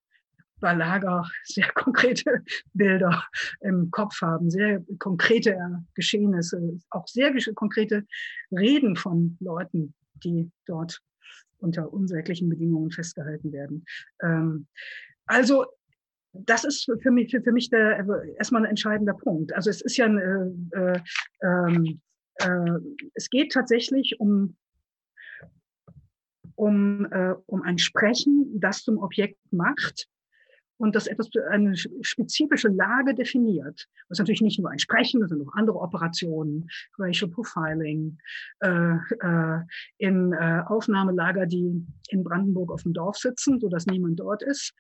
bei 0.59 0.73
Lager 0.73 1.25
sehr 1.43 1.69
konkrete 1.73 2.43
Bilder 2.73 3.23
im 3.61 3.91
Kopf 3.91 4.21
haben, 4.21 4.49
sehr 4.49 4.83
konkrete 4.99 5.57
Geschehnisse, 5.93 6.79
auch 6.89 7.07
sehr 7.07 7.33
konkrete 7.53 8.05
Reden 8.51 8.95
von 8.95 9.37
Leuten, 9.39 9.93
die 10.23 10.51
dort 10.65 11.01
unter 11.57 11.91
unsäglichen 11.91 12.49
Bedingungen 12.49 12.91
festgehalten 12.91 13.51
werden. 13.51 13.85
Ähm, 14.21 14.67
also 15.25 15.65
das 16.39 16.63
ist 16.63 16.89
für 17.01 17.11
mich, 17.11 17.31
für, 17.31 17.51
mich 17.51 17.69
der, 17.69 18.05
erstmal 18.37 18.63
ein 18.63 18.69
entscheidender 18.69 19.13
Punkt. 19.13 19.53
Also 19.53 19.69
es 19.69 19.81
ist 19.81 19.97
ja, 19.97 20.05
ein, 20.05 20.69
äh, 20.73 20.99
äh, 21.39 21.95
äh, 22.41 22.79
es 23.13 23.29
geht 23.29 23.51
tatsächlich 23.51 24.19
um 24.19 24.55
um, 26.55 27.05
äh, 27.11 27.35
um 27.47 27.61
ein 27.63 27.77
Sprechen, 27.77 28.59
das 28.59 28.83
zum 28.83 28.97
Objekt 28.97 29.37
macht 29.51 30.07
und 30.77 30.95
das 30.95 31.07
etwas 31.07 31.29
eine 31.49 31.75
spezifische 31.75 32.67
Lage 32.67 33.13
definiert. 33.13 33.87
Das 34.09 34.17
ist 34.17 34.19
natürlich 34.19 34.41
nicht 34.41 34.59
nur 34.59 34.69
ein 34.69 34.79
Sprechen, 34.79 35.21
das 35.21 35.29
sind 35.29 35.45
auch 35.47 35.53
andere 35.53 35.79
Operationen, 35.79 36.69
Racial 36.97 37.29
Profiling, 37.29 38.17
äh, 38.59 38.95
äh, 39.21 39.59
in 39.97 40.33
äh, 40.33 40.61
Aufnahmelager, 40.65 41.45
die 41.45 41.85
in 42.09 42.23
Brandenburg 42.23 42.71
auf 42.71 42.83
dem 42.83 42.93
Dorf 42.93 43.17
sitzen, 43.17 43.59
so 43.59 43.69
dass 43.69 43.85
niemand 43.85 44.19
dort 44.19 44.43
ist, 44.43 44.73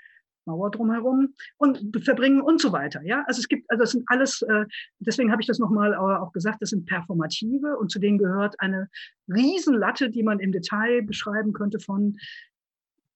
Mauer 0.45 0.71
drumherum 0.71 1.33
und 1.57 2.03
verbringen 2.03 2.41
und 2.41 2.61
so 2.61 2.71
weiter. 2.71 3.01
Ja, 3.03 3.23
also 3.27 3.39
es 3.39 3.47
gibt, 3.47 3.69
also 3.69 3.83
das 3.83 3.91
sind 3.91 4.03
alles. 4.07 4.41
Äh, 4.41 4.65
deswegen 4.99 5.31
habe 5.31 5.41
ich 5.41 5.47
das 5.47 5.59
nochmal 5.59 5.95
auch 5.95 6.31
gesagt. 6.31 6.61
Das 6.61 6.69
sind 6.69 6.85
performative 6.85 7.77
und 7.77 7.91
zu 7.91 7.99
denen 7.99 8.17
gehört 8.17 8.59
eine 8.59 8.89
Riesenlatte, 9.27 10.09
die 10.09 10.23
man 10.23 10.39
im 10.39 10.51
Detail 10.51 11.01
beschreiben 11.01 11.53
könnte 11.53 11.79
von 11.79 12.17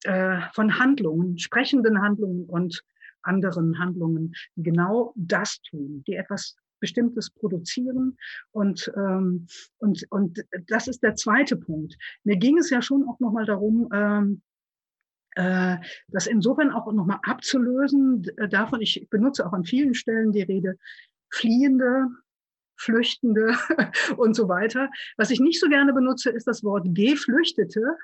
äh, 0.04 0.40
von 0.54 0.80
Handlungen, 0.80 1.38
sprechenden 1.40 2.02
Handlungen 2.02 2.46
und 2.46 2.84
anderen 3.22 3.80
Handlungen, 3.80 4.34
die 4.56 4.64
genau 4.64 5.14
das 5.16 5.62
tun, 5.62 6.04
die 6.08 6.16
etwas 6.16 6.56
Bestimmtes 6.80 7.30
produzieren. 7.30 8.18
Und, 8.52 8.92
ähm, 8.96 9.48
und, 9.80 10.06
und 10.10 10.46
das 10.68 10.88
ist 10.88 11.04
der 11.04 11.16
zweite 11.16 11.58
Punkt. 11.58 11.98
Mir 12.24 12.38
ging 12.38 12.58
es 12.58 12.70
ja 12.70 12.82
schon 12.82 13.08
auch 13.10 13.20
nochmal 13.20 13.46
darum, 13.46 13.90
ähm, 13.94 14.42
äh, 14.42 14.49
das 15.36 16.28
insofern 16.28 16.72
auch 16.72 16.92
nochmal 16.92 17.20
abzulösen 17.24 18.26
äh, 18.38 18.50
davon. 18.50 18.82
Ich 18.82 19.08
benutze 19.10 19.46
auch 19.46 19.54
an 19.54 19.64
vielen 19.64 19.94
Stellen 19.94 20.32
die 20.32 20.42
Rede 20.42 20.78
Fliehende, 21.32 22.08
Flüchtende 22.78 23.56
und 24.18 24.36
so 24.36 24.50
weiter. 24.50 24.90
Was 25.18 25.32
ich 25.32 25.40
nicht 25.40 25.60
so 25.60 25.70
gerne 25.70 25.94
benutze, 25.94 26.30
ist 26.32 26.48
das 26.48 26.64
Wort 26.64 26.88
Geflüchtete, 26.90 27.98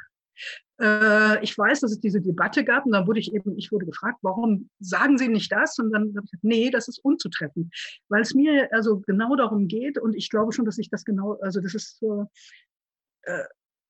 äh, 0.81 1.41
ich 1.43 1.57
weiß, 1.57 1.79
dass 1.81 1.91
es 1.91 1.99
diese 1.99 2.21
Debatte 2.21 2.63
gab 2.63 2.85
und 2.85 2.91
dann 2.91 3.07
wurde 3.07 3.19
ich 3.19 3.33
eben, 3.33 3.57
ich 3.57 3.71
wurde 3.71 3.85
gefragt, 3.85 4.19
warum 4.21 4.69
sagen 4.79 5.17
Sie 5.17 5.27
nicht 5.29 5.51
das? 5.51 5.79
Und 5.79 5.91
dann 5.91 6.13
habe 6.15 6.25
ich 6.25 6.31
gesagt, 6.31 6.43
nee, 6.43 6.69
das 6.69 6.87
ist 6.87 6.99
unzutreffend, 6.99 7.73
weil 8.09 8.21
es 8.21 8.33
mir 8.33 8.67
also 8.73 8.99
genau 8.99 9.35
darum 9.35 9.67
geht 9.67 9.97
und 9.97 10.15
ich 10.15 10.29
glaube 10.29 10.51
schon, 10.51 10.65
dass 10.65 10.77
ich 10.77 10.89
das 10.89 11.05
genau, 11.05 11.33
also 11.41 11.61
das 11.61 11.75
ist 11.75 11.99
so 11.99 12.29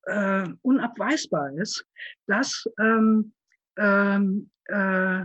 äh, 0.07 0.35
äh, 0.35 0.47
unabweisbar 0.61 1.53
ist, 1.53 1.85
dass 2.27 2.65
ähm, 2.79 3.33
ähm, 3.77 4.49
äh, 4.65 5.23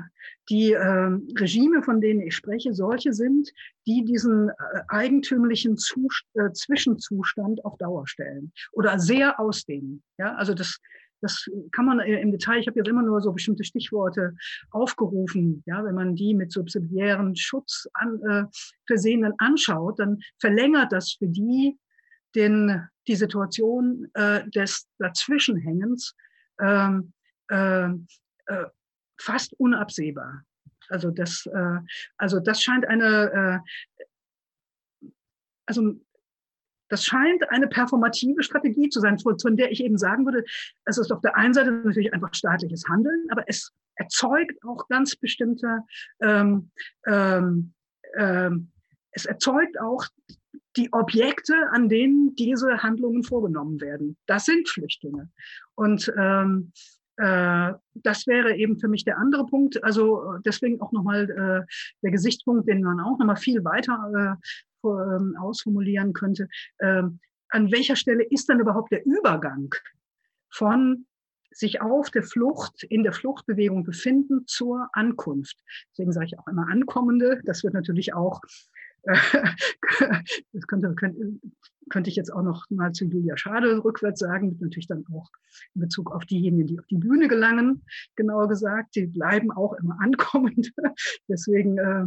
die 0.49 0.73
äh, 0.73 1.19
Regime, 1.39 1.83
von 1.83 2.01
denen 2.01 2.21
ich 2.21 2.35
spreche, 2.35 2.75
solche 2.75 3.13
sind, 3.13 3.51
die 3.87 4.05
diesen 4.05 4.49
äh, 4.49 4.53
eigentümlichen 4.89 5.77
Zust 5.77 6.25
äh, 6.35 6.53
Zwischenzustand 6.53 7.65
auf 7.65 7.77
Dauer 7.79 8.07
stellen 8.07 8.53
oder 8.73 8.99
sehr 8.99 9.39
ausdehnen. 9.39 10.03
Ja, 10.19 10.35
also 10.35 10.55
das 10.55 10.79
das 11.23 11.51
kann 11.73 11.85
man 11.85 12.01
im 12.01 12.33
Detail, 12.33 12.61
ich 12.61 12.67
habe 12.67 12.79
jetzt 12.79 12.89
immer 12.89 13.03
nur 13.03 13.21
so 13.21 13.31
bestimmte 13.31 13.63
Stichworte 13.63 14.35
aufgerufen. 14.71 15.63
Ja, 15.67 15.85
wenn 15.85 15.95
man 15.95 16.15
die 16.15 16.33
mit 16.33 16.51
subsidiären 16.51 17.37
Schutz 17.37 17.87
an, 17.93 18.23
äh, 18.23 18.45
versehenen 18.87 19.35
anschaut, 19.37 19.99
dann 19.99 20.21
verlängert 20.39 20.93
das 20.93 21.13
für 21.19 21.27
die 21.27 21.79
den, 22.35 22.89
die 23.11 23.17
Situation 23.17 24.09
äh, 24.15 24.49
des 24.51 24.89
Dazwischenhängens 24.99 26.15
ähm, 26.61 27.13
äh, 27.51 27.89
äh, 27.89 28.67
fast 29.19 29.53
unabsehbar. 29.59 30.45
Also 30.89 31.11
das, 31.11 31.45
äh, 31.47 31.79
also 32.17 32.39
das 32.39 32.63
scheint 32.63 32.87
eine, 32.87 33.63
äh, 35.03 35.09
also 35.67 35.95
das 36.89 37.05
scheint 37.05 37.49
eine 37.51 37.67
performative 37.67 38.45
Strategie 38.45 38.89
zu 38.89 39.01
sein, 39.01 39.19
von, 39.19 39.39
von 39.41 39.57
der 39.57 39.73
ich 39.73 39.83
eben 39.83 39.99
sagen 39.99 40.25
würde, 40.25 40.45
es 40.85 40.99
ist 40.99 41.11
auf 41.11 41.21
der 41.21 41.37
einen 41.37 41.55
Seite 41.55 41.73
natürlich 41.73 42.13
einfach 42.13 42.33
staatliches 42.33 42.85
Handeln, 42.89 43.27
aber 43.31 43.45
es 43.49 43.73
erzeugt 43.97 44.63
auch 44.65 44.87
ganz 44.89 45.17
bestimmte, 45.17 45.81
ähm, 46.21 46.71
ähm, 47.07 47.75
ähm, 48.17 48.71
es 49.13 49.27
erzeugt 49.27 49.81
auch 49.81 50.07
die 50.77 50.93
Objekte, 50.93 51.55
an 51.73 51.89
denen 51.89 52.35
diese 52.37 52.83
Handlungen 52.83 53.23
vorgenommen 53.23 53.81
werden. 53.81 54.17
Das 54.27 54.45
sind 54.45 54.69
Flüchtlinge. 54.69 55.29
Und 55.75 56.13
ähm, 56.17 56.73
äh, 57.17 57.73
das 57.95 58.27
wäre 58.27 58.57
eben 58.57 58.79
für 58.79 58.89
mich 58.89 59.05
der 59.05 59.19
andere 59.19 59.47
Punkt. 59.47 59.83
Also 59.83 60.37
deswegen 60.45 60.81
auch 60.81 60.93
nochmal 60.93 61.29
äh, 61.31 61.73
der 62.03 62.11
Gesichtspunkt, 62.11 62.69
den 62.69 62.83
man 62.83 63.01
auch 63.01 63.19
nochmal 63.19 63.37
viel 63.37 63.65
weiter 63.65 64.39
äh, 64.85 64.89
ähm, 64.89 65.37
ausformulieren 65.39 66.13
könnte, 66.13 66.49
ähm, 66.81 67.21
an 67.51 67.71
welcher 67.73 67.97
Stelle 67.97 68.25
ist 68.25 68.49
dann 68.49 68.61
überhaupt 68.61 68.93
der 68.93 69.05
Übergang 69.05 69.75
von 70.49 71.07
sich 71.51 71.81
auf 71.81 72.11
der 72.11 72.23
Flucht, 72.23 72.85
in 72.85 73.03
der 73.03 73.13
Fluchtbewegung 73.13 73.85
befinden 73.85 74.47
zur 74.47 74.89
Ankunft. 74.93 75.59
Deswegen 75.91 76.13
sage 76.13 76.27
ich 76.27 76.39
auch 76.39 76.47
immer 76.47 76.69
Ankommende. 76.69 77.41
Das 77.45 77.65
wird 77.65 77.75
natürlich 77.75 78.15
auch, 78.15 78.41
äh, 78.45 78.49
das 80.53 80.67
könnte, 80.67 80.95
könnte, 80.95 81.41
könnte 81.91 82.11
ich 82.11 82.17
jetzt 82.17 82.33
auch 82.33 82.43
noch 82.43 82.65
mal 82.71 82.93
zu 82.93 83.05
Julia 83.05 83.37
Schade 83.37 83.83
rückwärts 83.85 84.21
sagen, 84.21 84.57
natürlich 84.61 84.87
dann 84.87 85.05
auch 85.13 85.29
in 85.75 85.83
Bezug 85.83 86.13
auf 86.13 86.25
diejenigen, 86.25 86.67
die 86.67 86.79
auf 86.79 86.87
die 86.87 86.99
Bühne 86.99 87.29
gelangen, 87.29 87.83
genauer 88.17 88.49
gesagt. 88.49 88.95
Die 88.95 89.07
bleiben 89.07 89.51
auch 89.51 89.75
immer 89.75 89.99
ankommend. 90.01 90.73
Deswegen 91.29 91.79
äh, 91.79 92.05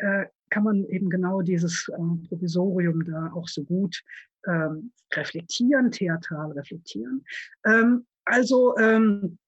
äh, 0.00 0.26
kann 0.50 0.64
man 0.64 0.84
eben 0.86 1.10
genau 1.10 1.42
dieses 1.42 1.88
äh, 1.88 2.28
Provisorium 2.28 3.04
da 3.04 3.32
auch 3.32 3.48
so 3.48 3.64
gut 3.64 4.02
ähm, 4.46 4.92
reflektieren, 5.14 5.90
theatral 5.90 6.52
reflektieren. 6.52 7.24
Ähm, 7.64 8.06
also 8.24 8.76
ähm, 8.76 9.38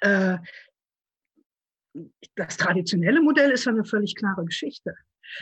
äh, 0.00 0.38
das 2.36 2.56
traditionelle 2.56 3.20
Modell 3.20 3.50
ist 3.50 3.66
eine 3.66 3.84
völlig 3.84 4.14
klare 4.14 4.44
Geschichte. 4.44 4.94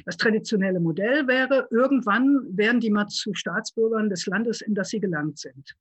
Das 0.05 0.17
traditionelle 0.17 0.81
Modell 0.81 1.27
wäre, 1.27 1.69
irgendwann 1.71 2.45
werden 2.51 2.81
die 2.81 2.91
mal 2.91 3.07
zu 3.07 3.35
Staatsbürgern 3.35 4.11
des 4.11 4.27
Landes, 4.27 4.61
in 4.61 4.75
das 4.75 4.89
sie 4.91 5.01
gelangt 5.01 5.39
sind. 5.39 5.75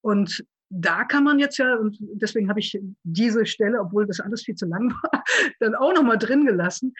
Und 0.00 0.44
da 0.72 1.04
kann 1.04 1.24
man 1.24 1.40
jetzt 1.40 1.58
ja, 1.58 1.74
und 1.74 1.98
deswegen 2.00 2.48
habe 2.48 2.60
ich 2.60 2.80
diese 3.02 3.44
Stelle, 3.44 3.80
obwohl 3.80 4.06
das 4.06 4.20
alles 4.20 4.44
viel 4.44 4.54
zu 4.54 4.66
lang 4.66 4.92
war, 5.02 5.24
dann 5.58 5.74
auch 5.74 5.92
nochmal 5.92 6.16
drin 6.16 6.46
gelassen, 6.46 6.94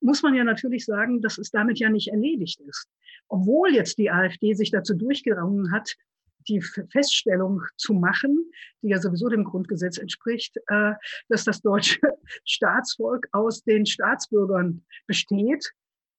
muss 0.00 0.22
man 0.22 0.34
ja 0.34 0.44
natürlich 0.44 0.84
sagen, 0.84 1.20
dass 1.20 1.36
es 1.36 1.50
damit 1.50 1.78
ja 1.80 1.90
nicht 1.90 2.08
erledigt 2.08 2.60
ist. 2.60 2.88
Obwohl 3.28 3.74
jetzt 3.74 3.98
die 3.98 4.10
AfD 4.10 4.54
sich 4.54 4.70
dazu 4.70 4.94
durchgerungen 4.94 5.72
hat, 5.72 5.96
die 6.48 6.60
Feststellung 6.60 7.62
zu 7.76 7.94
machen, 7.94 8.50
die 8.82 8.88
ja 8.88 8.98
sowieso 9.00 9.28
dem 9.28 9.44
Grundgesetz 9.44 9.98
entspricht, 9.98 10.56
äh, 10.68 10.92
dass 11.28 11.44
das 11.44 11.60
deutsche 11.60 12.00
Staatsvolk 12.44 13.28
aus 13.32 13.62
den 13.64 13.86
Staatsbürgern 13.86 14.84
besteht, 15.06 15.72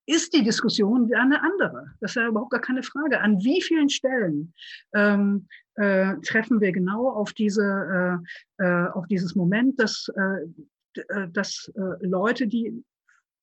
ist 0.08 0.34
die 0.34 0.44
Diskussion 0.44 1.14
eine 1.14 1.42
andere. 1.44 1.92
Das 2.00 2.12
ist 2.12 2.16
ja 2.16 2.28
überhaupt 2.28 2.52
gar 2.52 2.62
keine 2.62 2.82
Frage. 2.82 3.20
An 3.20 3.44
wie 3.44 3.62
vielen 3.62 3.90
Stellen 3.90 4.54
ähm, 4.96 5.48
äh, 5.76 6.16
treffen 6.26 6.62
wir 6.62 6.72
genau 6.72 7.10
auf 7.10 7.34
diese, 7.34 8.22
äh, 8.60 8.64
äh 8.64 8.88
auf 8.90 9.06
dieses 9.08 9.36
Moment, 9.36 9.80
dass, 9.80 10.10
äh, 10.16 11.02
äh, 11.10 11.28
dass 11.30 11.72
Leute, 12.00 12.48
die 12.48 12.84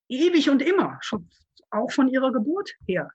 ewig 0.08 0.48
und 0.48 0.62
immer, 0.62 0.98
schon 1.02 1.28
auch 1.70 1.92
von 1.92 2.08
ihrer 2.08 2.32
Geburt 2.32 2.72
her, 2.86 3.10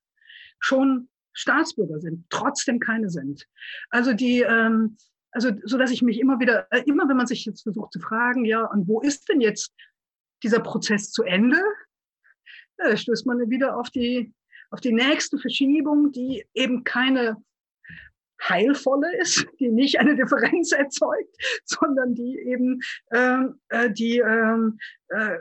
schon 0.59 1.09
Staatsbürger 1.39 1.99
sind, 1.99 2.25
trotzdem 2.29 2.79
keine 2.79 3.09
sind. 3.09 3.47
Also 3.89 4.13
die, 4.13 4.41
ähm, 4.41 4.97
also 5.31 5.51
so 5.63 5.77
dass 5.77 5.91
ich 5.91 6.01
mich 6.01 6.19
immer 6.19 6.39
wieder, 6.39 6.67
äh, 6.71 6.83
immer 6.85 7.07
wenn 7.07 7.17
man 7.17 7.27
sich 7.27 7.45
jetzt 7.45 7.63
versucht 7.63 7.93
zu 7.93 7.99
fragen, 7.99 8.45
ja, 8.45 8.65
und 8.65 8.87
wo 8.87 8.99
ist 8.99 9.29
denn 9.29 9.41
jetzt 9.41 9.73
dieser 10.43 10.59
Prozess 10.59 11.11
zu 11.11 11.23
Ende? 11.23 11.57
Ja, 12.77 12.89
da 12.89 12.97
stößt 12.97 13.25
man 13.25 13.49
wieder 13.49 13.77
auf 13.77 13.89
die, 13.89 14.33
auf 14.69 14.81
die 14.81 14.93
nächste 14.93 15.37
Verschiebung, 15.37 16.11
die 16.11 16.45
eben 16.53 16.83
keine 16.83 17.37
heilvolle 18.41 19.17
ist, 19.17 19.45
die 19.59 19.69
nicht 19.69 19.99
eine 19.99 20.15
Differenz 20.15 20.71
erzeugt, 20.71 21.35
sondern 21.65 22.15
die 22.15 22.37
eben 22.39 22.79
ähm, 23.11 23.59
äh, 23.69 23.91
die 23.91 24.19
ähm, 24.19 24.77
äh, 25.09 25.37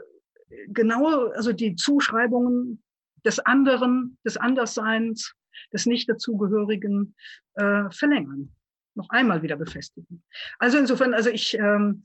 genau, 0.69 1.27
also 1.29 1.53
die 1.53 1.75
Zuschreibungen 1.77 2.83
des 3.25 3.39
anderen, 3.41 4.19
des 4.25 4.37
Andersseins, 4.37 5.35
des 5.73 5.87
Nicht-Dazugehörigen 5.87 7.15
äh, 7.55 7.91
verlängern, 7.91 8.53
noch 8.95 9.11
einmal 9.11 9.43
wieder 9.43 9.57
befestigen. 9.57 10.23
Also 10.59 10.79
insofern, 10.79 11.15
also 11.15 11.31
ich, 11.31 11.55
ähm, 11.55 12.05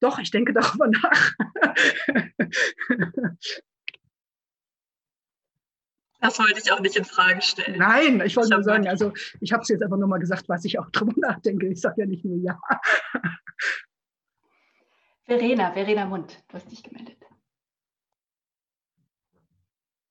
doch, 0.00 0.18
ich 0.18 0.30
denke 0.30 0.52
darüber 0.54 0.88
nach. 0.88 1.34
Das 6.20 6.38
wollte 6.38 6.58
ich 6.62 6.72
auch 6.72 6.80
nicht 6.80 6.96
in 6.96 7.04
Frage 7.04 7.42
stellen. 7.42 7.78
Nein, 7.78 8.22
ich 8.24 8.34
wollte 8.36 8.54
nur 8.54 8.62
sagen, 8.62 8.88
also 8.88 9.12
ich 9.40 9.52
habe 9.52 9.62
es 9.62 9.68
jetzt 9.68 9.82
einfach 9.82 9.98
nur 9.98 10.08
mal 10.08 10.18
gesagt, 10.18 10.48
was 10.48 10.64
ich 10.64 10.78
auch 10.78 10.88
drüber 10.92 11.12
nachdenke. 11.16 11.68
Ich 11.68 11.80
sage 11.80 12.02
ja 12.02 12.06
nicht 12.06 12.24
nur 12.24 12.38
ja. 12.38 12.58
Verena, 15.26 15.72
Verena 15.72 16.06
Mund, 16.06 16.42
du 16.48 16.54
hast 16.54 16.70
dich 16.70 16.82
gemeldet 16.82 17.24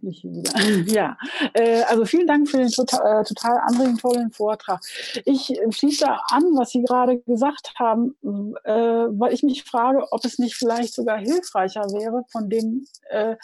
nicht 0.03 0.23
wieder. 0.23 0.53
Ja, 0.93 1.17
äh, 1.53 1.84
also 1.84 2.05
vielen 2.05 2.27
Dank 2.27 2.49
für 2.49 2.57
den 2.57 2.69
total, 2.69 3.21
äh, 3.21 3.23
total 3.23 3.57
anregenden, 3.65 3.97
tollen 3.97 4.31
Vortrag. 4.31 4.81
Ich 5.25 5.51
äh, 5.51 5.71
schließe 5.71 6.05
an, 6.07 6.43
was 6.55 6.71
Sie 6.71 6.84
gerade 6.84 7.19
gesagt 7.19 7.73
haben, 7.80 8.15
äh, 8.63 8.71
weil 8.71 9.34
ich 9.34 9.43
mich 9.43 9.63
frage, 9.63 10.05
ob 10.11 10.23
es 10.25 10.39
nicht 10.39 10.55
vielleicht 10.55 10.93
sogar 10.93 11.17
hilfreicher 11.17 11.84
wäre, 11.91 12.23
von 12.31 12.49
dem, 12.49 12.85
äh, 13.09 13.35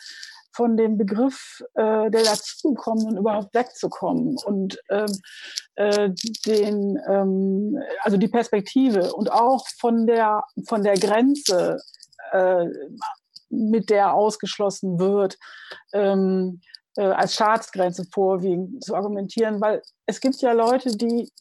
von 0.52 0.78
dem 0.78 0.98
Begriff 0.98 1.64
äh, 1.76 2.10
der 2.10 2.24
dazukommenden 2.24 3.18
überhaupt 3.18 3.54
wegzukommen 3.54 4.38
und 4.44 4.80
ähm, 4.90 5.12
äh, 5.76 6.10
den, 6.46 7.00
ähm, 7.08 7.80
also 8.02 8.18
die 8.18 8.28
Perspektive 8.28 9.14
und 9.14 9.32
auch 9.32 9.66
von 9.80 10.08
der, 10.08 10.44
von 10.68 10.84
der 10.84 10.96
Grenze 10.96 11.80
äh, 12.32 12.66
mit 13.50 13.90
der 13.90 14.14
ausgeschlossen 14.14 15.00
wird, 15.00 15.38
ähm, 15.94 16.62
äh, 16.98 17.04
als 17.04 17.36
Staatsgrenze 17.36 18.06
vorwiegend 18.12 18.84
zu 18.84 18.96
argumentieren, 18.96 19.62
weil 19.62 19.82
es 20.06 20.20
gibt 20.20 20.42
ja 20.42 20.52
Leute, 20.52 20.96
die, 20.96 21.32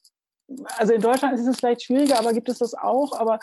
also 0.76 0.92
in 0.92 1.00
Deutschland 1.00 1.38
ist 1.38 1.46
es 1.46 1.58
vielleicht 1.58 1.82
schwieriger, 1.82 2.18
aber 2.18 2.32
gibt 2.32 2.48
es 2.48 2.58
das 2.58 2.74
auch, 2.74 3.18
aber 3.18 3.38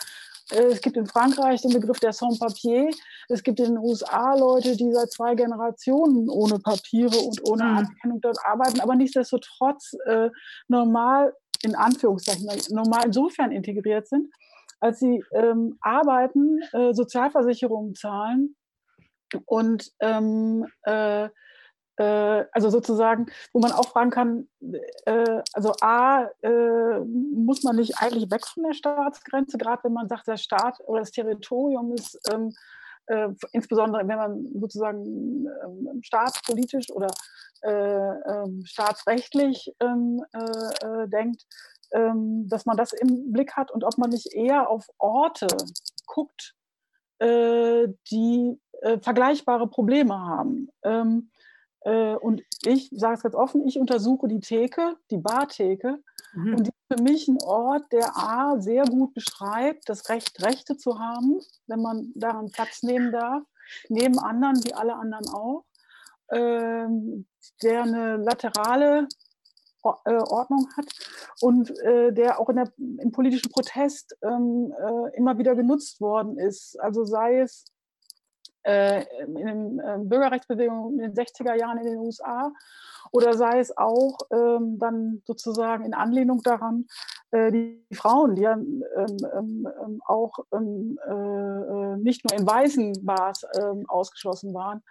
äh, 0.51 0.65
es 0.65 0.81
gibt 0.81 0.97
in 0.97 1.07
Frankreich 1.07 1.61
den 1.61 1.73
Begriff 1.73 1.99
der 1.99 2.13
Sans-Papier. 2.13 2.89
Es 3.29 3.43
gibt 3.43 3.59
in 3.59 3.75
den 3.75 3.77
USA 3.77 4.35
Leute, 4.35 4.75
die 4.75 4.91
seit 4.93 5.11
zwei 5.11 5.35
Generationen 5.35 6.29
ohne 6.29 6.59
Papiere 6.59 7.17
und 7.17 7.41
ohne 7.43 7.63
mhm. 7.63 7.77
Anerkennung 7.77 8.21
dort 8.21 8.37
arbeiten, 8.45 8.79
aber 8.79 8.95
nichtsdestotrotz 8.95 9.95
äh, 10.05 10.29
normal, 10.67 11.33
in 11.63 11.75
Anführungszeichen, 11.75 12.47
normal 12.69 13.05
insofern 13.05 13.51
integriert 13.51 14.07
sind, 14.07 14.29
als 14.79 14.99
sie 14.99 15.23
ähm, 15.31 15.77
arbeiten, 15.81 16.59
äh, 16.73 16.93
Sozialversicherungen 16.93 17.95
zahlen 17.95 18.55
und 19.45 19.91
ähm, 19.99 20.67
äh, 20.83 21.29
äh, 21.97 22.45
also 22.51 22.69
sozusagen, 22.69 23.27
wo 23.53 23.59
man 23.59 23.71
auch 23.71 23.89
fragen 23.89 24.09
kann, 24.09 24.47
äh, 25.05 25.41
also 25.53 25.73
A, 25.81 26.25
äh, 26.41 26.99
muss 26.99 27.63
man 27.63 27.77
nicht 27.77 27.97
eigentlich 27.99 28.29
weg 28.31 28.45
von 28.45 28.63
der 28.63 28.73
Staatsgrenze, 28.73 29.57
gerade 29.57 29.85
wenn 29.85 29.93
man 29.93 30.09
sagt, 30.09 30.27
der 30.27 30.37
Staat 30.37 30.79
oder 30.85 30.99
das 30.99 31.11
Territorium 31.11 31.93
ist 31.93 32.19
ähm, 32.33 32.51
äh, 33.07 33.29
insbesondere 33.51 34.07
wenn 34.07 34.17
man 34.17 34.47
sozusagen 34.59 35.45
ähm, 35.63 36.01
staatspolitisch 36.01 36.89
oder 36.91 37.07
äh, 37.61 37.71
ähm, 37.71 38.63
staatsrechtlich 38.65 39.73
ähm, 39.79 40.23
äh, 40.33 41.07
denkt, 41.07 41.45
dass 41.91 42.65
man 42.65 42.77
das 42.77 42.93
im 42.93 43.31
Blick 43.31 43.53
hat 43.53 43.71
und 43.71 43.83
ob 43.83 43.97
man 43.97 44.09
nicht 44.09 44.33
eher 44.33 44.69
auf 44.69 44.87
Orte 44.97 45.47
guckt, 46.05 46.55
äh, 47.19 47.87
die 48.11 48.59
äh, 48.81 48.99
vergleichbare 48.99 49.67
Probleme 49.67 50.19
haben. 50.19 50.69
Ähm, 50.83 51.29
äh, 51.81 52.15
und 52.15 52.41
ich 52.65 52.89
sage 52.91 53.15
es 53.15 53.23
ganz 53.23 53.35
offen, 53.35 53.65
ich 53.65 53.79
untersuche 53.79 54.27
die 54.27 54.39
Theke, 54.39 54.97
die 55.11 55.17
Bartheke, 55.17 56.01
mhm. 56.33 56.55
und 56.55 56.67
die 56.67 56.71
ist 56.71 56.97
für 56.97 57.03
mich 57.03 57.27
ein 57.27 57.37
Ort, 57.43 57.91
der 57.91 58.17
A 58.17 58.59
sehr 58.59 58.85
gut 58.85 59.13
beschreibt, 59.13 59.87
das 59.87 60.09
Recht, 60.09 60.41
Rechte 60.43 60.77
zu 60.77 60.99
haben, 60.99 61.39
wenn 61.67 61.81
man 61.81 62.11
daran 62.15 62.51
Platz 62.51 62.83
nehmen 62.83 63.11
darf, 63.11 63.43
neben 63.87 64.19
anderen, 64.19 64.63
wie 64.65 64.73
alle 64.73 64.95
anderen 64.95 65.27
auch, 65.29 65.63
ähm, 66.31 67.27
der 67.61 67.83
eine 67.83 68.17
laterale 68.17 69.07
Ordnung 69.85 70.67
hat 70.75 70.85
und 71.41 71.77
äh, 71.79 72.11
der 72.11 72.39
auch 72.39 72.49
in 72.49 72.57
der, 72.57 72.71
im 72.77 73.11
politischen 73.11 73.51
Protest 73.51 74.17
ähm, 74.21 74.73
äh, 74.77 75.15
immer 75.17 75.37
wieder 75.37 75.55
genutzt 75.55 76.01
worden 76.01 76.37
ist. 76.37 76.79
Also 76.79 77.05
sei 77.05 77.39
es 77.39 77.65
äh, 78.65 79.05
in 79.23 79.35
den 79.35 79.79
äh, 79.79 79.97
Bürgerrechtsbewegungen 79.99 80.99
in 80.99 81.13
den 81.13 81.13
60er 81.13 81.53
Jahren 81.53 81.77
in 81.77 81.85
den 81.85 81.97
USA 81.99 82.51
oder 83.11 83.35
sei 83.35 83.59
es 83.59 83.77
auch 83.77 84.17
ähm, 84.31 84.79
dann 84.79 85.21
sozusagen 85.25 85.85
in 85.85 85.93
Anlehnung 85.93 86.41
daran, 86.41 86.87
äh, 87.29 87.51
die 87.51 87.85
Frauen, 87.93 88.35
die 88.35 88.41
ja 88.41 88.53
ähm, 88.53 88.83
ähm, 88.95 89.67
ähm 89.83 90.01
auch 90.07 90.39
ähm, 90.51 90.97
nicht 92.01 92.27
nur 92.27 92.39
im 92.39 92.47
weißen 92.47 93.05
Bars 93.05 93.45
ausgeschlossen 93.87 94.53
waren, 94.53 94.81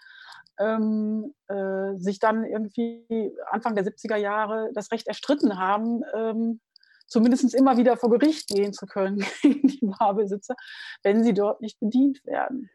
ähm, 0.59 1.35
äh, 1.49 1.97
sich 1.97 2.19
dann 2.19 2.45
irgendwie 2.45 3.33
Anfang 3.51 3.75
der 3.75 3.85
70er 3.85 4.17
Jahre 4.17 4.71
das 4.75 4.91
Recht 4.93 5.09
erstritten 5.09 5.59
haben, 5.59 6.03
ähm, 6.15 6.61
zumindest 7.07 7.55
immer 7.55 7.77
wieder 7.77 7.97
vor 7.97 8.11
Gericht 8.11 8.49
gehen 8.49 8.73
zu 8.73 8.87
können 8.87 9.25
gegen 9.43 9.69
die 9.69 9.87
Barbesitzer, 9.99 10.55
wenn 11.03 11.23
sie 11.23 11.35
dort 11.35 11.61
nicht 11.61 11.79
bedient 11.81 12.25
werden. 12.25 12.71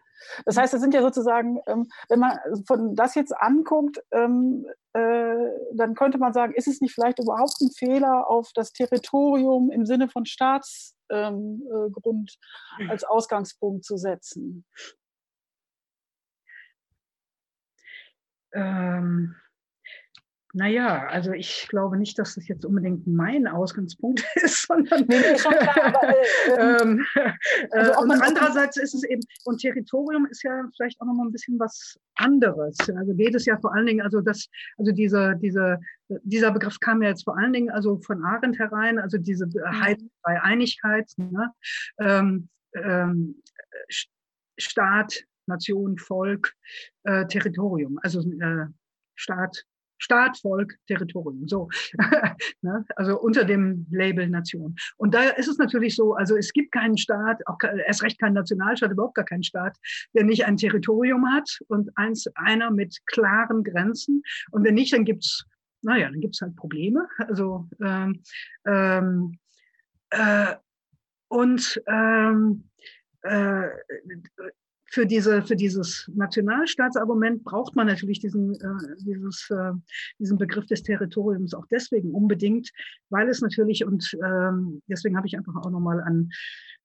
Das 0.45 0.57
heißt, 0.57 0.73
das 0.73 0.81
sind 0.81 0.93
ja 0.93 1.01
sozusagen, 1.01 1.59
ähm, 1.67 1.87
wenn 2.09 2.19
man 2.19 2.37
von 2.67 2.95
das 2.95 3.15
jetzt 3.15 3.35
anguckt, 3.35 4.01
ähm, 4.11 4.65
äh, 4.93 5.49
dann 5.73 5.95
könnte 5.95 6.17
man 6.17 6.33
sagen, 6.33 6.53
ist 6.53 6.67
es 6.67 6.81
nicht 6.81 6.93
vielleicht 6.93 7.19
überhaupt 7.19 7.61
ein 7.61 7.71
Fehler, 7.71 8.29
auf 8.29 8.49
das 8.53 8.73
Territorium 8.73 9.71
im 9.71 9.85
Sinne 9.85 10.09
von 10.09 10.25
Staatsgrund 10.25 11.63
ähm, 11.69 12.29
äh, 12.79 12.89
als 12.89 13.03
Ausgangspunkt 13.03 13.85
zu 13.85 13.97
setzen? 13.97 14.65
Ähm, 18.53 19.35
naja, 20.53 21.05
also 21.07 21.31
ich 21.31 21.67
glaube 21.69 21.95
nicht, 21.95 22.17
dass 22.17 22.33
das 22.33 22.47
jetzt 22.47 22.65
unbedingt 22.65 23.05
mein 23.05 23.45
Ausgangspunkt 23.45 24.25
ist, 24.35 24.65
sondern 24.67 25.05
nee, 25.07 25.15
äh, 25.15 25.37
ähm, 26.81 27.05
also 27.71 27.91
äh, 27.91 27.97
und 27.97 28.11
andererseits 28.11 28.77
ist 28.77 28.95
es 28.95 29.03
eben, 29.03 29.21
und 29.45 29.61
Territorium 29.61 30.25
ist 30.25 30.43
ja 30.43 30.63
vielleicht 30.75 30.99
auch 30.99 31.05
nochmal 31.05 31.27
ein 31.27 31.31
bisschen 31.31 31.59
was 31.59 31.99
anderes. 32.15 32.77
Also 32.97 33.13
geht 33.13 33.35
es 33.35 33.45
ja 33.45 33.59
vor 33.59 33.75
allen 33.75 33.85
Dingen, 33.85 34.01
also 34.01 34.21
das, 34.21 34.47
also 34.77 34.91
diese, 34.91 35.35
diese, 35.39 35.77
dieser 36.23 36.51
Begriff 36.51 36.79
kam 36.79 37.03
ja 37.03 37.09
jetzt 37.09 37.25
vor 37.25 37.37
allen 37.37 37.53
Dingen 37.53 37.69
also 37.69 37.99
von 37.99 38.23
Arendt 38.23 38.57
herein, 38.57 38.97
also 38.97 39.19
diese 39.19 39.45
mhm. 39.45 40.09
bei 40.23 40.41
Einigkeit, 40.41 41.11
ne? 41.17 41.53
ähm, 41.99 42.49
ähm, 42.73 43.35
Staat, 44.57 45.23
Nation, 45.49 45.97
Volk, 45.97 46.53
äh, 47.03 47.25
Territorium, 47.27 47.99
also 48.01 48.21
äh, 48.21 48.67
Staat, 49.15 49.65
Staat, 49.99 50.37
Volk, 50.37 50.75
Territorium. 50.87 51.47
So, 51.47 51.69
ne? 52.61 52.85
also 52.95 53.19
unter 53.19 53.43
dem 53.43 53.85
Label 53.91 54.27
Nation. 54.27 54.75
Und 54.97 55.13
da 55.13 55.23
ist 55.23 55.47
es 55.47 55.57
natürlich 55.57 55.95
so, 55.95 56.13
also 56.13 56.35
es 56.37 56.53
gibt 56.53 56.71
keinen 56.71 56.97
Staat, 56.97 57.45
auch 57.47 57.57
erst 57.85 58.01
recht 58.01 58.19
keinen 58.19 58.33
Nationalstaat, 58.33 58.91
überhaupt 58.91 59.15
gar 59.15 59.25
keinen 59.25 59.43
Staat, 59.43 59.77
der 60.13 60.23
nicht 60.23 60.45
ein 60.45 60.57
Territorium 60.57 61.31
hat 61.31 61.59
und 61.67 61.89
eins, 61.95 62.25
einer 62.35 62.71
mit 62.71 62.97
klaren 63.07 63.63
Grenzen. 63.63 64.23
Und 64.51 64.63
wenn 64.63 64.75
nicht, 64.75 64.93
dann 64.93 65.05
gibt's, 65.05 65.45
naja, 65.81 66.09
dann 66.09 66.21
gibt's 66.21 66.41
halt 66.41 66.55
Probleme. 66.55 67.07
Also 67.17 67.67
ähm, 67.81 68.23
ähm, 68.65 69.37
äh, 70.11 70.55
und 71.27 71.81
ähm, 71.87 72.69
äh, 73.21 73.67
für, 74.91 75.05
diese, 75.05 75.41
für 75.43 75.55
dieses 75.55 76.09
Nationalstaatsargument 76.13 77.43
braucht 77.43 77.75
man 77.75 77.87
natürlich 77.87 78.19
diesen, 78.19 78.55
äh, 78.55 78.95
dieses, 78.99 79.49
äh, 79.49 79.71
diesen 80.19 80.37
Begriff 80.37 80.65
des 80.65 80.83
Territoriums 80.83 81.53
auch 81.53 81.65
deswegen 81.67 82.11
unbedingt, 82.11 82.69
weil 83.09 83.29
es 83.29 83.41
natürlich, 83.41 83.85
und 83.85 84.17
ähm, 84.23 84.81
deswegen 84.87 85.17
habe 85.17 85.27
ich 85.27 85.37
einfach 85.37 85.55
auch 85.55 85.69
nochmal 85.69 86.01
an 86.01 86.29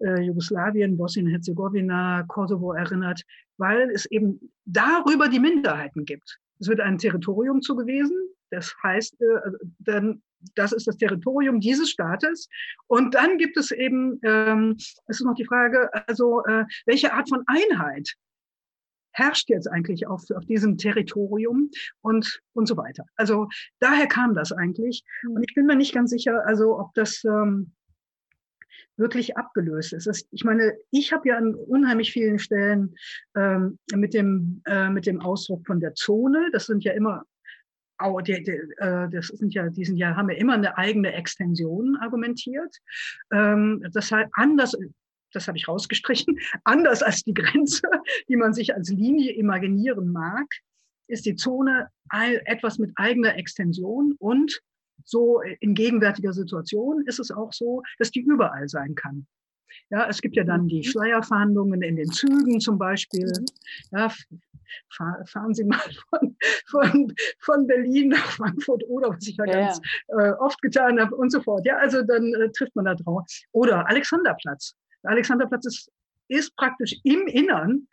äh, 0.00 0.22
Jugoslawien, 0.22 0.96
Bosnien-Herzegowina, 0.96 2.24
Kosovo 2.28 2.72
erinnert, 2.72 3.22
weil 3.56 3.90
es 3.90 4.06
eben 4.06 4.40
darüber 4.64 5.28
die 5.28 5.40
Minderheiten 5.40 6.04
gibt. 6.04 6.38
Es 6.60 6.68
wird 6.68 6.80
ein 6.80 6.98
Territorium 6.98 7.62
zugewiesen, 7.62 8.16
das 8.50 8.74
heißt, 8.82 9.20
äh, 9.20 9.50
dann 9.80 10.22
das 10.54 10.72
ist 10.72 10.86
das 10.86 10.96
Territorium 10.96 11.60
dieses 11.60 11.90
Staates. 11.90 12.48
Und 12.86 13.14
dann 13.14 13.38
gibt 13.38 13.56
es 13.56 13.70
eben, 13.70 14.18
ähm, 14.22 14.74
es 14.76 15.20
ist 15.20 15.24
noch 15.24 15.34
die 15.34 15.44
Frage, 15.44 15.90
also 16.08 16.44
äh, 16.44 16.64
welche 16.86 17.12
Art 17.12 17.28
von 17.28 17.42
Einheit 17.46 18.14
herrscht 19.12 19.48
jetzt 19.48 19.70
eigentlich 19.70 20.06
auf, 20.06 20.24
auf 20.34 20.44
diesem 20.44 20.76
Territorium 20.76 21.70
und, 22.02 22.40
und 22.52 22.66
so 22.66 22.76
weiter. 22.76 23.04
Also 23.16 23.48
daher 23.78 24.06
kam 24.08 24.34
das 24.34 24.52
eigentlich. 24.52 25.04
Und 25.28 25.44
ich 25.48 25.54
bin 25.54 25.66
mir 25.66 25.76
nicht 25.76 25.94
ganz 25.94 26.10
sicher, 26.10 26.44
also 26.46 26.78
ob 26.78 26.92
das 26.94 27.22
ähm, 27.24 27.72
wirklich 28.96 29.36
abgelöst 29.36 29.92
ist. 29.92 30.26
Ich 30.30 30.44
meine, 30.44 30.74
ich 30.90 31.12
habe 31.12 31.28
ja 31.28 31.36
an 31.36 31.54
unheimlich 31.54 32.12
vielen 32.12 32.38
Stellen 32.38 32.96
ähm, 33.36 33.78
mit, 33.94 34.14
dem, 34.14 34.62
äh, 34.66 34.90
mit 34.90 35.06
dem 35.06 35.20
Ausdruck 35.20 35.66
von 35.66 35.80
der 35.80 35.94
Zone, 35.94 36.48
das 36.52 36.66
sind 36.66 36.84
ja 36.84 36.92
immer 36.92 37.24
auch 37.98 38.20
die, 38.22 38.42
die, 38.42 38.52
äh, 38.78 39.08
das 39.10 39.28
sind 39.28 39.54
ja, 39.54 39.68
die 39.68 39.84
sind 39.84 39.96
ja, 39.96 40.16
haben 40.16 40.30
ja 40.30 40.36
immer 40.36 40.54
eine 40.54 40.76
eigene 40.76 41.12
Extension 41.12 41.96
argumentiert. 41.96 42.76
Ähm, 43.32 43.84
das 43.92 44.10
heißt, 44.10 44.30
anders, 44.34 44.76
das 45.32 45.48
habe 45.48 45.58
ich 45.58 45.68
rausgestrichen, 45.68 46.38
anders 46.64 47.02
als 47.02 47.22
die 47.22 47.34
Grenze, 47.34 47.88
die 48.28 48.36
man 48.36 48.52
sich 48.52 48.74
als 48.74 48.90
Linie 48.90 49.32
imaginieren 49.32 50.10
mag, 50.10 50.46
ist 51.06 51.26
die 51.26 51.36
Zone 51.36 51.88
etwas 52.46 52.78
mit 52.78 52.92
eigener 52.96 53.36
Extension 53.36 54.14
und 54.18 54.60
so 55.04 55.42
in 55.60 55.74
gegenwärtiger 55.74 56.32
Situation 56.32 57.04
ist 57.06 57.18
es 57.18 57.30
auch 57.30 57.52
so, 57.52 57.82
dass 57.98 58.10
die 58.10 58.20
überall 58.20 58.68
sein 58.68 58.94
kann. 58.94 59.26
Ja, 59.90 60.08
es 60.08 60.20
gibt 60.20 60.36
ja 60.36 60.44
dann 60.44 60.68
die 60.68 60.78
mhm. 60.78 60.84
Schleierfahndungen 60.84 61.82
in 61.82 61.96
den 61.96 62.10
Zügen 62.10 62.60
zum 62.60 62.78
Beispiel. 62.78 63.26
Mhm. 63.26 63.46
Ja, 63.92 64.12
fahren 65.26 65.54
Sie 65.54 65.64
mal 65.64 65.78
von, 66.10 66.36
von, 66.66 67.14
von 67.40 67.66
Berlin 67.66 68.08
nach 68.08 68.30
Frankfurt 68.32 68.82
oder 68.88 69.10
was 69.10 69.26
ich 69.26 69.36
ja, 69.36 69.44
ja 69.46 69.52
ganz 69.52 69.80
Äh, 70.08 70.32
oft 70.32 70.60
getan 70.62 71.00
habe 71.00 71.14
und 71.14 71.30
so 71.30 71.40
fort. 71.42 71.64
Ja, 71.66 71.76
also 71.76 72.02
dann 72.02 72.34
äh, 72.34 72.50
trifft 72.52 72.74
man 72.76 72.84
da 72.84 72.94
drauf. 72.94 73.24
Oder 73.52 73.88
Alexanderplatz. 73.88 74.74
Der 75.02 75.12
Alexanderplatz 75.12 75.66
ist, 75.66 75.92
ist 76.28 76.56
praktisch 76.56 76.96
im 77.04 77.26
Innern 77.26 77.86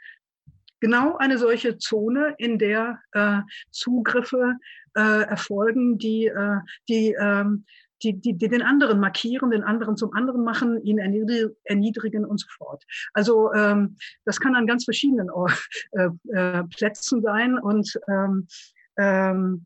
genau 0.79 1.17
eine 1.17 1.37
solche 1.37 1.77
Zone, 1.77 2.35
in 2.37 2.57
der 2.57 2.99
äh, 3.13 3.41
Zugriffe 3.69 4.57
äh, 4.95 5.23
erfolgen, 5.23 5.97
die, 5.97 6.25
äh, 6.27 6.59
die 6.89 7.15
ähm, 7.19 7.65
die, 8.03 8.13
die, 8.13 8.33
die 8.33 8.49
den 8.49 8.61
anderen 8.61 8.99
markieren, 8.99 9.51
den 9.51 9.63
anderen 9.63 9.97
zum 9.97 10.13
anderen 10.13 10.43
machen, 10.43 10.81
ihn 10.83 10.97
erniedrigen 10.97 12.25
und 12.25 12.39
so 12.39 12.47
fort. 12.57 12.83
Also 13.13 13.53
ähm, 13.53 13.97
das 14.25 14.39
kann 14.39 14.55
an 14.55 14.67
ganz 14.67 14.85
verschiedenen 14.85 15.29
äh, 15.91 16.09
äh, 16.29 16.63
Plätzen 16.65 17.21
sein 17.21 17.57
und 17.57 17.99
ähm, 18.07 18.47
ähm, 18.97 19.65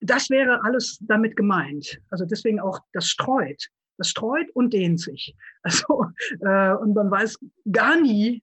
das 0.00 0.28
wäre 0.28 0.62
alles 0.64 0.98
damit 1.00 1.36
gemeint. 1.36 2.00
Also 2.10 2.24
deswegen 2.24 2.60
auch 2.60 2.80
das 2.92 3.06
streut. 3.06 3.68
Das 3.96 4.08
streut 4.08 4.48
und 4.54 4.72
dehnt 4.72 5.00
sich. 5.00 5.34
Also 5.62 6.06
äh, 6.40 6.72
und 6.74 6.94
man 6.94 7.10
weiß 7.10 7.38
gar 7.70 8.00
nie, 8.00 8.42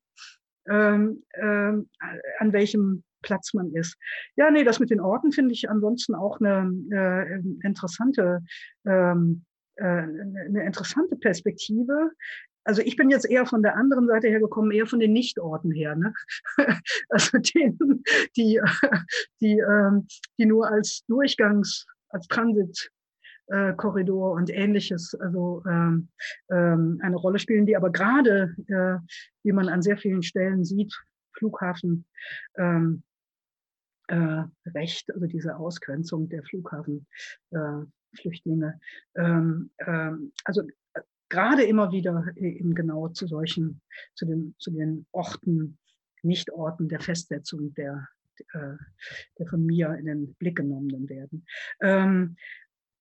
ähm, 0.68 1.24
ähm, 1.34 1.90
an 2.40 2.54
welchem 2.54 3.04
Platz 3.22 3.54
man 3.54 3.74
ist. 3.74 3.98
Ja, 4.36 4.52
nee, 4.52 4.64
das 4.64 4.80
mit 4.80 4.90
den 4.90 5.00
Orten 5.00 5.32
finde 5.32 5.54
ich 5.54 5.70
ansonsten 5.70 6.16
auch 6.16 6.40
eine 6.40 6.72
äh, 6.92 7.66
interessante, 7.66 8.44
ähm, 8.86 9.46
äh, 9.76 9.84
eine 9.84 10.66
interessante 10.66 11.16
Perspektive. 11.16 12.12
Also 12.64 12.82
ich 12.82 12.98
bin 12.98 13.10
jetzt 13.10 13.30
eher 13.30 13.46
von 13.46 13.64
der 13.64 13.78
anderen 13.78 14.08
Seite 14.08 14.28
her 14.28 14.42
gekommen, 14.42 14.72
eher 14.72 14.88
von 14.88 15.00
den 15.00 15.14
Nichtorten 15.14 15.72
her. 15.72 15.96
Ne? 15.96 16.14
Also 17.10 17.38
denen, 17.38 18.04
die, 18.36 18.60
die, 19.42 19.60
ähm, 19.60 20.08
die 20.38 20.46
nur 20.46 20.70
als 20.70 21.04
Durchgangs, 21.08 21.86
als 22.10 22.28
Transit 22.28 22.92
äh, 23.48 23.74
und 23.74 24.50
ähnliches 24.50 25.16
also 25.20 25.64
ähm, 25.68 26.10
ähm, 26.52 27.00
eine 27.02 27.16
Rolle 27.16 27.40
spielen, 27.40 27.66
die 27.66 27.78
aber 27.78 27.92
gerade, 27.92 28.56
äh, 28.68 28.98
wie 29.44 29.52
man 29.52 29.70
an 29.70 29.82
sehr 29.82 29.98
vielen 29.98 30.24
Stellen 30.24 30.66
sieht, 30.66 30.94
Flughafen, 31.38 32.06
ähm, 32.58 33.04
äh, 34.08 34.44
Recht, 34.66 35.14
also 35.14 35.28
diese 35.28 35.58
Ausgrenzung 35.58 36.30
der 36.30 36.42
Flughafenflüchtlinge. 36.44 38.80
Äh, 39.14 39.22
ähm, 39.22 39.70
ähm, 39.86 40.32
also 40.44 40.64
äh, 40.94 41.02
gerade 41.30 41.64
immer 41.64 41.92
wieder 41.92 42.26
eben 42.36 42.74
genau 42.74 43.10
zu 43.10 43.28
solchen, 43.28 43.82
zu 44.16 44.26
den, 44.26 44.56
zu 44.60 44.72
den 44.72 45.06
Orten, 45.12 45.78
Nichtorten 46.24 46.90
der 46.90 47.00
Festsetzung 47.00 47.76
der, 47.76 48.08
äh, 48.54 48.76
der 49.38 49.48
von 49.48 49.64
mir 49.66 49.94
in 49.96 50.06
den 50.06 50.34
Blick 50.36 50.58
genommenen 50.58 51.10
werden. 51.10 51.46
Ähm, 51.82 52.38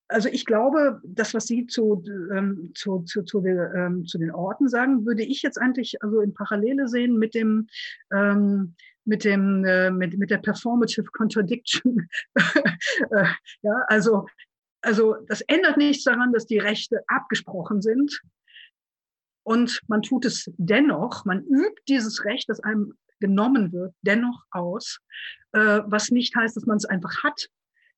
also 0.09 0.29
ich 0.29 0.45
glaube, 0.45 1.01
das, 1.05 1.35
was 1.35 1.47
Sie 1.47 1.67
zu, 1.67 2.05
ähm, 2.33 2.73
zu, 2.75 3.03
zu, 3.03 3.23
zu, 3.23 3.45
ähm, 3.45 4.07
zu 4.07 4.19
den 4.19 4.31
Orten 4.31 4.69
sagen, 4.69 5.05
würde 5.05 5.25
ich 5.25 5.43
jetzt 5.43 5.61
eigentlich 5.61 6.03
also 6.03 6.21
in 6.21 6.35
Parallele 6.35 6.89
sehen 6.89 7.19
mit 7.19 7.35
dem, 7.35 7.67
ähm, 8.13 8.75
mit 9.07 9.25
dem, 9.25 9.65
äh, 9.65 9.91
mit, 9.91 10.19
mit 10.19 10.31
der 10.31 10.39
Performative 10.39 11.07
Contradiction. 11.13 12.09
äh, 12.37 13.27
ja, 13.63 13.85
also, 13.87 14.27
also 14.83 15.17
das 15.29 15.41
ändert 15.43 15.77
nichts 15.77 16.05
daran, 16.05 16.33
dass 16.33 16.47
die 16.47 16.59
Rechte 16.59 17.03
abgesprochen 17.07 17.81
sind. 17.81 18.21
Und 19.45 19.81
man 19.87 20.03
tut 20.03 20.25
es 20.25 20.51
dennoch, 20.57 21.25
man 21.25 21.45
übt 21.45 21.83
dieses 21.89 22.25
Recht, 22.25 22.49
das 22.49 22.61
einem 22.61 22.95
genommen 23.21 23.73
wird, 23.73 23.95
dennoch 24.03 24.45
aus, 24.51 24.99
äh, 25.53 25.81
was 25.87 26.11
nicht 26.11 26.35
heißt, 26.35 26.57
dass 26.57 26.67
man 26.67 26.77
es 26.77 26.85
einfach 26.85 27.23
hat, 27.23 27.49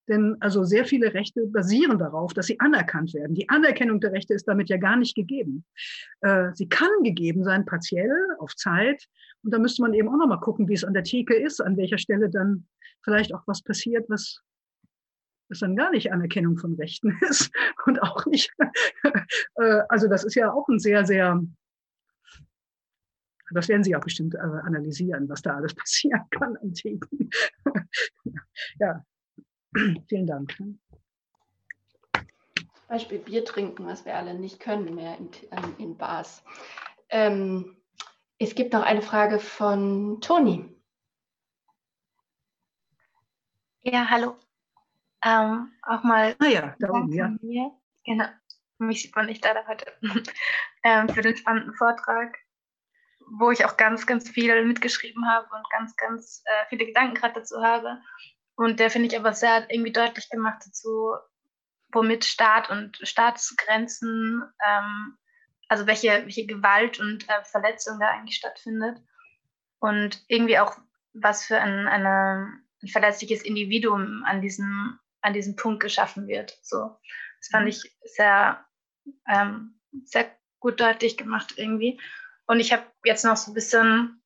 denn 0.09 0.37
also 0.41 0.65
sehr 0.65 0.85
viele 0.85 1.15
Rechte 1.15 1.47
basieren 1.47 1.99
darauf, 1.99 2.33
dass 2.35 2.47
sie 2.47 2.59
anerkannt 2.61 3.15
werden. 3.15 3.35
Die 3.35 3.49
Anerkennung 3.49 4.01
der 4.01 4.13
Rechte 4.13 4.35
ist 4.35 4.49
damit 4.49 4.69
ja 4.69 4.77
gar 4.77 4.97
nicht 4.97 5.15
gegeben. 5.15 5.65
Äh, 6.21 6.51
sie 6.55 6.69
kann 6.69 6.91
gegeben 7.03 7.45
sein, 7.45 7.65
partiell, 7.65 8.11
auf 8.39 8.55
Zeit. 8.57 9.07
Und 9.43 9.53
da 9.53 9.59
müsste 9.59 9.83
man 9.83 9.95
eben 9.95 10.09
auch 10.09 10.17
nochmal 10.17 10.41
gucken, 10.41 10.69
wie 10.69 10.75
es 10.75 10.85
an 10.85 10.95
der 10.95 11.05
Theke 11.05 11.35
ist, 11.35 11.61
an 11.61 11.77
welcher 11.77 11.99
Stelle 11.99 12.31
dann 12.31 12.67
vielleicht 13.03 13.35
auch 13.35 13.43
was 13.47 13.63
passiert, 13.63 14.09
was 14.09 14.43
was 15.49 15.61
dann 15.61 15.77
gar 15.77 15.91
nicht 15.91 16.13
Anerkennung 16.13 16.59
von 16.59 16.75
Rechten 16.75 17.17
ist 17.29 17.51
und 17.87 18.03
auch 18.03 18.27
nicht, 18.27 18.53
äh, 19.57 19.81
also 19.89 20.09
das 20.09 20.25
ist 20.25 20.35
ja 20.35 20.53
auch 20.53 20.69
ein 20.69 20.79
sehr, 20.79 21.05
sehr, 21.05 21.43
das 23.51 23.69
werden 23.69 23.83
Sie 23.83 23.97
auch 23.97 24.05
bestimmt 24.05 24.35
äh, 24.35 24.39
analysieren, 24.39 25.29
was 25.29 25.43
da 25.43 25.57
alles 25.57 25.75
passieren 25.75 26.21
kann 26.31 26.57
an 26.59 26.75
Theken. 26.75 27.31
ja, 28.79 29.03
Vielen 30.09 30.27
Dank. 30.27 30.57
Beispiel 32.89 33.19
Bier 33.19 33.45
trinken, 33.45 33.86
was 33.86 34.05
wir 34.07 34.16
alle 34.16 34.35
nicht 34.35 34.61
können 34.61 34.95
mehr 34.95 35.19
in, 35.19 35.31
ähm, 35.51 35.74
in 35.78 35.97
Bars. 35.99 36.43
Ähm, 37.11 37.77
es 38.39 38.55
gibt 38.55 38.73
noch 38.73 38.82
eine 38.82 39.03
Frage 39.03 39.39
von 39.39 40.20
Toni. 40.20 40.74
Ja, 43.82 44.09
hallo. 44.09 44.36
ähm, 45.24 45.73
auch 45.82 46.03
mal 46.03 46.36
ah 46.39 46.47
ja, 46.47 46.77
da 46.78 46.90
oben, 46.90 47.12
ja. 47.12 47.28
Mir. 47.40 47.73
Genau, 48.05 48.27
mich 48.78 49.03
sieht 49.03 49.16
man 49.16 49.27
nicht 49.27 49.45
leider 49.45 49.66
heute, 49.66 49.93
ähm, 50.82 51.09
für 51.09 51.23
den 51.23 51.36
spannenden 51.36 51.74
Vortrag, 51.74 52.39
wo 53.39 53.51
ich 53.51 53.65
auch 53.65 53.77
ganz, 53.77 54.07
ganz 54.07 54.31
viel 54.31 54.65
mitgeschrieben 54.65 55.28
habe 55.28 55.49
und 55.55 55.70
ganz, 55.70 55.97
ganz 55.97 56.43
äh, 56.45 56.66
viele 56.69 56.86
Gedanken 56.86 57.15
gerade 57.15 57.35
dazu 57.35 57.62
habe. 57.62 58.01
Und 58.59 58.81
der 58.81 58.91
finde 58.91 59.07
ich 59.07 59.17
aber 59.17 59.35
sehr 59.35 59.71
irgendwie 59.71 59.93
deutlich 59.93 60.29
gemacht 60.31 60.65
dazu, 60.67 61.15
womit 61.93 62.25
Staat 62.25 62.71
und 62.71 62.99
Staatsgrenzen, 63.01 64.43
ähm, 64.67 65.17
also 65.69 65.87
welche, 65.87 66.09
welche 66.25 66.45
Gewalt 66.45 66.99
und 66.99 67.29
äh, 67.29 67.45
Verletzung 67.45 68.01
da 68.01 68.09
eigentlich 68.09 68.35
stattfindet. 68.35 68.99
Und 69.79 70.25
irgendwie 70.27 70.59
auch, 70.59 70.77
was 71.13 71.47
für 71.47 71.61
ein, 71.61 71.87
eine, 71.87 72.53
ein 72.83 72.89
verletzliches 72.89 73.43
Individuum 73.43 74.25
an 74.27 74.43
diesem, 74.43 74.99
an 75.21 75.35
diesem 75.35 75.55
Punkt 75.55 75.81
geschaffen 75.81 76.27
wird. 76.27 76.59
So, 76.61 76.99
das 77.39 77.51
fand 77.53 77.67
mhm. 77.67 77.69
ich 77.69 77.97
sehr, 78.07 78.67
ähm, 79.29 79.79
sehr 80.03 80.37
gut 80.59 80.81
deutlich 80.81 81.17
gemacht 81.17 81.55
irgendwie. 81.59 82.01
Und 82.49 82.59
ich 82.59 82.73
habe 82.73 82.83
jetzt 83.05 83.25
noch 83.25 83.37
so 83.37 83.53
ein 83.53 83.55
bisschen 83.55 84.21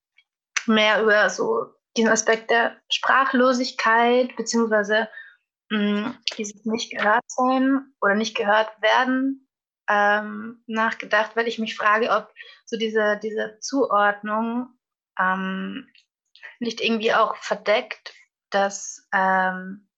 mehr 0.66 1.02
über 1.02 1.28
so 1.28 1.74
diesen 1.96 2.10
Aspekt 2.10 2.50
der 2.50 2.76
Sprachlosigkeit 2.90 4.34
beziehungsweise 4.36 5.08
mh, 5.70 6.14
dieses 6.38 6.64
nicht 6.64 6.92
gehört 6.96 7.24
sein 7.26 7.92
oder 8.00 8.14
nicht 8.14 8.36
gehört 8.36 8.70
werden 8.80 9.48
ähm, 9.88 10.62
nachgedacht, 10.66 11.36
weil 11.36 11.48
ich 11.48 11.58
mich 11.58 11.76
frage, 11.76 12.10
ob 12.10 12.32
so 12.64 12.76
diese, 12.76 13.18
diese 13.22 13.58
Zuordnung 13.60 14.68
ähm, 15.18 15.88
nicht 16.60 16.80
irgendwie 16.80 17.12
auch 17.12 17.36
verdeckt, 17.36 18.14
dass 18.50 19.08
ähm, 19.12 19.88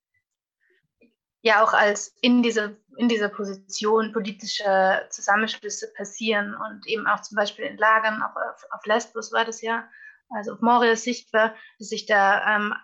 ja 1.43 1.63
auch 1.63 1.75
als 1.75 2.17
in 2.23 2.43
dieser, 2.43 2.73
in 2.97 3.09
dieser 3.09 3.29
Position 3.29 4.13
politische 4.13 5.07
Zusammenschlüsse 5.11 5.93
passieren 5.93 6.55
und 6.55 6.87
eben 6.87 7.07
auch 7.07 7.21
zum 7.21 7.37
Beispiel 7.37 7.67
in 7.67 7.77
Lagern, 7.77 8.23
auch 8.23 8.35
auf, 8.35 8.65
auf 8.71 8.87
Lesbos 8.87 9.33
war 9.33 9.45
das 9.45 9.61
ja, 9.61 9.89
also 10.31 10.53
auf 10.53 10.61
Moria 10.61 10.97
sichtbar, 10.97 11.55
dass 11.79 11.89
sich 11.89 12.07
da 12.07 12.57
ähm, 12.57 12.75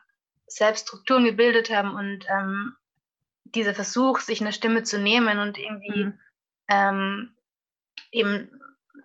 selbst 0.46 0.88
Strukturen 0.88 1.24
gebildet 1.24 1.70
haben 1.70 1.94
und 1.94 2.26
ähm, 2.28 2.76
dieser 3.44 3.74
Versuch, 3.74 4.20
sich 4.20 4.40
eine 4.40 4.52
Stimme 4.52 4.82
zu 4.82 4.98
nehmen 4.98 5.38
und 5.38 5.58
irgendwie 5.58 6.04
mhm. 6.04 6.20
ähm, 6.68 7.36
eben 8.12 8.60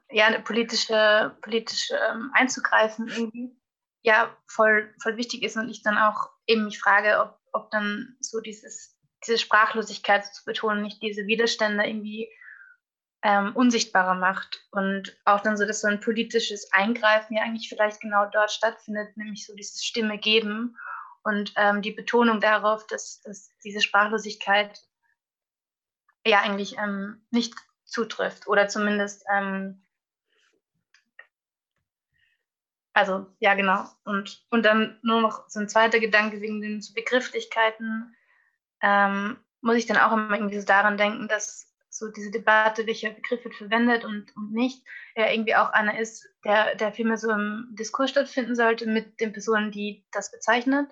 ja 0.09 0.39
politische, 0.39 1.35
politische 1.41 1.95
ähm, 1.95 2.31
einzugreifen 2.33 3.07
irgendwie 3.07 3.55
ja 4.01 4.35
voll, 4.45 4.93
voll 5.01 5.17
wichtig 5.17 5.43
ist 5.43 5.57
und 5.57 5.69
ich 5.69 5.81
dann 5.81 5.97
auch 5.97 6.29
eben 6.45 6.65
mich 6.65 6.79
frage, 6.79 7.19
ob, 7.19 7.39
ob 7.53 7.71
dann 7.71 8.15
so 8.19 8.39
dieses, 8.39 8.95
diese 9.25 9.37
Sprachlosigkeit 9.39 10.25
zu 10.25 10.45
betonen, 10.45 10.83
nicht 10.83 11.01
diese 11.01 11.25
Widerstände 11.25 11.85
irgendwie 11.85 12.29
ähm, 13.25 13.55
unsichtbarer 13.55 14.13
macht. 14.13 14.63
Und 14.69 15.17
auch 15.25 15.41
dann 15.41 15.57
so, 15.57 15.65
dass 15.65 15.81
so 15.81 15.87
ein 15.87 15.99
politisches 15.99 16.71
Eingreifen 16.71 17.35
ja 17.35 17.41
eigentlich 17.41 17.67
vielleicht 17.67 17.99
genau 18.01 18.27
dort 18.27 18.51
stattfindet, 18.51 19.17
nämlich 19.17 19.47
so 19.47 19.55
dieses 19.55 19.83
Stimme 19.83 20.19
geben 20.19 20.77
und 21.23 21.51
ähm, 21.55 21.81
die 21.81 21.91
Betonung 21.91 22.39
darauf, 22.39 22.85
dass, 22.85 23.21
dass 23.21 23.49
diese 23.63 23.81
Sprachlosigkeit 23.81 24.79
ja 26.23 26.41
eigentlich 26.41 26.77
ähm, 26.77 27.25
nicht 27.31 27.55
zutrifft 27.85 28.47
oder 28.47 28.67
zumindest 28.67 29.25
ähm, 29.33 29.81
also 32.93 33.25
ja 33.39 33.55
genau. 33.55 33.89
Und 34.03 34.45
und 34.51 34.63
dann 34.63 34.99
nur 35.01 35.21
noch 35.21 35.49
so 35.49 35.59
ein 35.59 35.67
zweiter 35.67 35.99
Gedanke 35.99 36.41
wegen 36.41 36.61
den 36.61 36.85
Begrifflichkeiten 36.93 38.15
ähm, 38.81 39.37
muss 39.61 39.77
ich 39.77 39.87
dann 39.87 39.97
auch 39.97 40.11
immer 40.11 40.35
irgendwie 40.35 40.59
so 40.59 40.65
daran 40.65 40.97
denken, 40.97 41.27
dass 41.27 41.74
so 41.95 42.09
diese 42.09 42.29
Debatte, 42.29 42.85
welcher 42.87 43.11
Begriff 43.11 43.43
wird 43.45 43.55
verwendet 43.55 44.03
und, 44.03 44.35
und 44.35 44.51
nicht, 44.51 44.83
ja 45.15 45.31
irgendwie 45.31 45.55
auch 45.55 45.69
einer 45.69 45.97
ist, 45.97 46.27
der, 46.43 46.75
der 46.75 46.91
vielmehr 46.91 47.17
so 47.17 47.31
im 47.31 47.69
Diskurs 47.71 48.09
stattfinden 48.09 48.53
sollte 48.53 48.85
mit 48.85 49.21
den 49.21 49.31
Personen, 49.31 49.71
die 49.71 50.05
das 50.11 50.29
bezeichnet. 50.29 50.91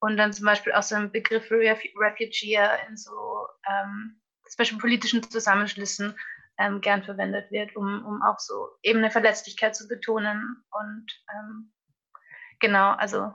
Und 0.00 0.18
dann 0.18 0.34
zum 0.34 0.44
Beispiel 0.44 0.74
auch 0.74 0.82
so 0.82 0.96
ein 0.96 1.10
Begriff 1.10 1.50
Refugee 1.50 2.58
in 2.88 2.96
so 2.98 3.46
ähm, 3.66 4.20
zum 4.46 4.58
Beispiel 4.58 4.78
politischen 4.78 5.22
Zusammenschlüssen 5.22 6.14
ähm, 6.58 6.82
gern 6.82 7.02
verwendet 7.02 7.50
wird, 7.50 7.74
um, 7.74 8.04
um 8.04 8.22
auch 8.22 8.38
so 8.38 8.68
eben 8.82 8.98
eine 8.98 9.10
Verletzlichkeit 9.10 9.74
zu 9.74 9.88
betonen. 9.88 10.62
Und 10.70 11.06
ähm, 11.32 11.72
genau, 12.60 12.90
also 12.90 13.32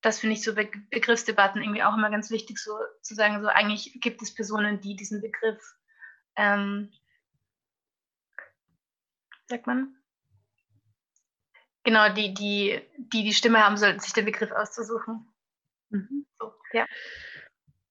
das 0.00 0.20
finde 0.20 0.36
ich 0.36 0.42
so 0.42 0.54
Be 0.54 0.70
Begriffsdebatten 0.90 1.62
irgendwie 1.62 1.82
auch 1.82 1.94
immer 1.94 2.10
ganz 2.10 2.30
wichtig, 2.30 2.58
so 2.58 2.72
zu 3.02 3.14
sagen, 3.14 3.42
so 3.42 3.48
eigentlich 3.48 3.98
gibt 4.00 4.22
es 4.22 4.34
Personen, 4.34 4.80
die 4.80 4.96
diesen 4.96 5.20
Begriff 5.20 5.60
ähm, 6.36 6.90
sagt 9.46 9.66
man? 9.66 9.94
Genau, 11.84 12.12
die, 12.12 12.32
die, 12.32 12.80
die 12.96 13.24
die 13.24 13.34
Stimme 13.34 13.64
haben 13.64 13.76
sollten, 13.76 14.00
sich 14.00 14.12
den 14.14 14.24
Begriff 14.24 14.50
auszusuchen. 14.52 15.26
Mhm. 15.90 16.26
So, 16.38 16.52
ja. 16.72 16.86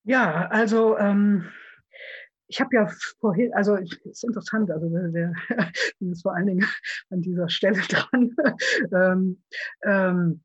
ja, 0.03 0.47
also 0.47 0.97
ähm, 0.97 1.51
ich 2.47 2.59
habe 2.59 2.75
ja 2.75 2.87
vorhin, 3.19 3.53
also 3.53 3.75
es 3.77 3.97
ist 4.03 4.23
interessant, 4.23 4.71
also 4.71 4.89
der, 4.89 5.33
ist 5.99 6.21
vor 6.23 6.35
allen 6.35 6.47
Dingen 6.47 6.67
an 7.09 7.21
dieser 7.21 7.49
Stelle 7.49 7.81
dran. 7.81 8.35
ähm, 8.91 9.43
ähm, 9.83 10.43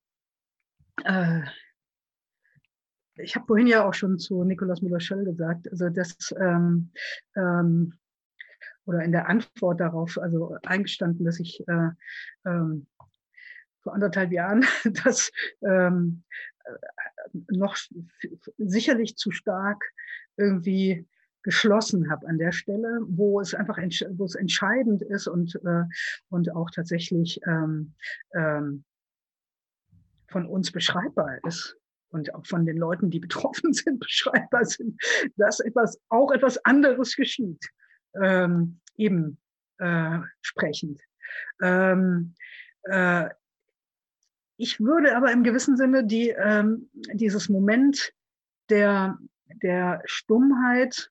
äh, 1.05 1.43
ich 3.19 3.35
habe 3.37 3.47
vorhin 3.47 3.67
ja 3.67 3.85
auch 3.85 3.95
schon 3.95 4.19
zu 4.19 4.45
Nikolaus 4.45 4.83
Müller-Schöll 4.83 5.25
gesagt, 5.25 5.71
also 5.71 5.89
das 5.89 6.35
ähm, 6.39 6.91
ähm, 7.37 7.95
oder 8.85 9.03
in 9.03 9.13
der 9.13 9.29
Antwort 9.29 9.81
darauf, 9.81 10.19
also 10.19 10.57
eingestanden, 10.65 11.25
dass 11.25 11.39
ich 11.39 11.63
äh, 11.69 11.91
ähm, 12.47 12.87
vor 13.81 13.95
anderthalb 13.95 14.33
Jahren 14.33 14.65
das 15.05 15.31
ähm, 15.63 16.23
äh, 16.65 17.39
noch 17.49 17.77
sicherlich 18.57 19.17
zu 19.17 19.31
stark 19.31 19.85
irgendwie 20.37 21.07
geschlossen 21.43 22.11
habe 22.11 22.27
an 22.29 22.39
der 22.39 22.53
Stelle, 22.53 23.01
wo 23.07 23.41
es 23.41 23.55
einfach 23.55 23.79
wo 23.79 24.25
es 24.25 24.35
entscheidend 24.35 25.03
ist 25.03 25.29
und 25.29 25.55
äh, 25.65 25.85
und 26.31 26.55
auch 26.55 26.71
tatsächlich 26.71 27.41
ähm, 27.47 27.95
ähm, 28.35 28.85
von 30.29 30.47
uns 30.47 30.73
beschreibbar 30.73 31.39
ist 31.47 31.78
und 32.11 32.35
auch 32.35 32.47
von 32.47 32.67
den 32.67 32.77
Leuten, 32.77 33.11
die 33.11 33.21
betroffen 33.21 33.73
sind, 33.73 34.01
beschreibbar 34.01 34.65
sind, 34.65 35.01
dass 35.37 35.61
etwas, 35.61 36.01
auch 36.09 36.33
etwas 36.33 36.65
anderes 36.65 37.17
geschieht, 37.17 37.65
ähm, 38.21 38.81
eben 38.97 39.39
äh, 39.79 40.19
sprechend. 40.41 41.01
Ähm, 41.63 42.35
äh, 42.85 43.29
ich 44.57 44.81
würde 44.81 45.17
aber 45.17 45.31
im 45.31 45.45
gewissen 45.45 45.77
Sinne 45.77 46.05
die, 46.05 46.31
ähm, 46.31 46.91
dieses 47.13 47.49
Moment 47.49 48.13
der, 48.71 49.19
der 49.63 50.03
Stummheit, 50.05 51.11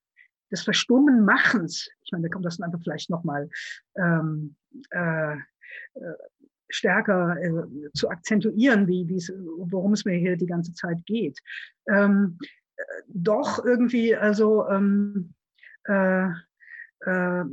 des 0.52 0.64
Verstummen 0.64 1.26
Machens, 1.26 1.90
ich 2.03 2.11
meine, 2.11 2.24
da 2.24 2.30
kommt 2.30 2.45
das 2.45 2.61
einfach 2.61 2.80
vielleicht 2.82 3.10
nochmal 3.10 3.49
ähm, 3.95 4.56
äh, 4.91 5.34
äh 5.34 5.38
stärker 6.69 7.38
äh, 7.41 7.91
zu 7.94 8.10
akzentuieren, 8.10 8.88
wie, 8.88 9.07
worum 9.60 9.94
es 9.94 10.06
mir 10.06 10.18
hier 10.18 10.38
die 10.38 10.45
ganze 10.45 10.73
Zeit 10.73 11.06
geht. 11.06 11.39
Ähm, 11.89 12.38
äh, 12.76 12.84
doch 13.07 13.64
irgendwie, 13.64 14.15
also 14.15 14.68
ähm, 14.68 15.34
äh, 15.85 16.27
äh, 17.02 17.45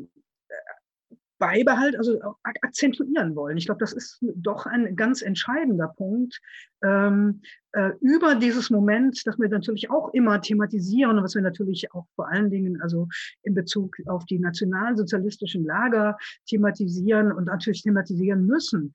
beibehalten, 1.38 1.96
also 1.96 2.20
akzentuieren 2.42 3.34
wollen. 3.34 3.56
Ich 3.56 3.66
glaube, 3.66 3.80
das 3.80 3.92
ist 3.92 4.18
doch 4.36 4.66
ein 4.66 4.96
ganz 4.96 5.22
entscheidender 5.22 5.88
Punkt 5.88 6.40
ähm, 6.82 7.40
äh, 7.72 7.90
über 8.00 8.34
dieses 8.34 8.70
Moment, 8.70 9.20
das 9.26 9.38
wir 9.38 9.48
natürlich 9.48 9.90
auch 9.90 10.14
immer 10.14 10.40
thematisieren 10.40 11.18
und 11.18 11.24
was 11.24 11.34
wir 11.34 11.42
natürlich 11.42 11.92
auch 11.92 12.06
vor 12.14 12.28
allen 12.28 12.50
Dingen 12.50 12.80
also 12.80 13.08
in 13.42 13.54
Bezug 13.54 13.96
auf 14.06 14.24
die 14.26 14.38
nationalsozialistischen 14.38 15.64
Lager 15.64 16.16
thematisieren 16.46 17.32
und 17.32 17.46
natürlich 17.46 17.82
thematisieren 17.82 18.46
müssen 18.46 18.94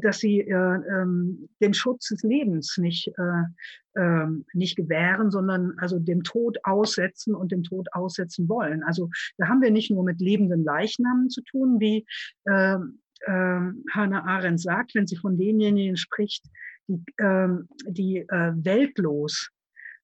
dass 0.00 0.18
sie 0.18 0.40
äh, 0.40 0.52
ähm, 0.52 1.48
den 1.60 1.74
Schutz 1.74 2.08
des 2.08 2.22
Lebens 2.22 2.78
nicht, 2.78 3.08
äh, 3.16 4.00
äh, 4.00 4.26
nicht 4.52 4.76
gewähren, 4.76 5.30
sondern 5.30 5.74
also 5.78 5.98
dem 5.98 6.22
Tod 6.22 6.58
aussetzen 6.64 7.34
und 7.34 7.52
dem 7.52 7.62
Tod 7.62 7.88
aussetzen 7.92 8.48
wollen. 8.48 8.82
Also 8.82 9.10
da 9.36 9.48
haben 9.48 9.62
wir 9.62 9.70
nicht 9.70 9.90
nur 9.90 10.04
mit 10.04 10.20
lebenden 10.20 10.64
Leichnamen 10.64 11.30
zu 11.30 11.42
tun, 11.42 11.80
wie 11.80 12.06
äh, 12.44 12.76
äh, 13.20 13.60
Hannah 13.92 14.24
Arendt 14.24 14.60
sagt, 14.60 14.94
wenn 14.94 15.06
sie 15.06 15.16
von 15.16 15.36
denjenigen 15.36 15.96
spricht, 15.96 16.44
die, 16.86 17.02
äh, 17.18 17.48
die 17.86 18.18
äh, 18.18 18.52
weltlos, 18.56 19.50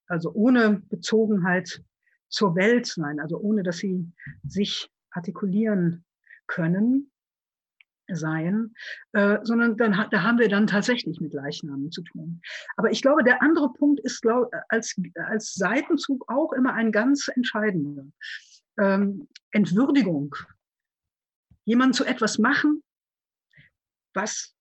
also 0.07 0.33
ohne 0.33 0.83
Bezogenheit 0.89 1.83
zur 2.29 2.57
Welt 2.57 2.87
sein, 2.87 3.21
also 3.21 3.39
ohne 3.39 3.63
dass 3.63 3.79
sie 3.79 4.07
sich 4.47 4.91
artikulieren 5.11 6.05
können, 6.47 7.11
seien, 8.13 8.75
äh, 9.13 9.39
sondern 9.43 9.77
dann, 9.77 10.07
da 10.11 10.23
haben 10.23 10.39
wir 10.39 10.49
dann 10.49 10.67
tatsächlich 10.67 11.21
mit 11.21 11.33
Leichnamen 11.33 11.91
zu 11.91 12.03
tun. 12.03 12.41
Aber 12.77 12.91
ich 12.91 13.03
glaube, 13.03 13.25
der 13.25 13.43
andere 13.43 13.73
Punkt 13.73 14.01
ist 14.01 14.23
glaub, 14.23 14.51
als, 14.69 14.95
als 15.27 15.55
Seitenzug 15.55 16.25
auch 16.29 16.53
immer 16.53 16.75
ein 16.75 16.93
ganz 16.93 17.29
entscheidender. 17.29 18.07
Ähm, 18.79 19.29
Entwürdigung. 19.51 20.35
Jemand 21.65 21.95
zu 21.95 22.05
etwas 22.05 22.39
machen, 22.39 22.83
was 24.13 24.55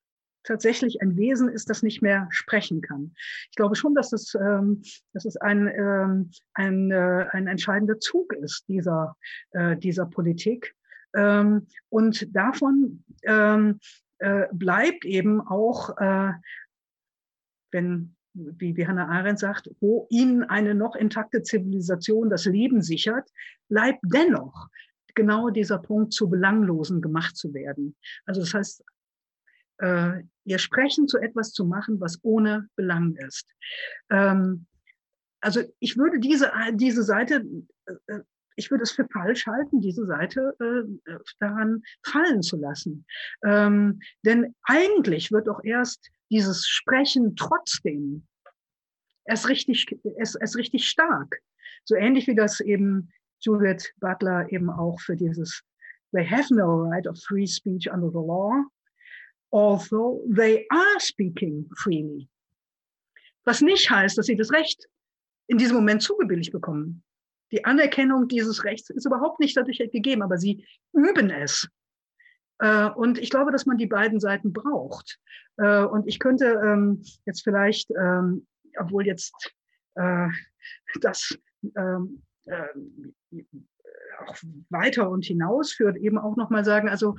tatsächlich 0.44 1.02
ein 1.02 1.18
Wesen 1.18 1.50
ist, 1.50 1.70
das 1.70 1.84
nicht 1.84 2.02
mehr 2.02 2.28
sprechen 2.32 2.82
kann. 2.82 3.16
Ich 3.50 3.56
glaube 3.56 3.76
schon, 3.76 3.96
dass 3.96 4.14
es, 4.14 4.36
ähm, 4.36 4.82
dass 5.14 5.26
es 5.26 5.38
ein, 5.38 5.68
ähm, 5.68 6.32
ein, 6.54 6.92
äh, 6.92 7.28
ein 7.32 7.48
entscheidender 7.48 8.00
Zug 8.00 8.34
ist 8.34 8.66
dieser, 8.68 9.16
äh, 9.52 9.78
dieser 9.78 10.06
Politik. 10.06 10.76
Ähm, 11.16 11.68
und 11.90 12.36
davon 12.36 13.04
ähm, 13.24 13.80
äh, 14.20 14.48
bleibt 14.52 15.06
eben 15.06 15.42
auch, 15.42 15.98
äh, 15.98 16.34
wenn 17.72 18.16
wie, 18.34 18.76
wie 18.76 18.88
Hannah 18.88 19.10
Arendt 19.10 19.40
sagt, 19.40 19.70
wo 19.80 20.08
ihnen 20.10 20.44
eine 20.44 20.74
noch 20.76 20.96
intakte 20.96 21.44
Zivilisation 21.44 22.30
das 22.30 22.46
Leben 22.46 22.82
sichert, 22.82 23.30
bleibt 23.70 24.00
dennoch 24.04 24.70
genau 25.16 25.50
dieser 25.50 25.78
Punkt 25.78 26.14
zu 26.14 26.30
Belanglosen 26.30 27.02
gemacht 27.02 27.38
zu 27.38 27.54
werden. 27.54 27.96
Also 28.26 28.42
das 28.42 28.54
heißt, 28.54 28.84
äh, 29.78 30.24
ihr 30.46 30.58
Sprechen 30.58 31.08
zu 31.08 31.20
etwas 31.20 31.52
zu 31.52 31.66
machen, 31.66 32.00
was 32.00 32.20
ohne 32.24 32.68
Belang 32.76 33.16
ist. 33.16 33.48
Ähm, 34.10 34.66
also 35.40 35.62
ich 35.80 35.98
würde 35.98 36.20
diese, 36.20 36.52
diese 36.74 37.04
Seite, 37.04 37.46
äh, 38.08 38.20
ich 38.56 38.72
würde 38.72 38.84
es 38.84 38.92
für 38.92 39.08
falsch 39.08 39.46
halten, 39.48 39.82
diese 39.82 40.06
Seite 40.06 40.56
äh, 40.60 41.14
daran 41.40 41.84
fallen 42.06 42.42
zu 42.42 42.58
lassen. 42.58 43.06
Ähm, 43.46 44.00
denn 44.26 44.56
eigentlich 44.64 45.32
wird 45.32 45.48
doch 45.48 45.64
erst 45.64 46.10
dieses 46.32 46.68
Sprechen 46.68 47.36
trotzdem 47.36 48.28
erst 49.26 49.50
richtig, 49.50 49.88
erst, 50.18 50.38
erst 50.40 50.56
richtig 50.56 50.88
stark. 50.88 51.40
So 51.86 51.96
ähnlich 51.96 52.28
wie 52.28 52.36
das 52.36 52.60
eben 52.60 53.12
Judith 53.42 53.92
Butler 54.00 54.52
eben 54.52 54.70
auch 54.70 55.00
für 55.02 55.16
dieses 55.16 55.64
They 56.14 56.26
have 56.26 56.54
no 56.54 56.84
right 56.84 57.08
of 57.08 57.20
free 57.28 57.48
speech 57.48 57.90
under 57.92 58.10
the 58.10 58.26
law 58.26 58.64
although 59.54 60.22
they 60.28 60.66
are 60.72 61.00
speaking 61.00 61.70
freely. 61.78 62.28
Was 63.46 63.62
nicht 63.62 63.90
heißt, 63.90 64.18
dass 64.18 64.26
sie 64.26 64.36
das 64.36 64.52
Recht 64.52 64.88
in 65.48 65.58
diesem 65.58 65.76
Moment 65.76 66.02
zugebilligt 66.02 66.52
bekommen. 66.52 67.04
Die 67.54 67.66
Anerkennung 67.66 68.28
dieses 68.28 68.64
Rechts 68.64 68.90
ist 68.90 69.06
überhaupt 69.06 69.40
nicht 69.40 69.56
dadurch 69.56 69.78
gegeben, 69.78 70.24
aber 70.24 70.38
sie 70.38 70.66
üben 70.92 71.30
es. 71.30 71.70
Äh, 72.58 72.90
und 72.90 73.20
ich 73.20 73.30
glaube, 73.30 73.52
dass 73.52 73.68
man 73.68 73.78
die 73.78 73.86
beiden 73.86 74.20
Seiten 74.20 74.54
braucht. 74.54 75.20
Äh, 75.58 75.84
und 75.84 76.08
ich 76.08 76.18
könnte 76.18 76.60
ähm, 76.66 77.04
jetzt 77.26 77.44
vielleicht, 77.44 77.92
ähm, 77.92 78.48
obwohl 78.80 79.06
jetzt 79.06 79.54
äh, 79.94 80.28
das 81.00 81.38
ähm, 81.78 82.24
auch 84.26 84.36
weiter 84.70 85.10
und 85.10 85.24
hinaus 85.24 85.74
führt, 85.74 85.98
eben 85.98 86.18
auch 86.18 86.36
nochmal 86.36 86.66
sagen, 86.66 86.90
also 86.90 87.16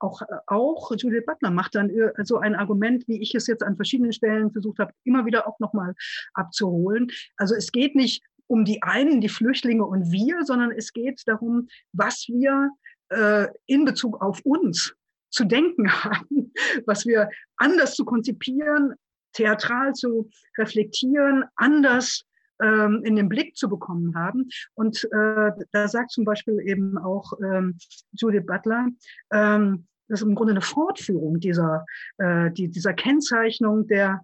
auch, 0.00 0.20
auch 0.46 0.92
Judith 0.96 1.24
Butler 1.24 1.50
macht 1.50 1.74
dann 1.74 1.90
so 2.24 2.38
ein 2.38 2.54
Argument, 2.54 3.08
wie 3.08 3.22
ich 3.22 3.34
es 3.34 3.46
jetzt 3.46 3.62
an 3.62 3.76
verschiedenen 3.76 4.12
Stellen 4.12 4.52
versucht 4.52 4.80
habe, 4.80 4.92
immer 5.04 5.24
wieder 5.24 5.48
auch 5.48 5.58
nochmal 5.60 5.94
abzuholen. 6.34 7.10
Also 7.36 7.54
es 7.54 7.72
geht 7.72 7.94
nicht 7.94 8.22
um 8.46 8.64
die 8.64 8.82
einen, 8.82 9.20
die 9.20 9.28
Flüchtlinge 9.28 9.84
und 9.84 10.10
wir, 10.10 10.44
sondern 10.44 10.70
es 10.70 10.92
geht 10.92 11.22
darum, 11.26 11.68
was 11.92 12.26
wir 12.28 12.70
äh, 13.10 13.46
in 13.66 13.84
Bezug 13.84 14.20
auf 14.20 14.40
uns 14.44 14.94
zu 15.30 15.44
denken 15.44 15.90
haben, 16.04 16.52
was 16.86 17.06
wir 17.06 17.30
anders 17.56 17.94
zu 17.94 18.04
konzipieren, 18.04 18.94
theatral 19.32 19.92
zu 19.94 20.30
reflektieren, 20.58 21.44
anders 21.56 22.24
ähm, 22.62 23.02
in 23.04 23.16
den 23.16 23.28
Blick 23.28 23.56
zu 23.56 23.68
bekommen 23.68 24.14
haben. 24.14 24.48
Und 24.74 25.04
äh, 25.04 25.50
da 25.72 25.88
sagt 25.88 26.12
zum 26.12 26.24
Beispiel 26.24 26.60
eben 26.60 26.98
auch 26.98 27.32
ähm, 27.42 27.76
Judith 28.12 28.46
Butler, 28.46 28.88
ähm, 29.32 29.86
das 30.08 30.20
ist 30.20 30.26
im 30.26 30.34
Grunde 30.34 30.52
eine 30.52 30.60
Fortführung 30.60 31.40
dieser, 31.40 31.84
äh, 32.18 32.50
die, 32.52 32.68
dieser 32.68 32.92
Kennzeichnung 32.92 33.86
der 33.86 34.20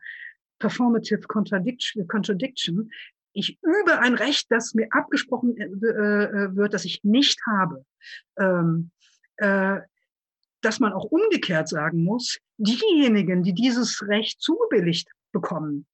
Performative 0.59 1.23
Contradiction. 1.23 2.07
Contradiction. 2.07 2.91
Ich 3.33 3.59
übe 3.63 3.99
ein 4.01 4.15
Recht, 4.15 4.47
das 4.51 4.75
mir 4.75 4.89
abgesprochen 4.91 5.57
äh, 5.57 5.65
äh 5.65 6.57
wird, 6.57 6.75
das 6.75 6.85
ich 6.85 7.05
nicht 7.05 7.41
habe. 7.47 7.85
Ähm, 8.39 8.91
äh, 9.37 9.81
dass 10.63 10.81
man 10.81 10.93
auch 10.93 11.05
umgekehrt 11.05 11.69
sagen 11.69 12.05
muss, 12.05 12.39
diejenigen, 12.59 13.43
die 13.43 13.55
dieses 13.55 14.07
Recht 14.09 14.41
zugebilligt 14.43 15.09
bekommen, 15.33 15.87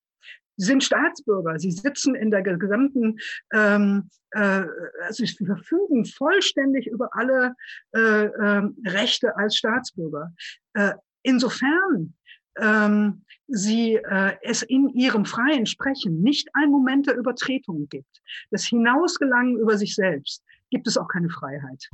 sind 0.57 0.83
Staatsbürger. 0.83 1.59
Sie 1.59 1.71
sitzen 1.71 2.15
in 2.15 2.31
der 2.31 2.43
gesamten, 2.43 3.19
ähm, 3.53 4.11
äh, 4.31 4.65
also 5.03 5.25
sie 5.25 5.45
verfügen 5.45 6.05
vollständig 6.05 6.87
über 6.87 7.11
alle 7.13 7.55
äh, 7.95 8.25
äh, 8.25 8.63
Rechte 8.87 9.37
als 9.37 9.57
Staatsbürger. 9.57 10.33
Äh, 10.73 10.95
insofern 11.23 12.15
ähm, 12.59 13.23
sie 13.49 13.97
äh, 13.97 14.37
es 14.43 14.63
in 14.63 14.89
ihrem 14.91 15.25
freien 15.25 15.67
Sprechen 15.67 16.23
nicht 16.23 16.49
ein 16.55 16.71
Moment 16.71 17.07
der 17.07 17.17
Übertretung 17.17 17.89
gibt, 17.89 18.23
das 18.51 18.65
Hinausgelangen 18.67 19.59
über 19.59 19.77
sich 19.77 19.95
selbst, 19.95 20.43
gibt 20.71 20.87
es 20.87 20.97
auch 20.97 21.09
keine 21.09 21.31
Freiheit. 21.31 21.89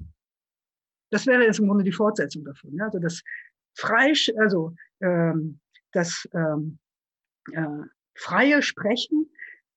Das 1.10 1.26
wäre 1.26 1.44
jetzt 1.44 1.59
im 1.59 1.66
Grunde 1.66 1.84
die 1.84 1.93
Fortsetzung 1.93 2.44
davon. 2.44 2.74
Ja? 2.74 2.86
Also 2.86 2.98
das 2.98 3.22
Freisch, 3.74 4.30
also 4.39 4.74
ähm, 5.01 5.60
das 5.93 6.28
ähm, 6.32 6.78
äh, 7.52 7.66
freie 8.14 8.62
Sprechen 8.62 9.28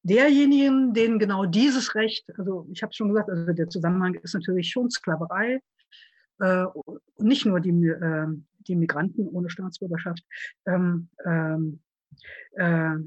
derjenigen, 0.04 0.94
denen 0.94 1.20
genau 1.20 1.46
dieses 1.46 1.96
Recht, 1.96 2.32
also 2.38 2.68
ich 2.72 2.84
habe 2.84 2.94
schon 2.94 3.10
gesagt, 3.10 3.30
also 3.30 3.52
der 3.54 3.70
Zusammenhang 3.70 4.14
ist 4.16 4.34
natürlich 4.34 4.70
schon 4.70 4.90
Sklaverei, 4.90 5.62
äh, 6.40 6.66
nicht 7.18 7.46
nur 7.46 7.60
die, 7.60 7.72
äh, 7.72 8.28
die 8.68 8.76
Migranten 8.76 9.28
ohne 9.28 9.50
Staatsbürgerschaft, 9.50 10.24
ähm, 10.66 11.10
ähm, 11.26 11.80
äh, 12.54 12.98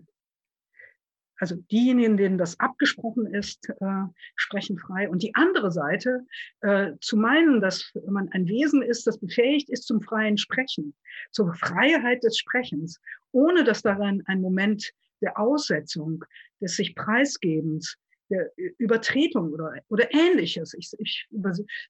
also 1.40 1.54
diejenigen, 1.70 2.16
denen 2.16 2.38
das 2.38 2.58
abgesprochen 2.58 3.32
ist, 3.32 3.68
äh, 3.68 4.04
sprechen 4.34 4.76
frei. 4.76 5.08
Und 5.08 5.22
die 5.22 5.34
andere 5.34 5.70
Seite, 5.70 6.26
äh, 6.62 6.92
zu 7.00 7.16
meinen, 7.16 7.60
dass 7.60 7.92
man 8.08 8.28
ein 8.30 8.48
Wesen 8.48 8.82
ist, 8.82 9.06
das 9.06 9.18
befähigt 9.18 9.70
ist 9.70 9.86
zum 9.86 10.02
freien 10.02 10.36
Sprechen, 10.36 10.94
zur 11.30 11.54
Freiheit 11.54 12.24
des 12.24 12.36
Sprechens, 12.36 13.00
ohne 13.32 13.64
dass 13.64 13.82
daran 13.82 14.22
ein 14.26 14.40
Moment 14.40 14.92
der 15.20 15.38
Aussetzung, 15.38 16.24
des 16.60 16.76
sich 16.76 16.94
Preisgebens, 16.94 17.96
der 18.30 18.50
Übertretung 18.78 19.52
oder, 19.52 19.74
oder 19.88 20.12
ähnliches. 20.12 20.74
Ich, 20.74 20.90
ich 20.98 21.28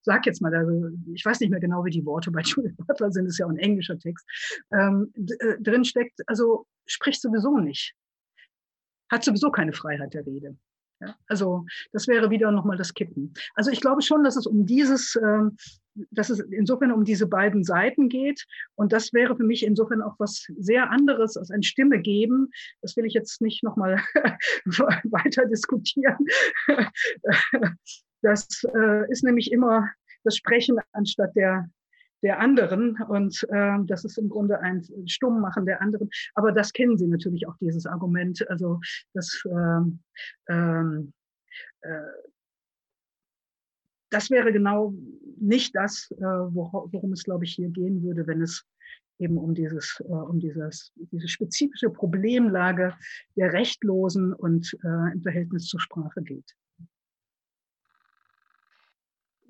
sage 0.03 0.23
jetzt 0.27 0.41
mal, 0.41 0.55
also 0.55 0.89
ich 1.13 1.25
weiß 1.25 1.41
nicht 1.41 1.51
mehr 1.51 1.61
genau, 1.61 1.85
wie 1.85 1.91
die 1.91 2.05
Worte 2.05 2.31
bei 2.31 2.41
Judith 2.45 2.77
Butler 2.77 3.11
sind, 3.11 3.27
ist 3.27 3.39
ja 3.39 3.47
auch 3.47 3.51
ein 3.51 3.59
englischer 3.59 3.99
Text, 3.99 4.27
ähm, 4.73 5.13
äh, 5.17 5.61
drin 5.61 5.85
steckt, 5.85 6.21
also 6.27 6.67
spricht 6.87 7.21
sowieso 7.21 7.59
nicht. 7.59 7.95
Hat 9.11 9.25
sowieso 9.25 9.51
keine 9.51 9.73
Freiheit 9.73 10.15
der 10.15 10.27
Rede. 10.27 10.57
Ja, 11.01 11.15
also 11.29 11.65
das 11.93 12.09
wäre 12.09 12.31
wieder 12.31 12.51
nochmal 12.51 12.77
das 12.77 12.93
Kippen. 12.93 13.33
Also 13.55 13.71
ich 13.71 13.81
glaube 13.81 14.03
schon, 14.03 14.25
dass 14.25 14.37
es 14.37 14.47
um 14.47 14.67
dieses, 14.67 15.17
ähm, 15.17 15.57
dass 16.11 16.29
es 16.29 16.41
insofern 16.41 16.91
um 16.91 17.05
diese 17.05 17.27
beiden 17.27 17.63
Seiten 17.63 18.09
geht. 18.09 18.45
Und 18.75 18.93
das 18.93 19.13
wäre 19.13 19.37
für 19.37 19.45
mich 19.45 19.65
insofern 19.65 20.03
auch 20.03 20.17
was 20.19 20.47
sehr 20.59 20.91
anderes 20.91 21.37
als 21.37 21.51
ein 21.51 21.63
Stimme 21.63 22.01
geben. 22.01 22.51
Das 22.83 22.97
will 22.97 23.05
ich 23.05 23.15
jetzt 23.15 23.41
nicht 23.41 23.63
nochmal 23.63 24.03
weiter 24.65 25.47
diskutieren. 25.47 26.19
Das 28.21 28.65
äh, 28.75 29.09
ist 29.13 29.23
nämlich 29.23 29.53
immer 29.53 29.91
das 30.25 30.37
Sprechen 30.37 30.79
anstatt 30.93 31.37
der 31.37 31.71
der 32.23 32.41
anderen 32.41 32.97
und 33.09 33.47
äh, 33.51 33.79
das 33.87 34.05
ist 34.05 34.19
im 34.19 34.29
Grunde 34.29 34.61
ein 34.61 34.85
Stummmachen 35.07 35.67
der 35.67 35.81
anderen. 35.81 36.11
Aber 36.35 36.53
das 36.53 36.73
kennen 36.73 36.99
Sie 36.99 37.07
natürlich 37.07 37.47
auch, 37.47 37.57
dieses 37.61 37.87
Argument. 37.87 38.49
Also 38.51 38.81
das, 39.15 39.43
ähm, 39.51 40.01
ähm, 40.49 41.13
äh, 41.83 42.01
das 44.11 44.31
wäre 44.31 44.53
genau 44.53 44.95
nicht 45.39 45.77
das, 45.77 46.11
äh, 46.13 46.23
worum 46.23 47.13
es, 47.13 47.25
glaube 47.25 47.45
ich, 47.45 47.55
hier 47.55 47.69
gehen 47.69 48.03
würde, 48.03 48.27
wenn 48.27 48.43
es 48.43 48.65
eben 49.19 49.37
um 49.37 49.55
dieses, 49.55 50.01
äh, 50.01 50.13
um 50.13 50.41
dieses, 50.41 50.93
diese 50.97 51.29
spezifische 51.29 51.91
Problemlage 51.91 52.95
der 53.37 53.53
Rechtlosen 53.53 54.33
und 54.33 54.77
äh, 54.83 55.13
im 55.13 55.23
Verhältnis 55.23 55.67
zur 55.67 55.81
Sprache 55.81 56.23
geht. 56.23 56.55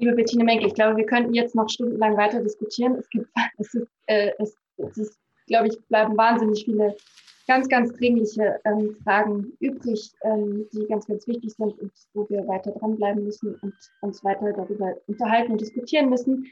Liebe 0.01 0.15
Bettine 0.15 0.45
Menke, 0.45 0.67
ich 0.67 0.75
glaube, 0.75 0.97
wir 0.97 1.07
könnten 1.07 1.35
jetzt 1.35 1.57
noch 1.57 1.69
stundenlang 1.69 2.17
weiter 2.17 2.41
diskutieren. 2.41 2.95
Es 2.95 3.09
gibt, 3.11 3.27
es 3.59 3.75
ist, 3.75 3.89
äh, 4.07 4.31
es, 4.39 4.57
es 4.77 4.97
ist, 4.97 5.19
glaube 5.49 5.69
ich, 5.69 5.79
bleiben 5.89 6.17
wahnsinnig 6.17 6.65
viele 6.65 6.97
ganz, 7.49 7.69
ganz 7.69 7.93
dringliche 7.95 8.61
ähm, 8.65 8.95
Fragen 9.03 9.53
übrig, 9.59 10.13
ähm, 10.23 10.69
die 10.73 10.87
ganz, 10.87 11.07
ganz 11.07 11.27
wichtig 11.27 11.53
sind 11.53 11.77
und 11.81 11.93
wo 12.15 12.29
wir 12.29 12.47
weiter 12.47 12.71
dranbleiben 12.73 13.25
müssen 13.25 13.57
und 13.57 13.75
uns 14.03 14.23
weiter 14.23 14.53
darüber 14.53 14.95
unterhalten 15.09 15.53
und 15.53 15.61
diskutieren 15.61 16.11
müssen. 16.11 16.47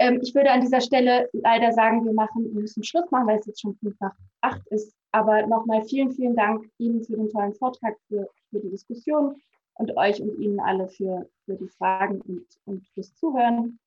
Ähm, 0.00 0.18
ich 0.20 0.34
würde 0.34 0.50
an 0.50 0.60
dieser 0.60 0.80
Stelle 0.80 1.28
leider 1.32 1.70
sagen, 1.72 2.04
wir 2.04 2.12
machen, 2.12 2.52
wir 2.52 2.62
müssen 2.62 2.82
Schluss 2.82 3.08
machen, 3.12 3.28
weil 3.28 3.38
es 3.38 3.46
jetzt 3.46 3.60
schon 3.60 3.76
fünf 3.76 3.94
nach 4.00 4.14
acht 4.40 4.66
ist. 4.70 4.92
Aber 5.12 5.46
nochmal 5.46 5.84
vielen, 5.84 6.10
vielen 6.10 6.34
Dank 6.34 6.64
Ihnen 6.78 7.04
für 7.04 7.16
den 7.16 7.28
tollen 7.28 7.54
Vortrag, 7.54 7.94
für, 8.08 8.28
für 8.50 8.60
die 8.60 8.70
Diskussion 8.70 9.36
und 9.78 9.96
euch 9.96 10.20
und 10.20 10.38
Ihnen 10.38 10.60
alle 10.60 10.88
für, 10.88 11.28
für 11.44 11.54
die 11.54 11.68
Fragen 11.68 12.20
und, 12.20 12.46
und 12.66 12.86
fürs 12.94 13.14
Zuhören. 13.14 13.78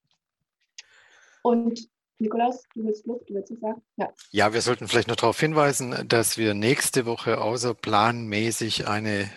Und 1.44 1.90
Nikolaus, 2.18 2.64
du 2.76 2.86
willst 2.86 3.06
Luft, 3.08 3.30
du 3.30 3.34
willst 3.34 3.60
sagen? 3.60 3.82
Ja. 3.98 4.14
ja, 4.32 4.54
wir 4.54 4.62
sollten 4.62 4.88
vielleicht 4.88 5.08
noch 5.08 5.16
darauf 5.16 5.40
hinweisen, 5.40 5.96
dass 6.08 6.38
wir 6.38 6.54
nächste 6.54 7.06
Woche 7.06 7.42
außerplanmäßig 7.42 8.88
eine 8.88 9.30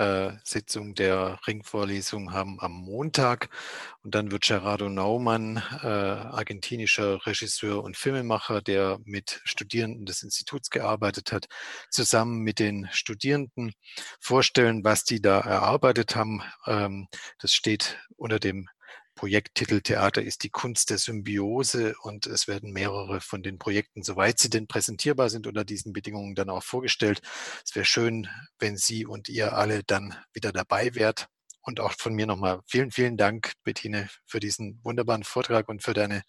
äh, 0.00 0.32
Sitzung 0.44 0.94
der 0.94 1.38
Ringvorlesung 1.46 2.32
haben 2.32 2.58
am 2.58 2.72
Montag. 2.72 3.50
Und 4.02 4.14
dann 4.14 4.30
wird 4.30 4.44
Gerardo 4.44 4.88
Naumann, 4.88 5.62
äh, 5.82 5.86
argentinischer 5.86 7.26
Regisseur 7.26 7.84
und 7.84 7.98
Filmemacher, 7.98 8.62
der 8.62 8.98
mit 9.04 9.42
Studierenden 9.44 10.06
des 10.06 10.22
Instituts 10.22 10.70
gearbeitet 10.70 11.32
hat, 11.32 11.48
zusammen 11.90 12.40
mit 12.40 12.58
den 12.58 12.88
Studierenden 12.90 13.74
vorstellen, 14.20 14.82
was 14.84 15.04
die 15.04 15.20
da 15.20 15.40
erarbeitet 15.40 16.16
haben. 16.16 16.42
Ähm, 16.66 17.08
das 17.38 17.52
steht 17.52 17.98
unter 18.16 18.38
dem 18.38 18.68
Projekttitel 19.20 19.82
Theater 19.82 20.22
ist 20.22 20.44
die 20.44 20.48
Kunst 20.48 20.88
der 20.88 20.96
Symbiose 20.96 21.94
und 22.00 22.26
es 22.26 22.48
werden 22.48 22.72
mehrere 22.72 23.20
von 23.20 23.42
den 23.42 23.58
Projekten, 23.58 24.02
soweit 24.02 24.38
sie 24.38 24.48
denn 24.48 24.66
präsentierbar 24.66 25.28
sind, 25.28 25.46
unter 25.46 25.62
diesen 25.62 25.92
Bedingungen 25.92 26.34
dann 26.34 26.48
auch 26.48 26.62
vorgestellt. 26.62 27.20
Es 27.62 27.74
wäre 27.74 27.84
schön, 27.84 28.28
wenn 28.58 28.78
Sie 28.78 29.04
und 29.04 29.28
ihr 29.28 29.52
alle 29.52 29.82
dann 29.84 30.16
wieder 30.32 30.52
dabei 30.52 30.94
wärt. 30.94 31.28
Und 31.62 31.80
auch 31.80 31.92
von 31.92 32.14
mir 32.14 32.24
nochmal 32.24 32.60
vielen, 32.66 32.90
vielen 32.90 33.18
Dank, 33.18 33.52
Bettine, 33.62 34.08
für 34.24 34.40
diesen 34.40 34.80
wunderbaren 34.82 35.24
Vortrag 35.24 35.68
und 35.68 35.82
für 35.82 35.92
deine 35.92 36.22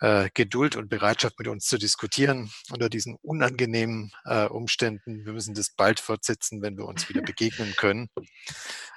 äh, 0.00 0.28
Geduld 0.34 0.74
und 0.74 0.88
Bereitschaft, 0.88 1.38
mit 1.38 1.46
uns 1.46 1.66
zu 1.66 1.78
diskutieren 1.78 2.50
unter 2.72 2.88
diesen 2.88 3.14
unangenehmen 3.22 4.10
äh, 4.24 4.46
Umständen. 4.46 5.24
Wir 5.24 5.32
müssen 5.32 5.54
das 5.54 5.70
bald 5.70 6.00
fortsetzen, 6.00 6.60
wenn 6.60 6.76
wir 6.76 6.86
uns 6.86 7.08
wieder 7.08 7.22
begegnen 7.22 7.74
können. 7.76 8.08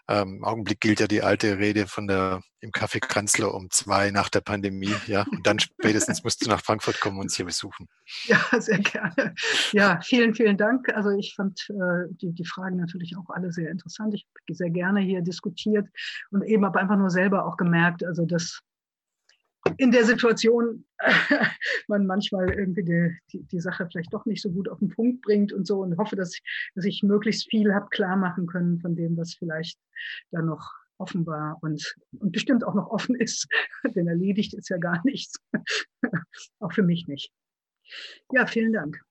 Ähm, 0.09 0.37
Im 0.37 0.43
Augenblick 0.43 0.81
gilt 0.81 0.99
ja 0.99 1.07
die 1.07 1.21
alte 1.21 1.59
Rede 1.59 1.85
von 1.85 2.07
der 2.07 2.41
im 2.61 2.71
Café 2.71 2.99
Kanzler 2.99 3.53
um 3.53 3.69
zwei 3.69 4.09
nach 4.09 4.27
der 4.27 4.41
Pandemie, 4.41 4.93
ja. 5.05 5.23
Und 5.31 5.45
dann 5.45 5.59
spätestens 5.59 6.23
musst 6.23 6.43
du 6.43 6.49
nach 6.49 6.61
Frankfurt 6.61 6.99
kommen 6.99 7.17
und 7.17 7.25
uns 7.25 7.35
hier 7.35 7.45
besuchen. 7.45 7.87
Ja, 8.25 8.39
sehr 8.59 8.79
gerne. 8.79 9.35
Ja, 9.71 9.99
vielen, 10.01 10.33
vielen 10.33 10.57
Dank. 10.57 10.89
Also 10.93 11.11
ich 11.11 11.35
fand 11.35 11.69
äh, 11.69 12.07
die, 12.09 12.33
die 12.33 12.45
Fragen 12.45 12.77
natürlich 12.77 13.15
auch 13.17 13.29
alle 13.29 13.51
sehr 13.51 13.69
interessant. 13.69 14.13
Ich 14.15 14.25
habe 14.25 14.55
sehr 14.55 14.71
gerne 14.71 14.99
hier 14.99 15.21
diskutiert 15.21 15.87
und 16.31 16.43
eben 16.43 16.65
habe 16.65 16.79
einfach 16.79 16.97
nur 16.97 17.11
selber 17.11 17.45
auch 17.45 17.55
gemerkt, 17.55 18.03
also 18.03 18.25
dass 18.25 18.61
in 19.77 19.91
der 19.91 20.05
Situation 20.05 20.85
man 21.87 22.05
manchmal 22.05 22.49
irgendwie 22.49 22.83
die, 22.83 23.17
die, 23.31 23.43
die, 23.43 23.59
Sache 23.59 23.87
vielleicht 23.89 24.13
doch 24.13 24.25
nicht 24.25 24.41
so 24.41 24.51
gut 24.51 24.69
auf 24.69 24.79
den 24.79 24.89
Punkt 24.89 25.21
bringt 25.21 25.53
und 25.53 25.65
so 25.65 25.81
und 25.81 25.97
hoffe, 25.97 26.15
dass 26.15 26.33
ich, 26.33 26.43
dass 26.75 26.85
ich 26.85 27.03
möglichst 27.03 27.49
viel 27.49 27.73
habe 27.73 27.89
klar 27.89 28.17
machen 28.17 28.47
können 28.47 28.79
von 28.79 28.95
dem, 28.95 29.17
was 29.17 29.35
vielleicht 29.35 29.79
da 30.31 30.41
noch 30.41 30.73
offen 30.97 31.25
war 31.25 31.57
und, 31.61 31.95
und 32.19 32.31
bestimmt 32.31 32.63
auch 32.63 32.75
noch 32.75 32.89
offen 32.89 33.15
ist, 33.19 33.47
denn 33.95 34.07
erledigt 34.07 34.53
ist 34.53 34.69
ja 34.69 34.77
gar 34.77 35.01
nichts. 35.05 35.39
auch 36.59 36.73
für 36.73 36.83
mich 36.83 37.07
nicht. 37.07 37.31
Ja, 38.31 38.45
vielen 38.45 38.73
Dank. 38.73 39.01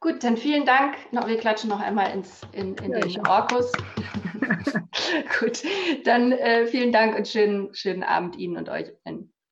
Gut, 0.00 0.22
dann 0.22 0.36
vielen 0.36 0.64
Dank. 0.64 0.96
Wir 1.10 1.38
klatschen 1.38 1.68
noch 1.70 1.80
einmal 1.80 2.12
ins, 2.12 2.42
in, 2.52 2.76
in 2.76 2.92
ja, 2.92 3.00
den 3.00 3.26
Orkus. 3.26 3.72
Gut, 5.40 5.62
dann 6.04 6.32
äh, 6.32 6.66
vielen 6.66 6.92
Dank 6.92 7.16
und 7.16 7.26
schönen, 7.26 7.74
schönen 7.74 8.04
Abend 8.04 8.36
Ihnen 8.36 8.56
und 8.56 8.68
euch. 8.68 8.92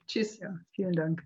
Tschüss. 0.06 0.38
Ja, 0.38 0.56
vielen 0.72 0.92
Dank. 0.92 1.24